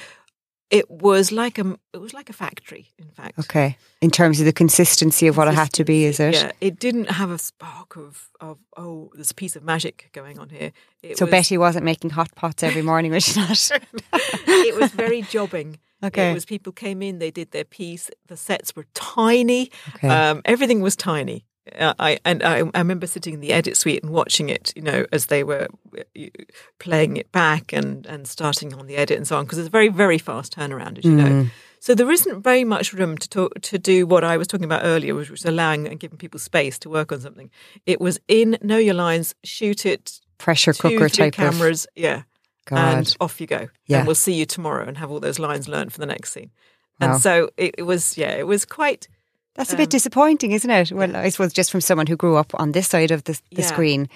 It 0.70 0.90
was 0.90 1.30
like 1.30 1.58
a 1.58 1.78
it 1.92 1.98
was 1.98 2.12
like 2.12 2.28
a 2.28 2.32
factory, 2.32 2.88
in 2.98 3.08
fact. 3.10 3.38
Okay. 3.38 3.76
In 4.00 4.10
terms 4.10 4.40
of 4.40 4.46
the 4.46 4.52
consistency 4.52 5.26
of 5.26 5.36
what 5.36 5.46
it 5.46 5.54
had 5.54 5.72
to 5.74 5.84
be, 5.84 6.04
is 6.04 6.18
it? 6.18 6.34
Yeah, 6.34 6.52
it 6.60 6.78
didn't 6.78 7.10
have 7.10 7.30
a 7.30 7.38
spark 7.38 7.96
of 7.96 8.30
of 8.40 8.58
oh, 8.76 9.10
there's 9.14 9.30
a 9.30 9.34
piece 9.34 9.56
of 9.56 9.62
magic 9.62 10.10
going 10.12 10.38
on 10.38 10.48
here. 10.48 10.72
It 11.02 11.18
So 11.18 11.26
was, 11.26 11.30
Betty 11.30 11.58
wasn't 11.58 11.84
making 11.84 12.10
hot 12.10 12.34
pots 12.34 12.62
every 12.62 12.82
morning, 12.82 13.12
was 13.12 13.24
she 13.24 13.38
not? 13.40 13.70
it 14.12 14.80
was 14.80 14.90
very 14.90 15.22
jobbing. 15.22 15.78
Okay. 16.02 16.30
It 16.30 16.34
was 16.34 16.44
people 16.44 16.72
came 16.72 17.02
in, 17.02 17.18
they 17.18 17.30
did 17.30 17.52
their 17.52 17.64
piece. 17.64 18.10
The 18.26 18.36
sets 18.36 18.74
were 18.74 18.86
tiny. 18.94 19.70
Okay. 19.94 20.08
Um, 20.08 20.42
everything 20.44 20.80
was 20.80 20.96
tiny. 20.96 21.44
Uh, 21.78 21.94
I 21.98 22.18
and 22.24 22.42
I, 22.42 22.62
I 22.74 22.78
remember 22.78 23.06
sitting 23.06 23.34
in 23.34 23.40
the 23.40 23.52
edit 23.52 23.76
suite 23.76 24.02
and 24.02 24.12
watching 24.12 24.48
it, 24.48 24.72
you 24.76 24.82
know, 24.82 25.06
as 25.12 25.26
they 25.26 25.44
were 25.44 25.68
uh, 25.98 26.26
playing 26.78 27.16
it 27.16 27.30
back 27.32 27.72
and 27.72 28.06
and 28.06 28.26
starting 28.28 28.74
on 28.74 28.86
the 28.86 28.96
edit 28.96 29.16
and 29.16 29.26
so 29.26 29.36
on, 29.36 29.44
because 29.44 29.58
it's 29.58 29.68
a 29.68 29.70
very 29.70 29.88
very 29.88 30.18
fast 30.18 30.56
turnaround, 30.56 30.98
as 30.98 31.04
you 31.04 31.12
know. 31.12 31.46
So 31.80 31.94
there 31.94 32.10
isn't 32.10 32.42
very 32.42 32.64
much 32.64 32.94
room 32.94 33.18
to 33.18 33.28
talk, 33.28 33.60
to 33.60 33.78
do 33.78 34.06
what 34.06 34.24
I 34.24 34.38
was 34.38 34.48
talking 34.48 34.64
about 34.64 34.84
earlier, 34.84 35.14
which 35.14 35.28
was 35.28 35.44
allowing 35.44 35.86
and 35.86 36.00
giving 36.00 36.16
people 36.16 36.40
space 36.40 36.78
to 36.78 36.88
work 36.88 37.12
on 37.12 37.20
something. 37.20 37.50
It 37.84 38.00
was 38.00 38.18
in, 38.26 38.56
know 38.62 38.78
your 38.78 38.94
lines, 38.94 39.34
shoot 39.44 39.84
it, 39.84 40.18
Pressure 40.38 40.72
two, 40.72 40.80
cooker 40.80 41.10
type 41.10 41.34
of. 41.34 41.36
cameras, 41.36 41.86
yeah, 41.94 42.22
God. 42.64 42.78
and 42.78 43.16
off 43.20 43.38
you 43.38 43.46
go. 43.46 43.68
Yeah. 43.86 43.98
And 43.98 44.06
we'll 44.06 44.14
see 44.14 44.32
you 44.32 44.46
tomorrow 44.46 44.88
and 44.88 44.96
have 44.96 45.10
all 45.10 45.20
those 45.20 45.38
lines 45.38 45.68
learned 45.68 45.92
for 45.92 45.98
the 45.98 46.06
next 46.06 46.32
scene. 46.32 46.52
Wow. 47.00 47.12
And 47.12 47.22
so 47.22 47.50
it, 47.58 47.74
it 47.76 47.82
was, 47.82 48.16
yeah, 48.16 48.30
it 48.30 48.46
was 48.46 48.64
quite. 48.64 49.06
That's 49.54 49.72
a 49.72 49.76
bit 49.76 49.86
um, 49.86 49.90
disappointing, 49.90 50.52
isn't 50.52 50.70
it? 50.70 50.92
Well, 50.92 51.14
I 51.16 51.28
suppose 51.30 51.52
just 51.52 51.70
from 51.70 51.80
someone 51.80 52.06
who 52.08 52.16
grew 52.16 52.36
up 52.36 52.52
on 52.54 52.72
this 52.72 52.88
side 52.88 53.10
of 53.10 53.22
the, 53.24 53.32
the 53.52 53.62
Yeah. 53.62 53.66
screen, 53.66 54.08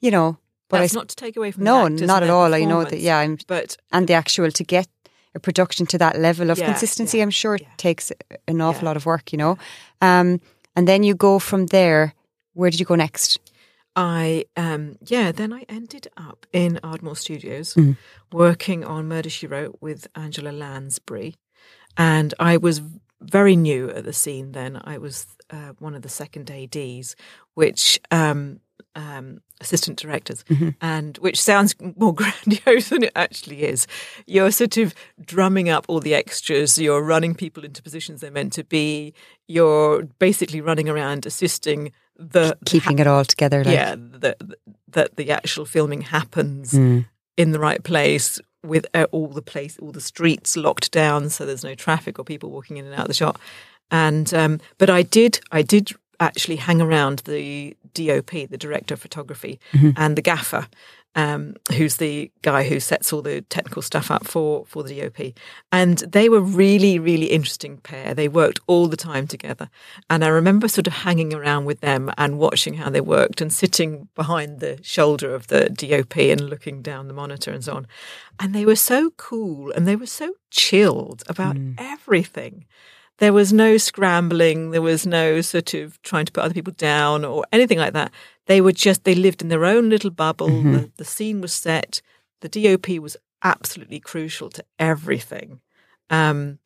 you 0.00 0.10
know. 0.10 0.38
But 0.70 0.78
I 0.78 0.80
That's 0.80 0.92
s- 0.92 0.96
not 0.96 1.08
to 1.08 1.16
take 1.16 1.36
away 1.36 1.50
from 1.52 1.64
no, 1.64 1.78
the 1.88 1.92
actors 1.94 2.06
not 2.06 2.22
at 2.22 2.30
all. 2.30 2.54
I 2.54 2.64
know 2.64 2.84
that. 2.84 3.00
Yeah, 3.00 3.18
I'm, 3.18 3.38
but 3.46 3.76
and 3.92 4.06
the 4.06 4.14
actual 4.14 4.50
to 4.50 4.64
get 4.64 4.86
a 5.34 5.40
production 5.40 5.86
to 5.86 5.98
that 5.98 6.18
level 6.18 6.50
of 6.50 6.58
Yeah, 6.58 6.66
consistency, 6.66 7.18
yeah, 7.18 7.24
I'm 7.24 7.30
sure 7.30 7.56
yeah. 7.60 7.68
takes 7.76 8.12
an 8.46 8.60
awful 8.60 8.82
Yeah. 8.82 8.88
lot 8.90 8.96
of 8.96 9.04
work. 9.06 9.32
You 9.32 9.38
know, 9.38 9.58
um, 10.00 10.40
and 10.76 10.86
then 10.88 11.02
you 11.04 11.14
go 11.14 11.38
from 11.38 11.66
there. 11.66 12.12
Where 12.54 12.70
did 12.70 12.80
you 12.80 12.86
go 12.86 12.96
next? 12.96 13.38
I 13.96 14.44
um 14.56 14.96
yeah, 15.10 15.32
then 15.32 15.52
I 15.52 15.64
ended 15.68 16.06
up 16.16 16.46
in 16.52 16.78
Ardmore 16.82 17.16
Studios 17.16 17.74
Mhm. 17.74 17.96
working 18.32 18.84
on 18.84 19.08
Murder 19.08 19.30
She 19.30 19.46
Wrote 19.46 19.76
with 19.80 20.06
Angela 20.14 20.50
Lansbury. 20.52 21.34
And 21.96 22.32
I 22.38 22.56
was 22.58 22.80
very 23.20 23.56
new 23.56 23.90
at 23.90 24.04
the 24.04 24.12
scene 24.12 24.52
then. 24.52 24.80
I 24.84 24.98
was 24.98 25.26
uh, 25.50 25.72
one 25.78 25.94
of 25.94 26.02
the 26.02 26.08
second 26.08 26.50
ADs, 26.50 27.16
which 27.54 27.98
um 28.10 28.60
um, 28.94 29.40
assistant 29.60 29.98
directors, 29.98 30.44
Mhm. 30.44 30.74
and 30.80 31.18
which 31.18 31.40
sounds 31.40 31.74
more 31.96 32.12
grandiose 32.20 32.88
than 32.88 33.04
it 33.04 33.12
actually 33.14 33.62
is. 33.62 33.86
You're 34.26 34.50
sort 34.50 34.76
of 34.76 34.92
drumming 35.24 35.68
up 35.68 35.84
all 35.88 36.00
the 36.00 36.14
extras. 36.14 36.78
You're 36.78 37.02
running 37.02 37.34
people 37.36 37.64
into 37.64 37.80
positions 37.82 38.20
they're 38.20 38.30
meant 38.32 38.52
to 38.54 38.64
be. 38.64 39.14
You're 39.46 40.04
basically 40.18 40.60
running 40.60 40.88
around 40.88 41.26
assisting 41.26 41.92
the 42.16 42.56
Keeping 42.66 42.98
it 42.98 43.06
all 43.06 43.24
together. 43.24 43.62
Like, 43.62 43.74
yeah 43.74 43.94
that 43.98 44.40
that 44.88 45.16
the 45.16 45.30
actual 45.30 45.64
filming 45.64 46.00
happens 46.02 46.72
Mm. 46.72 47.06
in 47.36 47.52
the 47.52 47.60
right 47.60 47.82
place 47.84 48.40
with 48.64 48.86
uh, 48.94 49.06
all 49.12 49.28
the 49.28 49.42
place 49.42 49.78
all 49.80 49.92
the 49.92 50.00
streets 50.00 50.56
locked 50.56 50.90
down 50.90 51.28
so 51.30 51.46
there's 51.46 51.64
no 51.64 51.74
traffic 51.74 52.18
or 52.18 52.24
people 52.24 52.50
walking 52.50 52.76
in 52.76 52.84
and 52.84 52.94
out 52.94 53.02
of 53.02 53.08
the 53.08 53.14
shot 53.14 53.38
and 53.90 54.34
um, 54.34 54.60
but 54.78 54.90
I 54.90 55.02
did 55.02 55.40
I 55.52 55.62
did 55.62 55.92
actually 56.20 56.56
hang 56.56 56.80
around 56.80 57.20
the 57.20 57.76
DOP 57.94 58.30
the 58.30 58.58
director 58.58 58.94
of 58.94 59.00
photography 59.00 59.60
and 59.96 60.16
the 60.16 60.22
gaffer 60.22 60.66
um, 61.18 61.54
who's 61.76 61.96
the 61.96 62.30
guy 62.42 62.62
who 62.68 62.78
sets 62.78 63.12
all 63.12 63.22
the 63.22 63.40
technical 63.42 63.82
stuff 63.82 64.10
up 64.10 64.26
for 64.26 64.64
for 64.66 64.82
the 64.84 65.00
DOP 65.00 65.34
and 65.72 65.98
they 65.98 66.28
were 66.28 66.40
really 66.40 66.98
really 66.98 67.26
interesting 67.26 67.78
pair 67.78 68.14
they 68.14 68.28
worked 68.28 68.60
all 68.68 68.86
the 68.86 68.96
time 68.96 69.26
together 69.26 69.68
and 70.08 70.24
I 70.24 70.28
remember 70.28 70.68
sort 70.68 70.86
of 70.86 70.92
hanging 70.92 71.34
around 71.34 71.64
with 71.64 71.80
them 71.80 72.10
and 72.16 72.38
watching 72.38 72.74
how 72.74 72.88
they 72.90 73.00
worked 73.00 73.40
and 73.40 73.52
sitting 73.52 74.08
behind 74.14 74.60
the 74.60 74.78
shoulder 74.82 75.34
of 75.34 75.48
the 75.48 75.68
DOP 75.70 76.16
and 76.16 76.48
looking 76.48 76.82
down 76.82 77.08
the 77.08 77.14
monitor 77.14 77.50
and 77.50 77.64
so 77.64 77.74
on. 77.74 77.86
And 78.38 78.54
they 78.54 78.64
were 78.64 78.76
so 78.76 79.10
cool 79.16 79.72
and 79.72 79.86
they 79.86 79.96
were 79.96 80.06
so 80.06 80.34
chilled 80.50 81.22
about 81.28 81.56
everything. 81.78 82.66
There 83.18 83.32
was 83.32 83.52
no 83.52 83.78
scrambling, 83.78 84.70
there 84.70 84.82
was 84.82 85.04
no 85.04 85.40
sort 85.40 85.74
of 85.74 86.00
trying 86.02 86.26
to 86.26 86.32
put 86.32 86.44
other 86.44 86.54
people 86.54 86.74
down 86.74 87.24
or 87.24 87.44
anything 87.52 87.78
like 87.78 87.94
that. 87.94 88.12
They 88.48 88.60
were 88.60 88.72
just, 88.72 89.04
they 89.04 89.14
lived 89.14 89.42
in 89.42 89.48
their 89.48 89.64
own 89.64 89.88
little 89.88 90.10
bubble. 90.10 90.48
The, 90.72 90.90
the 90.96 91.04
scene 91.04 91.40
was 91.40 91.52
set. 91.52 92.02
The 92.40 92.48
DOP 92.48 92.98
was 92.98 93.16
absolutely 93.44 94.00
crucial 94.00 94.50
to 94.50 94.64
everything. 94.78 95.60
Um, 96.10 96.58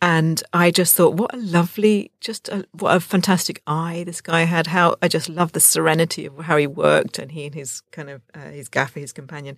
and 0.00 0.42
I 0.52 0.70
just 0.70 0.94
thought, 0.94 1.14
what 1.14 1.32
a 1.32 1.38
lovely, 1.38 2.10
just 2.20 2.48
a, 2.50 2.66
what 2.72 2.94
a 2.94 3.00
fantastic 3.00 3.62
eye 3.66 4.04
this 4.04 4.20
guy 4.20 4.42
had. 4.42 4.66
How 4.66 4.96
I 5.00 5.08
just 5.08 5.30
love 5.30 5.52
the 5.52 5.60
serenity 5.60 6.26
of 6.26 6.38
how 6.40 6.58
he 6.58 6.66
worked, 6.66 7.18
and 7.18 7.32
he 7.32 7.46
and 7.46 7.54
his 7.54 7.80
kind 7.90 8.10
of 8.10 8.20
uh, 8.34 8.50
his 8.50 8.68
gaffer, 8.68 9.00
his 9.00 9.14
companion, 9.14 9.56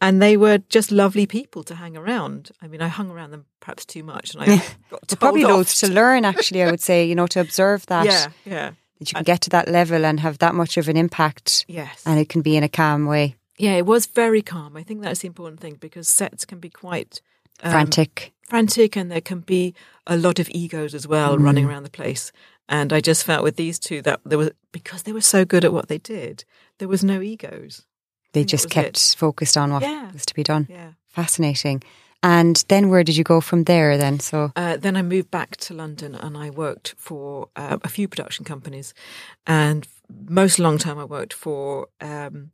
and 0.00 0.20
they 0.20 0.36
were 0.36 0.58
just 0.58 0.90
lovely 0.90 1.26
people 1.26 1.62
to 1.64 1.76
hang 1.76 1.96
around. 1.96 2.50
I 2.60 2.66
mean, 2.66 2.82
I 2.82 2.88
hung 2.88 3.08
around 3.08 3.30
them 3.30 3.44
perhaps 3.60 3.84
too 3.84 4.02
much, 4.02 4.34
and 4.34 4.42
I 4.42 4.64
got 4.90 5.20
probably 5.20 5.44
loads 5.44 5.78
to 5.80 5.86
learn. 5.86 6.24
Actually, 6.34 6.64
I 6.64 6.70
would 6.72 6.80
say 6.80 7.04
you 7.04 7.14
know 7.14 7.28
to 7.28 7.40
observe 7.40 7.86
that 7.86 8.06
Yeah, 8.06 8.26
yeah, 8.44 8.72
that 9.12 9.18
you 9.20 9.24
can 9.24 9.32
get 9.34 9.40
to 9.42 9.50
that 9.50 9.68
level 9.68 10.04
and 10.04 10.20
have 10.20 10.38
that 10.38 10.54
much 10.54 10.76
of 10.76 10.88
an 10.88 10.96
impact, 10.96 11.64
yes, 11.68 12.02
and 12.06 12.18
it 12.18 12.28
can 12.28 12.42
be 12.42 12.56
in 12.56 12.62
a 12.62 12.68
calm 12.68 13.06
way, 13.06 13.34
yeah. 13.58 13.74
It 13.76 13.86
was 13.86 14.06
very 14.06 14.42
calm. 14.42 14.76
I 14.76 14.82
think 14.82 15.02
that's 15.02 15.20
the 15.20 15.28
important 15.28 15.60
thing 15.60 15.76
because 15.80 16.08
sets 16.08 16.44
can 16.44 16.58
be 16.58 16.70
quite 16.70 17.20
um, 17.62 17.70
frantic. 17.72 18.32
frantic 18.48 18.96
and 18.96 19.10
there 19.10 19.20
can 19.20 19.40
be 19.40 19.74
a 20.06 20.16
lot 20.16 20.38
of 20.40 20.48
egos 20.50 20.94
as 20.94 21.06
well 21.06 21.36
Mm. 21.38 21.44
running 21.44 21.64
around 21.66 21.84
the 21.84 21.90
place 22.02 22.32
and 22.68 22.92
i 22.92 23.00
just 23.00 23.24
felt 23.24 23.44
with 23.44 23.56
these 23.56 23.78
two 23.78 24.02
that 24.02 24.20
there 24.24 24.38
was 24.38 24.50
because 24.72 25.02
they 25.04 25.12
were 25.12 25.20
so 25.34 25.44
good 25.44 25.64
at 25.64 25.72
what 25.72 25.86
they 25.88 25.98
did 25.98 26.44
there 26.78 26.88
was 26.88 27.04
no 27.04 27.20
egos 27.22 27.86
They 28.32 28.44
just 28.44 28.68
kept 28.70 28.96
it. 28.96 29.14
focused 29.16 29.56
on 29.56 29.70
what 29.72 29.82
Yeah. 29.82 30.10
was 30.12 30.26
to 30.26 30.34
be 30.34 30.42
done. 30.42 30.66
yeah 30.68 30.92
Fascinating. 31.08 31.82
And 32.24 32.64
then 32.68 32.88
where 32.88 33.04
did 33.04 33.16
you 33.18 33.22
go 33.24 33.40
from 33.42 33.64
there? 33.64 33.98
Then 33.98 34.18
so 34.18 34.50
uh, 34.56 34.76
then 34.78 34.96
i 34.96 35.02
moved 35.02 35.30
back 35.30 35.56
to 35.66 35.74
london 35.74 36.14
and 36.14 36.36
i 36.36 36.48
worked 36.50 36.94
for 36.96 37.48
uh, 37.54 37.76
a 37.82 37.88
few 37.88 38.08
production 38.08 38.44
companies 38.44 38.94
and 39.46 39.86
most 40.40 40.58
long 40.58 40.78
term 40.78 40.98
i 40.98 41.04
worked 41.04 41.32
for 41.34 41.86
um, 42.00 42.50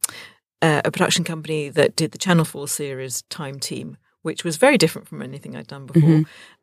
uh, 0.63 0.83
a 0.85 0.91
production 0.91 1.25
company 1.25 1.71
that 1.71 1.95
did 1.97 2.11
the 2.13 2.19
channel 2.19 2.45
4 2.45 2.67
series 2.69 3.23
time 3.31 3.59
team 3.61 3.97
which 4.23 4.45
was 4.45 4.57
very 4.59 4.77
different 4.77 5.09
from 5.09 5.23
anything 5.23 5.57
I'd 5.57 5.67
done 5.67 5.87
before. 5.87 6.11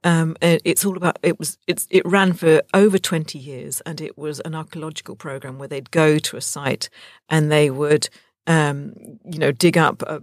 Um, 0.04 0.36
it- 0.42 0.62
it's 0.64 0.86
all 0.86 0.96
about 0.96 1.18
it 1.24 1.40
was 1.40 1.58
it's 1.66 1.88
it 1.90 2.06
ran 2.06 2.34
for 2.34 2.62
over 2.74 3.00
twenty 3.00 3.40
years, 3.40 3.82
and 3.82 4.00
it 4.00 4.16
was 4.16 4.40
an 4.42 4.54
archaeological 4.54 5.16
program 5.16 5.58
where 5.58 5.68
they'd 5.68 5.90
go 5.90 6.20
to 6.20 6.38
a 6.38 6.42
site 6.42 6.88
and 7.30 7.52
they 7.52 7.72
would, 7.72 8.10
um, 8.46 8.94
you 9.34 9.40
know, 9.40 9.52
dig 9.52 9.76
up 9.76 10.04
a, 10.04 10.22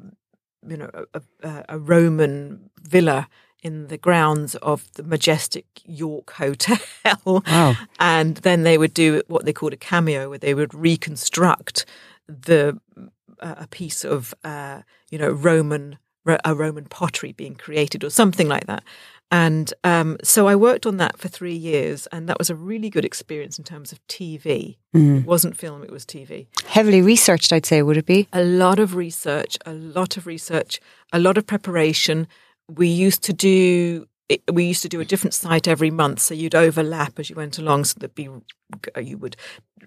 you 0.69 0.77
know 0.77 0.91
a, 1.15 1.23
a, 1.43 1.65
a 1.71 1.79
Roman 1.79 2.71
villa 2.81 3.29
in 3.63 3.87
the 3.89 3.97
grounds 3.97 4.55
of 4.57 4.93
the 4.93 5.03
majestic 5.03 5.67
York 5.85 6.33
Hotel. 6.33 6.79
Wow. 7.25 7.77
And 7.99 8.37
then 8.39 8.63
they 8.63 8.77
would 8.77 8.93
do 8.93 9.23
what 9.27 9.47
they 9.47 9.53
called 9.53 9.73
a 9.73 9.79
cameo, 9.79 10.29
where 10.29 10.39
they 10.39 10.55
would 10.55 10.75
reconstruct 10.75 11.87
the 12.29 12.79
uh, 13.41 13.55
a 13.59 13.67
piece 13.67 14.05
of 14.05 14.35
uh, 14.45 14.83
you 15.11 15.19
know 15.19 15.31
Roman 15.31 15.85
ro- 15.93 15.99
a 16.27 16.55
Roman 16.55 16.85
pottery 16.87 17.33
being 17.33 17.55
created 17.55 18.03
or 18.05 18.11
something 18.11 18.49
like 18.49 18.67
that. 18.67 18.83
And 19.31 19.73
um, 19.85 20.17
so 20.23 20.47
I 20.47 20.55
worked 20.55 20.87
on 20.87 20.99
that 20.99 21.19
for 21.19 21.29
three 21.29 21.55
years, 21.57 22.07
and 22.13 22.29
that 22.29 22.39
was 22.39 22.51
a 22.51 22.55
really 22.55 22.89
good 22.91 23.05
experience 23.05 23.59
in 23.59 23.65
terms 23.65 23.91
of 23.91 23.99
TV. 24.07 24.77
It 24.93 25.27
wasn't 25.27 25.57
film; 25.57 25.83
it 25.83 25.91
was 25.91 26.05
TV 26.07 26.47
heavily 26.67 27.03
researched, 27.03 27.53
I'd 27.53 27.67
say. 27.67 27.83
Would 27.83 27.97
it 27.97 28.07
be? 28.07 28.29
a 28.33 28.45
lot 28.45 28.79
of 28.79 28.95
research, 28.95 29.59
a 29.67 29.73
lot 29.73 30.17
of 30.17 30.27
research, 30.27 30.79
a 31.13 31.19
lot 31.19 31.37
of 31.39 31.47
preparation. 31.47 32.29
We 32.69 32.89
used 32.89 33.23
to 33.25 33.33
do 33.33 34.07
it- 34.29 34.43
we 34.53 34.65
used 34.65 34.83
to 34.83 34.89
do 34.89 35.01
a 35.01 35.05
different 35.05 35.35
site 35.35 35.67
every 35.69 35.91
month, 35.91 36.21
so 36.21 36.33
you'd 36.35 36.55
overlap 36.55 37.19
as 37.19 37.29
you 37.29 37.37
went 37.37 37.59
along. 37.59 37.85
So 37.85 37.95
there'd 37.99 38.15
be 38.15 38.29
you 39.03 39.19
would 39.19 39.37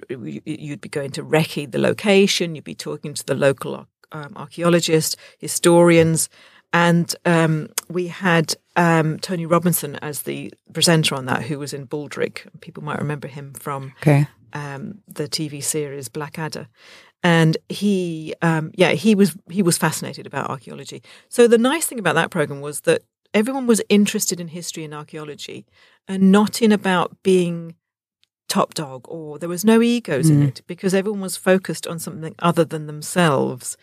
you'd 0.10 0.82
be 0.82 0.90
going 0.90 1.12
to 1.12 1.24
recce 1.24 1.72
the 1.72 1.80
location, 1.80 2.56
you'd 2.56 2.64
be 2.64 2.76
talking 2.76 3.14
to 3.14 3.26
the 3.26 3.36
local 3.36 3.88
um, 4.12 4.34
archaeologists, 4.36 5.16
historians, 5.38 6.30
and 6.74 7.16
um, 7.26 7.70
we 7.90 8.08
had 8.08 8.54
um, 8.76 9.20
Tony 9.20 9.46
Robinson 9.46 9.96
as 9.98 10.24
the 10.24 10.54
presenter 10.74 11.16
on 11.16 11.26
that, 11.26 11.44
who 11.44 11.58
was 11.60 11.74
in 11.74 11.88
Baldrick. 11.88 12.46
People 12.62 12.84
might 12.84 13.00
remember 13.00 13.28
him 13.28 13.54
from 13.54 13.94
Okay. 14.02 14.28
um, 14.54 15.00
the 15.08 15.28
TV 15.28 15.64
series 15.64 16.10
Blackadder, 16.10 16.68
and 17.24 17.58
he, 17.70 18.34
um, 18.42 18.72
yeah, 18.76 18.92
he 18.92 19.16
was 19.16 19.36
he 19.50 19.62
was 19.64 19.78
fascinated 19.78 20.26
about 20.28 20.50
archaeology. 20.50 21.02
So 21.30 21.48
the 21.48 21.58
nice 21.58 21.86
thing 21.88 22.00
about 22.00 22.16
that 22.16 22.30
program 22.32 22.62
was 22.62 22.82
that 22.82 23.02
everyone 23.34 23.66
was 23.68 23.82
interested 23.90 24.40
in 24.40 24.50
history 24.50 24.84
and 24.84 24.94
archaeology, 24.94 25.66
and 26.08 26.32
not 26.32 26.62
in 26.62 26.72
about 26.72 27.16
being 27.24 27.76
top 28.48 28.74
dog 28.74 29.06
or 29.10 29.38
there 29.40 29.50
was 29.50 29.66
no 29.66 29.82
egos 29.82 30.30
in 30.30 30.42
mm. 30.42 30.48
it 30.48 30.62
because 30.68 30.94
everyone 30.94 31.22
was 31.22 31.36
focused 31.36 31.86
on 31.86 32.00
something 32.00 32.34
other 32.40 32.64
than 32.64 32.88
themselves 32.88 33.78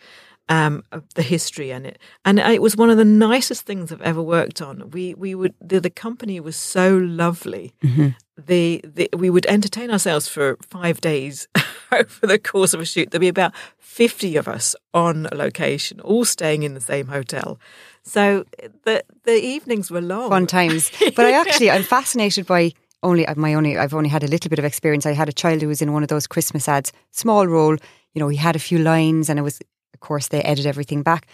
um, 0.47 0.83
the 1.15 1.23
history 1.23 1.71
and 1.71 1.87
it 1.87 1.99
and 2.23 2.39
it 2.39 2.61
was 2.61 2.77
one 2.77 2.89
of 2.89 2.97
the 2.97 3.05
nicest 3.05 3.65
things 3.65 3.91
I've 3.91 4.01
ever 4.01 4.21
worked 4.21 4.61
on. 4.61 4.91
We 4.91 5.15
we 5.15 5.33
would 5.33 5.55
the, 5.59 5.79
the 5.79 5.89
company 5.89 6.39
was 6.39 6.55
so 6.55 6.95
lovely. 6.97 7.73
Mm-hmm. 7.83 8.09
The, 8.37 8.81
the 8.83 9.09
we 9.15 9.29
would 9.29 9.45
entertain 9.47 9.89
ourselves 9.89 10.27
for 10.27 10.57
five 10.61 11.01
days 11.01 11.47
over 11.91 12.27
the 12.27 12.37
course 12.37 12.73
of 12.73 12.79
a 12.79 12.85
shoot. 12.85 13.09
There'd 13.09 13.21
be 13.21 13.27
about 13.27 13.53
fifty 13.79 14.35
of 14.35 14.47
us 14.47 14.75
on 14.93 15.27
location, 15.33 15.99
all 16.01 16.25
staying 16.25 16.63
in 16.63 16.75
the 16.75 16.81
same 16.81 17.07
hotel. 17.07 17.59
So 18.03 18.45
eh, 18.59 18.67
the 18.83 19.03
the 19.23 19.43
evenings 19.43 19.89
were 19.89 20.01
long. 20.01 20.29
Fun 20.29 20.45
times. 20.45 20.91
But 21.15 21.25
I 21.25 21.31
actually, 21.31 21.71
I'm 21.71 21.83
fascinated 21.83 22.45
by 22.45 22.73
only 23.05 23.25
my 23.37 23.53
only 23.53 23.77
I've 23.77 23.93
only 23.93 24.09
had 24.09 24.23
a 24.23 24.27
little 24.27 24.49
bit 24.49 24.59
of 24.59 24.65
experience. 24.65 25.05
I 25.05 25.13
had 25.13 25.29
a 25.29 25.33
child 25.33 25.61
who 25.61 25.69
was 25.69 25.81
in 25.81 25.93
one 25.93 26.03
of 26.03 26.09
those 26.09 26.27
Christmas 26.27 26.67
ads, 26.67 26.91
small 27.11 27.47
role. 27.47 27.77
You 28.13 28.19
know, 28.19 28.27
he 28.27 28.37
had 28.37 28.55
a 28.55 28.59
few 28.59 28.79
lines, 28.79 29.29
and 29.29 29.39
it 29.39 29.43
was, 29.43 29.61
of 29.93 29.99
course, 29.99 30.27
they 30.27 30.41
edit 30.41 30.65
everything 30.65 31.03
back. 31.03 31.27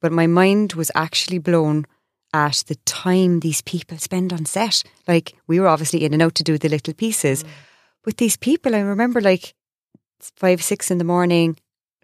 But 0.00 0.12
my 0.12 0.26
mind 0.26 0.72
was 0.72 0.90
actually 0.94 1.38
blown 1.38 1.84
at 2.32 2.64
the 2.66 2.76
time 2.84 3.40
these 3.40 3.62
people 3.62 3.98
spend 3.98 4.32
on 4.32 4.44
set. 4.44 4.82
Like 5.06 5.34
we 5.46 5.60
were 5.60 5.68
obviously 5.68 6.04
in 6.04 6.12
and 6.12 6.22
out 6.22 6.34
to 6.36 6.42
do 6.42 6.58
the 6.58 6.68
little 6.68 6.94
pieces, 6.94 7.44
mm. 7.44 7.48
but 8.02 8.16
these 8.16 8.36
people, 8.36 8.74
I 8.74 8.80
remember 8.80 9.20
like 9.20 9.54
five, 10.20 10.62
six 10.62 10.90
in 10.90 10.98
the 10.98 11.04
morning 11.04 11.56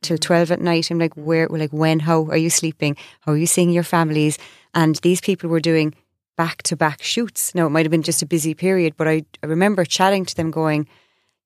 till 0.02 0.18
twelve 0.18 0.50
at 0.50 0.60
night. 0.60 0.90
I'm 0.90 0.98
like, 0.98 1.14
where, 1.14 1.48
like, 1.48 1.72
when, 1.72 2.00
how 2.00 2.26
are 2.26 2.36
you 2.36 2.50
sleeping? 2.50 2.96
How 3.20 3.32
are 3.32 3.38
you 3.38 3.46
seeing 3.46 3.70
your 3.70 3.84
families? 3.84 4.38
And 4.74 4.96
these 4.96 5.20
people 5.20 5.48
were 5.48 5.60
doing 5.60 5.94
back 6.36 6.62
to 6.64 6.76
back 6.76 7.02
shoots. 7.02 7.54
Now, 7.54 7.66
it 7.66 7.70
might 7.70 7.84
have 7.86 7.90
been 7.90 8.02
just 8.02 8.22
a 8.22 8.26
busy 8.26 8.54
period, 8.54 8.94
but 8.96 9.08
I, 9.08 9.24
I 9.42 9.46
remember 9.46 9.84
chatting 9.84 10.24
to 10.26 10.34
them 10.34 10.50
going, 10.50 10.88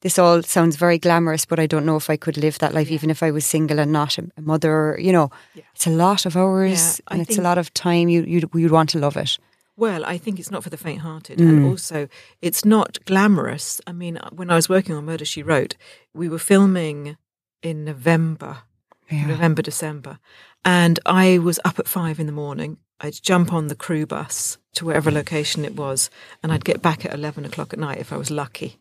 this 0.01 0.19
all 0.19 0.43
sounds 0.43 0.77
very 0.77 0.99
glamorous, 0.99 1.45
but 1.45 1.59
I 1.59 1.67
don't 1.67 1.85
know 1.85 1.97
if 1.97 2.09
I 2.09 2.17
could 2.17 2.37
live 2.37 2.59
that 2.61 2.73
life, 2.73 2.89
yeah. 2.89 2.95
even 2.95 3.11
if 3.11 3.23
I 3.23 3.31
was 3.31 3.45
single 3.45 3.79
and 3.81 3.93
not 3.93 4.19
a, 4.19 4.29
mother. 4.41 4.97
You 5.01 5.13
know, 5.13 5.31
yeah. 5.55 5.65
it's 5.75 5.87
a 5.87 5.91
lot 5.91 6.25
of 6.25 6.37
hours 6.37 7.01
yeah, 7.01 7.13
and 7.13 7.23
it's 7.23 7.39
a 7.39 7.43
lot 7.43 7.59
of 7.59 7.75
time. 7.75 8.09
You 8.09 8.23
you'd, 8.23 8.49
you'd 8.55 8.71
want 8.71 8.91
to 8.91 8.99
love 8.99 9.17
it. 9.17 9.39
Well, 9.77 10.05
I 10.05 10.19
think 10.19 10.39
it's 10.41 10.51
not 10.51 10.65
for 10.65 10.71
the 10.71 10.77
faint-hearted, 10.77 11.39
mm. 11.39 11.49
and 11.49 11.67
also 11.67 12.09
it's 12.43 12.65
not 12.65 13.05
glamorous. 13.05 13.81
I 13.87 13.93
mean, 13.93 14.19
when 14.33 14.51
I 14.51 14.57
was 14.57 14.69
working 14.69 14.95
on 14.95 15.05
Murder 15.05 15.25
She 15.25 15.43
Wrote, 15.43 15.77
we 16.15 16.29
were 16.29 16.39
filming 16.39 17.17
in 17.63 17.85
November, 17.85 18.59
November 19.11 19.63
December, 19.63 20.19
and 20.65 20.99
I 21.07 21.39
was 21.39 21.61
up 21.65 21.79
at 21.79 21.89
five 21.89 22.21
in 22.21 22.27
the 22.27 22.33
morning 22.33 22.79
I'd 23.01 23.23
jump 23.23 23.53
on 23.53 23.69
the 23.69 23.75
crew 23.75 24.07
bus 24.07 24.59
to 24.75 24.87
whatever 24.87 25.11
location 25.11 25.65
it 25.65 25.77
was, 25.77 26.11
and 26.43 26.53
I'd 26.53 26.65
get 26.65 26.83
back 26.83 27.05
at 27.05 27.15
11 27.15 27.45
o'clock 27.45 27.73
at 27.73 27.79
night 27.79 27.99
if 27.99 28.13
I 28.13 28.17
was 28.17 28.31
lucky. 28.31 28.79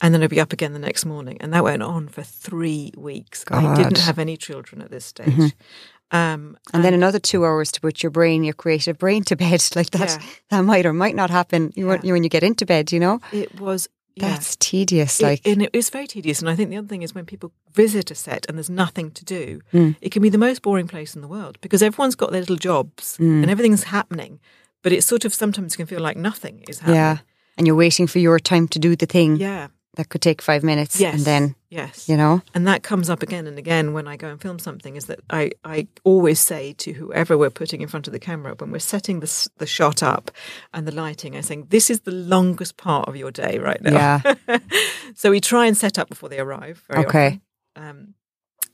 And 0.00 0.12
then 0.12 0.22
I'd 0.22 0.30
be 0.30 0.40
up 0.40 0.52
again 0.52 0.72
the 0.72 0.78
next 0.80 1.04
morning. 1.04 1.36
And 1.40 1.52
that 1.52 1.62
went 1.62 1.82
on 1.82 2.08
for 2.08 2.22
three 2.22 2.92
weeks. 2.96 3.44
God. 3.44 3.64
I 3.64 3.76
didn't 3.76 3.98
have 3.98 4.18
any 4.18 4.36
children 4.36 4.82
at 4.82 4.90
this 4.90 5.04
stage. 5.04 5.28
Mm-hmm. 5.28 6.16
Um, 6.16 6.58
and, 6.72 6.74
and, 6.74 6.84
then 6.84 6.92
another 6.92 7.18
two 7.18 7.44
hours 7.44 7.72
to 7.72 7.80
put 7.80 8.02
your 8.02 8.10
brain, 8.10 8.44
your 8.44 8.52
creative 8.52 8.98
brain 8.98 9.22
to 9.24 9.36
bed. 9.36 9.62
Like 9.76 9.90
that, 9.90 10.10
yeah. 10.10 10.26
that 10.50 10.62
might 10.62 10.84
or 10.84 10.92
might 10.92 11.14
not 11.14 11.30
happen 11.30 11.72
yeah. 11.74 11.98
when 12.02 12.22
you 12.24 12.28
get 12.28 12.42
into 12.42 12.66
bed, 12.66 12.92
you 12.92 13.00
know? 13.00 13.20
It 13.32 13.58
was 13.60 13.88
that's 14.16 14.56
tedious. 14.56 15.20
Like, 15.20 15.46
it, 15.46 15.52
and 15.52 15.62
it 15.62 15.70
is 15.72 15.90
very 15.90 16.06
tedious. 16.06 16.40
And 16.40 16.48
I 16.48 16.56
think 16.56 16.70
the 16.70 16.76
other 16.76 16.88
thing 16.88 17.02
is 17.02 17.14
when 17.14 17.26
people 17.26 17.52
visit 17.72 18.10
a 18.10 18.14
set 18.14 18.46
and 18.48 18.58
there's 18.58 18.70
nothing 18.70 19.10
to 19.12 19.24
do, 19.24 19.60
mm. 19.72 19.96
it 20.00 20.10
can 20.10 20.22
be 20.22 20.28
the 20.28 20.38
most 20.38 20.62
boring 20.62 20.88
place 20.88 21.14
in 21.14 21.22
the 21.22 21.28
world 21.28 21.58
because 21.60 21.82
everyone's 21.82 22.14
got 22.14 22.32
their 22.32 22.40
little 22.40 22.56
jobs 22.56 23.16
mm. 23.18 23.42
and 23.42 23.50
everything's 23.50 23.84
happening, 23.84 24.40
but 24.82 24.92
it 24.92 25.02
sort 25.02 25.24
of 25.24 25.34
sometimes 25.34 25.76
can 25.76 25.86
feel 25.86 26.00
like 26.00 26.16
nothing 26.16 26.62
is 26.68 26.80
happening. 26.80 26.96
Yeah, 26.96 27.18
and 27.56 27.66
you're 27.66 27.76
waiting 27.76 28.06
for 28.06 28.18
your 28.18 28.38
time 28.38 28.68
to 28.68 28.78
do 28.78 28.96
the 28.96 29.06
thing. 29.06 29.36
Yeah, 29.36 29.68
that 29.94 30.08
could 30.08 30.22
take 30.22 30.40
five 30.40 30.62
minutes 30.62 30.98
yes. 30.98 31.14
and 31.14 31.24
then 31.24 31.54
yes. 31.68 32.08
you 32.08 32.16
know? 32.16 32.40
And 32.54 32.66
that 32.66 32.82
comes 32.82 33.10
up 33.10 33.22
again 33.22 33.46
and 33.46 33.58
again 33.58 33.92
when 33.92 34.08
i 34.08 34.16
go 34.16 34.28
and 34.28 34.40
film 34.40 34.58
something 34.58 34.96
is 34.96 35.06
that 35.06 35.20
i 35.30 35.50
i 35.64 35.86
always 36.04 36.40
say 36.40 36.72
to 36.74 36.92
whoever 36.92 37.36
we're 37.36 37.50
putting 37.50 37.80
in 37.80 37.88
front 37.88 38.06
of 38.06 38.12
the 38.12 38.18
camera 38.18 38.54
when 38.56 38.70
we're 38.70 38.78
setting 38.78 39.20
the, 39.20 39.48
the 39.58 39.66
shot 39.66 40.02
up 40.02 40.30
and 40.72 40.86
the 40.86 40.92
lighting 40.92 41.36
i'm 41.36 41.42
saying 41.42 41.66
this 41.68 41.90
is 41.90 42.00
the 42.00 42.12
longest 42.12 42.76
part 42.76 43.08
of 43.08 43.16
your 43.16 43.30
day 43.30 43.58
right 43.58 43.82
now. 43.82 44.22
Yeah. 44.46 44.58
So 45.14 45.30
we 45.30 45.40
try 45.40 45.66
and 45.66 45.76
set 45.76 45.98
up 45.98 46.08
before 46.08 46.30
they 46.30 46.38
arrive 46.38 46.82
okay. 46.90 47.40
um, 47.76 48.14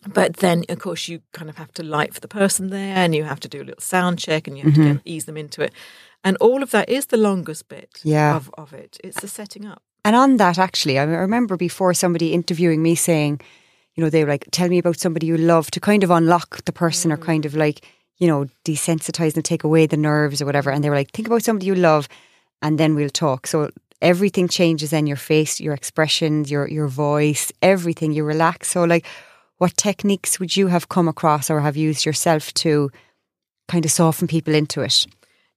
but 0.07 0.37
then 0.37 0.65
of 0.69 0.79
course 0.79 1.09
you 1.09 1.21
kind 1.33 1.51
of 1.51 1.57
have 1.57 1.73
to 1.73 1.83
light 1.83 2.15
for 2.15 2.21
the 2.21 2.29
person 2.29 2.69
there 2.69 2.95
and 2.95 3.15
you 3.15 3.25
have 3.25 3.41
to 3.41 3.49
do 3.49 3.59
a 3.61 3.65
little 3.65 3.81
sound 3.81 4.19
check 4.19 4.47
and 4.47 4.57
you 4.57 4.65
have 4.65 4.73
mm-hmm. 4.73 4.89
to 4.89 4.95
get, 4.95 5.03
ease 5.05 5.25
them 5.25 5.37
into 5.37 5.63
it. 5.63 5.73
And 6.23 6.37
all 6.39 6.63
of 6.63 6.71
that 6.71 6.89
is 6.89 7.07
the 7.07 7.17
longest 7.17 7.69
bit 7.69 8.01
yeah. 8.03 8.37
of, 8.37 8.51
of 8.57 8.73
it. 8.73 8.99
It's 9.03 9.21
the 9.21 9.29
setting 9.29 9.67
up 9.67 9.83
and 10.05 10.17
on 10.17 10.37
that, 10.37 10.59
actually, 10.59 10.99
I 10.99 11.05
remember 11.05 11.57
before 11.57 11.95
somebody 11.95 12.33
interviewing 12.33 12.83
me 12.83 12.95
saying, 12.95 13.41
you 13.95 14.05
know, 14.05 14.11
they 14.11 14.25
were 14.25 14.31
like, 14.31 14.47
tell 14.53 14.69
me 14.69 14.79
about 14.79 14.99
somebody 14.99 15.27
you 15.27 15.37
love 15.37 15.71
to 15.73 15.81
kind 15.81 16.05
of 16.05 16.11
unlock 16.11 16.65
the 16.65 16.73
person 16.73 17.11
mm. 17.11 17.15
or 17.15 17.17
kind 17.17 17.45
of 17.45 17.55
like, 17.55 17.85
you 18.19 18.27
know, 18.27 18.47
desensitize 18.65 19.35
and 19.35 19.45
take 19.45 19.65
away 19.65 19.87
the 19.87 19.97
nerves 19.97 20.41
or 20.41 20.47
whatever. 20.47 20.71
And 20.71 20.83
they 20.83 20.91
were 20.91 20.97
like, 20.97 21.11
think 21.11 21.27
about 21.27 21.43
somebody 21.43 21.67
you 21.67 21.75
love 21.75 22.09
and 22.63 22.79
then 22.79 22.95
we'll 22.95 23.11
talk. 23.11 23.47
So 23.47 23.71
everything 24.01 24.49
changes 24.49 24.91
then 24.91 25.07
your 25.07 25.17
face, 25.17 25.61
your 25.61 25.75
expressions, 25.75 26.51
your, 26.51 26.69
your 26.69 26.89
voice, 26.89 27.53
everything. 27.61 28.13
You 28.13 28.25
relax. 28.25 28.69
So, 28.69 28.85
like, 28.85 29.07
what 29.59 29.77
techniques 29.77 30.39
would 30.39 30.57
you 30.57 30.69
have 30.69 30.89
come 30.89 31.09
across 31.09 31.51
or 31.51 31.61
have 31.61 31.77
used 31.77 32.07
yourself 32.07 32.55
to 32.55 32.91
kind 33.67 33.85
of 33.85 33.91
soften 33.91 34.29
people 34.29 34.55
into 34.55 34.83
it? 34.83 35.07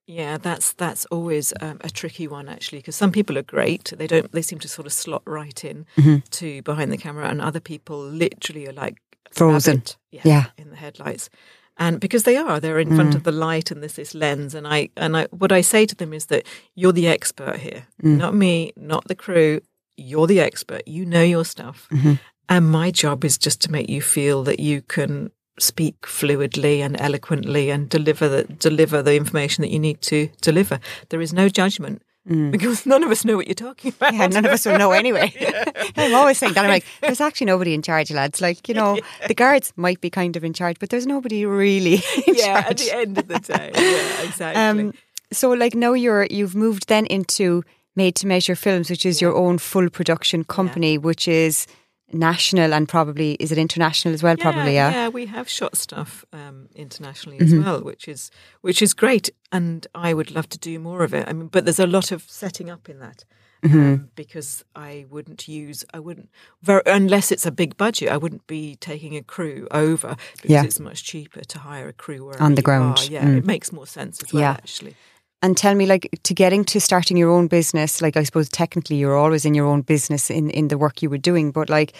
Yeah, 0.07 0.37
that's 0.37 0.73
that's 0.73 1.05
always 1.05 1.53
um, 1.61 1.79
a 1.81 1.89
tricky 1.89 2.27
one 2.27 2.49
actually 2.49 2.79
because 2.79 2.95
some 2.95 3.11
people 3.11 3.37
are 3.37 3.43
great. 3.43 3.93
They 3.95 4.07
don't. 4.07 4.31
They 4.31 4.41
seem 4.41 4.59
to 4.59 4.67
sort 4.67 4.85
of 4.85 4.93
slot 4.93 5.21
right 5.25 5.63
in 5.63 5.85
mm-hmm. 5.95 6.17
to 6.31 6.61
behind 6.63 6.91
the 6.91 6.97
camera, 6.97 7.29
and 7.29 7.41
other 7.41 7.59
people 7.59 7.99
literally 8.03 8.67
are 8.67 8.73
like 8.73 8.97
frozen. 9.31 9.83
Yeah, 10.11 10.21
yeah, 10.25 10.45
in 10.57 10.71
the 10.71 10.75
headlights. 10.75 11.29
And 11.77 11.99
because 11.99 12.23
they 12.23 12.35
are, 12.35 12.59
they're 12.59 12.79
in 12.79 12.89
mm. 12.89 12.95
front 12.95 13.15
of 13.15 13.23
the 13.23 13.31
light, 13.31 13.71
and 13.71 13.81
there's 13.81 13.95
this 13.95 14.13
lens. 14.13 14.53
And 14.53 14.67
I 14.67 14.89
and 14.97 15.15
I, 15.15 15.27
what 15.31 15.51
I 15.51 15.61
say 15.61 15.85
to 15.85 15.95
them 15.95 16.13
is 16.13 16.25
that 16.27 16.45
you're 16.75 16.91
the 16.91 17.07
expert 17.07 17.57
here, 17.57 17.87
mm. 18.03 18.17
not 18.17 18.35
me, 18.35 18.73
not 18.75 19.07
the 19.07 19.15
crew. 19.15 19.61
You're 19.97 20.27
the 20.27 20.41
expert. 20.41 20.87
You 20.87 21.05
know 21.05 21.23
your 21.23 21.45
stuff, 21.45 21.87
mm-hmm. 21.91 22.13
and 22.49 22.69
my 22.69 22.91
job 22.91 23.23
is 23.23 23.37
just 23.37 23.61
to 23.61 23.71
make 23.71 23.89
you 23.89 24.01
feel 24.01 24.43
that 24.43 24.59
you 24.59 24.81
can 24.81 25.31
speak 25.59 26.01
fluidly 26.01 26.79
and 26.79 26.99
eloquently 26.99 27.69
and 27.69 27.89
deliver 27.89 28.27
the 28.27 28.43
deliver 28.43 29.01
the 29.01 29.15
information 29.15 29.61
that 29.61 29.71
you 29.71 29.79
need 29.79 30.01
to 30.01 30.29
deliver. 30.41 30.79
There 31.09 31.21
is 31.21 31.33
no 31.33 31.49
judgment. 31.49 32.01
Mm. 32.29 32.51
Because 32.51 32.85
none 32.85 33.03
of 33.03 33.09
us 33.09 33.25
know 33.25 33.35
what 33.35 33.47
you're 33.47 33.55
talking 33.55 33.93
about. 33.97 34.13
Yeah, 34.13 34.27
none 34.27 34.45
of 34.45 34.51
us 34.51 34.65
will 34.65 34.77
know 34.77 34.91
anyway. 34.91 35.33
I'm 35.97 36.13
always 36.13 36.37
saying 36.37 36.53
that. 36.53 36.63
I'm 36.63 36.69
like, 36.69 36.85
there's 37.01 37.19
actually 37.19 37.45
nobody 37.45 37.73
in 37.73 37.81
charge, 37.81 38.11
lads. 38.11 38.41
Like, 38.41 38.67
you 38.69 38.75
know, 38.75 38.95
yeah. 38.95 39.01
the 39.27 39.33
guards 39.33 39.73
might 39.75 40.01
be 40.01 40.11
kind 40.11 40.35
of 40.35 40.43
in 40.43 40.53
charge, 40.53 40.77
but 40.79 40.91
there's 40.91 41.07
nobody 41.07 41.45
really 41.45 42.03
yeah, 42.27 42.61
charge. 42.61 42.67
at 42.67 42.77
the 42.77 42.95
end 42.95 43.17
of 43.17 43.27
the 43.27 43.39
day. 43.39 43.71
Yeah, 43.73 44.27
exactly. 44.27 44.61
Um, 44.61 44.93
so, 45.31 45.49
like, 45.49 45.73
now 45.73 45.93
you're 45.93 46.27
you've 46.29 46.55
moved 46.55 46.89
then 46.89 47.07
into 47.07 47.63
made 47.95 48.15
to 48.17 48.27
measure 48.27 48.55
films, 48.55 48.91
which 48.91 49.05
is 49.05 49.19
yeah. 49.19 49.29
your 49.29 49.35
own 49.35 49.57
full 49.57 49.89
production 49.89 50.43
company, 50.43 50.99
which 50.99 51.27
is 51.27 51.65
national 52.13 52.73
and 52.73 52.87
probably 52.87 53.33
is 53.33 53.51
it 53.51 53.57
international 53.57 54.13
as 54.13 54.23
well? 54.23 54.35
Yeah, 54.37 54.43
probably, 54.43 54.73
yeah. 54.75 54.91
Yeah, 54.91 55.07
we 55.09 55.25
have 55.27 55.49
shot 55.49 55.75
stuff 55.77 56.25
um, 56.33 56.69
internationally 56.75 57.39
as 57.39 57.51
mm-hmm. 57.51 57.63
well, 57.63 57.81
which 57.81 58.07
is 58.07 58.31
which 58.61 58.81
is 58.81 58.93
great, 58.93 59.29
and 59.51 59.85
I 59.95 60.13
would 60.13 60.31
love 60.31 60.49
to 60.49 60.57
do 60.57 60.79
more 60.79 61.03
of 61.03 61.13
it. 61.13 61.27
I 61.27 61.33
mean, 61.33 61.47
but 61.47 61.65
there's 61.65 61.79
a 61.79 61.87
lot 61.87 62.11
of 62.11 62.23
setting 62.29 62.69
up 62.69 62.89
in 62.89 62.99
that. 62.99 63.25
Mm-hmm. 63.63 63.79
Um, 63.79 64.09
because 64.15 64.65
I 64.75 65.05
wouldn't 65.11 65.47
use, 65.47 65.85
I 65.93 65.99
wouldn't, 65.99 66.29
very, 66.63 66.81
unless 66.87 67.31
it's 67.31 67.45
a 67.45 67.51
big 67.51 67.77
budget, 67.77 68.09
I 68.09 68.17
wouldn't 68.17 68.47
be 68.47 68.75
taking 68.77 69.15
a 69.15 69.21
crew 69.21 69.67
over 69.69 70.15
because 70.33 70.49
yeah. 70.49 70.63
it's 70.63 70.79
much 70.79 71.03
cheaper 71.03 71.41
to 71.41 71.59
hire 71.59 71.89
a 71.89 71.93
crew 71.93 72.33
on 72.39 72.55
the 72.55 72.63
ground. 72.63 72.97
Are. 72.97 73.05
Yeah, 73.05 73.23
mm. 73.23 73.37
it 73.37 73.45
makes 73.45 73.71
more 73.71 73.85
sense 73.85 74.23
as 74.23 74.33
well, 74.33 74.41
yeah. 74.41 74.51
actually. 74.53 74.95
And 75.43 75.57
tell 75.57 75.73
me, 75.73 75.85
like, 75.87 76.09
to 76.23 76.33
getting 76.33 76.63
to 76.65 76.79
starting 76.79 77.17
your 77.17 77.31
own 77.31 77.47
business, 77.47 78.01
like, 78.01 78.15
I 78.15 78.23
suppose 78.23 78.47
technically 78.47 78.97
you're 78.97 79.17
always 79.17 79.43
in 79.43 79.55
your 79.55 79.65
own 79.65 79.81
business 79.81 80.29
in, 80.29 80.49
in 80.51 80.67
the 80.67 80.77
work 80.77 81.01
you 81.01 81.09
were 81.09 81.17
doing, 81.17 81.51
but 81.51 81.69
like, 81.69 81.93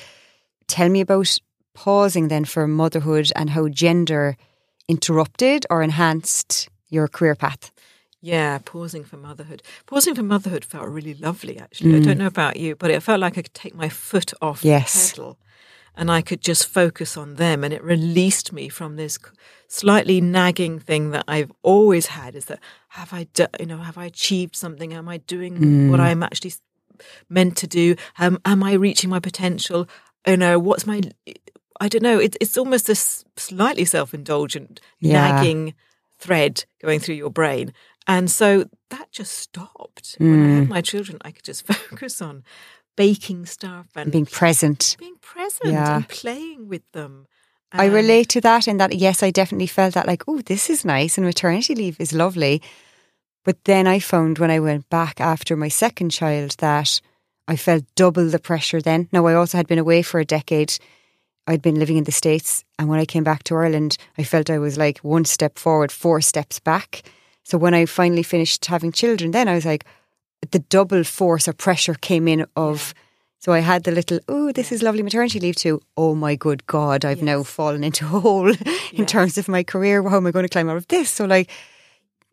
tell 0.67 0.89
me 0.89 1.01
about 1.01 1.39
pausing 1.73 2.27
then 2.27 2.45
for 2.45 2.67
motherhood 2.67 3.31
and 3.35 3.49
how 3.49 3.67
gender 3.67 4.37
interrupted 4.87 5.65
or 5.69 5.81
enhanced 5.81 6.69
your 6.89 7.07
career 7.07 7.33
path. 7.35 7.71
Yeah, 8.21 8.59
pausing 8.63 9.03
for 9.03 9.17
motherhood. 9.17 9.63
Pausing 9.87 10.13
for 10.13 10.21
motherhood 10.21 10.63
felt 10.63 10.87
really 10.87 11.15
lovely, 11.15 11.57
actually. 11.57 11.93
Mm. 11.93 12.01
I 12.01 12.05
don't 12.05 12.17
know 12.19 12.27
about 12.27 12.57
you, 12.57 12.75
but 12.75 12.91
it 12.91 13.01
felt 13.01 13.19
like 13.19 13.37
I 13.37 13.41
could 13.41 13.53
take 13.55 13.73
my 13.73 13.89
foot 13.89 14.33
off 14.41 14.63
yes. 14.63 15.09
the 15.09 15.15
pedal 15.15 15.37
and 15.95 16.11
I 16.11 16.21
could 16.21 16.41
just 16.41 16.67
focus 16.67 17.17
on 17.17 17.35
them. 17.35 17.63
And 17.63 17.73
it 17.73 17.83
released 17.83 18.53
me 18.53 18.69
from 18.69 18.95
this 18.95 19.17
slightly 19.67 20.21
nagging 20.21 20.79
thing 20.79 21.11
that 21.11 21.25
I've 21.27 21.51
always 21.61 22.07
had 22.07 22.35
is 22.35 22.45
that 22.45 22.59
have 22.89 23.13
I, 23.13 23.27
do, 23.33 23.47
you 23.59 23.65
know, 23.65 23.77
have 23.77 23.97
I 23.97 24.05
achieved 24.05 24.55
something? 24.55 24.93
Am 24.93 25.07
I 25.07 25.17
doing 25.17 25.57
mm. 25.57 25.89
what 25.89 25.99
I'm 25.99 26.23
actually 26.23 26.53
meant 27.29 27.57
to 27.57 27.67
do? 27.67 27.95
Um, 28.19 28.39
am 28.45 28.63
I 28.63 28.73
reaching 28.73 29.09
my 29.09 29.19
potential? 29.19 29.87
You 30.27 30.37
know, 30.37 30.59
what's 30.59 30.85
my, 30.85 31.01
I 31.79 31.87
don't 31.87 32.03
know, 32.03 32.19
it, 32.19 32.35
it's 32.41 32.57
almost 32.57 32.89
a 32.89 32.95
slightly 32.95 33.85
self 33.85 34.13
indulgent, 34.13 34.79
yeah. 34.99 35.31
nagging 35.31 35.73
thread 36.19 36.65
going 36.81 36.99
through 36.99 37.15
your 37.15 37.31
brain. 37.31 37.73
And 38.07 38.29
so 38.29 38.65
that 38.89 39.11
just 39.11 39.33
stopped. 39.33 40.19
Mm. 40.19 40.31
When 40.31 40.43
I 40.43 40.55
had 40.55 40.63
mm. 40.65 40.69
my 40.69 40.81
children, 40.81 41.17
I 41.21 41.31
could 41.31 41.43
just 41.43 41.65
focus 41.67 42.21
on 42.21 42.43
baking 42.95 43.45
stuff 43.45 43.87
and 43.95 44.11
being 44.11 44.25
present, 44.25 44.95
being 44.99 45.17
present 45.21 45.73
yeah. 45.73 45.97
and 45.97 46.07
playing 46.07 46.67
with 46.67 46.83
them. 46.91 47.27
I 47.73 47.85
relate 47.85 48.27
to 48.29 48.41
that 48.41 48.67
in 48.67 48.77
that, 48.77 48.95
yes, 48.95 49.23
I 49.23 49.31
definitely 49.31 49.67
felt 49.67 49.93
that 49.93 50.07
like, 50.07 50.23
oh, 50.27 50.41
this 50.41 50.69
is 50.69 50.83
nice 50.83 51.17
and 51.17 51.25
maternity 51.25 51.73
leave 51.73 51.99
is 51.99 52.11
lovely. 52.11 52.61
But 53.43 53.63
then 53.63 53.87
I 53.87 53.99
found 53.99 54.39
when 54.39 54.51
I 54.51 54.59
went 54.59 54.89
back 54.89 55.21
after 55.21 55.55
my 55.55 55.69
second 55.69 56.09
child 56.09 56.55
that 56.59 56.99
I 57.47 57.55
felt 57.55 57.83
double 57.95 58.27
the 58.27 58.39
pressure 58.39 58.81
then. 58.81 59.07
Now, 59.11 59.25
I 59.25 59.33
also 59.33 59.57
had 59.57 59.67
been 59.67 59.79
away 59.79 60.01
for 60.01 60.19
a 60.19 60.25
decade. 60.25 60.77
I'd 61.47 61.61
been 61.61 61.79
living 61.79 61.97
in 61.97 62.03
the 62.03 62.11
States. 62.11 62.63
And 62.77 62.87
when 62.87 62.99
I 62.99 63.05
came 63.05 63.23
back 63.23 63.43
to 63.43 63.55
Ireland, 63.55 63.97
I 64.17 64.23
felt 64.23 64.49
I 64.49 64.59
was 64.59 64.77
like 64.77 64.99
one 64.99 65.25
step 65.25 65.57
forward, 65.57 65.91
four 65.91 66.21
steps 66.21 66.59
back. 66.59 67.03
So 67.43 67.57
when 67.57 67.73
I 67.73 67.85
finally 67.85 68.23
finished 68.23 68.65
having 68.65 68.91
children, 68.91 69.31
then 69.31 69.47
I 69.47 69.55
was 69.55 69.65
like, 69.65 69.85
the 70.49 70.59
double 70.59 71.03
force 71.03 71.47
or 71.47 71.53
pressure 71.53 71.93
came 71.93 72.27
in 72.27 72.45
of. 72.55 72.93
So 73.39 73.53
I 73.53 73.59
had 73.59 73.83
the 73.85 73.91
little, 73.91 74.19
oh, 74.27 74.51
this 74.51 74.71
is 74.71 74.83
lovely 74.83 75.01
maternity 75.01 75.39
leave 75.39 75.55
too. 75.55 75.81
Oh 75.97 76.13
my 76.13 76.35
good 76.35 76.65
God, 76.67 77.03
I've 77.05 77.23
now 77.23 77.41
fallen 77.43 77.83
into 77.83 78.05
a 78.05 78.09
hole 78.09 78.49
in 78.51 78.57
Yes. 78.93 79.11
terms 79.11 79.37
of 79.39 79.47
my 79.47 79.63
career. 79.63 80.07
How 80.07 80.17
am 80.17 80.27
I 80.27 80.31
going 80.31 80.45
to 80.45 80.49
climb 80.49 80.69
out 80.69 80.77
of 80.77 80.87
this? 80.89 81.09
So 81.09 81.25
like, 81.25 81.49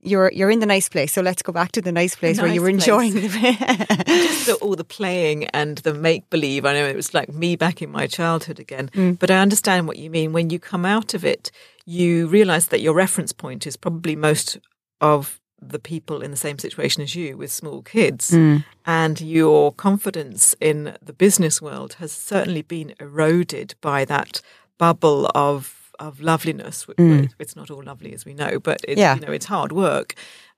you're 0.01 0.31
you're 0.33 0.51
in 0.51 0.61
the 0.61 0.67
nice 0.67 0.89
place. 0.89 1.13
So 1.13 1.23
let's 1.23 1.43
go 1.43 1.53
back 1.53 1.73
to 1.73 1.81
the 1.83 1.91
nice 1.93 2.15
place 2.15 2.41
where 2.41 2.53
you 2.53 2.63
were 2.63 2.71
nice 2.71 2.83
enjoying 2.83 3.13
place. 3.13 3.33
the. 3.59 4.05
just 4.07 4.47
the, 4.47 4.55
all 4.61 4.77
the 4.77 4.85
playing 4.85 5.45
and 5.47 5.79
the 5.79 5.93
make 5.95 6.29
believe. 6.31 6.65
I 6.65 6.75
know 6.75 6.87
it 6.87 6.95
was 6.97 7.15
like 7.15 7.33
me 7.33 7.57
back 7.57 7.83
in 7.83 7.91
my 7.91 8.07
childhood 8.07 8.61
again. 8.61 8.91
Mm. 8.95 9.19
But 9.19 9.31
I 9.31 9.39
understand 9.39 9.89
what 9.89 9.97
you 9.99 10.11
mean. 10.11 10.33
When 10.33 10.51
you 10.51 10.59
come 10.61 10.85
out 10.85 11.15
of 11.15 11.25
it, 11.25 11.51
you 11.85 12.29
realize 12.29 12.67
that 12.69 12.81
your 12.81 12.95
reference 12.95 13.33
point 13.33 13.67
is 13.67 13.77
probably 13.77 14.15
most 14.15 14.59
of 15.01 15.38
the 15.61 15.79
people 15.79 16.23
in 16.23 16.31
the 16.31 16.37
same 16.37 16.59
situation 16.59 17.03
as 17.03 17.15
you 17.15 17.37
with 17.37 17.51
small 17.51 17.83
kids. 17.83 18.31
Hmm. 18.31 18.59
And 18.87 19.21
your 19.21 19.73
confidence 19.73 20.55
in 20.61 20.97
the 21.03 21.13
business 21.13 21.61
world 21.61 21.95
has 21.95 22.13
certainly 22.13 22.63
been 22.63 22.95
eroded 23.01 23.75
by 23.81 24.05
that 24.07 24.41
bubble 24.79 25.31
of 25.35 25.75
of 25.99 26.21
loveliness. 26.21 26.87
Well, 26.87 26.95
hmm. 26.97 27.25
It's 27.41 27.57
not 27.57 27.71
all 27.71 27.83
lovely, 27.83 28.15
as 28.15 28.25
we 28.25 28.33
know, 28.33 28.61
but 28.61 28.81
it, 28.87 28.99
Yeah. 28.99 29.17
you 29.17 29.21
know 29.21 29.33
it's 29.33 29.47
hard 29.47 29.73
work. 29.73 30.15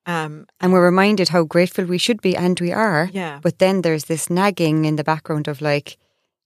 Um, 0.07 0.47
and 0.61 0.73
we're 0.73 0.85
reminded 0.85 1.29
how 1.29 1.45
grateful 1.45 1.85
we 1.85 1.99
should 1.99 2.21
be, 2.21 2.37
and 2.37 2.59
we 2.61 2.73
are. 2.73 3.09
Yeah. 3.13 3.39
But 3.43 3.59
then 3.59 3.83
there's 3.83 4.05
this 4.05 4.29
nagging 4.29 4.85
in 4.85 4.97
the 4.97 5.05
background 5.05 5.49
of 5.49 5.61
like, 5.61 5.97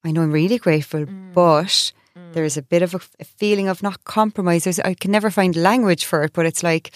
I 0.04 0.12
know 0.12 0.22
I'm 0.22 0.32
really 0.32 0.58
grateful, 0.58 1.06
mm. 1.06 1.32
but 1.32 1.92
mm. 2.16 2.32
there's 2.32 2.56
a 2.56 2.62
bit 2.62 2.82
of 2.82 2.94
a, 2.94 3.00
a 3.18 3.24
feeling 3.24 3.68
of 3.68 3.82
not 3.82 4.04
compromise. 4.04 4.64
There's, 4.64 4.80
I 4.80 4.94
can 4.94 5.10
never 5.10 5.30
find 5.30 5.56
language 5.56 6.04
for 6.04 6.22
it, 6.24 6.32
but 6.32 6.46
it's 6.46 6.62
like 6.62 6.92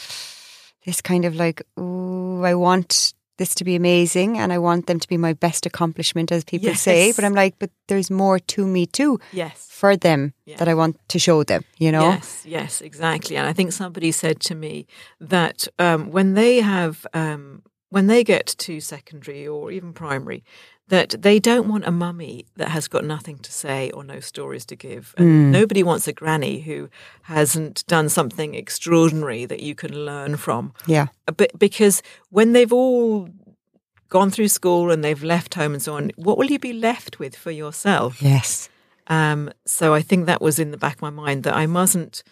this 0.88 1.02
kind 1.02 1.26
of 1.26 1.36
like, 1.36 1.62
oh, 1.76 2.40
I 2.42 2.54
want 2.54 3.12
this 3.36 3.54
to 3.54 3.64
be 3.64 3.76
amazing, 3.76 4.38
and 4.38 4.52
I 4.52 4.58
want 4.58 4.86
them 4.86 4.98
to 4.98 5.06
be 5.06 5.18
my 5.18 5.34
best 5.34 5.66
accomplishment, 5.66 6.32
as 6.32 6.44
people 6.44 6.74
say. 6.74 7.12
But 7.12 7.24
I'm 7.24 7.34
like, 7.34 7.54
but 7.58 7.70
there's 7.88 8.10
more 8.10 8.38
to 8.54 8.66
me 8.66 8.86
too 8.86 9.20
yes. 9.32 9.68
for 9.70 9.96
them 9.96 10.32
Yes. 10.46 10.58
that 10.58 10.66
I 10.66 10.74
want 10.74 10.96
to 11.08 11.18
show 11.18 11.44
them. 11.44 11.62
You 11.78 11.92
know. 11.92 12.08
Yes, 12.08 12.44
yes, 12.46 12.80
exactly. 12.80 13.36
And 13.36 13.46
I 13.46 13.52
think 13.52 13.72
somebody 13.72 14.12
said 14.12 14.40
to 14.48 14.54
me 14.54 14.86
that 15.20 15.68
um, 15.78 16.10
when 16.10 16.34
they 16.34 16.62
have, 16.62 17.06
um, 17.12 17.62
when 17.90 18.06
they 18.06 18.24
get 18.24 18.46
to 18.58 18.80
secondary 18.80 19.46
or 19.46 19.70
even 19.70 19.92
primary, 19.92 20.42
that 20.88 21.14
they 21.20 21.38
don't 21.38 21.68
want 21.68 21.86
a 21.86 21.90
mummy 21.90 22.46
that 22.56 22.68
has 22.68 22.88
got 22.88 23.04
nothing 23.04 23.38
to 23.38 23.52
say 23.52 23.90
or 23.90 24.02
no 24.02 24.20
stories 24.20 24.64
to 24.66 24.76
give. 24.76 25.14
And 25.16 25.26
hmm. 25.26 25.50
nobody 25.50 25.82
wants 25.82 26.08
a 26.08 26.12
granny 26.12 26.60
who 26.60 26.88
hasn't 27.22 27.86
done 27.86 28.08
something 28.08 28.54
extraordinary 28.54 29.44
that 29.44 29.60
you 29.60 29.74
can 29.74 30.04
learn 30.04 30.36
from. 30.36 30.72
Yeah. 30.86 31.08
Uh, 31.26 31.32
but 31.32 31.58
because 31.58 32.02
when 32.30 32.52
they've 32.52 32.72
all 32.72 33.28
gone 34.08 34.30
through 34.30 34.48
school 34.48 34.90
and 34.90 35.04
they've 35.04 35.22
left 35.22 35.54
home 35.54 35.74
and 35.74 35.82
so 35.82 35.94
on, 35.94 36.10
what 36.16 36.38
will 36.38 36.50
you 36.50 36.58
be 36.58 36.72
left 36.72 37.18
with 37.18 37.36
for 37.36 37.50
yourself? 37.50 38.22
Yes. 38.22 38.70
Um, 39.08 39.50
so 39.66 39.94
I 39.94 40.02
think 40.02 40.26
that 40.26 40.40
was 40.40 40.58
in 40.58 40.70
the 40.70 40.78
back 40.78 40.96
of 40.96 41.02
my 41.02 41.10
mind 41.10 41.44
that 41.44 41.54
I 41.54 41.66
mustn't 41.66 42.22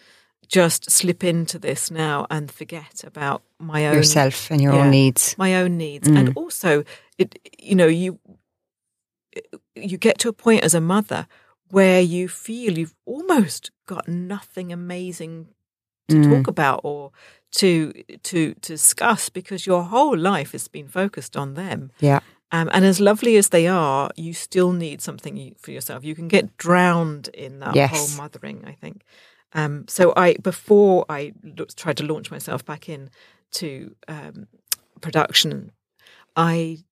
just 0.47 0.89
slip 0.89 1.23
into 1.23 1.59
this 1.59 1.91
now 1.91 2.25
and 2.29 2.49
forget 2.49 3.03
about 3.03 3.43
my 3.59 3.87
own 3.87 3.95
Yourself 3.95 4.49
and 4.49 4.61
your 4.61 4.73
yeah, 4.73 4.85
own 4.85 4.91
needs. 4.91 5.35
my 5.37 5.55
own 5.55 5.77
needs, 5.77 6.07
and 6.07 6.29
hmm. 6.29 6.37
also 6.37 6.83
it. 7.17 7.37
You 7.59 7.75
know, 7.75 7.87
you 7.87 8.19
you 9.75 9.97
get 9.97 10.17
to 10.19 10.29
a 10.29 10.33
point 10.33 10.63
as 10.63 10.73
a 10.73 10.81
mother 10.81 11.27
where 11.69 12.01
you 12.01 12.27
feel 12.27 12.77
you've 12.77 12.95
almost 13.05 13.71
got 13.87 14.07
nothing 14.07 14.71
amazing 14.71 15.49
to 16.09 16.23
talk 16.23 16.47
about 16.47 16.81
or 16.83 17.11
to 17.51 17.91
to 18.23 18.53
to 18.53 18.53
discuss 18.61 19.29
because 19.29 19.67
your 19.67 19.83
whole 19.83 20.17
life 20.17 20.53
has 20.53 20.67
been 20.67 20.87
focused 20.87 21.35
on 21.35 21.55
them. 21.55 21.91
Yeah. 21.99 22.19
Um, 22.51 22.69
and 22.71 22.85
as 22.85 23.01
lovely 23.01 23.35
as 23.35 23.49
they 23.49 23.67
are, 23.67 24.09
you 24.15 24.33
still 24.33 24.71
need 24.71 25.01
something 25.01 25.53
for 25.59 25.71
yourself. 25.71 26.05
You 26.05 26.15
can 26.15 26.29
get 26.29 26.55
drowned 26.55 27.27
in 27.33 27.59
that 27.59 27.75
Yes. 27.75 27.91
whole 27.91 28.07
mothering, 28.17 28.63
I 28.65 28.71
think. 28.71 29.03
Um, 29.51 29.85
so 29.89 30.13
I, 30.15 30.35
before 30.35 31.05
I 31.09 31.33
tried 31.75 31.97
to 31.97 32.05
launch 32.05 32.31
myself 32.31 32.63
back 32.63 32.87
in 32.87 33.09
to 33.53 33.95
um, 34.07 34.47
production, 35.01 35.71
I 36.37 36.85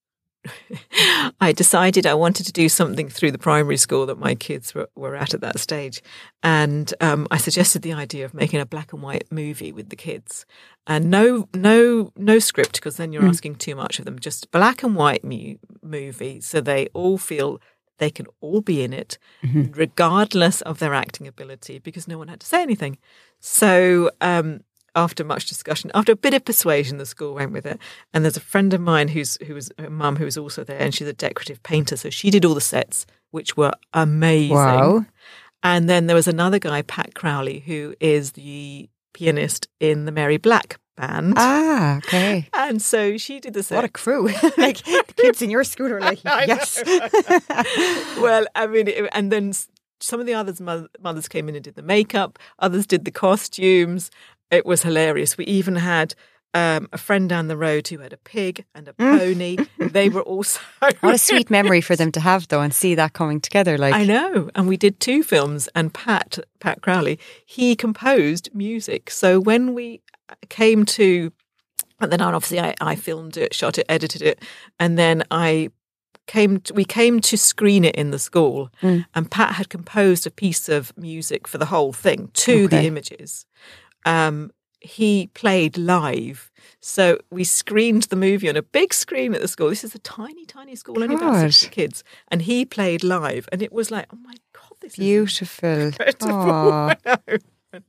I 1.39 1.51
decided 1.51 2.05
I 2.05 2.13
wanted 2.13 2.45
to 2.45 2.51
do 2.51 2.69
something 2.69 3.09
through 3.09 3.31
the 3.31 3.37
primary 3.37 3.77
school 3.77 4.05
that 4.05 4.19
my 4.19 4.35
kids 4.35 4.73
were, 4.73 4.89
were 4.95 5.15
at 5.15 5.33
at 5.33 5.41
that 5.41 5.59
stage. 5.59 6.01
And 6.43 6.93
um, 7.01 7.27
I 7.31 7.37
suggested 7.37 7.81
the 7.81 7.93
idea 7.93 8.25
of 8.25 8.33
making 8.33 8.59
a 8.59 8.65
black 8.65 8.93
and 8.93 9.01
white 9.01 9.31
movie 9.31 9.71
with 9.71 9.89
the 9.89 9.95
kids. 9.95 10.45
And 10.87 11.09
no, 11.09 11.49
no, 11.53 12.11
no 12.15 12.39
script, 12.39 12.73
because 12.73 12.97
then 12.97 13.11
you're 13.11 13.25
asking 13.25 13.55
too 13.55 13.75
much 13.75 13.99
of 13.99 14.05
them. 14.05 14.19
Just 14.19 14.51
black 14.51 14.83
and 14.83 14.95
white 14.95 15.23
mu- 15.23 15.55
movie, 15.81 16.41
so 16.41 16.61
they 16.61 16.87
all 16.93 17.17
feel 17.17 17.59
they 17.97 18.09
can 18.09 18.27
all 18.41 18.61
be 18.61 18.83
in 18.83 18.93
it, 18.93 19.17
regardless 19.71 20.61
of 20.61 20.79
their 20.79 20.93
acting 20.93 21.27
ability, 21.27 21.79
because 21.79 22.07
no 22.07 22.17
one 22.17 22.27
had 22.27 22.41
to 22.41 22.45
say 22.45 22.61
anything. 22.61 22.97
So 23.39 24.11
um, 24.21 24.61
after 24.95 25.23
much 25.23 25.45
discussion, 25.45 25.91
after 25.93 26.13
a 26.13 26.15
bit 26.15 26.33
of 26.33 26.45
persuasion, 26.45 26.97
the 26.97 27.05
school 27.05 27.35
went 27.35 27.51
with 27.51 27.65
it. 27.65 27.79
And 28.13 28.23
there's 28.23 28.37
a 28.37 28.41
friend 28.41 28.73
of 28.73 28.81
mine 28.81 29.09
who's 29.09 29.37
who 29.45 29.53
was 29.53 29.71
her 29.77 29.89
mum 29.89 30.15
who 30.15 30.25
was 30.25 30.37
also 30.37 30.63
there, 30.63 30.79
and 30.79 30.93
she's 30.93 31.07
a 31.07 31.13
decorative 31.13 31.61
painter, 31.63 31.97
so 31.97 32.09
she 32.09 32.29
did 32.29 32.45
all 32.45 32.53
the 32.53 32.61
sets, 32.61 33.05
which 33.31 33.57
were 33.57 33.73
amazing. 33.93 34.55
Wow. 34.55 35.05
And 35.63 35.89
then 35.89 36.07
there 36.07 36.15
was 36.15 36.27
another 36.27 36.59
guy, 36.59 36.83
Pat 36.83 37.15
Crowley, 37.15 37.59
who 37.59 37.95
is 37.99 38.33
the 38.33 38.89
pianist 39.13 39.67
in 39.79 40.05
the 40.05 40.11
Mary 40.11 40.37
Black 40.37 40.79
band. 40.95 41.33
Ah, 41.37 41.97
okay. 41.97 42.47
and 42.53 42.81
so 42.81 43.17
she 43.17 43.39
did 43.39 43.53
the 43.53 43.63
set. 43.63 43.75
What 43.75 43.85
a 43.85 43.89
crew! 43.89 44.27
like 44.57 44.83
the 44.83 45.13
kids 45.15 45.41
in 45.41 45.49
your 45.49 45.63
school 45.63 45.91
are 45.91 45.99
like, 45.99 46.23
yes. 46.25 46.83
well, 48.19 48.45
I 48.55 48.67
mean, 48.67 48.89
and 49.11 49.31
then 49.31 49.53
some 49.99 50.19
of 50.19 50.25
the 50.25 50.33
others 50.33 50.61
mothers 50.61 51.27
came 51.27 51.49
in 51.49 51.55
and 51.55 51.63
did 51.63 51.75
the 51.75 51.81
makeup. 51.81 52.37
Others 52.59 52.87
did 52.87 53.05
the 53.05 53.11
costumes. 53.11 54.11
It 54.51 54.65
was 54.65 54.83
hilarious. 54.83 55.37
We 55.37 55.45
even 55.45 55.75
had 55.75 56.15
um, 56.55 56.87
a 56.93 56.97
friend 56.97 57.27
down 57.27 57.49
the 57.49 57.57
road 57.57 57.87
who 57.89 57.97
had 57.99 58.13
a 58.13 58.17
pig 58.17 58.65
and 58.73 58.87
a 58.87 58.93
pony. 58.93 59.57
they 59.77 60.07
were 60.07 60.21
also 60.21 60.59
what 61.01 61.13
a 61.15 61.17
sweet 61.17 61.49
memory 61.57 61.81
for 61.81 61.95
them 61.97 62.11
to 62.13 62.21
have, 62.21 62.47
though, 62.47 62.61
and 62.61 62.73
see 62.73 62.95
that 62.95 63.13
coming 63.13 63.41
together. 63.41 63.77
Like, 63.77 63.93
I 63.93 64.05
know. 64.05 64.49
And 64.55 64.67
we 64.67 64.77
did 64.77 64.99
two 64.99 65.21
films, 65.21 65.67
and 65.75 65.93
Pat 65.93 66.39
Pat 66.59 66.81
Crowley 66.81 67.19
he 67.45 67.75
composed 67.75 68.49
music. 68.53 69.09
So 69.09 69.39
when 69.39 69.73
we 69.73 70.01
came 70.47 70.85
to, 70.85 71.33
and 71.99 72.11
then 72.11 72.21
obviously 72.21 72.61
I, 72.61 72.73
I 72.79 72.95
filmed 72.95 73.35
it, 73.35 73.53
shot 73.53 73.77
it, 73.77 73.85
edited 73.89 74.21
it, 74.21 74.41
and 74.79 74.97
then 74.97 75.23
I 75.31 75.71
came. 76.25 76.61
To, 76.61 76.73
we 76.73 76.85
came 76.85 77.19
to 77.19 77.37
screen 77.37 77.83
it 77.83 77.95
in 77.95 78.11
the 78.11 78.19
school, 78.19 78.69
and 79.13 79.29
Pat 79.29 79.55
had 79.55 79.67
composed 79.69 80.25
a 80.25 80.31
piece 80.31 80.69
of 80.69 80.97
music 80.97 81.49
for 81.49 81.57
the 81.57 81.65
whole 81.65 81.91
thing 81.91 82.29
to 82.35 82.69
the 82.69 82.83
images. 82.85 83.45
Um, 84.05 84.51
he 84.79 85.27
played 85.33 85.77
live. 85.77 86.51
So 86.79 87.17
we 87.31 87.43
screened 87.43 88.03
the 88.03 88.15
movie 88.15 88.47
on 88.47 88.55
a 88.55 88.61
big 88.61 88.93
screen 88.93 89.33
at 89.33 89.41
the 89.41 89.47
school. 89.47 89.69
This 89.69 89.83
is 89.83 89.95
a 89.95 89.99
tiny, 89.99 90.45
tiny 90.45 90.75
school, 90.75 91.01
only 91.01 91.15
about 91.15 91.31
God. 91.33 91.41
60 91.41 91.69
kids. 91.69 92.03
And 92.27 92.43
he 92.43 92.65
played 92.65 93.03
live. 93.03 93.49
And 93.51 93.61
it 93.63 93.73
was 93.73 93.89
like, 93.89 94.05
oh 94.13 94.17
my 94.23 94.35
God, 94.53 94.73
this 94.81 94.91
is 94.93 94.97
beautiful. 94.97 95.91
beautiful. 95.97 96.29
Aw. 96.31 96.95
I 97.05 97.17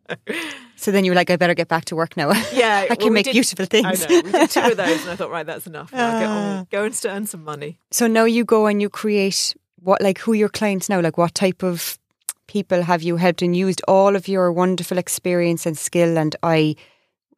know. 0.08 0.34
So 0.76 0.90
then 0.90 1.04
you 1.04 1.10
were 1.10 1.14
like, 1.14 1.30
I 1.30 1.36
better 1.36 1.54
get 1.54 1.68
back 1.68 1.84
to 1.86 1.96
work 1.96 2.16
now. 2.16 2.32
Yeah. 2.52 2.86
I 2.90 2.94
can 2.94 2.98
well, 2.98 3.08
we 3.08 3.14
make 3.14 3.24
did- 3.26 3.32
beautiful 3.34 3.64
I 3.64 3.66
things. 3.66 4.08
know. 4.08 4.22
We 4.24 4.32
did 4.32 4.50
two 4.50 4.60
of 4.60 4.76
those. 4.76 5.02
And 5.02 5.10
I 5.10 5.16
thought, 5.16 5.30
right, 5.30 5.46
that's 5.46 5.66
enough. 5.66 5.92
On, 5.92 6.66
go 6.70 6.84
and 6.84 7.00
earn 7.04 7.26
some 7.26 7.44
money. 7.44 7.78
So 7.90 8.06
now 8.06 8.24
you 8.24 8.44
go 8.44 8.66
and 8.66 8.80
you 8.80 8.88
create 8.88 9.54
what, 9.76 10.00
like, 10.00 10.18
who 10.18 10.32
your 10.32 10.48
clients 10.48 10.88
now? 10.88 11.00
Like, 11.00 11.18
what 11.18 11.34
type 11.34 11.62
of 11.62 11.98
people 12.46 12.82
have 12.82 13.02
you 13.02 13.16
helped 13.16 13.42
and 13.42 13.56
used 13.56 13.82
all 13.88 14.16
of 14.16 14.28
your 14.28 14.52
wonderful 14.52 14.98
experience 14.98 15.66
and 15.66 15.76
skill 15.76 16.18
and 16.18 16.34
I, 16.42 16.76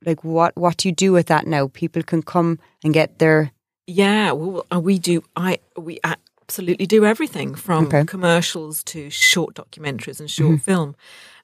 like, 0.05 0.23
what 0.25 0.57
what 0.57 0.77
do 0.79 0.89
you 0.89 0.95
do 0.95 1.13
with 1.13 1.27
that 1.27 1.47
now? 1.47 1.69
People 1.69 2.03
can 2.03 2.23
come 2.23 2.59
and 2.85 2.95
get 2.95 3.19
their 3.19 3.51
Yeah, 3.87 4.33
well, 4.33 4.65
we 4.81 4.99
do. 4.99 5.23
I 5.37 5.59
we 5.77 5.99
absolutely 6.05 6.87
do 6.87 7.05
everything 7.05 7.55
from 7.55 7.87
Okay. 7.87 8.05
commercials 8.05 8.83
to 8.85 9.11
short 9.11 9.55
documentaries 9.55 10.21
and 10.21 10.31
short 10.31 10.57
mm-hmm. 10.57 10.71
film, 10.71 10.95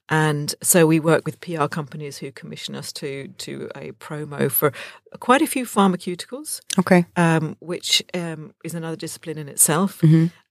and 0.08 0.54
so 0.62 0.86
we 0.86 1.00
work 1.00 1.24
with 1.24 1.40
PR 1.40 1.66
companies 1.66 2.18
who 2.18 2.30
commission 2.32 2.74
us 2.74 2.92
to 2.94 3.28
do 3.38 3.70
a 3.74 3.92
promo 3.92 4.50
for 4.50 4.72
quite 5.20 5.40
a 5.40 5.46
few 5.46 5.64
pharmaceuticals, 5.64 6.60
okay. 6.78 7.06
um, 7.16 7.56
which 7.60 8.02
um, 8.12 8.52
is 8.64 8.74
another 8.74 8.96
discipline 8.96 9.38
in 9.38 9.48
itself. 9.48 10.02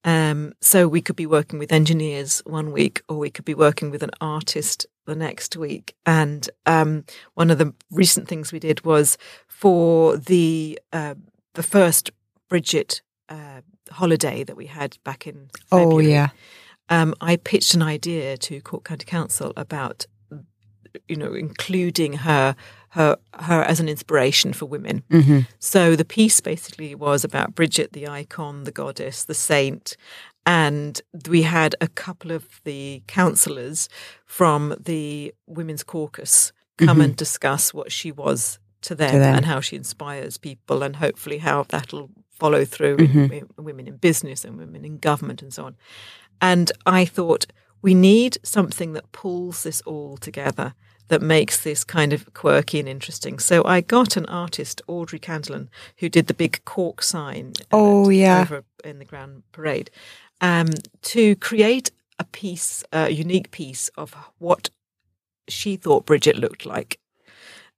Um, 0.06 0.54
so 0.60 0.88
we 0.88 1.02
could 1.02 1.16
be 1.16 1.26
working 1.28 1.60
with 1.60 1.72
engineers 1.72 2.42
one 2.46 2.72
week, 2.72 3.04
or 3.08 3.18
we 3.18 3.30
could 3.30 3.46
be 3.46 3.54
working 3.54 3.92
with 3.92 4.04
an 4.04 4.12
artist 4.20 4.86
the 5.06 5.16
next 5.16 5.56
week. 5.56 5.96
And 6.06 6.50
um, 6.66 7.06
one 7.36 7.52
of 7.52 7.58
the 7.58 7.74
recent 7.92 8.28
things 8.28 8.52
we 8.52 8.60
did 8.60 8.84
was 8.84 9.18
for 9.48 10.18
the 10.18 10.80
uh, 10.92 11.16
the 11.54 11.64
first 11.64 12.10
Bridget 12.50 13.02
uh, 13.30 13.62
holiday 13.92 14.44
that 14.44 14.58
we 14.58 14.66
had 14.66 14.98
back 15.04 15.28
in. 15.28 15.50
February, 15.70 15.86
Oh 15.86 15.90
February. 15.90 16.12
yeah. 16.12 16.30
Um, 16.90 17.14
I 17.22 17.38
pitched 17.38 17.74
an 17.74 17.82
idea 17.82 18.38
to 18.38 18.62
Cork 18.62 18.84
County 18.84 19.06
Council 19.06 19.54
about, 19.56 20.06
you 21.08 21.16
know, 21.16 21.34
including 21.34 22.14
her 22.14 22.56
her 22.90 23.18
her 23.40 23.64
as 23.64 23.80
an 23.80 23.90
inspiration 23.90 24.54
for 24.54 24.66
women. 24.66 25.04
Mm-hmm. 25.10 25.40
So 25.60 25.96
the 25.96 26.06
piece 26.06 26.40
basically 26.42 26.94
was 26.94 27.24
about 27.24 27.56
Bridget, 27.56 27.94
the 27.94 28.08
icon, 28.08 28.66
the 28.66 28.72
goddess, 28.72 29.24
the 29.24 29.34
saint, 29.34 29.98
and 30.46 31.02
we 31.28 31.44
had 31.44 31.76
a 31.82 31.88
couple 31.88 32.32
of 32.32 32.62
the 32.64 33.02
councillors 33.08 33.90
from 34.26 34.76
the 34.80 35.34
Women's 35.48 35.84
Caucus 35.84 36.52
come 36.78 36.88
mm-hmm. 36.88 37.02
and 37.02 37.16
discuss 37.16 37.74
what 37.74 37.92
she 37.92 38.12
was 38.12 38.60
to 38.82 38.96
them, 38.96 39.20
them. 39.20 39.36
and 39.38 39.46
how 39.46 39.62
she 39.62 39.76
inspires 39.76 40.38
people, 40.38 40.84
and 40.84 40.98
hopefully 40.98 41.38
how 41.38 41.64
that'll 41.70 42.10
follow 42.30 42.66
through 42.66 42.98
in, 42.98 43.08
mm-hmm. 43.08 43.34
in 43.34 43.48
women 43.58 43.88
in 43.88 43.96
business 43.96 44.44
and 44.44 44.58
women 44.58 44.84
in 44.84 44.98
government 44.98 45.42
and 45.42 45.54
so 45.54 45.66
on. 45.66 45.76
And 46.42 46.72
I 46.86 47.06
thought 47.06 47.46
we 47.82 47.94
need 47.94 48.38
something 48.44 48.94
that 48.94 49.12
pulls 49.12 49.64
this 49.64 49.82
all 49.82 50.18
together. 50.18 50.74
That 51.10 51.22
makes 51.22 51.60
this 51.60 51.84
kind 51.84 52.14
of 52.14 52.34
quirky 52.34 52.80
and 52.80 52.88
interesting. 52.88 53.38
So 53.38 53.64
I 53.66 53.82
got 53.82 54.16
an 54.16 54.26
artist, 54.28 54.82
Audrey 54.88 55.20
Candlin, 55.20 55.68
who 55.98 56.08
did 56.10 56.28
the 56.28 56.34
big 56.34 56.64
cork 56.66 57.04
sign. 57.04 57.54
uh, 57.60 57.66
Oh, 57.74 58.10
yeah. 58.10 58.42
over 58.42 58.64
in 58.84 59.00
the 59.00 59.06
Grand 59.06 59.44
Parade, 59.52 59.92
um, 60.42 60.70
to 61.04 61.36
create 61.36 61.92
a 62.18 62.24
piece, 62.24 62.84
a 62.94 63.10
unique 63.10 63.52
piece 63.52 63.90
of 63.98 64.16
what 64.40 64.70
she 65.50 65.76
thought 65.76 66.06
Bridget 66.06 66.38
looked 66.38 66.66
like. 66.66 67.00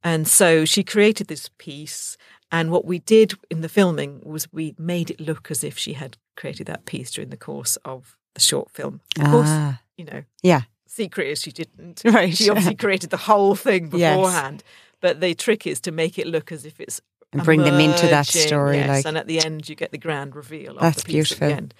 And 0.03 0.27
so 0.27 0.63
she 0.63 0.83
created 0.83 1.27
this 1.27 1.49
piece. 1.57 2.17
And 2.51 2.69
what 2.69 2.85
we 2.85 2.99
did 2.99 3.33
in 3.49 3.61
the 3.61 3.69
filming 3.69 4.21
was 4.23 4.53
we 4.53 4.75
made 4.77 5.09
it 5.09 5.19
look 5.19 5.49
as 5.49 5.63
if 5.63 5.77
she 5.79 5.93
had 5.93 6.17
created 6.37 6.67
that 6.67 6.85
piece 6.85 7.09
during 7.11 7.31
the 7.31 7.37
course 7.37 7.75
of 7.83 8.15
the 8.35 8.41
short 8.41 8.69
film. 8.71 9.01
Of 9.19 9.25
course, 9.31 9.47
Ah. 9.49 9.81
you 9.97 10.05
know, 10.05 10.23
Yeah. 10.43 10.61
secret 10.85 11.27
is 11.27 11.41
she 11.41 11.51
didn't. 11.51 12.01
Right. 12.05 12.35
She 12.35 12.49
obviously 12.49 12.75
created 12.75 13.09
the 13.09 13.17
whole 13.17 13.55
thing 13.55 13.89
Yes. 13.93 14.15
beforehand. 14.15 14.63
But 15.01 15.19
the 15.21 15.33
trick 15.33 15.65
is 15.67 15.79
to 15.81 15.91
make 15.91 16.17
it 16.19 16.27
look 16.27 16.51
as 16.51 16.65
if 16.65 16.79
it's 16.79 17.01
And 17.33 17.43
bring 17.43 17.61
them 17.63 17.79
into 17.81 18.07
that 18.07 18.27
story, 18.27 18.77
Yes, 18.77 18.87
like- 18.89 19.05
and 19.05 19.17
at 19.17 19.27
the 19.27 19.39
end 19.43 19.67
you 19.67 19.75
get 19.75 19.91
the 19.91 19.97
grand 19.97 20.35
reveal. 20.35 20.75
That's 20.79 20.99
of 20.99 21.03
the 21.05 21.13
piece 21.13 21.31
At 21.31 21.39
beautiful. 21.39 21.47
the 21.49 21.53
end. 21.55 21.73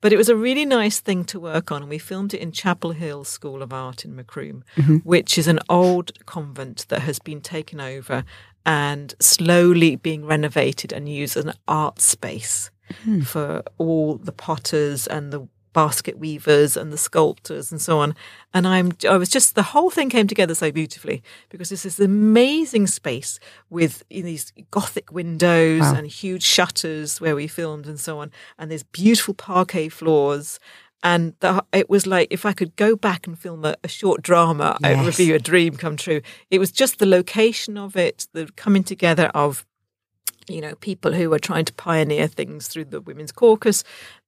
But 0.00 0.12
it 0.12 0.16
was 0.16 0.28
a 0.28 0.34
really 0.36 0.64
nice 0.64 0.98
thing 1.00 1.24
to 1.26 1.38
work 1.38 1.70
on, 1.70 1.82
and 1.82 1.90
we 1.90 1.98
filmed 1.98 2.34
it 2.34 2.40
in 2.40 2.50
Chapel 2.50 2.90
Hill 2.92 3.22
School 3.24 3.62
of 3.62 3.72
Art 3.72 4.04
in 4.04 4.16
Macroom, 4.16 4.64
Mm-hmm. 4.76 4.96
which 5.04 5.38
is 5.38 5.46
an 5.46 5.60
old 5.68 6.24
convent 6.26 6.86
that 6.88 7.02
has 7.02 7.18
been 7.20 7.40
taken 7.40 7.78
over 7.80 8.24
and 8.66 9.14
slowly 9.20 9.96
being 9.96 10.24
renovated 10.24 10.92
and 10.92 11.08
used 11.08 11.36
as 11.36 11.44
an 11.44 11.52
art 11.68 12.00
space 12.00 12.70
Hmm. 13.04 13.20
for 13.20 13.62
all 13.78 14.16
the 14.16 14.32
potters 14.32 15.06
and 15.06 15.32
the 15.32 15.46
basket 15.72 16.18
weavers 16.18 16.76
and 16.76 16.92
the 16.92 16.98
sculptors 16.98 17.72
and 17.72 17.80
so 17.80 17.98
on. 17.98 18.14
And 18.54 18.66
I'm 18.66 18.92
I 19.08 19.16
was 19.16 19.28
just 19.28 19.54
the 19.54 19.62
whole 19.62 19.90
thing 19.90 20.10
came 20.10 20.26
together 20.26 20.54
so 20.54 20.70
beautifully 20.72 21.22
because 21.48 21.68
this 21.70 21.84
is 21.86 21.98
amazing 22.00 22.86
space 22.86 23.38
with 23.70 24.02
these 24.10 24.52
gothic 24.70 25.10
windows 25.12 25.80
Wow. 25.80 25.94
and 25.96 26.06
huge 26.06 26.42
shutters 26.42 27.20
where 27.20 27.34
we 27.34 27.46
filmed 27.46 27.86
and 27.86 27.98
so 27.98 28.18
on, 28.18 28.30
and 28.58 28.70
there's 28.70 28.82
beautiful 28.84 29.34
parquet 29.34 29.88
floors. 29.88 30.58
And 31.04 31.34
the, 31.40 31.64
it 31.72 31.90
was 31.90 32.06
like 32.06 32.28
if 32.30 32.46
I 32.46 32.52
could 32.52 32.76
go 32.76 32.94
back 32.94 33.26
and 33.26 33.36
film 33.36 33.64
a, 33.64 33.74
a 33.82 33.88
short 33.88 34.22
drama, 34.22 34.76
it 34.84 34.96
would 34.98 35.06
Yes. 35.06 35.16
be 35.16 35.32
a 35.32 35.38
dream 35.40 35.76
come 35.76 35.96
true. 35.96 36.20
It 36.48 36.60
was 36.60 36.70
just 36.70 37.00
the 37.00 37.06
location 37.06 37.76
of 37.76 37.96
it, 37.96 38.28
the 38.32 38.46
coming 38.54 38.84
together 38.84 39.28
of 39.34 39.66
you 40.48 40.60
know, 40.60 40.74
people 40.76 41.12
who 41.12 41.32
are 41.32 41.38
trying 41.38 41.64
to 41.66 41.72
pioneer 41.72 42.26
things 42.26 42.68
through 42.68 42.86
the 42.86 43.00
Women's 43.00 43.32
Caucus, 43.32 43.84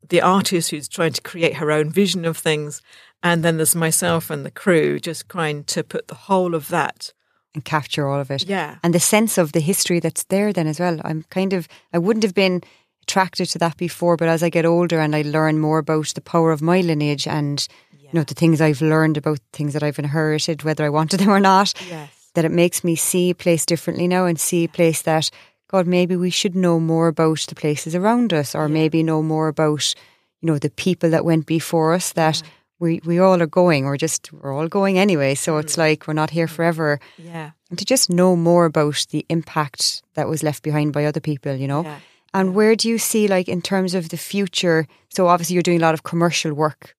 the 0.09 0.21
artist 0.21 0.71
who's 0.71 0.89
trying 0.89 1.13
to 1.13 1.23
create 1.23 1.55
her 1.57 1.71
own 1.71 1.91
vision 1.91 2.25
of 2.25 2.37
things, 2.37 2.83
and 3.23 3.43
then 3.45 3.57
there's 3.57 3.75
myself 3.75 4.31
and 4.31 4.45
the 4.45 4.51
crew 4.51 4.99
just 5.01 5.29
trying 5.29 5.65
to 5.65 5.83
put 5.83 6.09
the 6.09 6.15
whole 6.15 6.55
of 6.55 6.69
that. 6.69 7.13
And 7.55 7.65
capture 7.65 8.09
all 8.09 8.21
of 8.21 8.31
it. 8.31 8.49
Yeah. 8.49 8.79
And 8.83 8.93
the 8.93 9.01
sense 9.01 9.39
of 9.39 9.53
the 9.53 9.61
history 9.61 10.01
that's 10.01 10.25
there 10.25 10.53
then 10.53 10.67
as 10.67 10.81
well. 10.81 11.01
I'm 11.05 11.23
kind 11.31 11.53
of, 11.53 11.69
I 11.93 11.99
wouldn't 11.99 12.25
have 12.25 12.35
been 12.35 12.63
attracted 13.03 13.47
to 13.51 13.59
that 13.61 13.77
before, 13.77 14.17
but 14.17 14.29
as 14.29 14.43
I 14.43 14.49
get 14.49 14.67
older 14.67 14.99
and 14.99 15.15
I 15.15 15.23
learn 15.23 15.59
more 15.61 15.79
about 15.79 16.09
the 16.15 16.21
power 16.21 16.51
of 16.53 16.63
my 16.63 16.81
lineage 16.81 17.29
and, 17.29 17.67
you 17.99 18.09
know, 18.13 18.25
the 18.25 18.35
things 18.35 18.61
I've 18.61 18.83
learned 18.83 19.17
about 19.17 19.39
things 19.53 19.73
that 19.75 19.83
I've 19.85 19.99
inherited, 20.01 20.65
whether 20.65 20.85
I 20.85 20.89
wanted 20.91 21.21
them 21.21 21.31
or 21.31 21.39
not, 21.41 21.75
Yes. 21.89 22.11
that 22.35 22.45
it 22.45 22.51
makes 22.51 22.83
me 22.83 22.97
see 22.97 23.31
a 23.31 23.35
place 23.35 23.65
differently 23.65 24.09
now 24.09 24.25
and 24.27 24.39
see 24.41 24.65
a 24.65 24.69
place 24.69 25.03
that, 25.03 25.31
God, 25.69 25.87
maybe 25.87 26.17
we 26.17 26.31
should 26.31 26.55
know 26.55 26.79
more 26.79 27.09
about 27.09 27.41
the 27.49 27.55
places 27.55 27.95
around 27.95 28.33
us 28.33 28.55
or 28.55 28.69
maybe 28.69 29.03
know 29.03 29.23
more 29.23 29.49
about, 29.49 29.95
you 30.41 30.47
know, 30.47 30.59
the 30.59 30.71
people 30.71 31.11
that 31.11 31.25
went 31.25 31.47
before 31.47 31.95
us 31.95 32.13
that 32.13 32.43
we, 32.79 33.01
we 33.05 33.19
all 33.19 33.41
are 33.41 33.47
going. 33.47 33.85
We're 33.85 33.97
just, 33.97 34.33
we're 34.33 34.53
all 34.53 34.69
going 34.69 34.99
anyway. 34.99 35.35
So 35.35 35.59
it's 35.59 35.75
mm. 35.75 35.79
like 35.79 36.07
we're 36.07 36.15
not 36.15 36.31
here 36.31 36.47
mm. 36.47 36.51
forever. 36.51 37.01
Yeah. 37.17 37.53
And 37.71 37.79
to 37.79 37.85
just 37.85 38.11
know 38.11 38.37
more 38.37 38.67
about 38.67 39.07
the 39.11 39.25
impact 39.29 40.03
that 40.15 40.29
was 40.29 40.43
left 40.43 40.63
behind 40.63 40.93
by 40.93 41.07
other 41.07 41.21
people, 41.21 41.55
you 41.55 41.67
know? 41.67 41.83
Yeah. 41.83 41.99
And 42.35 42.55
where 42.55 42.77
do 42.77 42.89
you 42.89 42.99
see, 42.99 43.29
like, 43.29 43.49
in 43.49 43.63
terms 43.63 43.95
of 43.95 44.09
the 44.09 44.17
future? 44.17 44.87
So 45.09 45.29
obviously 45.29 45.55
you're 45.55 45.63
doing 45.63 45.79
a 45.79 45.83
lot 45.83 45.95
of 45.95 46.03
commercial 46.03 46.53
work, 46.53 46.97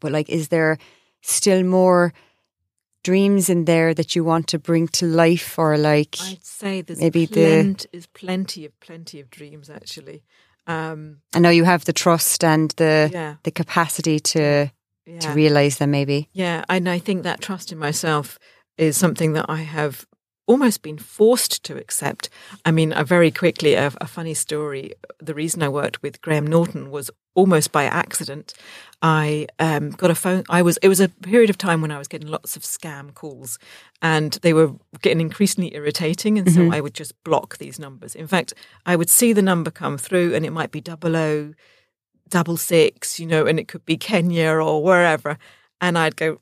but 0.00 0.12
like, 0.12 0.28
is 0.28 0.48
there 0.48 0.78
still 1.20 1.64
more 1.64 2.12
dreams 3.06 3.48
in 3.48 3.64
there 3.64 3.94
that 3.94 4.14
you 4.16 4.24
want 4.24 4.46
to 4.48 4.58
bring 4.58 4.88
to 4.88 5.06
life 5.06 5.58
or 5.58 5.76
like, 5.78 6.16
I'd 6.20 6.44
say 6.44 6.82
there's 6.82 7.00
Maybe 7.00 7.26
the- 7.26 7.34
plenty, 7.34 7.88
there's 7.92 8.06
plenty 8.22 8.64
of 8.66 8.72
plenty 8.80 9.20
of 9.22 9.28
dreams 9.30 9.70
actually. 9.70 10.22
Um, 10.66 11.18
I 11.34 11.38
know 11.38 11.50
you 11.50 11.64
have 11.64 11.84
the 11.84 11.92
trust 11.92 12.42
and 12.44 12.70
the, 12.76 13.08
yeah. 13.12 13.34
the 13.44 13.50
capacity 13.52 14.18
to, 14.32 14.70
Yeah. 15.06 15.20
to 15.20 15.28
realize 15.30 15.78
them 15.78 15.90
maybe. 15.90 16.28
Yeah, 16.32 16.64
and 16.68 16.88
I 16.88 16.98
think 16.98 17.22
that 17.22 17.40
trust 17.40 17.70
in 17.72 17.78
myself 17.78 18.38
is 18.76 18.96
something 18.96 19.34
that 19.34 19.46
I 19.48 19.62
have 19.62 20.04
almost 20.48 20.82
been 20.82 20.98
forced 20.98 21.62
to 21.64 21.76
accept. 21.76 22.28
I 22.64 22.70
mean, 22.72 22.92
uh, 22.92 23.04
very 23.04 23.30
quickly, 23.30 23.74
a, 23.74 23.92
a 24.00 24.06
funny 24.06 24.34
story. 24.34 24.92
The 25.28 25.34
reason 25.34 25.62
I 25.62 25.68
worked 25.68 26.02
with 26.02 26.20
Graham 26.20 26.46
Norton 26.46 26.90
was 26.90 27.10
almost 27.36 27.70
by 27.70 27.84
accident. 27.84 28.52
I 29.02 29.46
um, 29.60 29.90
got 29.90 30.10
a 30.10 30.14
phone. 30.14 30.42
I 30.48 30.62
was. 30.62 30.78
It 30.78 30.88
was 30.88 31.00
a 31.00 31.08
period 31.08 31.50
of 31.50 31.58
time 31.58 31.82
when 31.82 31.92
I 31.92 31.98
was 31.98 32.08
getting 32.08 32.28
lots 32.28 32.56
of 32.56 32.62
scam 32.62 33.14
calls, 33.14 33.58
and 34.02 34.32
they 34.42 34.52
were 34.52 34.72
getting 35.02 35.20
increasingly 35.20 35.74
irritating. 35.74 36.38
And 36.38 36.50
so 36.50 36.72
I 36.72 36.80
would 36.80 36.94
just 36.94 37.12
block 37.22 37.58
these 37.58 37.78
numbers. 37.78 38.14
In 38.14 38.26
fact, 38.26 38.54
I 38.86 38.96
would 38.96 39.10
see 39.10 39.32
the 39.32 39.42
number 39.42 39.70
come 39.70 39.98
through, 39.98 40.34
and 40.34 40.44
it 40.44 40.50
might 40.50 40.72
be 40.72 40.80
double 40.80 41.14
O 41.14 41.52
double 42.28 42.56
six, 42.56 43.20
you 43.20 43.26
know, 43.26 43.46
and 43.46 43.58
it 43.58 43.68
could 43.68 43.84
be 43.84 43.96
Kenya 43.96 44.50
or 44.50 44.82
wherever. 44.82 45.38
And 45.80 45.98
I'd 45.98 46.16
go, 46.16 46.40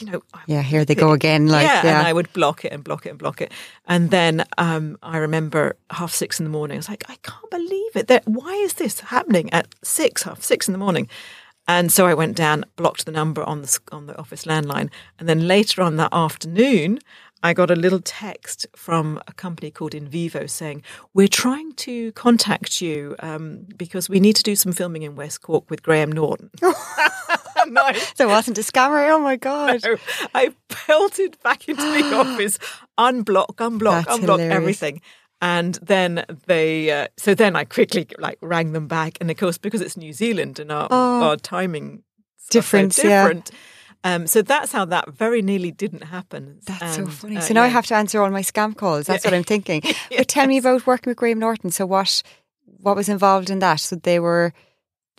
you 0.00 0.10
know, 0.10 0.22
Yeah, 0.46 0.62
here 0.62 0.84
they 0.84 0.94
go 0.94 1.12
again. 1.12 1.48
Like, 1.48 1.66
yeah, 1.66 1.84
yeah. 1.84 1.98
and 1.98 2.06
I 2.06 2.12
would 2.12 2.32
block 2.32 2.64
it 2.64 2.72
and 2.72 2.82
block 2.84 3.06
it 3.06 3.10
and 3.10 3.18
block 3.18 3.40
it. 3.40 3.52
And 3.86 4.10
then 4.10 4.44
um, 4.58 4.98
I 5.02 5.18
remember 5.18 5.76
half 5.90 6.12
six 6.12 6.38
in 6.40 6.44
the 6.44 6.50
morning. 6.50 6.76
I 6.76 6.78
was 6.78 6.88
like, 6.88 7.04
I 7.08 7.16
can't 7.22 7.50
believe 7.50 7.96
it. 7.96 8.08
That 8.08 8.26
why 8.26 8.52
is 8.54 8.74
this 8.74 9.00
happening 9.00 9.52
at 9.52 9.74
six, 9.82 10.22
half 10.22 10.42
six 10.42 10.68
in 10.68 10.72
the 10.72 10.78
morning? 10.78 11.08
And 11.68 11.90
so 11.90 12.06
I 12.06 12.14
went 12.14 12.36
down, 12.36 12.64
blocked 12.76 13.06
the 13.06 13.12
number 13.12 13.42
on 13.42 13.62
the 13.62 13.78
on 13.90 14.06
the 14.06 14.16
office 14.18 14.44
landline, 14.44 14.88
and 15.18 15.28
then 15.28 15.48
later 15.48 15.82
on 15.82 15.96
that 15.96 16.12
afternoon, 16.12 17.00
I 17.42 17.52
got 17.52 17.70
a 17.70 17.76
little 17.76 18.00
text 18.00 18.66
from 18.74 19.20
a 19.28 19.32
company 19.32 19.70
called 19.70 19.92
Invivo 19.92 20.48
saying, 20.48 20.82
"We're 21.14 21.28
trying 21.28 21.72
to 21.74 22.12
contact 22.12 22.80
you 22.80 23.14
um, 23.20 23.66
because 23.76 24.08
we 24.08 24.20
need 24.20 24.36
to 24.36 24.42
do 24.42 24.56
some 24.56 24.72
filming 24.72 25.02
in 25.02 25.16
West 25.16 25.42
Cork 25.42 25.70
with 25.70 25.82
Graham 25.82 26.10
Norton." 26.10 26.50
I 26.62 28.06
there 28.16 28.28
wasn't 28.28 28.58
a 28.58 28.62
scammer. 28.62 29.08
Oh 29.10 29.18
my 29.18 29.36
God. 29.36 29.80
so 29.82 29.96
I 30.34 30.54
pelted 30.68 31.36
back 31.42 31.68
into 31.68 31.82
the 31.82 32.14
office, 32.14 32.58
unblock, 32.98 33.56
unblock, 33.56 34.04
That's 34.06 34.18
unblock 34.18 34.38
hilarious. 34.38 34.54
everything. 34.54 35.00
And 35.42 35.74
then 35.82 36.24
they, 36.46 36.90
uh, 36.90 37.08
so 37.18 37.34
then 37.34 37.56
I 37.56 37.64
quickly 37.64 38.06
like 38.18 38.38
rang 38.40 38.72
them 38.72 38.86
back. 38.88 39.18
And 39.20 39.30
of 39.30 39.36
course, 39.36 39.58
because 39.58 39.80
it's 39.82 39.96
New 39.96 40.12
Zealand 40.12 40.58
and 40.58 40.72
our, 40.72 40.90
our 40.90 41.36
timing 41.36 42.02
Difference, 42.50 42.98
Oh. 43.00 43.08
yeah. 43.08 43.32
Um, 44.06 44.26
so 44.26 44.40
that's 44.42 44.72
how 44.72 44.84
that 44.86 45.08
very 45.10 45.42
nearly 45.42 45.72
didn't 45.72 46.04
happen. 46.04 46.60
That's 46.64 46.94
so 46.96 47.02
And, 47.02 47.12
funny. 47.12 47.36
uh, 47.38 47.40
so 47.40 47.54
now 47.54 47.64
I 47.64 47.68
have 47.68 47.86
to 47.86 47.94
answer 47.96 48.20
all 48.22 48.30
my 48.30 48.42
scam 48.42 48.74
calls. 48.76 49.06
That's 49.06 49.24
what 49.24 49.34
I'm 49.34 49.44
thinking. 49.54 49.82
But 50.16 50.28
tell 50.28 50.46
me 50.46 50.58
about 50.58 50.86
working 50.86 51.10
with 51.10 51.16
Graham 51.18 51.38
Norton. 51.40 51.70
So 51.70 51.86
what 51.86 52.22
what 52.84 52.94
was 52.96 53.08
involved 53.08 53.50
in 53.50 53.58
that? 53.60 53.80
So 53.80 53.96
they 53.96 54.18
were 54.20 54.52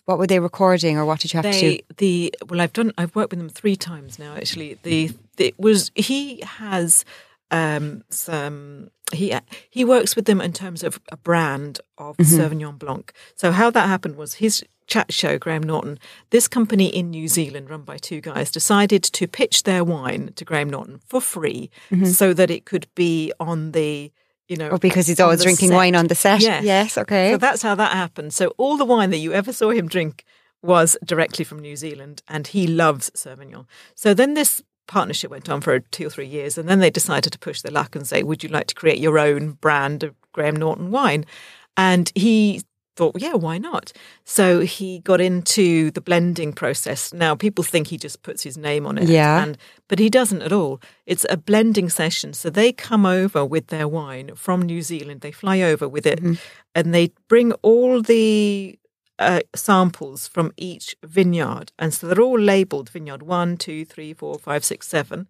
what 0.05 0.17
were 0.17 0.27
they 0.27 0.39
recording 0.39 0.97
or 0.97 1.05
what 1.05 1.19
did 1.19 1.33
you 1.33 1.41
have 1.41 1.51
to 1.51 1.59
do? 1.77 1.79
the 1.97 2.33
well 2.47 2.61
i've 2.61 2.71
done 2.71 2.93
i've 2.97 3.13
worked 3.13 3.31
with 3.31 3.39
them 3.39 3.49
three 3.49 3.75
times 3.75 4.17
now 4.17 4.35
actually 4.35 4.77
the 4.83 5.11
it 5.37 5.53
was 5.59 5.91
he 5.95 6.39
has 6.61 7.03
um 7.51 8.03
some 8.09 8.89
he 9.11 9.35
he 9.69 9.83
works 9.83 10.15
with 10.15 10.23
them 10.25 10.39
in 10.39 10.53
terms 10.53 10.81
of 10.81 11.01
a 11.11 11.17
brand 11.17 11.81
of 11.97 12.15
sauvignon 12.17 12.79
blanc 12.79 13.11
so 13.35 13.51
how 13.51 13.69
that 13.69 13.87
happened 13.87 14.15
was 14.15 14.35
his 14.35 14.63
chat 14.87 15.11
show 15.13 15.37
graham 15.37 15.61
norton 15.61 15.99
this 16.29 16.47
company 16.47 16.87
in 16.87 17.09
new 17.09 17.27
zealand 17.27 17.69
run 17.69 17.81
by 17.81 17.97
two 17.97 18.21
guys 18.21 18.49
decided 18.49 19.03
to 19.03 19.27
pitch 19.27 19.63
their 19.63 19.83
wine 19.83 20.31
to 20.35 20.43
graham 20.45 20.69
norton 20.69 20.99
for 21.05 21.21
free 21.21 21.69
mm-hmm. 21.91 22.05
so 22.05 22.33
that 22.33 22.49
it 22.49 22.65
could 22.65 22.87
be 22.95 23.31
on 23.39 23.71
the 23.73 24.11
you 24.47 24.55
know 24.55 24.69
Oh, 24.69 24.77
because 24.77 25.07
he's 25.07 25.19
always 25.19 25.43
drinking 25.43 25.69
set. 25.69 25.75
wine 25.75 25.95
on 25.95 26.07
the 26.07 26.15
set. 26.15 26.41
Yes. 26.41 26.63
Yes, 26.63 26.97
okay. 26.97 27.31
So 27.33 27.37
that's 27.37 27.61
how 27.61 27.75
that 27.75 27.91
happened. 27.91 28.33
So 28.33 28.53
all 28.57 28.77
the 28.77 28.85
wine 28.85 29.09
that 29.09 29.17
you 29.17 29.33
ever 29.33 29.51
saw 29.51 29.71
him 29.71 29.87
drink 29.87 30.23
was 30.61 30.97
directly 31.03 31.45
from 31.45 31.59
New 31.59 31.75
Zealand, 31.75 32.23
and 32.27 32.47
he 32.47 32.65
loves 32.65 33.09
Sauvignon. 33.11 33.65
So 33.95 34.13
then 34.13 34.33
this 34.33 34.61
partnership 34.87 35.29
went 35.29 35.49
on 35.49 35.61
for 35.61 35.79
two 35.79 36.07
or 36.07 36.09
three 36.09 36.27
years, 36.27 36.57
and 36.57 36.67
then 36.67 36.79
they 36.79 36.89
decided 36.89 37.33
to 37.33 37.39
push 37.39 37.61
their 37.61 37.71
luck 37.71 37.95
and 37.95 38.07
say, 38.07 38.23
"Would 38.23 38.43
you 38.43 38.49
like 38.49 38.67
to 38.67 38.75
create 38.75 38.99
your 38.99 39.19
own 39.19 39.51
brand 39.51 40.03
of 40.03 40.15
Graham 40.31 40.55
Norton 40.55 40.91
wine?" 40.91 41.25
And 41.75 42.11
he 42.15 42.63
thought, 42.97 43.15
yeah, 43.21 43.35
why 43.35 43.57
not? 43.59 43.93
So 44.25 44.59
he 44.61 44.99
got 44.99 45.21
into 45.21 45.91
the 45.91 46.01
blending 46.01 46.51
process. 46.51 47.13
Now 47.13 47.35
people 47.35 47.63
think 47.63 47.87
he 47.87 47.97
just 47.97 48.23
puts 48.23 48.43
his 48.43 48.57
name 48.57 48.85
on 48.85 48.97
it, 48.97 49.07
Yeah. 49.07 49.43
and 49.43 49.57
but 49.87 49.99
he 49.99 50.09
doesn't 50.09 50.41
at 50.41 50.51
all. 50.51 50.81
It's 51.05 51.25
a 51.29 51.37
blending 51.37 51.89
session. 51.89 52.33
So 52.33 52.49
they 52.49 52.71
come 52.73 53.05
over 53.05 53.45
with 53.45 53.67
their 53.67 53.87
wine 53.87 54.31
from 54.35 54.61
New 54.63 54.81
Zealand. 54.81 55.21
They 55.21 55.31
fly 55.31 55.61
over 55.61 55.87
with 55.87 56.05
it, 56.05 56.19
and 56.75 56.93
they 56.93 57.11
bring 57.29 57.53
all 57.61 58.01
the 58.01 58.77
uh, 59.19 59.39
samples 59.55 60.27
from 60.27 60.51
each 60.57 60.95
vineyard, 61.03 61.71
and 61.79 61.93
so 61.93 62.07
they're 62.07 62.21
all 62.21 62.39
labelled 62.39 62.89
vineyard 62.89 63.23
one, 63.23 63.57
two, 63.57 63.85
three, 63.85 64.13
four, 64.13 64.37
five, 64.37 64.63
six, 64.63 64.87
seven, 64.87 65.27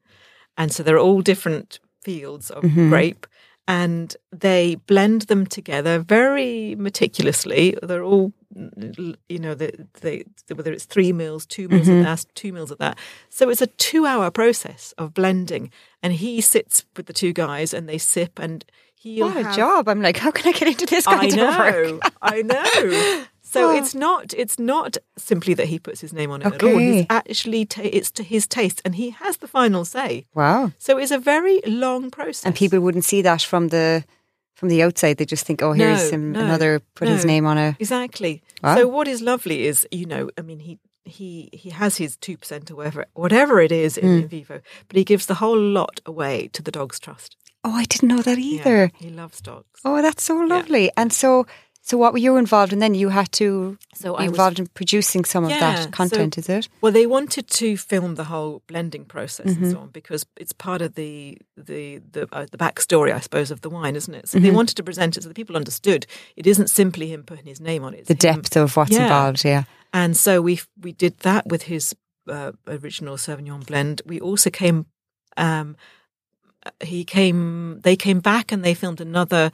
and 0.57 0.72
so 0.74 0.84
they're 0.84 0.99
all 0.99 1.22
different 1.22 1.80
fields 2.01 2.49
of 2.51 2.63
grape 2.89 3.28
and 3.68 4.15
they 4.32 4.76
blend 4.88 5.24
them 5.24 5.45
together 5.45 5.99
very 5.99 6.76
meticulously. 6.76 7.76
They're 7.84 8.03
all, 8.03 8.32
you 8.55 9.39
know, 9.39 9.53
they, 9.55 9.72
they, 10.01 10.24
whether 10.53 10.72
it's 10.72 10.86
three 10.86 11.11
meals, 11.11 11.45
two 11.45 11.68
mils 11.68 11.88
of 11.88 12.03
that, 12.03 12.26
two 12.34 12.53
meals 12.53 12.72
of 12.72 12.78
that. 12.78 12.97
So 13.30 13.49
it's 13.49 13.61
a 13.61 13.68
two-hour 13.68 14.32
process 14.32 14.93
of 14.97 15.13
blending, 15.13 15.70
and 16.01 16.13
he 16.13 16.39
sits 16.41 16.86
with 16.95 17.07
the 17.07 17.13
two 17.13 17.34
guys, 17.34 17.74
and 17.74 17.88
they 17.89 17.97
sip, 17.97 18.39
and 18.39 18.63
he'll 18.95 19.28
What 19.28 19.38
a 19.38 19.43
have- 19.43 19.55
job! 19.55 19.89
I'm 19.89 20.01
like, 20.01 20.18
how 20.18 20.32
can 20.32 20.47
I 20.47 20.57
get 20.57 20.68
into 20.70 20.86
this 20.86 21.05
kind 21.05 21.34
I 21.34 21.36
of 21.36 21.57
work? 21.57 21.86
know, 21.86 22.09
I 22.22 22.41
know. 22.41 23.26
So 23.49 23.69
Oh. 23.69 23.77
it's 23.77 23.93
not 23.95 24.33
it's 24.37 24.57
not 24.59 24.97
simply 25.17 25.53
that 25.55 25.67
he 25.67 25.79
puts 25.79 26.01
his 26.01 26.11
name 26.13 26.31
on 26.31 26.41
it 26.41 26.47
at 26.53 26.63
all. 26.63 26.77
He's 26.77 27.05
actually 27.09 27.65
ta- 27.65 27.81
it's 27.97 28.11
to 28.11 28.23
his 28.23 28.47
taste, 28.47 28.81
and 28.85 28.95
he 28.95 29.09
has 29.11 29.37
the 29.37 29.47
final 29.47 29.85
say. 29.85 30.25
Wow! 30.35 30.71
So 30.77 30.97
it's 30.97 31.11
a 31.11 31.19
very 31.19 31.61
long 31.65 32.11
process. 32.11 32.45
And 32.45 32.55
people 32.55 32.79
wouldn't 32.79 33.05
see 33.05 33.21
that 33.23 33.41
from 33.41 33.69
the 33.69 34.03
from 34.55 34.69
the 34.69 34.83
outside. 34.83 35.17
They 35.17 35.25
just 35.25 35.45
think, 35.45 35.61
oh, 35.61 35.73
here's 35.73 36.11
No, 36.11 36.15
him, 36.17 36.31
no, 36.33 36.39
another 36.41 36.81
put 36.95 37.07
his 37.07 37.23
name 37.25 37.45
on 37.45 37.57
a. 37.57 37.75
Exactly. 37.79 38.41
Wow. 38.63 38.75
So 38.75 38.87
what 38.87 39.07
is 39.07 39.21
lovely 39.21 39.65
is, 39.67 39.87
you 39.91 40.05
know, 40.05 40.29
I 40.37 40.41
mean, 40.41 40.59
he 40.59 40.77
he 41.05 41.49
he 41.53 41.69
has 41.69 41.97
his 41.97 42.17
two 42.17 42.37
percent 42.37 42.69
or 42.71 42.75
whatever 42.75 43.05
whatever 43.13 43.61
it 43.61 43.71
is 43.71 43.97
in, 43.97 44.07
Hmm. 44.07 44.21
in 44.23 44.27
vivo, 44.27 44.61
but 44.87 44.97
he 44.97 45.03
gives 45.03 45.25
the 45.25 45.35
whole 45.35 45.59
lot 45.59 46.01
away 46.05 46.49
to 46.53 46.61
the 46.61 46.71
Dogs 46.71 46.99
Trust. 46.99 47.37
Oh, 47.63 47.73
I 47.81 47.85
didn't 47.85 48.09
know 48.09 48.21
that 48.21 48.37
Yeah, 48.37 48.59
either. 48.59 48.91
he 48.99 49.09
loves 49.09 49.41
dogs. 49.41 49.79
Oh, 49.83 50.01
that's 50.01 50.23
so 50.23 50.35
lovely. 50.35 50.89
And 50.95 51.11
so, 51.11 51.45
so 51.88 51.97
what 51.97 52.11
were 52.13 52.19
you 52.27 52.38
involved 52.38 52.73
in 52.73 52.79
then? 52.79 52.93
You 52.95 53.09
had 53.09 53.29
to 53.33 53.77
So 54.01 54.07
be 54.13 54.23
I 54.23 54.23
was- 54.23 54.31
involved 54.31 54.59
in 54.59 54.67
producing 54.79 55.25
some 55.25 55.43
of 55.45 55.49
Yeah, 55.51 55.59
that 55.59 55.83
so- 55.85 55.89
content, 55.91 56.38
is 56.38 56.49
it? 56.49 56.67
Well, 56.81 56.91
they 56.91 57.05
wanted 57.07 57.45
to 57.61 57.77
film 57.77 58.15
the 58.15 58.25
whole 58.25 58.61
blending 58.67 59.05
process 59.05 59.45
Mm-hmm. 59.47 59.63
and 59.63 59.71
so 59.73 59.79
on 59.79 59.89
because 59.99 60.25
it's 60.43 60.53
part 60.67 60.81
of 60.81 60.89
the 60.95 61.38
the 61.69 62.01
the, 62.15 62.23
uh, 62.38 62.45
the 62.53 62.57
backstory, 62.57 63.11
I 63.17 63.21
suppose, 63.21 63.49
of 63.53 63.59
the 63.61 63.69
wine, 63.69 63.95
isn't 63.95 64.13
it? 64.19 64.27
So 64.27 64.38
Mm-hmm. 64.38 64.45
they 64.45 64.51
wanted 64.59 64.75
to 64.77 64.83
present 64.83 65.17
it 65.17 65.23
so 65.23 65.29
that 65.29 65.35
people 65.35 65.55
understood 65.55 66.05
it 66.35 66.45
isn't 66.47 66.69
simply 66.69 67.07
him 67.13 67.23
putting 67.23 67.45
his 67.45 67.61
name 67.61 67.83
on 67.88 67.93
it. 67.93 68.05
The 68.05 68.13
him- 68.13 68.35
depth 68.41 68.57
of 68.57 68.75
what's 68.77 68.91
Yeah. 68.91 69.03
involved, 69.03 69.43
yeah. 69.45 69.63
And 69.93 70.15
so 70.17 70.41
we 70.41 70.53
we 70.85 70.91
did 70.91 71.13
that 71.19 71.43
with 71.47 71.63
his 71.63 71.95
uh, 72.29 72.51
original 72.67 73.15
Sauvignon 73.17 73.65
blend. 73.65 74.01
We 74.05 74.19
also 74.19 74.49
came. 74.49 74.85
Um, 75.38 75.75
he 76.82 77.03
came. 77.03 77.80
They 77.82 77.95
came 77.95 78.20
back 78.20 78.51
and 78.51 78.63
they 78.63 78.74
filmed 78.74 79.01
another 79.01 79.51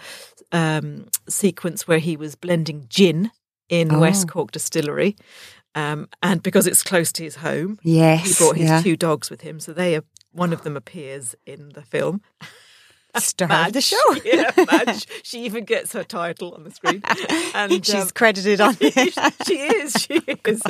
um, 0.52 1.08
sequence 1.28 1.88
where 1.88 2.00
he 2.00 2.16
was 2.18 2.36
blending 2.36 2.86
gin 2.90 3.32
in 3.70 3.92
Oh. 3.94 4.00
West 4.00 4.28
Cork 4.30 4.52
Distillery, 4.52 5.16
um, 5.76 6.08
and 6.22 6.44
because 6.44 6.68
it's 6.68 6.84
close 6.84 7.12
to 7.14 7.24
his 7.24 7.38
home, 7.38 7.80
Yes, 7.84 8.38
he 8.38 8.44
brought 8.44 8.58
his 8.58 8.70
yeah. 8.70 8.82
two 8.82 8.96
dogs 8.96 9.30
with 9.30 9.42
him. 9.42 9.60
So 9.60 9.74
they 9.74 9.96
are, 9.96 10.04
one 10.32 10.54
of 10.54 10.64
them 10.64 10.76
appears 10.78 11.36
in 11.46 11.70
the 11.70 11.82
film. 11.82 12.22
Star 13.18 13.50
of 13.68 13.74
the 13.74 13.82
show. 13.82 13.98
yeah, 14.26 14.52
Madge. 14.58 15.08
She 15.24 15.46
even 15.46 15.66
gets 15.66 15.94
her 15.94 16.04
title 16.04 16.54
on 16.54 16.64
the 16.64 16.72
screen, 16.72 17.02
and 17.54 17.86
She's 17.86 17.96
um, 17.96 18.10
credited 18.14 18.60
on 18.62 18.76
she 18.76 18.88
is. 18.88 19.94
She 20.00 20.16
is. 20.46 20.62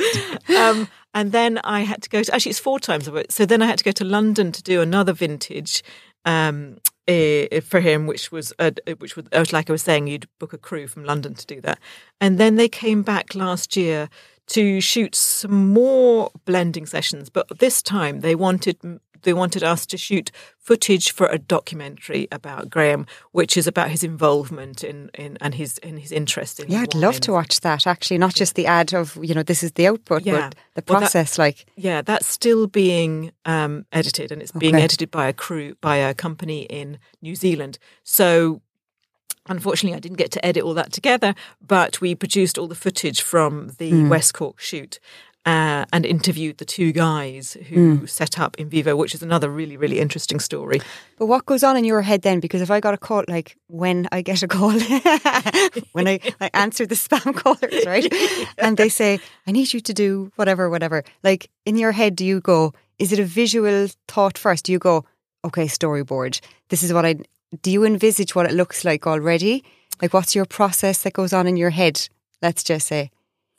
Um, 0.56 0.88
and 1.14 1.32
then 1.32 1.60
I 1.64 1.82
had 1.82 2.02
to 2.04 2.10
go 2.10 2.22
to 2.24 2.34
actually 2.36 2.52
it's 2.52 2.60
four 2.60 2.80
times 2.80 3.08
of 3.08 3.16
it. 3.16 3.32
So 3.32 3.46
then 3.46 3.62
I 3.62 3.66
had 3.66 3.78
to 3.80 3.84
go 3.84 3.92
to 3.92 4.04
London 4.06 4.52
to 4.52 4.62
do 4.64 4.82
another 4.82 5.14
vintage 5.14 5.84
um, 6.26 6.78
for 7.08 7.80
him, 7.80 8.08
which 8.08 8.32
was 8.32 8.54
which 9.00 9.16
was 9.16 9.26
uh, 9.32 9.46
like 9.52 9.70
I 9.70 9.74
was 9.74 9.84
saying, 9.84 10.08
you'd 10.08 10.28
book 10.40 10.54
a 10.54 10.58
crew 10.58 10.88
from 10.88 11.04
London 11.04 11.34
to 11.36 11.46
do 11.46 11.62
that. 11.62 11.80
And 12.22 12.38
then 12.38 12.56
they 12.56 12.70
came 12.70 13.02
back 13.04 13.36
last 13.36 13.76
year 13.76 14.10
to 14.48 14.82
shoot 14.82 15.16
some 15.16 15.70
more 15.70 16.32
blending 16.46 16.86
sessions, 16.86 17.30
but 17.30 17.48
this 17.60 17.82
time 17.82 18.20
they 18.22 18.36
wanted 18.36 18.78
they 19.24 19.34
wanted 19.34 19.64
us 19.64 19.86
to 19.88 19.98
shoot 19.98 20.32
footage 20.58 21.12
for 21.12 21.28
a 21.28 21.38
documentary 21.38 22.28
about 22.32 22.70
Graham, 22.70 23.06
which 23.32 23.58
is 23.58 23.68
about 23.68 23.90
his 23.90 24.04
involvement 24.04 24.84
in, 24.84 25.10
in 25.14 25.38
and 25.42 25.56
his 25.56 25.78
in 25.80 25.98
his 25.98 26.12
interest 26.12 26.60
in 26.60 26.72
Yeah, 26.72 26.82
I'd 26.82 26.94
love 26.96 27.20
to 27.22 27.32
watch 27.34 27.60
that 27.62 27.86
actually, 27.88 28.18
not 28.18 28.34
just 28.34 28.56
the 28.56 28.66
ad 28.68 28.94
of, 28.94 29.18
you 29.22 29.34
know, 29.34 29.44
this 29.44 29.64
is 29.64 29.74
the 29.74 29.88
output, 29.88 30.24
Yeah. 30.26 30.50
but 30.50 30.56
the 30.76 30.84
Well, 30.94 31.00
that- 31.02 31.12
process. 31.12 31.38
like, 31.38 31.66
Yeah, 31.76 32.02
that's 32.02 32.28
still 32.28 32.68
being 32.68 33.32
um, 33.46 33.86
edited, 33.92 34.32
and 34.32 34.42
it's 34.42 34.52
being 34.54 34.76
edited 34.76 35.12
by 35.12 35.28
a 35.28 35.34
crew 35.34 35.76
by 35.82 35.98
a 35.98 36.14
company 36.14 36.62
in 36.64 36.98
New 37.22 37.36
Zealand. 37.36 37.78
So, 38.04 38.62
unfortunately, 39.48 39.96
I 39.98 40.00
didn't 40.00 40.18
get 40.18 40.32
to 40.32 40.46
edit 40.46 40.64
all 40.64 40.74
that 40.76 40.94
together, 40.94 41.36
but 41.66 42.00
we 42.00 42.16
produced 42.16 42.58
all 42.58 42.68
the 42.68 42.76
footage 42.76 43.22
from 43.22 43.72
the 43.78 43.90
Hmm. 43.92 44.10
West 44.10 44.34
Cork 44.34 44.60
shoot. 44.62 45.00
Uh, 45.46 45.84
and 45.92 46.06
interviewed 46.06 46.58
the 46.58 46.64
two 46.66 46.94
guys 46.94 47.58
who 47.70 47.98
Hmm. 47.98 48.06
set 48.06 48.40
up 48.40 48.56
Invivo, 48.58 48.96
which 48.96 49.14
is 49.14 49.22
another 49.22 49.50
really, 49.50 49.76
really 49.76 50.00
interesting 50.00 50.40
story. 50.40 50.80
But 51.20 51.26
what 51.26 51.46
goes 51.46 51.64
on 51.64 51.76
in 51.76 51.84
your 51.84 52.02
head 52.02 52.22
then? 52.22 52.40
Because 52.40 52.62
if 52.62 52.72
I 52.72 52.80
got 52.80 52.94
a 52.94 52.98
call, 52.98 53.26
like 53.28 53.58
when 53.68 54.08
I 54.14 54.22
get 54.22 54.42
a 54.42 54.48
call, 54.48 54.72
when 55.92 56.08
I, 56.08 56.20
I 56.40 56.50
answer 56.54 56.86
the 56.86 56.96
spam 56.96 57.34
callers, 57.44 57.86
right? 57.86 58.08
And 58.58 58.78
they 58.78 58.88
say, 58.90 59.20
I 59.46 59.52
need 59.52 59.74
you 59.74 59.82
to 59.82 59.94
do 59.94 60.32
whatever, 60.38 60.70
whatever. 60.70 61.04
Like 61.24 61.50
in 61.66 61.76
your 61.78 61.92
head, 61.92 62.16
do 62.16 62.24
you 62.26 62.40
go, 62.40 62.72
is 62.98 63.12
it 63.12 63.20
a 63.20 63.26
visual 63.26 63.88
thought 64.08 64.38
first? 64.38 64.64
Do 64.66 64.72
you 64.72 64.80
go, 64.80 65.04
okay, 65.44 65.66
storyboard, 65.68 66.40
this 66.70 66.84
is 66.84 66.94
what 66.94 67.06
I, 67.06 67.16
do 67.62 67.70
you 67.70 67.84
envisage 67.84 68.34
what 68.34 68.46
it 68.46 68.54
looks 68.56 68.86
like 68.86 69.06
already? 69.06 69.64
Like 70.02 70.14
what's 70.14 70.36
your 70.36 70.46
process 70.46 71.02
that 71.04 71.14
goes 71.14 71.34
on 71.34 71.48
in 71.48 71.58
your 71.58 71.72
head? 71.72 72.08
Let's 72.42 72.64
just 72.64 72.88
say, 72.88 73.12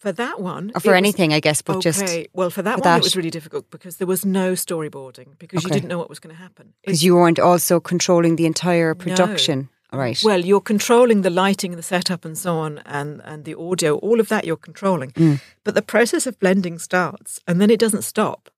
For 0.04 0.12
that 0.12 0.38
one, 0.38 0.70
or 0.74 0.80
for 0.80 0.90
was- 0.90 0.98
anything, 0.98 1.32
I 1.32 1.40
guess, 1.40 1.62
but 1.62 1.80
just 1.80 2.02
okay. 2.02 2.26
well, 2.34 2.50
for 2.50 2.60
that 2.60 2.74
for 2.74 2.80
one, 2.80 2.90
that. 2.90 2.98
it 2.98 3.04
was 3.04 3.16
really 3.16 3.30
difficult 3.30 3.70
because 3.70 3.96
there 3.96 4.06
was 4.06 4.26
no 4.26 4.52
storyboarding 4.52 5.38
because 5.38 5.64
you 5.64 5.70
didn't 5.70 5.88
know 5.88 5.96
what 5.96 6.10
was 6.10 6.18
going 6.18 6.36
to 6.36 6.42
happen. 6.42 6.74
Because 6.84 7.02
you 7.02 7.14
weren't 7.14 7.38
also 7.38 7.80
controlling 7.80 8.36
the 8.36 8.44
entire 8.44 8.94
production. 8.94 9.70
Right. 9.90 10.20
Well, 10.22 10.44
you're 10.44 10.60
controlling 10.60 11.22
the 11.22 11.30
lighting 11.30 11.74
the 11.76 11.82
setup 11.82 12.26
and 12.26 12.36
so 12.36 12.58
on, 12.58 12.82
and, 12.84 13.22
and 13.24 13.46
the 13.46 13.58
audio, 13.58 13.96
all 13.96 14.20
of 14.20 14.28
that 14.28 14.44
you're 14.44 14.58
controlling. 14.58 15.12
Mm. 15.12 15.40
But 15.64 15.74
the 15.74 15.80
process 15.80 16.26
of 16.26 16.38
blending 16.38 16.78
starts, 16.78 17.40
and 17.48 17.58
then 17.58 17.70
it 17.70 17.80
doesn't 17.80 18.02
stop 18.02 18.50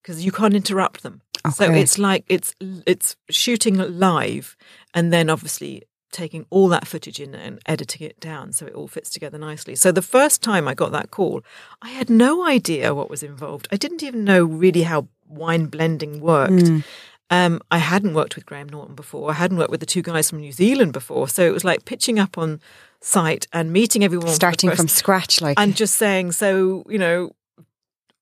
because 0.00 0.24
you 0.24 0.32
can't 0.32 0.54
interrupt 0.54 1.02
them. 1.02 1.20
So 1.52 1.70
it's 1.70 1.98
like 1.98 2.24
it's 2.28 2.54
it's 2.86 3.16
shooting 3.28 3.76
live, 3.76 4.56
and 4.94 5.12
then 5.12 5.28
obviously 5.28 5.82
taking 6.12 6.46
all 6.50 6.68
that 6.68 6.86
footage 6.86 7.20
in 7.20 7.34
and 7.34 7.60
editing 7.66 8.06
it 8.06 8.18
down 8.20 8.52
so 8.52 8.66
it 8.66 8.74
all 8.74 8.88
fits 8.88 9.10
together 9.10 9.38
nicely. 9.38 9.74
So 9.74 9.92
the 9.92 10.02
first 10.02 10.42
time 10.42 10.68
I 10.68 10.74
got 10.74 10.92
that 10.92 11.10
call, 11.10 11.42
I 11.82 11.88
had 11.88 12.08
no 12.08 12.46
idea 12.46 12.94
what 12.94 13.10
was 13.10 13.22
involved. 13.22 13.68
I 13.72 13.76
didn't 13.76 14.02
even 14.02 14.24
know 14.24 14.44
really 14.44 14.82
how 14.82 15.08
wine 15.28 15.66
blending 15.66 16.20
worked. 16.20 16.52
Mm. 16.52 16.84
Um, 17.28 17.60
I 17.72 17.78
hadn't 17.78 18.14
worked 18.14 18.36
with 18.36 18.46
Graham 18.46 18.68
Norton 18.68 18.94
before. 18.94 19.30
I 19.30 19.34
hadn't 19.34 19.58
worked 19.58 19.72
with 19.72 19.80
the 19.80 19.86
two 19.86 20.02
guys 20.02 20.30
from 20.30 20.40
New 20.40 20.52
Zealand 20.52 20.92
before. 20.92 21.28
So 21.28 21.44
it 21.44 21.52
was 21.52 21.64
like 21.64 21.84
pitching 21.84 22.18
up 22.18 22.38
on 22.38 22.60
site 23.00 23.48
and 23.52 23.72
meeting 23.72 24.04
everyone. 24.04 24.28
starting 24.28 24.70
from 24.70 24.88
scratch, 24.88 25.40
like. 25.40 25.58
and 25.58 25.74
just 25.74 25.96
saying, 25.96 26.32
so, 26.32 26.84
you 26.88 26.98
know, 26.98 27.32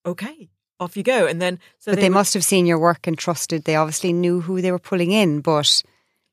okay, 0.07 0.49
off 0.81 0.97
you 0.97 1.03
go. 1.03 1.27
And 1.27 1.41
then, 1.41 1.59
so 1.79 1.93
but 1.93 2.01
they, 2.01 2.09
would- 2.09 2.15
must 2.15 2.35
have 2.35 2.45
seen 2.45 2.65
your 2.65 2.79
work 2.79 3.07
and 3.07 3.19
trusted. 3.19 3.65
They 3.65 3.77
obviously 3.77 4.13
knew 4.13 4.41
who 4.41 4.63
they 4.63 4.73
were 4.73 4.79
pulling 4.79 5.13
in. 5.13 5.41
But 5.43 5.83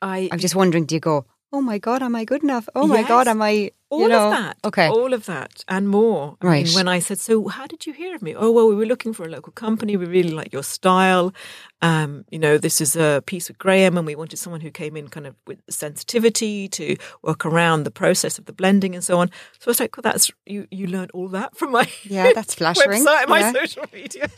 I, 0.02 0.30
I'm 0.32 0.40
just 0.40 0.56
wondering, 0.56 0.86
do 0.86 0.96
you 0.96 1.02
go, 1.02 1.26
oh 1.54 1.62
my 1.62 1.78
God, 1.78 2.02
am 2.02 2.16
I 2.16 2.24
good 2.26 2.44
enough? 2.44 2.68
Oh 2.76 2.88
my 2.88 3.04
God, 3.04 3.28
am 3.28 3.42
I, 3.42 3.72
all 3.90 4.02
you 4.04 4.08
know? 4.08 4.30
of 4.30 4.32
that. 4.32 4.58
Okay. 4.64 4.88
All 4.88 5.14
of 5.14 5.26
that 5.26 5.64
and 5.68 5.90
more. 5.90 6.38
I 6.42 6.46
Right. 6.46 6.66
mean, 6.66 6.74
when 6.74 6.88
I 6.88 7.00
said, 7.00 7.20
so 7.20 7.48
how 7.50 7.68
did 7.68 7.86
you 7.86 7.92
hear 7.94 8.16
of 8.16 8.22
me? 8.22 8.34
Oh, 8.36 8.52
well, 8.52 8.68
we 8.70 8.76
were 8.76 8.86
looking 8.86 9.12
for 9.14 9.26
a 9.26 9.30
local 9.30 9.52
company. 9.52 9.98
We 9.98 10.06
really 10.06 10.32
like 10.32 10.54
your 10.54 10.64
style. 10.64 11.34
Um, 11.82 12.24
you 12.32 12.40
know, 12.40 12.58
this 12.58 12.80
is 12.80 12.96
a 12.96 13.22
piece 13.26 13.50
with 13.50 13.58
Graham 13.58 13.98
and 13.98 14.08
we 14.08 14.16
wanted 14.16 14.38
someone 14.38 14.62
who 14.62 14.72
came 14.72 14.96
in 14.96 15.10
kind 15.10 15.28
of 15.28 15.36
with 15.46 15.60
sensitivity 15.70 16.70
to 16.70 16.96
work 17.22 17.46
around 17.46 17.84
the 17.84 17.92
process 17.92 18.40
of 18.40 18.46
the 18.46 18.54
blending 18.54 18.96
and 18.96 19.04
so 19.04 19.20
on. 19.20 19.28
So 19.60 19.68
I 19.68 19.72
was 19.72 19.80
like, 19.82 19.98
well, 19.98 20.04
that's, 20.04 20.32
you, 20.46 20.68
you 20.72 20.88
learned 20.88 21.12
all 21.14 21.28
that 21.30 21.58
from 21.58 21.72
my 21.72 21.90
Yeah, 22.04 22.32
that's 22.34 22.56
flattering. 22.56 23.04
website, 23.06 23.28
my 23.28 23.40
Yeah. 23.40 23.52
social 23.52 23.86
media. 23.92 24.30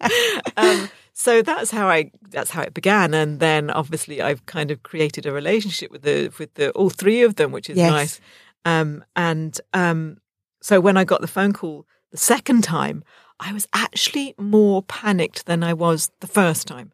um, 0.56 0.88
so 1.18 1.42
that's 1.42 1.72
how 1.72 1.88
I 1.88 2.12
that's 2.30 2.52
how 2.52 2.62
it 2.62 2.74
began, 2.74 3.12
and 3.12 3.40
then 3.40 3.70
obviously 3.70 4.22
I've 4.22 4.46
kind 4.46 4.70
of 4.70 4.84
created 4.84 5.26
a 5.26 5.32
relationship 5.32 5.90
with 5.90 6.02
the 6.02 6.32
with 6.38 6.54
the 6.54 6.70
all 6.70 6.90
three 6.90 7.22
of 7.24 7.34
them, 7.34 7.50
which 7.50 7.68
is 7.68 7.76
Yes. 7.76 7.90
nice. 7.90 8.20
Um, 8.64 9.04
and 9.16 9.60
um, 9.74 10.18
so 10.62 10.78
when 10.78 10.96
I 10.96 11.02
got 11.02 11.20
the 11.20 11.26
phone 11.26 11.52
call 11.52 11.86
the 12.12 12.18
second 12.18 12.62
time, 12.62 13.02
I 13.40 13.52
was 13.52 13.66
actually 13.72 14.36
more 14.38 14.82
panicked 14.84 15.46
than 15.46 15.64
I 15.64 15.72
was 15.74 16.10
the 16.20 16.28
first 16.28 16.68
time 16.68 16.92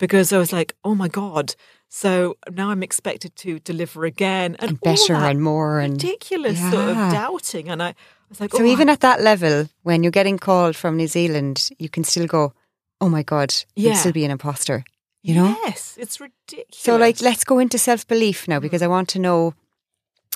because 0.00 0.32
I 0.32 0.38
was 0.38 0.52
like, 0.52 0.74
oh 0.82 0.96
my 0.96 1.06
God. 1.08 1.54
So 1.88 2.36
now 2.50 2.70
I'm 2.70 2.82
expected 2.82 3.36
to 3.36 3.60
deliver 3.60 4.04
again 4.04 4.56
and, 4.58 4.70
and 4.70 4.80
better 4.80 5.14
and 5.14 5.40
more 5.40 5.78
and 5.78 5.92
ridiculous 5.92 6.58
sort 6.58 6.88
of 6.88 6.96
doubting. 6.96 7.68
And 7.68 7.80
I 7.82 7.94
was 8.28 8.40
like, 8.40 8.52
So 8.52 8.62
oh, 8.64 8.66
even 8.66 8.88
at 8.88 9.00
that 9.00 9.20
level, 9.20 9.68
when 9.82 10.02
you're 10.02 10.10
getting 10.10 10.38
called 10.38 10.74
from 10.74 10.96
New 10.96 11.08
Zealand, 11.08 11.70
you 11.78 11.88
can 11.88 12.04
still 12.04 12.26
go, 12.26 12.52
"Oh 13.00 13.08
my 13.08 13.22
god, 13.22 13.54
you'd 13.76 13.96
still 13.96 14.12
be 14.12 14.24
an 14.24 14.30
imposter," 14.30 14.84
you 15.22 15.34
know. 15.34 15.56
yes, 15.64 15.96
it's 15.98 16.20
ridiculous. 16.20 16.78
So 16.78 16.96
like, 16.96 17.20
let's 17.20 17.44
go 17.44 17.58
into 17.58 17.78
self 17.78 18.06
belief 18.06 18.46
now 18.48 18.58
Mm. 18.58 18.62
because 18.62 18.82
I 18.82 18.88
want 18.88 19.08
to 19.10 19.18
know. 19.18 19.54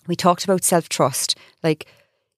We 0.07 0.17
talked 0.17 0.45
about 0.45 0.65
self 0.65 0.89
trust, 0.89 1.37
like 1.63 1.87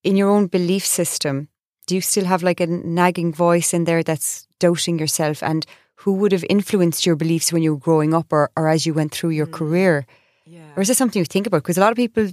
in 0.02 0.16
your 0.16 0.28
own 0.30 0.46
belief 0.48 0.84
system. 0.86 1.48
Do 1.86 1.94
you 1.94 2.00
still 2.00 2.24
have 2.24 2.42
like 2.42 2.60
a 2.60 2.66
nagging 2.66 3.32
voice 3.32 3.72
in 3.76 3.84
there 3.84 4.02
that's 4.02 4.46
doubting 4.58 4.98
yourself? 5.00 5.42
And 5.42 5.66
who 6.04 6.12
would 6.14 6.32
have 6.32 6.44
influenced 6.50 7.06
your 7.06 7.16
beliefs 7.16 7.52
when 7.52 7.62
you 7.62 7.74
were 7.74 7.80
growing 7.80 8.14
up, 8.14 8.32
or, 8.32 8.50
or 8.56 8.68
as 8.68 8.86
you 8.86 8.94
went 8.94 9.12
through 9.12 9.30
your 9.30 9.46
career? 9.46 10.06
yeah. 10.44 10.72
Or 10.76 10.82
is 10.82 10.88
this 10.88 10.98
something 10.98 11.18
you 11.20 11.24
think 11.26 11.46
about? 11.46 11.62
Because 11.62 11.78
a 11.78 11.80
lot 11.80 11.90
of 11.92 11.96
people 11.96 12.28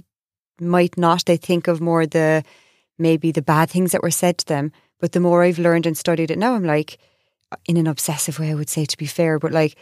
might 0.60 0.96
not. 0.96 1.24
They 1.24 1.36
think 1.36 1.66
of 1.68 1.80
more 1.80 2.06
the 2.06 2.42
maybe 2.98 3.32
the 3.32 3.42
bad 3.42 3.70
things 3.70 3.90
that 3.92 4.02
were 4.02 4.10
said 4.12 4.38
to 4.38 4.46
them. 4.46 4.70
But 5.00 5.12
the 5.12 5.20
more 5.20 5.42
I've 5.42 5.58
learned 5.58 5.86
and 5.86 5.96
studied 5.98 6.30
it 6.30 6.38
now, 6.38 6.54
I'm 6.54 6.64
like, 6.64 6.98
in 7.66 7.76
an 7.76 7.86
obsessive 7.86 8.38
way, 8.38 8.50
I 8.50 8.54
would 8.54 8.68
say 8.68 8.84
to 8.84 8.96
be 8.96 9.06
fair, 9.06 9.38
but 9.38 9.52
like, 9.52 9.76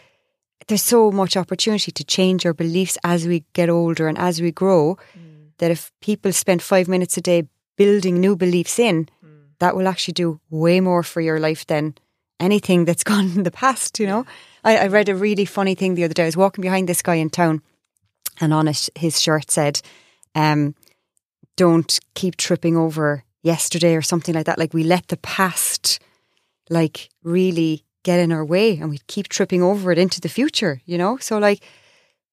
there's 0.67 0.83
so 0.83 1.11
much 1.11 1.35
opportunity 1.35 1.91
to 1.91 2.03
change 2.03 2.45
our 2.45 2.53
beliefs 2.53 2.97
as 3.03 3.27
we 3.27 3.43
get 3.53 3.69
older 3.69 4.07
and 4.07 4.17
as 4.17 4.41
we 4.41 4.51
grow 4.51 4.97
that 5.57 5.71
if 5.71 5.91
people 6.01 6.31
spend 6.31 6.61
five 6.61 6.87
minutes 6.87 7.17
a 7.17 7.21
day 7.21 7.47
building 7.77 8.19
new 8.19 8.35
beliefs 8.35 8.79
in, 8.79 9.09
that 9.59 9.75
will 9.75 9.87
actually 9.87 10.13
do 10.13 10.39
way 10.49 10.79
more 10.79 11.03
for 11.03 11.21
your 11.21 11.39
life 11.39 11.65
than 11.67 11.95
anything 12.39 12.85
that's 12.85 13.03
gone 13.11 13.25
in 13.25 13.43
the 13.43 13.51
past, 13.51 13.99
you 13.99 14.07
know? 14.07 14.25
I, 14.63 14.77
I 14.77 14.87
read 14.87 15.09
a 15.09 15.15
really 15.15 15.45
funny 15.45 15.75
thing 15.75 15.95
the 15.95 16.03
other 16.03 16.13
day. 16.13 16.23
I 16.23 16.27
was 16.27 16.37
walking 16.37 16.61
behind 16.61 16.89
this 16.89 17.01
guy 17.01 17.15
in 17.15 17.29
town 17.29 17.61
and 18.41 18.53
on 18.53 18.67
his, 18.67 18.89
his 18.95 19.21
shirt 19.21 19.51
said, 19.51 19.81
um, 20.35 20.75
don't 21.55 21.99
keep 22.15 22.35
tripping 22.37 22.75
over 22.75 23.23
yesterday 23.43 23.95
or 23.95 24.01
something 24.01 24.33
like 24.33 24.45
that. 24.45 24.57
Like 24.57 24.73
we 24.73 24.83
let 24.83 25.07
the 25.09 25.17
past 25.17 25.99
like 26.69 27.09
really 27.23 27.83
get 28.03 28.19
in 28.19 28.31
our 28.31 28.45
way 28.45 28.77
and 28.77 28.89
we'd 28.89 29.07
keep 29.07 29.29
tripping 29.29 29.61
over 29.63 29.91
it 29.91 29.97
into 29.97 30.19
the 30.19 30.29
future, 30.29 30.81
you 30.85 30.97
know? 30.97 31.17
So 31.17 31.37
like 31.37 31.63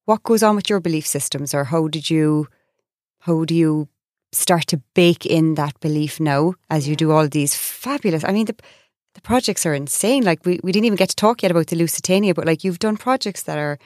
what 0.05 0.23
goes 0.23 0.43
on 0.43 0.57
with 0.57 0.69
your 0.69 0.81
belief 0.81 1.07
systems 1.07 1.55
or 1.55 1.65
how 1.65 1.89
did 1.89 2.11
you 2.11 2.49
how 3.21 3.45
do 3.45 3.55
you 3.55 3.89
start 4.33 4.67
to 4.69 4.81
bake 4.95 5.27
in 5.27 5.55
that 5.55 5.79
belief 5.81 6.21
now 6.21 6.55
as 6.69 6.89
you 6.89 6.97
do 6.97 7.11
all 7.11 7.29
these 7.29 7.55
fabulous 7.55 8.25
I 8.25 8.33
mean 8.33 8.47
the 8.47 8.57
the 9.15 9.21
projects 9.21 9.67
are 9.67 9.75
insane. 9.75 10.25
Like 10.25 10.45
we, 10.47 10.61
we 10.63 10.73
didn't 10.73 10.87
even 10.87 10.97
get 10.97 11.09
to 11.11 11.17
talk 11.17 11.43
yet 11.43 11.51
about 11.51 11.67
the 11.67 11.77
Lusitania, 11.77 12.35
but 12.35 12.47
like 12.47 12.65
you've 12.65 12.79
done 12.79 12.97
projects 12.97 13.43
that 13.43 13.59
are 13.59 13.79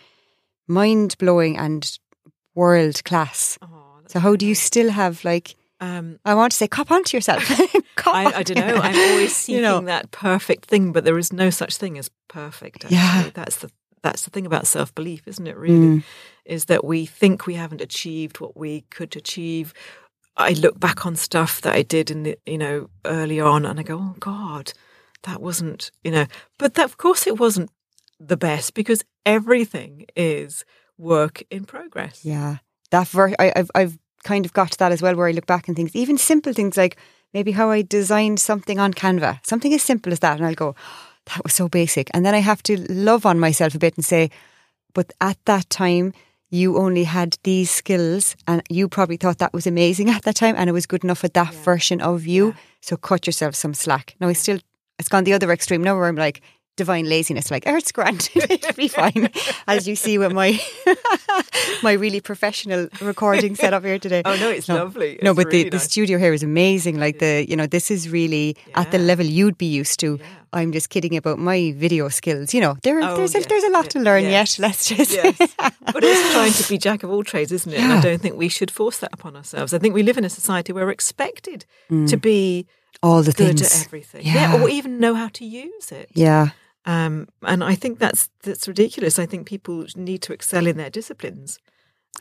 mind 0.68 1.16
blowing 1.18 1.56
and 1.56 1.98
world 2.54 3.02
class. 3.04 3.58
Oh, 3.62 4.00
So 4.06 4.20
how 4.20 4.36
do 4.36 4.46
you 4.46 4.54
still 4.54 4.90
have 4.90 5.24
like 5.24 5.56
um, 5.84 6.18
I 6.24 6.34
want 6.34 6.52
to 6.52 6.56
say 6.58 6.68
cop 6.68 6.90
onto 6.90 7.16
yourself. 7.16 7.42
Cop 7.96 8.14
I, 8.14 8.24
I 8.38 8.42
don't 8.42 8.58
know. 8.66 8.76
I'm 8.82 9.10
always 9.12 9.34
seeking 9.36 9.56
You 9.56 9.62
know. 9.62 9.80
that 9.82 10.10
perfect 10.10 10.64
thing, 10.66 10.92
but 10.92 11.04
there 11.04 11.18
is 11.18 11.32
no 11.32 11.50
such 11.50 11.76
thing 11.76 11.96
as 11.98 12.10
perfect. 12.28 12.84
Actually. 12.84 12.96
Yeah. 12.96 13.30
that's 13.34 13.56
the 13.56 13.70
that's 14.02 14.22
the 14.24 14.30
thing 14.30 14.46
about 14.46 14.66
self 14.66 14.94
belief, 14.94 15.26
isn't 15.28 15.46
it? 15.46 15.56
Really, 15.56 15.86
Mm. 15.98 16.02
is 16.44 16.64
that 16.66 16.84
we 16.84 17.06
think 17.06 17.46
we 17.46 17.54
haven't 17.54 17.80
achieved 17.80 18.40
what 18.40 18.56
we 18.56 18.82
could 18.90 19.16
achieve. 19.16 19.72
I 20.36 20.50
look 20.54 20.78
back 20.80 21.06
on 21.06 21.14
stuff 21.16 21.60
that 21.60 21.74
I 21.74 21.82
did 21.82 22.10
in 22.10 22.24
the 22.24 22.36
you 22.46 22.58
know 22.58 22.90
early 23.04 23.38
on, 23.40 23.64
and 23.64 23.78
I 23.78 23.82
go, 23.84 23.96
oh 23.98 24.16
God, 24.18 24.72
that 25.22 25.40
wasn't 25.40 25.90
you 26.02 26.10
know. 26.10 26.26
But 26.58 26.74
that, 26.74 26.84
of 26.86 26.96
course, 26.96 27.26
it 27.26 27.38
wasn't 27.38 27.70
the 28.18 28.36
best 28.36 28.74
because 28.74 29.04
everything 29.24 30.06
is 30.16 30.64
work 30.98 31.42
in 31.50 31.64
progress. 31.64 32.24
Yeah, 32.24 32.56
that 32.90 33.08
ver- 33.08 33.34
I, 33.38 33.52
I've 33.56 33.70
I've 33.74 33.98
kind 34.24 34.44
of 34.44 34.52
got 34.52 34.72
to 34.72 34.78
that 34.78 34.92
as 34.92 35.00
well, 35.00 35.14
where 35.14 35.28
I 35.28 35.32
look 35.32 35.46
back 35.46 35.68
and 35.68 35.76
things, 35.76 35.94
even 35.94 36.18
simple 36.18 36.52
things 36.52 36.76
like 36.76 36.96
maybe 37.32 37.52
how 37.52 37.70
I 37.70 37.82
designed 37.82 38.40
something 38.40 38.78
on 38.78 38.92
Canva, 38.92 39.38
something 39.46 39.72
as 39.72 39.82
simple 39.82 40.12
as 40.12 40.20
that, 40.20 40.38
and 40.38 40.46
I'll 40.46 40.54
go, 40.54 40.74
that 41.26 41.42
was 41.44 41.54
so 41.54 41.68
basic, 41.68 42.10
and 42.12 42.24
then 42.26 42.34
I 42.34 42.38
have 42.38 42.62
to 42.64 42.76
love 42.92 43.24
on 43.24 43.38
myself 43.38 43.74
a 43.74 43.78
bit 43.78 43.96
and 43.96 44.04
say, 44.04 44.30
but 44.94 45.12
at 45.20 45.38
that 45.44 45.70
time. 45.70 46.12
You 46.50 46.78
only 46.78 47.02
had 47.02 47.36
these 47.42 47.68
skills, 47.68 48.36
and 48.46 48.62
you 48.70 48.88
probably 48.88 49.16
thought 49.16 49.38
that 49.38 49.52
was 49.52 49.66
amazing 49.66 50.08
at 50.14 50.22
that 50.22 50.36
time, 50.36 50.54
and 50.56 50.70
it 50.70 50.72
was 50.72 50.86
good 50.86 51.02
enough 51.02 51.18
for 51.18 51.28
that 51.28 51.52
version 51.52 52.00
of 52.00 52.26
you. 52.26 52.48
Yeah. 52.48 52.54
So 52.80 52.96
cut 52.96 53.26
yourself 53.26 53.56
some 53.56 53.74
slack. 53.74 54.14
Now 54.20 54.28
I 54.28 54.34
still, 54.34 54.60
it's 55.00 55.08
gone 55.08 55.24
the 55.24 55.32
other 55.32 55.50
extreme 55.50 55.82
now, 55.82 55.96
where 55.96 56.06
I'm 56.06 56.14
like 56.14 56.42
divine 56.76 57.08
laziness, 57.08 57.50
like 57.50 57.64
oh, 57.66 57.76
it's 57.76 57.92
grand, 57.92 58.28
it'll 58.34 58.72
be 58.74 58.88
fine, 58.88 59.30
as 59.66 59.86
you 59.86 59.94
see 59.96 60.18
with 60.18 60.32
my 60.32 60.58
my 61.82 61.92
really 61.92 62.20
professional 62.20 62.88
recording 63.00 63.54
setup 63.54 63.84
here 63.84 63.98
today. 63.98 64.22
Oh 64.24 64.36
no, 64.36 64.50
it's 64.50 64.68
lovely. 64.68 65.18
No, 65.22 65.30
It's 65.30 65.36
but 65.36 65.46
really 65.46 65.64
the, 65.64 65.70
the 65.70 65.78
studio 65.78 66.18
here 66.18 66.32
is 66.32 66.42
amazing. 66.42 66.98
Like 66.98 67.18
the, 67.18 67.46
you 67.48 67.56
know, 67.56 67.66
this 67.66 67.90
is 67.90 68.08
really 68.08 68.56
at 68.74 68.90
the 68.90 68.98
level 68.98 69.24
you'd 69.26 69.58
be 69.58 69.66
used 69.66 70.00
to. 70.00 70.18
Yeah. 70.20 70.26
I'm 70.52 70.70
just 70.70 70.88
kidding 70.88 71.16
about 71.16 71.38
my 71.40 71.72
video 71.76 72.08
skills. 72.08 72.54
You 72.54 72.60
know, 72.60 72.76
there, 72.84 73.00
Oh, 73.02 73.16
there's 73.16 73.34
a, 73.34 73.40
there's 73.40 73.64
a 73.64 73.70
lot 73.70 73.84
yes, 73.86 73.92
to 73.94 73.98
learn 74.00 74.22
yes, 74.22 74.58
yet. 74.58 74.62
Let's 74.68 74.86
just 74.88 75.10
yes. 75.12 75.36
But 75.92 76.04
it's 76.04 76.32
trying 76.32 76.52
to 76.52 76.68
be 76.68 76.78
jack 76.78 77.02
of 77.02 77.10
all 77.10 77.24
trades, 77.24 77.50
isn't 77.52 77.72
it? 77.72 77.80
And 77.80 77.92
I 77.92 78.00
don't 78.00 78.20
think 78.20 78.36
we 78.36 78.48
should 78.48 78.70
force 78.70 78.98
that 78.98 79.12
upon 79.12 79.34
ourselves. 79.36 79.74
I 79.74 79.78
think 79.78 79.94
we 79.94 80.02
live 80.04 80.16
in 80.16 80.24
a 80.24 80.30
society 80.30 80.72
where 80.72 80.84
we're 80.86 80.92
expected 80.92 81.64
Mm. 81.90 82.08
to 82.08 82.16
be 82.16 82.66
all 83.02 83.22
the 83.22 83.32
good 83.32 83.58
things. 83.58 83.62
at 83.80 83.86
everything, 83.86 84.22
Yeah. 84.24 84.62
or 84.62 84.68
even 84.68 84.98
know 85.00 85.14
how 85.14 85.28
to 85.28 85.44
use 85.44 85.90
it. 85.92 86.08
Yeah, 86.14 86.50
Um, 86.86 87.28
and 87.42 87.64
I 87.64 87.74
think 87.76 87.98
that's 87.98 88.28
that's 88.42 88.68
ridiculous. 88.68 89.18
I 89.18 89.26
think 89.26 89.46
people 89.46 89.86
need 89.96 90.20
to 90.22 90.32
excel 90.32 90.66
in 90.66 90.76
their 90.76 90.90
disciplines 90.90 91.58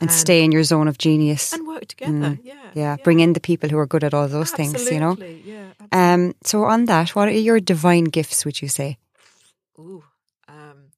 and, 0.00 0.10
And- 0.10 0.18
stay 0.18 0.42
in 0.44 0.52
your 0.52 0.64
zone 0.64 0.88
of 0.88 0.96
genius. 0.98 1.52
and 1.52 1.66
work 1.66 1.86
together. 1.86 2.38
Yeah, 2.42 2.54
Mm. 2.54 2.74
yeah, 2.76 2.96
bring 3.04 3.20
in 3.20 3.32
the 3.34 3.40
people 3.40 3.68
who 3.70 3.78
are 3.78 3.86
good 3.86 4.04
at 4.04 4.14
all 4.14 4.28
those 4.28 4.50
things. 4.56 4.90
You 4.90 5.00
know. 5.00 5.16
Yeah. 5.18 5.72
absolutely. 5.80 5.90
Um. 5.92 6.34
So 6.44 6.64
on 6.64 6.86
that, 6.86 7.14
what 7.14 7.28
are 7.28 7.32
your 7.40 7.60
divine 7.60 8.04
gifts? 8.04 8.44
Would 8.44 8.60
you 8.62 8.68
say? 8.68 8.96
Ooh, 9.78 10.02
um, 10.48 10.90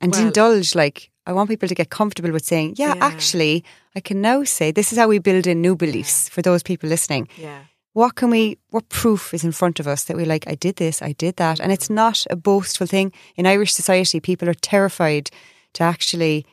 and 0.00 0.12
Well- 0.12 0.26
indulge 0.26 0.74
like 0.74 1.10
i 1.26 1.32
want 1.32 1.48
people 1.48 1.68
to 1.68 1.74
get 1.74 1.88
comfortable 1.88 2.32
with 2.32 2.44
saying 2.44 2.74
yeah, 2.78 2.94
Yeah. 2.96 3.04
actually 3.06 3.62
i 3.94 4.00
can 4.00 4.20
now 4.20 4.44
say 4.44 4.72
this 4.72 4.92
is 4.92 4.98
how 4.98 5.06
we 5.08 5.20
build 5.20 5.46
in 5.46 5.60
new 5.60 5.76
beliefs 5.76 6.28
for 6.28 6.42
those 6.42 6.62
people 6.64 6.88
listening 6.88 7.28
yeah. 7.38 7.60
What 7.92 8.14
can 8.14 8.30
we 8.30 8.58
what 8.70 8.88
proof 8.88 9.34
is 9.34 9.44
in 9.44 9.52
front 9.52 9.80
of 9.80 9.86
us 9.86 10.04
that 10.04 10.16
we're 10.16 10.26
like 10.26 10.46
i 10.48 10.54
did 10.54 10.76
this 10.76 11.02
i 11.02 11.12
did 11.12 11.36
that? 11.36 11.60
And 11.60 11.72
it's 11.72 11.90
not 11.90 12.26
a 12.30 12.36
boastful 12.36 12.86
thing. 12.86 13.12
In 13.36 13.46
irish 13.46 13.72
society 13.72 14.20
people 14.20 14.48
are 14.48 14.54
terrified 14.54 15.30
to 15.74 15.84
actually 15.84 16.46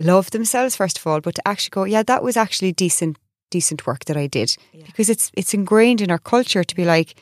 love 0.00 0.30
themselves 0.30 0.76
first 0.76 0.98
of 0.98 1.06
all 1.06 1.20
but 1.20 1.34
to 1.34 1.48
actually 1.48 1.70
go 1.70 1.84
yeah 1.84 2.02
that 2.02 2.22
was 2.22 2.36
actually 2.36 2.72
decent 2.72 3.16
decent 3.50 3.86
work 3.86 4.04
that 4.04 4.16
i 4.16 4.26
did. 4.26 4.56
Yeah. 4.72 4.86
because 4.86 5.08
it's 5.10 5.30
it's 5.34 5.54
ingrained 5.54 6.00
in 6.00 6.10
our 6.10 6.18
culture 6.18 6.64
to 6.64 6.74
be 6.74 6.84
like 6.84 7.14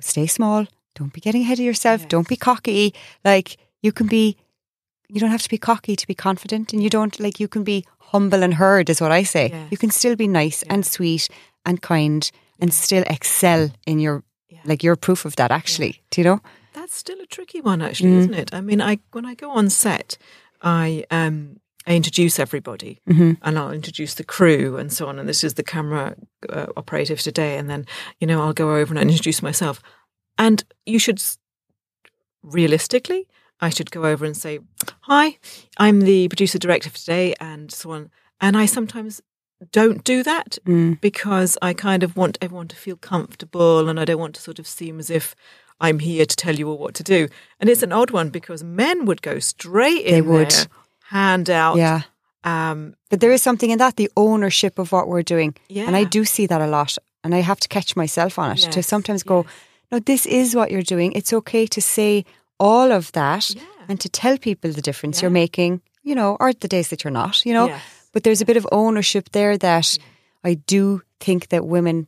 stay 0.00 0.26
small. 0.26 0.66
Don't 0.94 1.12
be 1.12 1.20
getting 1.20 1.42
ahead 1.42 1.58
of 1.58 1.64
yourself. 1.64 2.00
Yes. 2.02 2.08
don't 2.08 2.28
be 2.28 2.36
cocky. 2.36 2.94
Like 3.24 3.56
you 3.82 3.92
can 3.92 4.06
be 4.06 4.36
you 5.08 5.20
don't 5.20 5.30
have 5.30 5.42
to 5.42 5.48
be 5.48 5.58
cocky 5.58 5.94
to 5.96 6.06
be 6.06 6.14
confident 6.14 6.72
and 6.72 6.82
you 6.82 6.90
don't 6.90 7.20
like 7.20 7.38
you 7.38 7.48
can 7.48 7.64
be 7.64 7.84
humble 8.12 8.42
and 8.42 8.54
heard 8.54 8.88
is 8.88 9.00
what 9.00 9.12
i 9.12 9.22
say. 9.22 9.50
Yes. 9.52 9.68
you 9.70 9.76
can 9.76 9.90
still 9.90 10.16
be 10.16 10.28
nice 10.28 10.62
and 10.70 10.86
sweet 10.86 11.28
and 11.64 11.82
kind 11.82 12.30
and 12.60 12.72
still 12.74 13.04
excel 13.06 13.70
in 13.86 13.98
your 14.00 14.22
Yeah. 14.48 14.60
like 14.64 14.82
you're 14.86 14.96
proof 14.96 15.24
of 15.24 15.34
that 15.36 15.50
actually 15.50 16.02
do 16.10 16.20
you 16.20 16.24
know 16.28 16.40
That's 16.72 16.94
still 16.94 17.20
a 17.20 17.26
tricky 17.26 17.60
one, 17.62 17.80
actually, 17.82 18.10
Mm. 18.12 18.18
isn't 18.20 18.34
it? 18.42 18.50
I 18.54 18.60
mean, 18.60 18.80
I 18.90 18.98
when 19.12 19.24
I 19.32 19.34
go 19.34 19.50
on 19.50 19.70
set, 19.70 20.18
I 20.62 21.04
um, 21.10 21.56
I 21.88 21.94
introduce 21.96 22.42
everybody, 22.42 22.98
Mm-hmm. 23.08 23.32
and 23.42 23.58
I'll 23.58 23.72
introduce 23.74 24.14
the 24.14 24.24
crew 24.24 24.76
and 24.80 24.92
so 24.92 25.06
on. 25.08 25.18
And 25.18 25.28
this 25.28 25.42
is 25.44 25.54
the 25.54 25.62
camera 25.64 26.14
uh, 26.56 26.66
operative 26.76 27.20
today, 27.22 27.58
and 27.58 27.68
then 27.70 27.86
you 28.20 28.26
know 28.28 28.40
I'll 28.42 28.52
go 28.64 28.68
over 28.76 28.94
and 28.94 29.10
introduce 29.10 29.42
myself. 29.46 29.80
And 30.38 30.64
you 30.84 30.98
should, 30.98 31.20
realistically, 32.42 33.26
I 33.60 33.70
should 33.70 33.90
go 33.90 34.04
over 34.04 34.24
and 34.26 34.36
say, 34.36 34.58
"Hi, 35.02 35.38
I'm 35.78 36.00
the 36.02 36.28
producer 36.28 36.58
director 36.58 36.90
for 36.90 36.98
today," 36.98 37.34
and 37.40 37.72
so 37.72 37.90
on. 37.92 38.10
And 38.40 38.56
I 38.56 38.66
sometimes 38.66 39.22
don't 39.72 40.04
do 40.04 40.22
that 40.22 40.58
Mm. 40.66 41.00
because 41.00 41.56
I 41.62 41.72
kind 41.74 42.02
of 42.02 42.16
want 42.16 42.38
everyone 42.40 42.68
to 42.68 42.76
feel 42.76 42.96
comfortable 42.96 43.88
and 43.88 43.98
I 43.98 44.04
don't 44.04 44.20
want 44.20 44.34
to 44.34 44.40
sort 44.42 44.58
of 44.58 44.66
seem 44.66 44.98
as 44.98 45.10
if 45.10 45.34
I'm 45.80 45.98
here 45.98 46.24
to 46.26 46.36
tell 46.36 46.54
you 46.58 46.68
all 46.70 46.78
what 46.78 46.94
to 46.94 47.02
do. 47.02 47.28
And 47.60 47.68
it's 47.70 47.82
an 47.82 47.92
odd 47.92 48.10
one 48.10 48.30
because 48.30 48.62
men 48.64 49.04
would 49.06 49.20
go 49.22 49.38
straight 49.40 50.04
in 50.06 50.12
They 50.14 50.22
would. 50.22 50.50
there, 50.50 50.66
hand 51.10 51.48
out. 51.50 51.76
yeah 51.76 52.00
Um, 52.44 52.94
but 53.10 53.20
there 53.20 53.32
is 53.32 53.42
something 53.42 53.70
in 53.70 53.78
that 53.78 53.96
the 53.96 54.10
ownership 54.16 54.78
of 54.78 54.92
what 54.92 55.06
we're 55.08 55.22
doing 55.34 55.54
yeah. 55.68 55.86
and 55.86 55.96
i 55.96 56.04
do 56.04 56.24
see 56.24 56.46
that 56.46 56.60
a 56.60 56.66
lot 56.66 56.96
and 57.24 57.34
i 57.34 57.40
have 57.42 57.58
to 57.60 57.68
catch 57.68 57.96
myself 57.96 58.38
on 58.38 58.50
it 58.52 58.72
to 58.72 58.82
sometimes 58.82 59.22
go 59.24 59.36
yes. 59.42 59.52
no 59.90 59.98
this 60.00 60.26
is 60.26 60.54
what 60.54 60.70
you're 60.70 60.82
doing 60.94 61.12
it's 61.16 61.32
okay 61.32 61.66
to 61.66 61.80
say 61.80 62.24
all 62.58 62.92
of 62.92 63.10
that 63.12 63.50
Yeah. 63.54 63.62
and 63.88 64.00
to 64.00 64.08
tell 64.08 64.38
people 64.38 64.70
the 64.72 64.82
difference 64.82 65.22
you're 65.22 65.30
making 65.44 65.80
you 66.02 66.14
know 66.14 66.36
or 66.40 66.52
the 66.52 66.68
days 66.68 66.88
that 66.88 67.02
you're 67.04 67.18
not 67.22 67.44
you 67.46 67.54
know 67.54 67.66
Yes. 67.68 67.82
But 68.16 68.22
there's 68.22 68.40
a 68.40 68.46
bit 68.46 68.56
of 68.56 68.66
ownership 68.72 69.28
there 69.32 69.58
that 69.58 69.98
I 70.42 70.54
do 70.54 71.02
think 71.20 71.48
that 71.48 71.66
women 71.66 72.06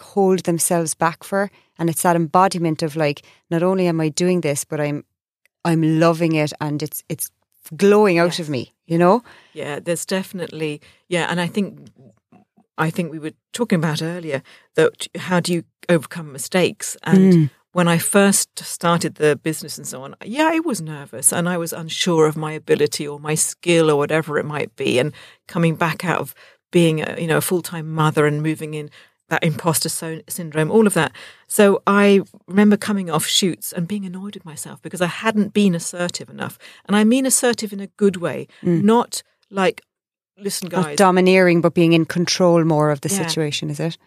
hold 0.00 0.44
themselves 0.44 0.94
back 0.94 1.24
for. 1.24 1.50
And 1.78 1.90
it's 1.90 2.02
that 2.02 2.16
embodiment 2.16 2.82
of 2.82 2.96
like, 2.96 3.20
not 3.50 3.62
only 3.62 3.86
am 3.86 4.00
I 4.00 4.08
doing 4.08 4.40
this, 4.40 4.64
but 4.64 4.80
I'm 4.80 5.04
I'm 5.62 5.82
loving 6.00 6.36
it 6.36 6.52
and 6.58 6.82
it's 6.82 7.04
it's 7.10 7.30
glowing 7.76 8.18
out 8.18 8.38
Yes. 8.38 8.40
of 8.40 8.48
me, 8.48 8.72
you 8.86 8.96
know? 8.96 9.22
Yeah, 9.52 9.78
there's 9.84 10.06
definitely 10.06 10.80
yeah, 11.08 11.26
and 11.30 11.38
I 11.38 11.48
think 11.48 11.90
I 12.78 12.90
think 12.90 13.12
we 13.12 13.18
were 13.18 13.34
talking 13.52 13.84
about 13.84 14.00
earlier 14.02 14.42
that 14.74 15.06
how 15.18 15.40
do 15.40 15.52
you 15.52 15.62
overcome 15.88 16.32
mistakes 16.32 16.96
and 17.02 17.32
Mm. 17.34 17.50
When 17.72 17.86
I 17.88 17.98
first 17.98 18.58
started 18.58 19.14
the 19.16 19.36
business 19.36 19.78
and 19.78 19.86
so 19.86 20.02
on, 20.02 20.14
yeah, 20.24 20.48
I 20.52 20.58
was 20.60 20.80
nervous 20.80 21.32
and 21.32 21.48
I 21.48 21.56
was 21.56 21.72
unsure 21.72 22.26
of 22.26 22.36
my 22.36 22.52
ability 22.52 23.06
or 23.06 23.20
my 23.20 23.34
skill 23.36 23.90
or 23.90 23.96
whatever 23.96 24.38
it 24.38 24.44
might 24.46 24.74
be 24.76 24.98
and 24.98 25.12
coming 25.46 25.76
back 25.76 26.04
out 26.04 26.20
of 26.20 26.34
being 26.72 27.00
a, 27.00 27.20
you 27.20 27.26
know 27.26 27.38
a 27.38 27.40
full-time 27.40 27.90
mother 27.92 28.26
and 28.26 28.42
moving 28.42 28.74
in 28.74 28.90
that 29.28 29.42
imposter 29.44 29.88
so- 29.88 30.20
syndrome 30.28 30.70
all 30.70 30.86
of 30.86 30.94
that 30.94 31.10
so 31.48 31.82
i 31.86 32.20
remember 32.46 32.76
coming 32.76 33.10
off 33.10 33.26
shoots 33.26 33.72
and 33.72 33.88
being 33.88 34.04
annoyed 34.06 34.34
with 34.34 34.44
myself 34.44 34.80
because 34.82 35.00
i 35.00 35.06
hadn't 35.06 35.52
been 35.52 35.74
assertive 35.74 36.28
enough 36.30 36.58
and 36.86 36.96
i 36.96 37.02
mean 37.02 37.26
assertive 37.26 37.72
in 37.72 37.80
a 37.80 37.88
good 37.96 38.16
way 38.18 38.46
mm. 38.62 38.80
not 38.84 39.22
like 39.50 39.82
listen 40.38 40.68
Not 40.70 40.84
guys 40.84 40.96
domineering, 40.96 41.60
but 41.60 41.74
being 41.74 41.92
in 41.92 42.04
control 42.04 42.64
more 42.64 42.90
of 42.90 43.00
the 43.00 43.08
Yeah. 43.08 43.26
situation, 43.26 43.68
is 43.68 43.80
it? 43.80 43.98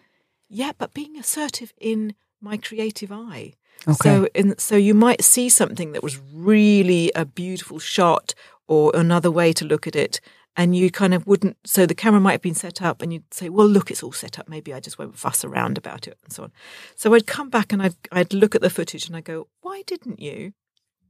yeah 0.48 0.72
but 0.78 0.94
being 0.94 1.18
assertive 1.18 1.72
in 1.78 2.14
my 2.44 2.56
creative 2.56 3.10
eye 3.10 3.52
Okay. 3.86 3.94
so 4.02 4.28
in, 4.34 4.56
so 4.58 4.76
you 4.76 4.94
might 4.94 5.22
see 5.22 5.48
something 5.50 5.92
that 5.92 6.02
was 6.02 6.18
really 6.32 7.10
a 7.14 7.24
beautiful 7.24 7.78
shot 7.78 8.34
or 8.66 8.90
another 8.94 9.30
way 9.30 9.52
to 9.52 9.64
look 9.64 9.86
at 9.86 9.96
it 9.96 10.20
and 10.56 10.74
you 10.76 10.90
kind 10.90 11.12
of 11.14 11.26
wouldn't 11.26 11.56
so 11.64 11.84
the 11.84 11.94
camera 12.02 12.20
might 12.20 12.32
have 12.38 12.40
been 12.50 12.54
set 12.66 12.80
up 12.80 13.02
and 13.02 13.12
you'd 13.12 13.34
say 13.34 13.48
well 13.50 13.66
look 13.76 13.90
it's 13.90 14.02
all 14.04 14.12
set 14.12 14.38
up 14.38 14.48
maybe 14.48 14.72
i 14.72 14.80
just 14.80 14.98
won't 14.98 15.18
fuss 15.18 15.44
around 15.44 15.76
about 15.76 16.06
it 16.08 16.16
and 16.24 16.32
so 16.32 16.44
on 16.44 16.52
so 16.96 17.12
i'd 17.14 17.26
come 17.26 17.50
back 17.50 17.72
and 17.72 17.82
i'd, 17.82 17.96
I'd 18.12 18.32
look 18.32 18.54
at 18.54 18.62
the 18.62 18.70
footage 18.70 19.06
and 19.06 19.16
i'd 19.16 19.24
go 19.24 19.48
why 19.60 19.82
didn't 19.86 20.18
you 20.20 20.52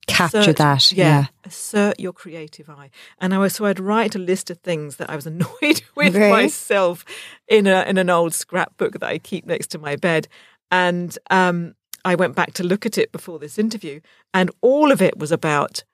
Capture 0.06 0.38
assert- 0.40 0.56
that. 0.58 0.92
yeah, 0.92 1.04
Yeah. 1.20 1.26
assert 1.44 1.98
your 1.98 2.12
creative 2.12 2.68
eye 2.68 2.90
and 3.20 3.32
i 3.34 3.38
was 3.38 3.54
so 3.54 3.64
i'd 3.66 3.80
write 3.80 4.14
a 4.14 4.18
list 4.18 4.50
of 4.50 4.58
things 4.58 4.96
that 4.96 5.08
i 5.10 5.16
was 5.16 5.26
annoyed 5.32 5.80
with 5.96 6.14
Okay. 6.16 6.30
myself 6.30 7.04
in 7.48 7.66
a 7.66 7.82
in 7.90 7.96
an 7.98 8.10
old 8.10 8.34
scrapbook 8.34 8.92
that 9.00 9.04
i 9.14 9.18
keep 9.18 9.46
next 9.46 9.68
to 9.68 9.78
my 9.78 9.96
bed 9.96 10.26
and 10.70 11.18
um 11.30 11.74
i 12.04 12.14
went 12.14 12.34
back 12.34 12.52
to 12.54 12.62
look 12.64 12.84
at 12.86 12.98
it 12.98 13.12
before 13.12 13.38
this 13.38 13.58
interview 13.58 14.00
and 14.32 14.50
all 14.60 14.90
of 14.92 15.00
it 15.02 15.18
was 15.18 15.32
about 15.32 15.84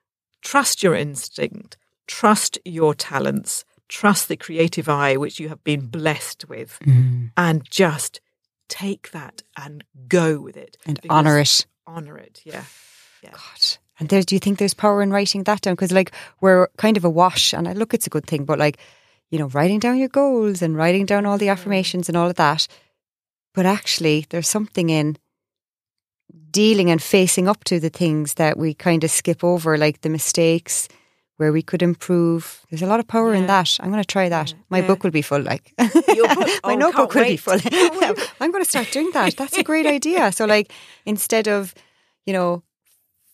trust 0.42 0.82
your 0.82 0.94
instinct 0.94 1.76
trust 2.06 2.58
your 2.64 2.94
talents 2.94 3.64
trust 3.88 4.28
the 4.28 4.36
creative 4.36 4.88
eye 4.88 5.16
which 5.16 5.38
you 5.40 5.48
have 5.48 5.62
been 5.64 5.86
blessed 5.86 6.48
with 6.48 6.78
Mm. 6.86 7.30
and 7.36 7.68
just 7.70 8.20
take 8.68 9.10
that 9.10 9.42
and 9.56 9.82
go 10.08 10.40
with 10.40 10.56
it 10.56 10.76
And 10.86 11.00
honour 11.10 11.38
it. 11.40 11.66
honor 11.86 12.16
it 12.16 12.40
yeah 12.44 12.64
God. 13.32 13.76
And 13.98 14.08
there, 14.08 14.22
do 14.22 14.34
you 14.34 14.38
think 14.38 14.58
there's 14.58 14.72
power 14.72 15.02
in 15.02 15.10
writing 15.10 15.44
that 15.44 15.60
down? 15.60 15.74
Because 15.74 15.92
like 15.92 16.10
we're 16.40 16.68
kind 16.78 16.96
of 16.96 17.04
a 17.04 17.10
wash, 17.10 17.52
and 17.52 17.68
I 17.68 17.74
look, 17.74 17.92
it's 17.92 18.06
a 18.06 18.10
good 18.10 18.24
thing, 18.26 18.46
but 18.46 18.58
like 18.58 18.78
you 19.28 19.38
know, 19.38 19.48
writing 19.48 19.78
down 19.78 19.98
your 19.98 20.08
goals 20.08 20.62
and 20.62 20.74
writing 20.74 21.04
down 21.04 21.26
all 21.26 21.36
the 21.36 21.50
affirmations 21.50 22.08
and 22.08 22.16
all 22.16 22.30
of 22.30 22.36
that. 22.36 22.66
But 23.54 23.66
actually, 23.66 24.26
there's 24.30 24.48
something 24.48 24.90
in 24.90 25.16
dealing 26.50 26.90
and 26.90 27.02
facing 27.02 27.48
up 27.48 27.64
to 27.64 27.80
the 27.80 27.90
things 27.90 28.34
that 28.34 28.56
we 28.58 28.74
kind 28.74 29.04
of 29.04 29.10
skip 29.10 29.42
over, 29.44 29.76
like 29.76 30.00
the 30.00 30.08
mistakes 30.08 30.88
where 31.36 31.52
we 31.52 31.62
could 31.62 31.82
improve. 31.82 32.60
There's 32.70 32.82
a 32.82 32.86
lot 32.86 33.00
of 33.00 33.06
power 33.08 33.32
in 33.34 33.46
that. 33.46 33.78
I'm 33.80 33.90
going 33.90 34.02
to 34.02 34.06
try 34.06 34.28
that. 34.28 34.50
Yeah. 34.50 34.56
My 34.68 34.78
Yeah. 34.80 34.86
book 34.88 35.04
will 35.04 35.10
be 35.10 35.22
full. 35.22 35.40
Like 35.42 35.72
book? 35.78 35.94
my 36.64 36.74
Oh, 36.74 36.74
notebook 36.76 37.14
will 37.14 37.24
be 37.24 37.36
full. 37.36 37.58
I'm 38.40 38.50
going 38.52 38.64
to 38.64 38.68
start 38.68 38.90
doing 38.92 39.10
that. 39.12 39.36
That's 39.36 39.56
a 39.58 39.62
great 39.62 39.86
idea. 39.86 40.32
So, 40.32 40.44
like, 40.44 40.72
instead 41.06 41.48
of 41.48 41.74
you 42.26 42.32
know 42.32 42.62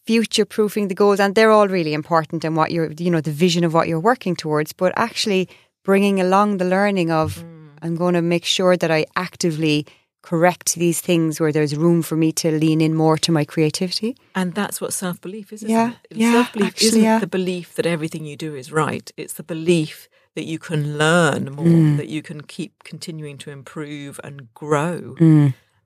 future 0.07 0.45
proofing 0.45 0.87
the 0.89 0.95
goals, 0.95 1.19
and 1.21 1.35
they're 1.35 1.51
all 1.51 1.67
really 1.69 1.93
important 1.93 2.45
and 2.45 2.55
what 2.57 2.71
you're, 2.71 2.93
you 2.93 3.11
know, 3.11 3.21
the 3.21 3.33
vision 3.33 3.65
of 3.65 3.75
what 3.75 3.89
you're 3.89 3.99
working 3.99 4.37
towards, 4.37 4.73
but 4.73 4.93
actually 4.97 5.49
bringing 5.85 6.21
along 6.21 6.59
the 6.59 6.65
learning 6.65 7.11
of, 7.11 7.39
Mm. 7.39 7.71
I'm 7.83 7.97
going 7.97 8.15
to 8.15 8.23
make 8.23 8.45
sure 8.45 8.77
that 8.77 8.91
I 8.91 9.05
actively 9.17 9.85
correct 10.27 10.75
these 10.75 11.01
things 11.01 11.39
where 11.41 11.53
there's 11.53 11.77
room 11.77 12.03
for 12.03 12.17
me 12.17 12.33
to 12.33 12.51
lean 12.51 12.81
in 12.81 12.93
more 12.95 13.17
to 13.17 13.31
my 13.31 13.45
creativity. 13.45 14.17
And 14.35 14.55
that's 14.55 14.81
what 14.81 14.93
self 14.93 15.21
belief 15.21 15.53
is, 15.53 15.63
isn't 15.63 15.71
Yeah, 15.71 15.93
it? 16.11 16.17
yeah, 16.17 16.33
self 16.33 16.53
belief 16.53 16.83
isn't 16.83 17.03
yeah. 17.03 17.19
the 17.21 17.29
belief 17.39 17.75
that 17.77 17.87
everything 17.87 18.25
you 18.25 18.37
do 18.37 18.55
is 18.57 18.73
right. 18.73 19.07
It's 19.17 19.35
the 19.35 19.45
belief 19.45 20.09
that 20.35 20.45
you 20.45 20.59
can 20.59 20.99
learn 20.99 21.43
more, 21.59 21.65
Mm. 21.65 21.97
that 21.97 22.09
you 22.09 22.23
can 22.23 22.41
keep 22.43 22.73
continuing 22.85 23.39
to 23.39 23.51
improve 23.51 24.21
and 24.25 24.53
grow. 24.63 25.15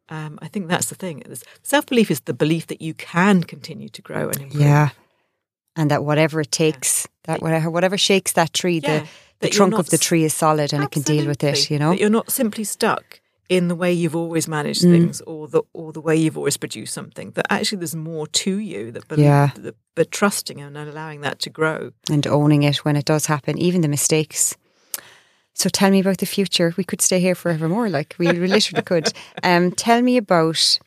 Um, 0.09 0.38
I 0.43 0.49
think 0.49 0.68
that's 0.68 0.88
the 0.88 0.97
thing. 0.97 1.22
Self 1.62 1.84
belief 1.86 2.11
is 2.11 2.20
the 2.20 2.34
belief 2.34 2.66
that 2.66 2.80
you 2.80 2.95
can 2.95 3.45
continue 3.45 3.88
to 3.91 4.03
grow 4.03 4.28
and 4.30 4.41
improve. 4.41 4.62
Yeah. 4.62 4.88
And 5.76 5.91
that 5.91 6.03
whatever 6.03 6.41
it 6.41 6.51
takes, 6.51 7.07
that 7.24 7.41
whatever, 7.43 7.70
whatever 7.70 7.97
shakes 7.99 8.32
that 8.32 8.53
tree, 8.53 8.80
Yeah, 8.82 9.01
the, 9.01 9.47
the 9.47 9.49
trunk 9.51 9.72
not 9.72 9.80
of 9.80 9.91
the 9.91 9.99
tree 9.99 10.24
is 10.24 10.34
solid 10.34 10.72
and 10.72 10.82
it 10.82 10.91
can 10.91 11.03
deal 11.03 11.26
with 11.26 11.45
it, 11.45 11.70
you 11.70 11.78
know? 11.78 11.93
You're 11.93 12.11
not 12.11 12.32
simply 12.32 12.64
stuck 12.64 13.20
in 13.51 13.68
the 13.68 13.74
way 13.74 13.92
you've 13.92 14.16
always 14.16 14.46
managed 14.48 14.82
Mm. 14.84 14.90
things 14.92 15.20
or 15.22 15.48
the 15.48 15.62
or 15.74 15.92
the 15.92 16.01
way 16.01 16.16
you've 16.16 16.38
always 16.38 16.57
produced 16.57 16.94
something. 16.94 17.32
That 17.32 17.46
actually 17.51 17.78
there's 17.80 17.96
more 17.96 18.26
to 18.44 18.57
you. 18.59 18.92
That 18.92 19.07
believe, 19.09 19.24
Yeah. 19.26 19.51
that, 19.57 19.74
but 19.94 20.11
trusting 20.11 20.61
and 20.62 20.74
allowing 20.76 21.20
that 21.22 21.38
to 21.40 21.51
grow. 21.51 21.90
and 22.09 22.26
owning 22.26 22.62
it 22.62 22.78
when 22.84 22.96
it 22.96 23.05
does 23.05 23.26
happen, 23.26 23.59
even 23.59 23.80
the 23.82 23.88
mistakes. 23.88 24.57
So 25.55 25.68
tell 25.68 25.90
me 25.90 26.01
about 26.01 26.18
the 26.18 26.26
future. 26.26 26.72
We 26.76 26.84
could 26.84 27.03
stay 27.03 27.20
here 27.20 27.34
forever 27.34 27.68
more 27.68 27.90
like 27.90 28.14
we, 28.18 28.30
literally 28.32 28.82
could. 28.82 29.12
Um, 29.42 29.72
tell 29.72 30.01
me 30.01 30.16
about 30.16 30.78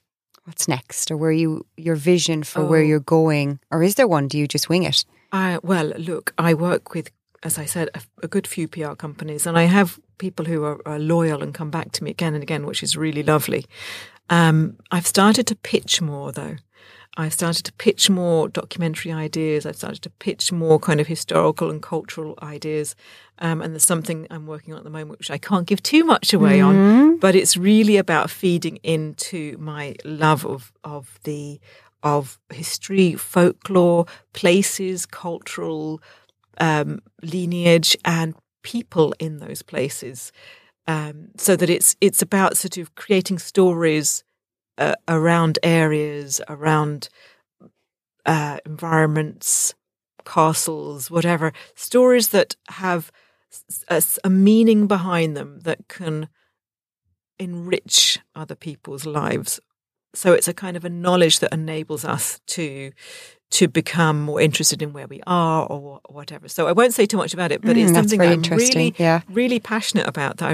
what's 0.46 0.68
next, 0.68 1.12
or 1.12 1.18
where 1.18 1.32
you 1.32 1.66
your 1.78 1.96
vision 1.98 2.44
for 2.44 2.64
where 2.66 2.82
Oh. 2.82 2.88
you're 2.90 3.00
going, 3.20 3.60
or 3.72 3.84
is 3.84 3.96
there 3.96 4.08
one? 4.08 4.28
Do 4.30 4.38
you 4.38 4.48
just 4.48 4.70
wing 4.70 4.84
it? 4.84 5.06
I 5.32 5.60
well, 5.64 5.88
look, 5.98 6.34
I 6.38 6.54
work 6.54 6.94
with, 6.96 7.12
as 7.44 7.58
I 7.58 7.66
said, 7.66 7.90
a, 7.94 8.02
a 8.24 8.28
good 8.28 8.48
few 8.48 8.68
PR 8.68 8.94
companies, 8.94 9.46
and 9.46 9.58
I 9.58 9.64
have 9.64 10.00
people 10.18 10.46
who 10.46 10.64
are, 10.64 10.80
are 10.88 11.00
loyal 11.00 11.44
and 11.44 11.54
come 11.54 11.70
back 11.70 11.92
to 11.94 12.04
me 12.04 12.12
again 12.12 12.34
and 12.34 12.44
again, 12.44 12.66
which 12.66 12.84
is 12.84 12.96
really 12.96 13.24
lovely. 13.24 13.66
Um, 14.30 14.78
I've 14.92 15.08
started 15.08 15.48
to 15.48 15.56
pitch 15.56 16.02
more 16.02 16.32
though. 16.32 16.56
I've 17.16 17.34
started 17.34 17.64
to 17.66 17.74
pitch 17.74 18.10
more 18.10 18.48
documentary 18.48 19.12
ideas. 19.12 19.68
I've 19.68 19.76
started 19.76 20.02
to 20.02 20.10
pitch 20.10 20.52
more 20.52 20.80
kind 20.80 21.00
of 21.00 21.06
historical 21.06 21.70
and 21.70 21.80
cultural 21.80 22.34
ideas. 22.42 22.96
Um, 23.38 23.62
and 23.62 23.74
there's 23.74 23.84
something 23.84 24.26
I'm 24.32 24.48
working 24.48 24.74
on 24.74 24.80
at 24.80 24.84
the 24.84 24.90
moment, 24.90 25.20
which 25.20 25.30
I 25.30 25.38
can't 25.38 25.68
give 25.68 25.84
too 25.84 26.04
much 26.06 26.34
away 26.34 26.60
on, 26.60 27.20
but 27.20 27.36
it's 27.36 27.56
really 27.56 27.98
about 27.98 28.32
feeding 28.32 28.78
into 28.78 29.58
my 29.60 29.96
love 30.04 30.46
of 30.46 30.72
of 30.84 31.20
the 31.24 31.60
of 32.02 32.40
history, 32.52 33.14
folklore, 33.14 34.06
places, 34.34 35.06
cultural 35.06 36.02
um, 36.60 37.00
lineage, 37.22 37.98
and 38.06 38.36
people 38.64 39.14
in 39.20 39.38
those 39.38 39.62
places. 39.62 40.32
Um, 40.88 41.30
so 41.38 41.56
that 41.56 41.70
it's 41.70 41.96
it's 42.02 42.22
about 42.22 42.58
sort 42.58 42.78
of 42.78 42.96
creating 42.96 43.40
stories 43.40 44.24
uh, 44.78 44.96
around 45.08 45.60
areas, 45.64 46.42
around 46.50 47.10
uh, 48.26 48.58
environments, 48.66 49.74
castles, 50.26 51.10
whatever 51.10 51.54
stories 51.76 52.30
that 52.30 52.56
have 52.70 53.12
a 54.24 54.30
meaning 54.30 54.88
behind 54.88 55.38
them 55.38 55.60
that 55.60 55.88
can 55.88 56.28
enrich 57.38 58.20
other 58.36 58.56
people's 58.56 59.06
lives. 59.06 59.60
So 60.16 60.34
it's 60.34 60.48
a 60.48 60.54
kind 60.54 60.78
of 60.78 60.86
a 60.86 60.90
knowledge 60.90 61.40
that 61.40 61.54
enables 61.54 62.06
us 62.06 62.40
to 62.48 62.92
to 63.54 63.68
become 63.68 64.22
more 64.22 64.42
interested 64.42 64.82
in 64.82 64.94
where 64.94 65.06
we 65.08 65.22
are 65.28 65.68
or 65.68 65.80
wha- 65.80 66.00
whatever. 66.10 66.48
So 66.48 66.68
I 66.68 66.72
won't 66.72 66.94
say 66.94 67.06
too 67.06 67.18
much 67.18 67.34
about 67.36 67.52
it, 67.52 67.62
but 67.62 67.78
it's 67.78 67.92
Mm, 67.92 67.94
that's 67.94 68.10
something 68.10 68.20
that 68.20 68.28
I'm 68.28 68.34
interesting, 68.34 68.78
really 68.78 68.96
yeah. 68.98 69.22
really 69.30 69.60
passionate 69.60 70.08
about 70.08 70.38
that 70.38 70.50
I 70.50 70.54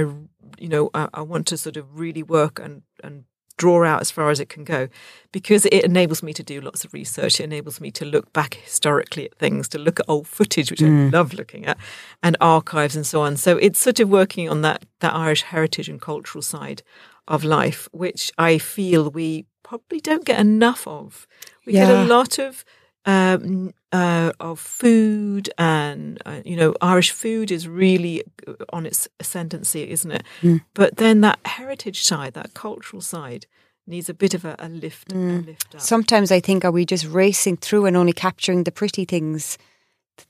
you 0.57 0.67
know 0.67 0.89
I, 0.93 1.07
I 1.13 1.21
want 1.21 1.47
to 1.47 1.57
sort 1.57 1.77
of 1.77 1.85
really 1.97 2.23
work 2.23 2.59
and 2.59 2.81
and 3.03 3.23
draw 3.55 3.85
out 3.85 3.99
as 4.01 4.09
far 4.09 4.29
as 4.31 4.39
it 4.39 4.47
can 4.47 4.63
go 4.63 4.87
because 5.33 5.65
it 5.65 5.83
enables 5.83 6.23
me 6.23 6.33
to 6.33 6.43
do 6.43 6.61
lots 6.61 6.85
of 6.85 6.93
research. 6.93 7.39
It 7.39 7.43
enables 7.43 7.81
me 7.81 7.91
to 7.91 8.05
look 8.05 8.31
back 8.31 8.53
historically 8.53 9.25
at 9.25 9.35
things 9.37 9.67
to 9.69 9.77
look 9.77 9.99
at 9.99 10.05
old 10.07 10.27
footage 10.27 10.71
which 10.71 10.81
I 10.81 10.87
love 11.09 11.33
looking 11.33 11.65
at 11.65 11.77
and 12.23 12.37
archives 12.39 12.95
and 12.95 13.05
so 13.05 13.21
on. 13.21 13.35
So 13.37 13.57
it's 13.57 13.79
sort 13.79 13.99
of 13.99 14.09
working 14.09 14.49
on 14.49 14.61
that 14.61 14.85
that 14.99 15.13
Irish 15.13 15.43
heritage 15.43 15.87
and 15.89 16.01
cultural 16.01 16.41
side 16.41 16.83
of 17.27 17.43
life 17.43 17.87
which 17.91 18.31
I 18.37 18.57
feel 18.59 19.09
we 19.09 19.45
probably 19.63 19.99
don't 19.99 20.25
get 20.25 20.39
enough 20.39 20.87
of. 20.87 21.27
We 21.65 21.73
get 21.73 21.89
a 21.89 22.03
lot 22.05 22.39
of 22.39 22.65
um, 23.09 23.73
uh, 23.91 24.31
of 24.39 24.59
food 24.59 25.49
and 25.57 26.21
uh, 26.25 26.41
you 26.45 26.55
know 26.55 26.75
Irish 26.81 27.11
food 27.11 27.51
is 27.51 27.67
really 27.67 28.23
uh, 28.47 28.53
on 28.71 28.85
its 28.85 29.07
ascendancy, 29.19 29.89
isn't 29.89 30.11
it? 30.11 30.23
Mm. 30.41 30.61
But 30.73 30.97
then 30.97 31.21
that 31.21 31.39
heritage 31.45 32.03
side, 32.03 32.33
that 32.33 32.53
cultural 32.53 33.01
side, 33.01 33.47
needs 33.87 34.09
a 34.09 34.13
bit 34.13 34.33
of 34.33 34.45
a, 34.45 34.55
a 34.59 34.69
lift, 34.69 35.11
a 35.11 35.15
lift 35.15 35.75
up. 35.75 35.81
Sometimes 35.81 36.31
I 36.31 36.39
think, 36.39 36.63
are 36.63 36.71
we 36.71 36.85
just 36.85 37.05
racing 37.05 37.57
through 37.57 37.87
and 37.87 37.97
only 37.97 38.13
capturing 38.13 38.63
the 38.63 38.71
pretty 38.71 39.05
things, 39.05 39.57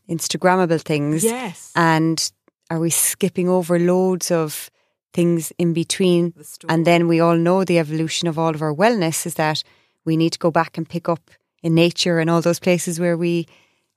Instagrammable 0.07 0.81
things? 0.81 1.23
yes, 1.23 1.71
And 1.75 2.31
are 2.69 2.79
we 2.79 2.89
skipping 2.89 3.49
over 3.49 3.77
loads 3.77 4.31
of 4.31 4.69
things 5.13 5.51
in 5.57 5.73
between? 5.73 6.33
the. 6.37 6.65
And 6.69 6.85
then 6.85 7.07
we 7.07 7.19
all 7.19 7.35
know 7.35 7.65
the 7.65 7.79
evolution 7.79 8.29
of 8.29 8.39
all 8.39 8.55
of 8.55 8.61
our 8.61 8.73
wellness 8.73 9.25
is 9.25 9.33
that 9.33 9.63
we 10.05 10.15
need 10.15 10.31
to 10.33 10.39
go 10.39 10.51
back 10.51 10.77
and 10.77 10.87
pick 10.87 11.09
up 11.09 11.29
in 11.61 11.75
nature 11.75 12.19
and 12.19 12.29
all 12.29 12.41
those 12.41 12.59
places 12.59 12.99
where 12.99 13.17
we 13.17 13.47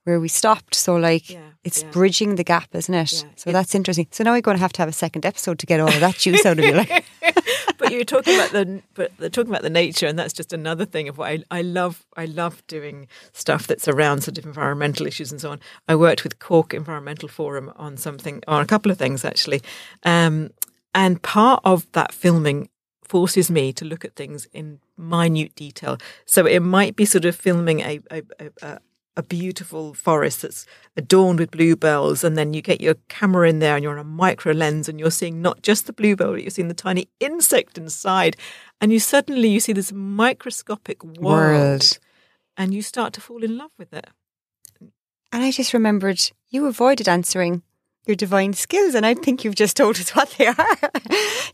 where 0.03 0.19
we 0.19 0.27
stopped. 0.27 0.75
So 0.75 0.95
like 0.95 1.29
Yeah, 1.29 1.39
it's 1.63 1.81
yeah. 1.81 1.91
bridging 1.91 2.35
the 2.35 2.43
gap, 2.43 2.75
isn't 2.75 2.93
it? 2.93 3.23
Yeah, 3.23 3.29
So 3.35 3.51
that's 3.51 3.73
interesting. 3.73 4.07
So 4.11 4.23
now 4.23 4.33
we're 4.33 4.41
going 4.41 4.57
to 4.57 4.61
have 4.61 4.73
to 4.73 4.81
have 4.81 4.89
a 4.89 4.93
second 4.93 5.25
episode 5.25 5.59
to 5.59 5.65
get 5.65 5.79
all 5.79 5.87
of 5.87 5.99
that 5.99 6.15
juice 6.17 6.45
out 6.45 6.59
of 6.59 6.65
you. 6.65 6.73
Like, 6.73 7.05
but 7.77 7.91
you 7.91 7.99
were 7.99 8.03
talking 8.03 8.35
about 8.35 8.51
the 8.51 8.81
but 8.93 9.11
they're 9.17 9.29
talking 9.29 9.51
about 9.51 9.61
the 9.61 9.69
nature, 9.69 10.07
and 10.07 10.19
that's 10.19 10.33
just 10.33 10.53
another 10.53 10.85
thing 10.85 11.07
of 11.07 11.17
what 11.17 11.29
I, 11.29 11.43
I 11.51 11.61
love. 11.61 12.05
I 12.17 12.25
love 12.25 12.65
doing 12.67 13.07
stuff 13.31 13.67
that's 13.67 13.87
around 13.87 14.21
sort 14.21 14.37
of 14.37 14.45
environmental 14.45 15.07
issues 15.07 15.31
and 15.31 15.39
so 15.39 15.51
on. 15.51 15.59
I 15.87 15.95
worked 15.95 16.23
with 16.23 16.39
Cork 16.39 16.73
Environmental 16.73 17.29
Forum 17.29 17.71
on 17.75 17.97
something 17.97 18.43
on 18.47 18.61
a 18.61 18.65
couple 18.65 18.91
of 18.91 18.97
things 18.97 19.23
actually, 19.23 19.61
um, 20.03 20.51
and 20.93 21.21
part 21.21 21.61
of 21.63 21.89
that 21.93 22.13
filming 22.13 22.69
forces 23.03 23.51
me 23.51 23.71
to 23.73 23.85
look 23.85 24.03
at 24.03 24.15
things 24.15 24.47
in 24.53 24.79
minute 24.97 25.55
detail. 25.55 25.97
So 26.25 26.45
it 26.45 26.59
might 26.61 26.95
be 26.95 27.05
sort 27.05 27.25
of 27.25 27.35
filming 27.35 27.79
a 27.81 27.99
a, 28.11 28.21
a, 28.61 28.79
a 29.15 29.23
beautiful 29.23 29.93
forest 29.93 30.41
that's 30.41 30.65
adorned 30.97 31.39
with 31.39 31.51
bluebells, 31.51 32.23
and 32.23 32.35
then 32.37 32.53
you 32.53 32.61
get 32.61 32.81
your 32.81 32.95
camera 33.09 33.47
in 33.47 33.59
there 33.59 33.75
and 33.75 33.83
you're 33.83 33.93
on 33.93 33.99
a 33.99 34.03
micro 34.03 34.53
lens 34.53 34.89
and 34.89 34.99
you're 34.99 35.11
seeing 35.11 35.41
not 35.41 35.61
just 35.61 35.85
the 35.85 35.93
bluebell, 35.93 36.31
but 36.31 36.41
you're 36.41 36.49
seeing 36.49 36.67
the 36.67 36.73
tiny 36.73 37.07
insect 37.19 37.77
inside. 37.77 38.35
And 38.81 38.91
you 38.91 38.99
suddenly 38.99 39.49
you 39.49 39.59
see 39.59 39.73
this 39.73 39.91
microscopic 39.91 41.03
world, 41.03 41.19
World. 41.21 41.99
and 42.57 42.73
you 42.73 42.81
start 42.81 43.13
to 43.13 43.21
fall 43.21 43.43
in 43.43 43.55
love 43.57 43.71
with 43.77 43.93
it. 43.93 44.07
and 45.31 45.43
I 45.43 45.51
just 45.51 45.73
remembered 45.73 46.19
you 46.49 46.65
avoided 46.67 47.07
answering 47.07 47.61
your 48.05 48.15
divine 48.15 48.53
skills, 48.53 48.95
and 48.95 49.05
I 49.05 49.13
think 49.13 49.43
you've 49.43 49.55
just 49.55 49.77
told 49.77 49.95
us 49.97 50.09
what 50.15 50.29
they 50.37 50.47
are. 50.47 50.77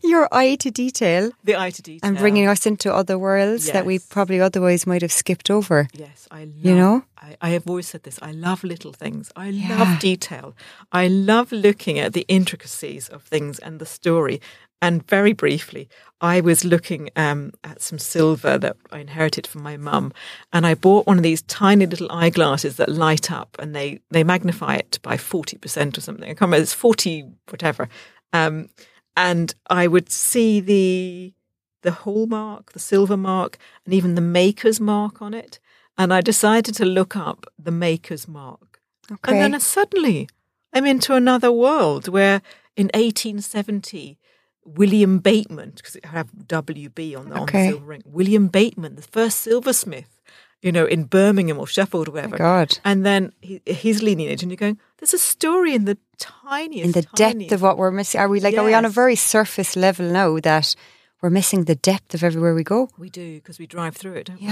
your 0.02 0.28
eye 0.32 0.56
to 0.56 0.70
detail 0.70 1.30
The 1.44 1.56
eye 1.56 1.70
to 1.70 1.82
detail. 1.82 2.08
and 2.08 2.18
bringing 2.18 2.46
us 2.48 2.66
into 2.66 2.92
other 2.92 3.18
worlds 3.18 3.70
that 3.70 3.86
we 3.86 3.98
probably 3.98 4.40
otherwise 4.40 4.86
might 4.86 5.02
have 5.02 5.12
skipped 5.12 5.50
over. 5.50 5.88
Yes, 5.92 6.26
I 6.30 6.40
love, 6.44 6.54
You 6.60 6.74
know? 6.74 7.04
I, 7.20 7.36
I 7.40 7.48
have 7.50 7.66
always 7.68 7.88
said 7.88 8.02
this. 8.04 8.18
I 8.22 8.32
love 8.32 8.64
little 8.64 8.92
things. 8.92 9.30
I 9.36 9.48
Yeah. 9.48 9.78
love 9.78 9.98
detail. 10.00 10.54
I 10.92 11.08
love 11.08 11.52
looking 11.52 11.98
at 11.98 12.12
the 12.12 12.24
intricacies 12.28 13.08
of 13.08 13.22
things 13.22 13.58
and 13.58 13.78
the 13.78 13.86
story. 13.86 14.40
And 14.82 15.06
very 15.06 15.34
briefly, 15.34 15.90
I 16.22 16.40
was 16.40 16.64
looking 16.64 17.10
um, 17.14 17.52
at 17.62 17.82
some 17.82 17.98
silver 17.98 18.56
that 18.58 18.76
I 18.90 19.00
inherited 19.00 19.46
from 19.46 19.62
my 19.62 19.76
mum, 19.76 20.12
and 20.54 20.66
I 20.66 20.74
bought 20.74 21.06
one 21.06 21.18
of 21.18 21.22
these 21.22 21.42
tiny 21.42 21.84
little 21.84 22.10
eyeglasses 22.10 22.76
that 22.76 22.88
light 22.88 23.30
up 23.30 23.56
and 23.58 23.74
they 23.74 24.00
they 24.10 24.24
magnify 24.24 24.76
it 24.76 24.98
by 25.02 25.18
forty 25.18 25.58
percent 25.58 25.98
or 25.98 26.00
something. 26.00 26.24
I 26.24 26.28
can't 26.34 26.40
remember. 26.48 26.62
It's 26.62 26.72
forty 26.72 27.24
whatever. 27.50 27.88
Um, 28.32 28.70
and 29.16 29.54
I 29.68 29.86
would 29.86 30.10
see 30.10 30.60
the 30.60 31.34
the 31.82 31.92
hallmark, 31.92 32.72
the 32.72 32.78
silver 32.78 33.16
mark, 33.18 33.58
and 33.84 33.92
even 33.92 34.14
the 34.14 34.20
maker's 34.22 34.80
mark 34.80 35.20
on 35.20 35.34
it. 35.34 35.60
And 36.00 36.14
I 36.14 36.22
decided 36.22 36.74
to 36.76 36.86
look 36.86 37.14
up 37.14 37.46
the 37.58 37.70
maker's 37.70 38.26
mark. 38.26 38.80
Okay. 39.12 39.32
And 39.32 39.52
then 39.52 39.60
suddenly 39.60 40.28
I'm 40.72 40.86
into 40.86 41.14
another 41.14 41.52
world 41.52 42.08
where 42.08 42.40
in 42.74 42.86
1870, 42.94 44.18
William 44.64 45.18
Bateman, 45.18 45.72
because 45.76 45.96
it 45.96 46.06
had 46.06 46.28
WB 46.46 47.18
on 47.18 47.28
the, 47.28 47.34
on 47.34 47.46
the 47.46 47.70
silver 47.70 47.84
ring, 47.84 48.02
William 48.06 48.48
Bateman, 48.48 48.96
the 48.96 49.02
first 49.02 49.40
silversmith, 49.40 50.20
you 50.62 50.72
know, 50.72 50.86
in 50.86 51.04
Birmingham 51.04 51.58
or 51.58 51.66
Sheffield 51.66 52.08
or 52.08 52.12
My 52.12 52.20
whatever. 52.20 52.38
God. 52.38 52.78
And 52.82 53.04
then 53.04 53.32
he, 53.42 53.60
his 53.66 54.02
lineage, 54.02 54.42
and 54.42 54.50
you're 54.50 54.56
going, 54.56 54.78
there's 54.98 55.12
a 55.12 55.18
story 55.18 55.74
in 55.74 55.84
the 55.84 55.98
tiniest, 56.18 56.86
In 56.86 56.92
the 56.92 57.08
depth 57.14 57.52
of 57.52 57.60
what 57.60 57.76
we're 57.76 57.90
missing. 57.90 58.20
Are 58.20 58.28
we 58.28 58.40
like, 58.40 58.56
are 58.56 58.64
we 58.64 58.72
on 58.72 58.86
a 58.86 58.90
very 58.90 59.16
surface 59.16 59.76
level 59.76 60.06
now 60.06 60.38
that 60.40 60.74
we're 61.20 61.30
missing 61.30 61.64
the 61.64 61.74
depth 61.74 62.14
of 62.14 62.24
everywhere 62.24 62.54
we 62.54 62.64
go? 62.64 62.88
We 62.96 63.10
do, 63.10 63.36
because 63.36 63.58
we 63.58 63.66
drive 63.66 63.96
through 63.96 64.14
it, 64.14 64.26
don't 64.28 64.40
we? 64.40 64.46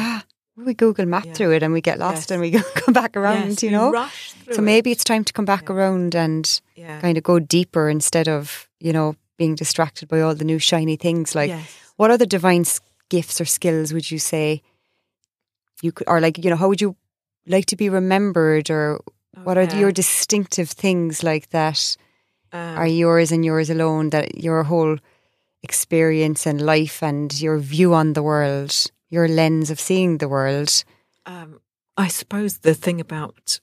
We 0.67 0.75
Google 0.75 1.07
map 1.07 1.25
Yeah. 1.27 1.33
through 1.35 1.53
it 1.57 1.63
and 1.63 1.73
we 1.73 1.81
get 1.81 1.99
lost 1.99 2.31
Yes. 2.31 2.31
and 2.33 2.41
we 2.41 2.51
come 2.83 2.93
back 2.93 3.17
around, 3.17 3.49
Yes, 3.51 3.63
you 3.63 3.71
know? 3.71 3.93
So 4.51 4.61
it. 4.61 4.65
maybe 4.65 4.91
it's 4.91 5.05
time 5.05 5.25
to 5.25 5.33
come 5.33 5.45
back 5.45 5.69
Yeah. 5.69 5.75
around 5.77 6.15
and 6.15 6.61
yeah. 6.75 7.01
kind 7.01 7.17
of 7.17 7.23
go 7.25 7.39
deeper 7.39 7.89
instead 7.89 8.29
of, 8.29 8.69
you 8.81 8.93
know, 8.93 9.15
being 9.37 9.55
distracted 9.55 10.09
by 10.09 10.21
all 10.21 10.35
the 10.35 10.45
new 10.45 10.59
shiny 10.59 10.97
things. 10.97 11.35
Like, 11.35 11.51
yes. 11.51 11.71
what 11.97 12.11
other 12.11 12.27
divine 12.27 12.65
gifts 13.09 13.41
or 13.41 13.45
skills 13.45 13.93
would 13.93 14.11
you 14.11 14.19
say 14.19 14.63
you 15.81 15.93
could, 15.93 16.09
or 16.09 16.21
like, 16.21 16.39
you 16.43 16.51
know, 16.51 16.57
how 16.57 16.69
would 16.69 16.81
you 16.81 16.97
like 17.47 17.67
to 17.67 17.77
be 17.77 17.89
remembered 17.89 18.69
or 18.71 18.99
what 19.45 19.57
are 19.57 19.65
your 19.79 19.93
distinctive 19.93 20.71
things 20.71 21.23
like 21.23 21.51
that 21.51 21.97
Um, 22.53 22.79
are 22.79 22.87
yours 22.89 23.31
and 23.31 23.45
yours 23.45 23.71
alone, 23.71 24.11
that 24.11 24.43
your 24.43 24.65
whole 24.65 24.97
experience 25.63 26.47
and 26.47 26.61
life 26.61 27.03
and 27.03 27.41
your 27.41 27.59
view 27.59 27.93
on 27.95 28.15
the 28.15 28.23
world, 28.23 28.73
your 29.09 29.29
lens 29.29 29.71
of 29.71 29.81
seeing 29.81 30.19
the 30.19 30.29
world? 30.29 30.85
um, 31.27 31.61
I 31.97 32.09
suppose 32.09 32.59
the 32.59 32.75
thing 32.75 33.01
about 33.01 33.61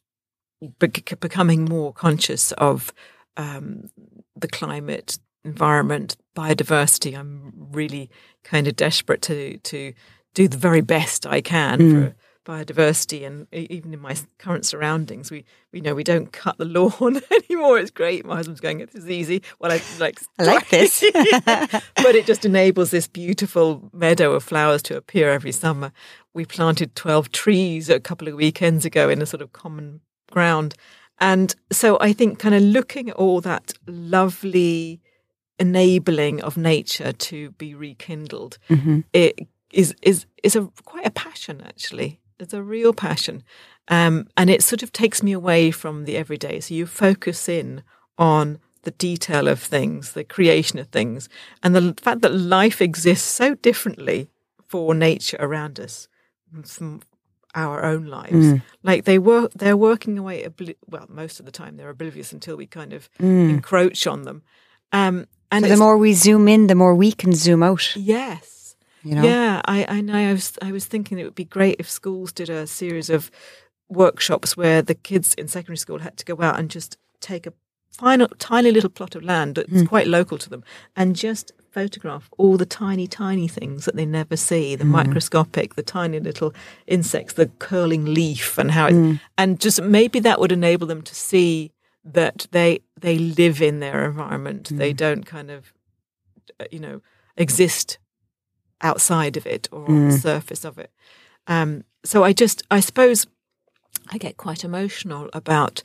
bec- 0.80 1.20
becoming 1.20 1.64
more 1.66 1.94
conscious 1.94 2.52
of 2.54 2.94
um, 3.38 3.90
the 4.36 4.48
climate, 4.50 5.18
environment, 5.46 6.18
biodiversity, 6.36 7.18
I'm 7.18 7.54
really 7.72 8.10
kind 8.44 8.68
of 8.68 8.76
desperate 8.76 9.22
to 9.24 9.58
to 9.60 9.94
do 10.34 10.48
the 10.48 10.58
very 10.58 10.82
best 10.82 11.26
I 11.26 11.42
can 11.42 11.80
Mm. 11.80 11.92
for 11.92 12.16
biodiversity, 12.46 13.26
and 13.26 13.48
even 13.52 13.94
in 13.94 14.00
my 14.00 14.16
current 14.38 14.66
surroundings, 14.66 15.32
we 15.32 15.46
we 15.74 15.82
know 15.82 15.96
we 15.96 16.04
don't 16.04 16.32
cut 16.32 16.58
the 16.58 16.66
lawn 16.66 17.22
anymore. 17.32 17.80
It's 17.80 17.92
great. 17.92 18.26
My 18.26 18.36
husband's 18.38 18.62
going, 18.62 18.78
"This 18.78 18.96
is 18.96 19.10
easy." 19.10 19.42
Well, 19.60 19.72
I 19.72 19.82
like 20.00 20.20
I 20.40 20.44
like 20.44 20.70
this. 20.78 21.04
but 21.46 22.16
it 22.16 22.26
just 22.26 22.46
enables 22.46 22.92
this 22.92 23.08
beautiful 23.08 23.90
meadow 23.92 24.34
of 24.34 24.44
flowers 24.44 24.82
to 24.84 24.98
appear 24.98 25.32
every 25.32 25.52
summer. 25.52 25.92
We 26.34 26.46
planted 26.46 26.96
12 26.96 27.32
trees 27.32 27.90
a 27.90 28.00
couple 28.00 28.28
of 28.28 28.36
weekends 28.36 28.86
ago 28.86 29.10
in 29.10 29.22
a 29.22 29.26
sort 29.26 29.42
of 29.42 29.54
common 29.54 30.02
ground. 30.32 30.76
And 31.20 31.56
so 31.72 31.98
I 32.00 32.14
think 32.14 32.40
kind 32.40 32.56
of 32.56 32.62
looking 32.62 33.10
at 33.10 33.16
all 33.16 33.42
that 33.42 33.74
lovely 33.88 35.02
enabling 35.58 36.42
of 36.42 36.58
nature 36.58 37.14
to 37.14 37.52
be 37.52 37.74
rekindled, 37.74 38.58
hmm 38.68 39.00
it 39.14 39.48
is 39.72 39.96
is 40.02 40.26
is 40.44 40.56
a 40.56 40.70
quite 40.84 41.06
a 41.06 41.12
passion 41.12 41.62
actually. 41.62 42.20
It's 42.40 42.54
a 42.54 42.62
real 42.64 42.94
passion. 42.94 43.44
Um, 43.88 44.28
and 44.36 44.50
it 44.50 44.64
sort 44.64 44.84
of 44.84 44.92
takes 44.92 45.22
me 45.24 45.32
away 45.32 45.72
from 45.72 46.06
the 46.06 46.18
everyday. 46.18 46.60
So 46.60 46.74
you 46.74 46.86
focus 46.86 47.48
in 47.48 47.84
on 48.18 48.60
the 48.84 48.92
detail 48.92 49.48
of 49.48 49.60
things, 49.62 50.12
the 50.14 50.24
creation 50.24 50.80
of 50.80 50.88
things, 50.88 51.30
and 51.64 51.76
the 51.76 51.96
fact 52.02 52.22
that 52.22 52.34
life 52.34 52.82
exists 52.82 53.28
so 53.28 53.56
differently 53.56 54.28
for 54.68 54.94
nature 54.94 55.38
around 55.40 55.80
us 55.80 56.08
from 56.66 57.02
our 57.56 57.84
own 57.84 58.06
lives. 58.06 58.34
Mm. 58.48 58.62
Like 58.84 59.06
they 59.06 59.18
work, 59.20 59.52
they're 59.54 59.78
working 59.78 60.18
away. 60.18 60.44
Obli- 60.44 60.76
well, 60.88 61.06
most 61.10 61.40
of 61.40 61.46
the 61.46 61.52
time 61.52 61.78
they're 61.78 61.90
oblivious 61.90 62.34
until 62.34 62.58
we 62.58 62.66
kind 62.66 62.92
of 62.94 63.10
Mm. 63.20 63.50
encroach 63.50 64.06
on 64.08 64.24
them. 64.24 64.42
Um, 64.92 65.28
and 65.52 65.64
So 65.66 65.70
the 65.72 65.78
more 65.78 65.98
we 65.98 66.14
zoom 66.14 66.48
in, 66.48 66.68
the 66.68 66.76
more 66.76 66.94
we 66.96 67.12
can 67.12 67.34
zoom 67.34 67.64
out. 67.64 67.96
yes, 67.96 68.65
You 69.06 69.16
know, 69.16 69.24
yeah, 69.24 69.62
I, 69.66 69.86
I 69.98 70.02
know. 70.02 70.16
I 70.16 70.34
was 70.34 70.58
I 70.68 70.72
was 70.72 70.86
thinking 70.86 71.20
it 71.20 71.26
would 71.26 71.36
be 71.36 71.46
great 71.46 71.76
if 71.80 71.88
schools 71.90 72.34
did 72.34 72.50
a 72.50 72.66
series 72.66 73.10
of 73.10 73.30
workshops 73.88 74.58
where 74.58 74.82
the 74.82 74.96
kids 74.96 75.34
in 75.36 75.48
secondary 75.48 75.78
school 75.78 76.00
had 76.00 76.18
to 76.18 76.26
go 76.26 76.42
out 76.42 76.60
and 76.60 76.72
just 76.72 76.98
take 77.22 77.46
a 77.46 77.54
final 77.92 78.28
tiny 78.40 78.72
little 78.72 78.90
plot 78.90 79.16
of 79.16 79.24
land 79.24 79.56
that's 79.56 79.70
Hmm. 79.82 79.86
quite 79.86 80.08
local 80.08 80.38
to 80.40 80.50
them 80.50 80.64
and 80.96 81.16
just 81.16 81.52
photograph 81.72 82.30
all 82.38 82.58
the 82.58 82.66
tiny 82.66 83.08
tiny 83.08 83.48
things 83.48 83.86
that 83.86 83.96
they 83.96 84.06
never 84.06 84.36
see 84.36 84.76
the 84.76 84.84
Hmm. 84.86 84.92
microscopic 84.92 85.76
the 85.76 85.84
tiny 85.84 86.20
little 86.20 86.52
insects 86.88 87.34
the 87.34 87.46
curling 87.60 88.06
leaf 88.06 88.58
and 88.58 88.72
how 88.72 88.88
it 88.88 88.94
Hmm. 88.94 89.14
and 89.38 89.60
just 89.62 89.82
maybe 89.82 90.20
that 90.22 90.40
would 90.40 90.52
enable 90.52 90.88
them 90.88 91.04
to 91.04 91.16
see 91.16 91.72
that 92.04 92.48
they 92.52 92.80
they 93.00 93.18
live 93.20 93.62
in 93.62 93.80
their 93.80 94.04
environment 94.06 94.72
they 94.76 94.92
Hmm. 94.92 94.98
don't 94.98 95.26
kind 95.26 95.52
of 95.52 95.74
uh, 96.60 96.66
you 96.72 96.80
know 96.80 97.02
exist 97.38 97.98
outside 98.90 99.36
of 99.38 99.46
it 99.56 99.68
or 99.72 99.86
on 99.86 100.02
Mm. 100.04 100.12
the 100.12 100.20
surface 100.20 100.64
of 100.64 100.78
it. 100.78 100.92
Um, 101.48 101.84
so 102.04 102.24
I 102.24 102.34
just, 102.34 102.64
I 102.70 102.80
suppose, 102.80 103.28
I 104.14 104.18
get 104.18 104.38
quite 104.38 104.64
emotional 104.64 105.30
about 105.34 105.82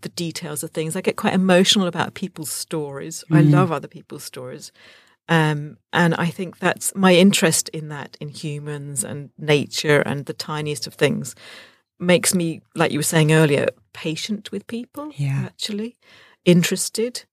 the 0.00 0.08
details 0.10 0.62
of 0.62 0.70
things. 0.70 0.96
I 0.96 1.00
get 1.00 1.16
quite 1.16 1.34
emotional 1.34 1.86
about 1.86 2.14
people's 2.14 2.50
stories. 2.50 3.24
I 3.30 3.42
Mm. 3.42 3.52
love 3.52 3.72
other 3.72 3.88
people's 3.88 4.24
stories. 4.24 4.70
Um, 5.28 5.78
and 5.92 6.14
I 6.14 6.28
think 6.30 6.58
that's 6.58 6.94
my 6.94 7.14
interest 7.14 7.68
in 7.70 7.88
that, 7.88 8.16
in 8.20 8.28
humans 8.28 9.04
and 9.04 9.30
nature 9.38 10.00
and 10.06 10.26
the 10.26 10.34
tiniest 10.34 10.86
of 10.86 10.94
things, 10.94 11.34
makes 11.98 12.34
me, 12.34 12.60
like 12.74 12.92
you 12.92 12.98
were 12.98 13.12
saying 13.14 13.32
earlier, 13.32 13.68
patient 13.92 14.50
with 14.52 14.66
people, 14.66 15.12
Yeah. 15.16 15.46
actually, 15.46 15.96
interested, 16.44 17.24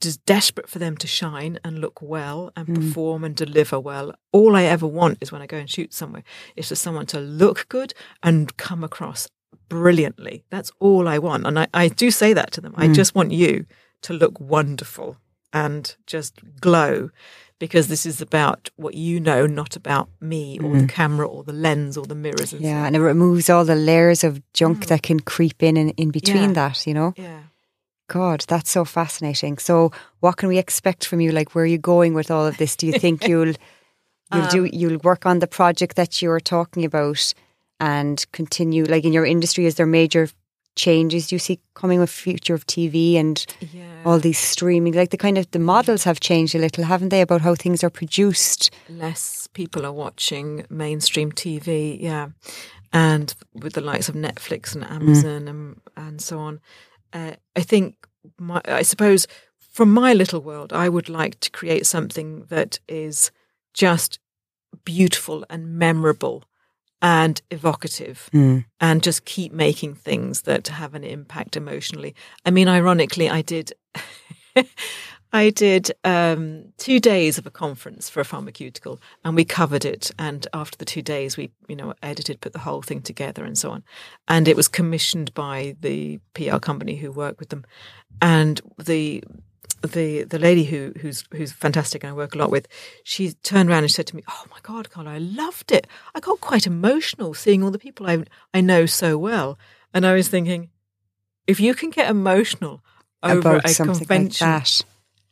just 0.00 0.24
desperate 0.26 0.68
for 0.68 0.78
them 0.78 0.96
to 0.98 1.06
shine 1.06 1.58
and 1.64 1.78
look 1.80 2.00
well 2.02 2.50
and 2.56 2.66
Mm. 2.68 2.74
perform 2.76 3.24
and 3.24 3.34
deliver 3.34 3.78
well. 3.80 4.12
All 4.32 4.54
I 4.56 4.64
ever 4.64 4.86
want 4.86 5.18
is 5.20 5.30
when 5.32 5.42
I 5.42 5.46
go 5.46 5.56
and 5.58 5.68
shoot 5.70 5.92
somewhere 5.94 6.22
is 6.56 6.68
for 6.68 6.76
someone 6.76 7.06
to 7.06 7.20
look 7.20 7.66
good 7.68 7.92
and 8.22 8.56
come 8.56 8.84
across 8.84 9.28
brilliantly. 9.68 10.44
That's 10.50 10.70
all 10.80 11.08
I 11.08 11.18
want. 11.18 11.46
And 11.46 11.58
I, 11.58 11.66
I 11.72 11.88
do 11.88 12.10
say 12.10 12.32
that 12.34 12.50
to 12.52 12.60
them. 12.60 12.74
I 12.76 12.88
Mm. 12.88 12.94
just 12.94 13.14
want 13.14 13.32
you 13.32 13.66
to 14.02 14.12
look 14.12 14.38
wonderful. 14.40 15.16
and 15.52 15.96
just 16.06 16.34
glow 16.60 17.10
because 17.58 17.88
this 17.88 18.06
is 18.06 18.20
about 18.22 18.70
what 18.76 18.94
you 18.94 19.18
know, 19.18 19.46
not 19.48 19.74
about 19.74 20.08
me 20.20 20.60
or 20.60 20.76
the 20.78 20.86
camera 20.86 21.26
or 21.26 21.42
the 21.42 21.52
lens 21.52 21.96
or 21.96 22.06
the 22.06 22.14
mirrors. 22.14 22.52
And 22.52 22.62
Mm. 22.62 22.66
Yeah, 22.66 22.82
so 22.82 22.86
and 22.86 22.94
it 22.94 23.00
removes 23.00 23.50
all 23.50 23.64
the 23.64 23.74
layers 23.74 24.22
of 24.22 24.40
junk 24.52 24.84
Mm. 24.84 24.86
that 24.90 25.02
can 25.02 25.18
creep 25.18 25.60
in 25.60 25.76
and 25.76 25.92
in 25.96 26.12
between 26.12 26.50
Yeah. 26.50 26.52
that, 26.52 26.86
you 26.86 26.94
know? 26.94 27.14
yeah. 27.16 27.40
God, 28.12 28.44
that's 28.48 28.70
so 28.70 28.84
fascinating. 28.84 29.58
So, 29.58 29.92
what 30.20 30.36
can 30.36 30.48
we 30.48 30.58
expect 30.58 31.06
from 31.06 31.20
you? 31.20 31.30
Like, 31.32 31.54
where 31.54 31.62
are 31.64 31.66
you 31.76 31.78
going 31.78 32.12
with 32.14 32.30
all 32.30 32.46
of 32.46 32.56
this? 32.56 32.74
Do 32.76 32.86
you 32.86 32.98
think 32.98 33.26
you'll 33.28 33.54
you'll 34.32 34.48
do 34.48 34.64
Um, 34.64 34.70
you'll 34.72 34.98
work 35.04 35.26
on 35.26 35.38
the 35.38 35.46
project 35.46 35.94
that 35.96 36.20
you're 36.20 36.40
talking 36.40 36.84
about 36.84 37.34
and 37.78 38.26
continue? 38.32 38.84
Like 38.84 39.04
in 39.06 39.12
your 39.12 39.24
industry, 39.26 39.64
is 39.66 39.74
there 39.76 39.86
major 39.86 40.28
changes 40.76 41.30
you 41.32 41.38
see 41.38 41.58
coming 41.74 42.00
with 42.00 42.10
future 42.10 42.54
of 42.54 42.64
TV 42.66 43.14
and 43.16 43.44
Yeah. 43.72 44.02
all 44.04 44.18
these 44.20 44.38
streaming? 44.38 44.94
Like 44.94 45.10
the 45.10 45.16
kind 45.26 45.38
of 45.38 45.46
the 45.50 45.58
models 45.58 46.04
have 46.04 46.18
changed 46.20 46.54
a 46.54 46.58
little, 46.58 46.84
haven't 46.84 47.10
they, 47.10 47.20
about 47.22 47.40
how 47.42 47.54
things 47.54 47.84
are 47.84 47.90
produced? 47.90 48.70
less 48.88 49.48
people 49.52 49.84
are 49.86 49.92
watching 50.04 50.64
mainstream 50.68 51.32
TV, 51.32 51.96
yeah, 52.00 52.28
and 52.92 53.34
with 53.62 53.72
the 53.74 53.80
likes 53.92 54.08
of 54.08 54.14
Netflix 54.16 54.74
and 54.74 54.84
Amazon 54.84 55.48
and 55.48 55.80
and 55.96 56.20
so 56.20 56.38
on. 56.38 56.60
Uh, 57.12 57.32
I 57.56 57.62
think, 57.62 57.99
my, 58.38 58.60
I 58.64 58.82
suppose, 58.82 59.26
from 59.58 59.92
my 59.92 60.12
little 60.12 60.40
world, 60.40 60.72
I 60.72 60.88
would 60.88 61.08
like 61.08 61.38
to 61.40 61.50
create 61.50 61.86
something 61.86 62.44
that 62.48 62.80
is 62.88 63.30
just 63.72 64.18
beautiful 64.84 65.44
and 65.48 65.78
memorable 65.78 66.44
and 67.02 67.40
evocative 67.50 68.28
hmm. 68.32 68.58
and 68.80 69.02
just 69.02 69.24
keep 69.24 69.52
making 69.52 69.94
things 69.94 70.42
that 70.42 70.68
have 70.68 70.94
an 70.94 71.04
impact 71.04 71.56
emotionally. 71.56 72.14
I 72.44 72.50
mean, 72.50 72.68
ironically, 72.68 73.30
I 73.30 73.42
did. 73.42 73.72
I 75.32 75.50
did 75.50 75.92
um, 76.02 76.72
two 76.76 76.98
days 76.98 77.38
of 77.38 77.46
a 77.46 77.50
conference 77.50 78.08
for 78.08 78.20
a 78.20 78.24
pharmaceutical, 78.24 79.00
and 79.24 79.36
we 79.36 79.44
covered 79.44 79.84
it. 79.84 80.10
And 80.18 80.46
after 80.52 80.76
the 80.76 80.84
two 80.84 81.02
days, 81.02 81.36
we, 81.36 81.50
you 81.68 81.76
know, 81.76 81.94
edited, 82.02 82.40
put 82.40 82.52
the 82.52 82.58
whole 82.58 82.82
thing 82.82 83.00
together, 83.00 83.44
and 83.44 83.56
so 83.56 83.70
on. 83.70 83.84
And 84.26 84.48
it 84.48 84.56
was 84.56 84.68
commissioned 84.68 85.32
by 85.34 85.76
the 85.80 86.18
PR 86.34 86.58
company 86.58 86.96
who 86.96 87.12
worked 87.12 87.38
with 87.38 87.50
them, 87.50 87.64
and 88.20 88.60
the 88.78 89.22
the 89.82 90.24
the 90.24 90.38
lady 90.38 90.64
who 90.64 90.92
who's 91.00 91.24
who's 91.32 91.52
fantastic 91.52 92.04
and 92.04 92.10
I 92.12 92.14
work 92.14 92.34
a 92.34 92.38
lot 92.38 92.50
with, 92.50 92.66
she 93.04 93.32
turned 93.32 93.70
around 93.70 93.84
and 93.84 93.90
said 93.90 94.06
to 94.08 94.16
me, 94.16 94.22
"Oh 94.28 94.44
my 94.50 94.58
God, 94.62 94.90
Karla, 94.90 95.12
I 95.12 95.18
loved 95.18 95.72
it. 95.72 95.86
I 96.14 96.20
got 96.20 96.40
quite 96.40 96.66
emotional 96.66 97.34
seeing 97.34 97.62
all 97.62 97.70
the 97.70 97.78
people 97.78 98.06
I 98.06 98.24
I 98.52 98.60
know 98.60 98.86
so 98.86 99.16
well." 99.16 99.58
And 99.94 100.06
I 100.06 100.14
was 100.14 100.28
thinking, 100.28 100.70
if 101.46 101.60
you 101.60 101.74
can 101.74 101.90
get 101.90 102.10
emotional 102.10 102.82
over 103.22 103.56
about 103.56 103.64
a 103.64 103.68
something 103.68 103.98
convention 103.98 104.48
like 104.48 104.64
that. 104.64 104.82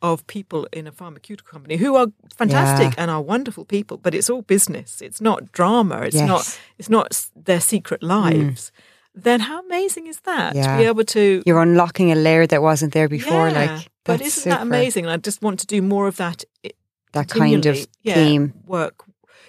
Of 0.00 0.26
people 0.26 0.66
in 0.72 0.86
a 0.86 0.92
pharmaceutical 0.92 1.50
company 1.50 1.76
who 1.76 1.96
are 1.96 2.08
fantastic 2.36 2.88
Yeah. 2.94 3.02
and 3.02 3.10
are 3.10 3.20
wonderful 3.22 3.64
people, 3.64 3.96
but 3.96 4.14
it's 4.14 4.30
all 4.30 4.42
business. 4.42 5.00
It's 5.02 5.20
not 5.20 5.50
drama. 5.52 6.02
It's 6.02 6.16
not. 6.16 6.38
Yes. 6.38 6.56
Mm. 6.56 6.60
It's 6.78 6.88
not 6.90 7.26
their 7.44 7.60
secret 7.60 8.02
lives. 8.02 8.70
Then 9.14 9.40
how 9.40 9.60
amazing 9.66 10.06
is 10.06 10.20
that 10.20 10.52
to 10.54 10.76
be 10.78 10.84
able 10.84 11.04
to 11.04 11.42
You're 11.44 11.60
unlocking 11.62 12.12
a 12.12 12.14
layer 12.14 12.46
that 12.46 12.62
wasn't 12.62 12.92
there 12.92 13.08
before. 13.08 13.48
yeah, 13.48 13.60
Like, 13.76 13.88
but 14.04 14.20
isn't 14.20 14.48
that 14.48 14.62
amazing? 14.62 15.06
And 15.06 15.12
I 15.12 15.16
just 15.16 15.42
want 15.42 15.58
to 15.60 15.66
do 15.66 15.82
more 15.82 16.06
of 16.06 16.16
that. 16.16 16.44
That 17.12 17.28
kind 17.28 17.66
of 17.66 17.76
yeah, 18.02 18.14
theme. 18.14 18.52
work. 18.66 19.04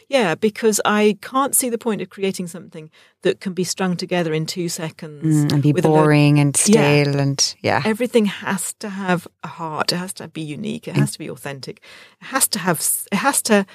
Yeah, 0.10 0.34
because 0.36 0.82
I 0.86 1.18
can't 1.22 1.54
see 1.56 1.70
the 1.70 1.78
point 1.78 2.02
of 2.02 2.10
creating 2.10 2.48
something 2.48 2.90
that 3.22 3.40
can 3.40 3.54
be 3.54 3.64
strung 3.64 3.96
together 3.96 4.34
in 4.34 4.46
two 4.48 4.68
seconds 4.68 5.24
Mm, 5.46 5.52
and 5.54 5.62
be 5.64 5.72
with 5.72 5.86
a 5.86 5.88
load- 5.88 6.04
boring 6.04 6.40
and 6.40 6.56
Yeah. 6.58 6.64
stale 7.04 7.20
and 7.20 7.56
yeah. 7.62 7.82
everything 7.86 8.26
has 8.26 8.74
to 8.80 8.90
have 8.90 9.28
a 9.44 9.48
heart. 9.48 9.92
It 9.94 9.98
has 9.98 10.14
to 10.14 10.28
be 10.28 10.42
unique. 10.42 10.88
It 10.88 10.96
has 10.98 11.12
to 11.12 11.20
be 11.20 11.30
authentic. 11.30 11.82
It 12.22 12.26
has 12.28 12.48
to 12.50 12.60
have. 12.60 12.80
It 13.12 13.18
has 13.18 13.42
to 13.44 13.66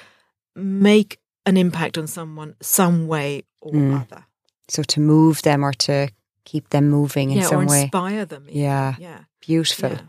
make 0.55 1.19
an 1.45 1.57
impact 1.57 1.97
on 1.97 2.07
someone 2.07 2.55
some 2.61 3.07
way 3.07 3.43
or 3.61 3.71
Mm. 3.73 4.01
other. 4.01 4.25
So 4.67 4.83
to 4.83 4.99
move 4.99 5.41
them 5.41 5.63
or 5.63 5.73
to 5.73 6.09
keep 6.43 6.69
them 6.69 6.89
moving 6.89 7.31
in 7.31 7.37
yeah, 7.37 7.45
or 7.45 7.49
some 7.49 7.65
way. 7.67 7.81
inspire 7.83 8.25
them. 8.25 8.43
even. 8.49 8.61
Yeah. 8.61 8.95
yeah, 8.99 9.19
Beautiful. 9.39 9.89
yeah. 9.91 10.01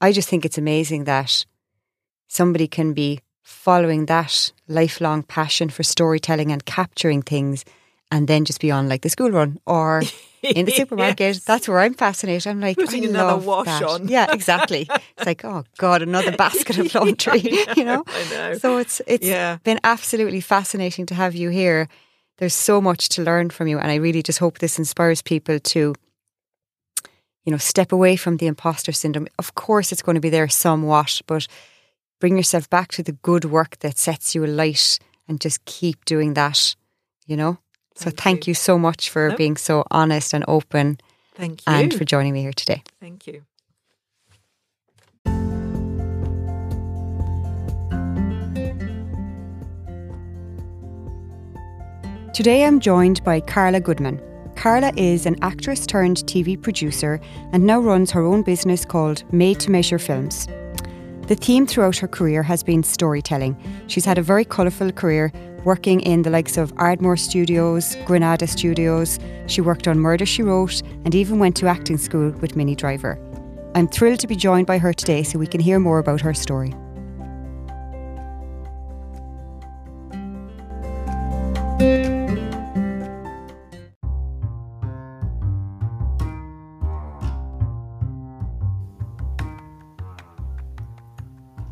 I 0.00 0.12
just 0.12 0.28
think 0.28 0.44
it's 0.44 0.58
amazing 0.58 1.04
that 1.04 1.46
somebody 2.28 2.68
can 2.68 2.92
be 2.94 3.20
following 3.48 4.06
that 4.06 4.52
lifelong 4.68 5.22
passion 5.22 5.70
for 5.70 5.82
storytelling 5.82 6.52
and 6.52 6.64
capturing 6.66 7.22
things 7.22 7.64
and 8.10 8.28
then 8.28 8.44
just 8.44 8.60
be 8.60 8.70
on 8.70 8.88
like 8.88 9.00
the 9.00 9.08
school 9.08 9.30
run 9.30 9.58
or 9.66 10.02
in 10.42 10.66
the 10.66 10.72
supermarket. 10.80 11.18
Yes. 11.36 11.44
That's 11.44 11.66
where 11.66 11.80
I'm 11.80 11.94
fascinated. 11.94 12.46
I'm 12.46 12.60
like, 12.60 12.76
Putting 12.76 13.04
I 13.04 13.08
another 13.08 13.32
love 13.32 13.46
wash 13.46 13.66
that. 13.66 13.82
on. 13.82 14.08
Yeah, 14.08 14.26
exactly. 14.32 14.86
it's 15.16 15.26
like, 15.26 15.44
oh 15.46 15.64
God, 15.78 16.02
another 16.02 16.32
basket 16.36 16.78
of 16.78 16.94
laundry, 16.94 17.40
I 17.66 17.72
you 17.76 17.84
know? 17.84 18.04
I 18.06 18.28
know. 18.30 18.54
So 18.58 18.76
it's 18.76 19.00
it's 19.06 19.26
Yeah. 19.26 19.56
been 19.64 19.80
absolutely 19.82 20.40
fascinating 20.42 21.06
to 21.06 21.14
have 21.14 21.34
you 21.34 21.48
here. 21.48 21.88
There's 22.36 22.54
so 22.54 22.80
much 22.80 23.08
to 23.10 23.22
learn 23.22 23.48
from 23.50 23.66
you, 23.68 23.78
and 23.78 23.90
I 23.90 23.96
really 23.96 24.22
just 24.22 24.38
hope 24.40 24.58
this 24.58 24.78
inspires 24.78 25.22
people 25.22 25.58
to, 25.58 25.94
you 27.44 27.50
know, 27.50 27.56
step 27.58 27.92
away 27.92 28.16
from 28.16 28.36
the 28.36 28.46
imposter 28.46 28.92
syndrome. 28.92 29.26
Of 29.38 29.54
course, 29.54 29.90
it's 29.92 30.02
going 30.02 30.14
to 30.16 30.20
be 30.20 30.30
there 30.30 30.48
somewhat, 30.48 31.20
but 31.26 31.46
bring 32.20 32.36
yourself 32.36 32.68
back 32.70 32.90
to 32.92 33.02
the 33.02 33.12
good 33.12 33.44
work 33.44 33.78
that 33.80 33.98
sets 33.98 34.34
you 34.34 34.44
alight, 34.44 34.98
and 35.26 35.40
just 35.40 35.64
keep 35.64 36.04
doing 36.04 36.34
that. 36.34 36.74
You 37.26 37.36
know. 37.36 37.58
So 37.94 38.04
Thank 38.10 38.20
thank 38.20 38.46
you. 38.46 38.50
you 38.52 38.54
so 38.54 38.78
much 38.78 39.10
for 39.10 39.30
No. 39.30 39.36
being 39.36 39.56
so 39.56 39.84
honest 39.90 40.32
and 40.32 40.44
open, 40.46 40.98
Thank 41.34 41.60
you. 41.66 41.72
and 41.72 41.92
for 41.92 42.04
joining 42.04 42.32
me 42.32 42.42
here 42.42 42.52
today. 42.52 42.82
Thank 43.00 43.26
you. 43.26 43.42
Today 52.34 52.64
I'm 52.64 52.78
joined 52.78 53.22
by 53.24 53.40
Karla 53.40 53.80
Goodman. 53.80 54.20
Karla 54.54 54.92
is 54.96 55.26
an 55.26 55.36
actress 55.42 55.86
turned 55.86 56.18
TV 56.18 56.60
producer 56.60 57.20
and 57.52 57.64
now 57.64 57.80
runs 57.80 58.10
her 58.12 58.22
own 58.24 58.42
business 58.42 58.84
called 58.84 59.24
Made 59.32 59.60
to 59.60 59.70
Measure 59.70 59.98
Films. 59.98 60.46
The 61.28 61.34
theme 61.34 61.66
throughout 61.66 61.98
her 61.98 62.08
career 62.08 62.42
has 62.42 62.62
been 62.62 62.82
storytelling. 62.82 63.54
She's 63.86 64.06
had 64.06 64.16
a 64.16 64.22
very 64.22 64.46
colourful 64.46 64.92
career 64.92 65.30
working 65.62 66.00
in 66.00 66.22
the 66.22 66.30
likes 66.30 66.56
of 66.56 66.72
Ardmore 66.78 67.18
Studios, 67.18 67.96
Granada 68.06 68.46
Studios. 68.46 69.18
She 69.46 69.60
worked 69.60 69.86
on 69.86 69.98
Murder 69.98 70.24
She 70.24 70.42
Wrote 70.42 70.80
and 71.04 71.14
even 71.14 71.38
went 71.38 71.54
to 71.56 71.66
acting 71.66 71.98
school 71.98 72.30
with 72.40 72.56
Minnie 72.56 72.74
Driver. 72.74 73.18
I'm 73.74 73.88
thrilled 73.88 74.20
to 74.20 74.26
be 74.26 74.36
joined 74.36 74.66
by 74.66 74.78
her 74.78 74.94
today 74.94 75.22
so 75.22 75.38
we 75.38 75.46
can 75.46 75.60
hear 75.60 75.78
more 75.78 75.98
about 75.98 76.22
her 76.22 76.32
story. 76.32 76.74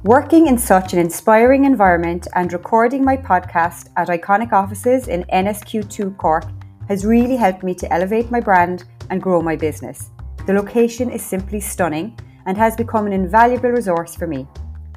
Working 0.07 0.47
in 0.47 0.57
such 0.57 0.93
an 0.93 1.01
inspiring 1.01 1.65
environment 1.65 2.29
and 2.37 2.53
recording 2.53 3.05
my 3.05 3.17
podcast 3.17 3.89
at 3.97 4.07
iconic 4.07 4.53
offices 4.53 5.09
in 5.09 5.25
NSQ2 5.33 6.17
Cork 6.17 6.45
has 6.87 7.05
really 7.05 7.35
helped 7.35 7.65
me 7.65 7.75
to 7.75 7.93
elevate 7.93 8.31
my 8.31 8.39
brand 8.39 8.85
and 9.11 9.21
grow 9.21 9.43
my 9.43 9.57
business. 9.57 10.11
The 10.47 10.53
location 10.53 11.11
is 11.11 11.23
simply 11.23 11.59
stunning 11.59 12.17
and 12.47 12.57
has 12.57 12.77
become 12.77 13.09
an 13.09 13.13
invaluable 13.13 13.71
resource 13.71 14.15
for 14.15 14.29
me. 14.29 14.47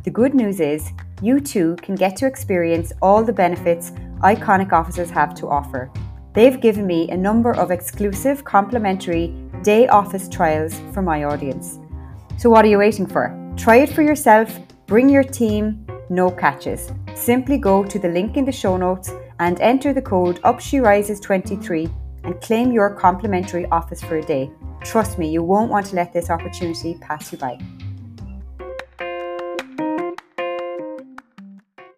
The 0.03 0.11
good 0.11 0.35
news 0.35 0.59
is, 0.59 0.91
you 1.23 1.39
too 1.39 1.75
can 1.77 1.95
get 1.95 2.15
to 2.17 2.27
experience 2.27 2.93
all 3.01 3.23
the 3.23 3.33
benefits 3.33 3.89
iconic 4.21 4.73
offices 4.73 5.09
have 5.09 5.33
to 5.37 5.47
offer. 5.47 5.91
They've 6.35 6.61
given 6.61 6.85
me 6.85 7.09
a 7.09 7.17
number 7.17 7.55
of 7.55 7.71
exclusive 7.71 8.43
complimentary 8.43 9.33
day 9.63 9.87
office 9.87 10.29
trials 10.29 10.79
for 10.93 11.01
my 11.01 11.23
audience. 11.23 11.79
So, 12.37 12.51
what 12.51 12.63
are 12.63 12.69
you 12.69 12.77
waiting 12.77 13.07
for? 13.07 13.35
Try 13.57 13.77
it 13.77 13.89
for 13.89 14.03
yourself, 14.03 14.55
bring 14.89 15.07
your 15.07 15.23
team, 15.23 15.85
no 16.09 16.31
catches. 16.31 16.91
Simply 17.13 17.59
go 17.59 17.83
to 17.83 17.99
the 17.99 18.07
link 18.09 18.37
in 18.37 18.43
the 18.43 18.51
show 18.51 18.75
notes 18.75 19.11
and 19.37 19.61
enter 19.61 19.93
the 19.93 20.01
code 20.01 20.41
UpSheRises23 20.41 21.93
and 22.23 22.41
claim 22.41 22.71
your 22.71 22.95
complimentary 22.95 23.67
office 23.67 24.01
for 24.01 24.17
a 24.17 24.23
day. 24.23 24.49
Trust 24.83 25.19
me, 25.19 25.29
you 25.29 25.43
won't 25.43 25.69
want 25.69 25.85
to 25.85 25.95
let 25.95 26.11
this 26.11 26.31
opportunity 26.31 26.97
pass 26.99 27.31
you 27.31 27.37
by. 27.37 27.59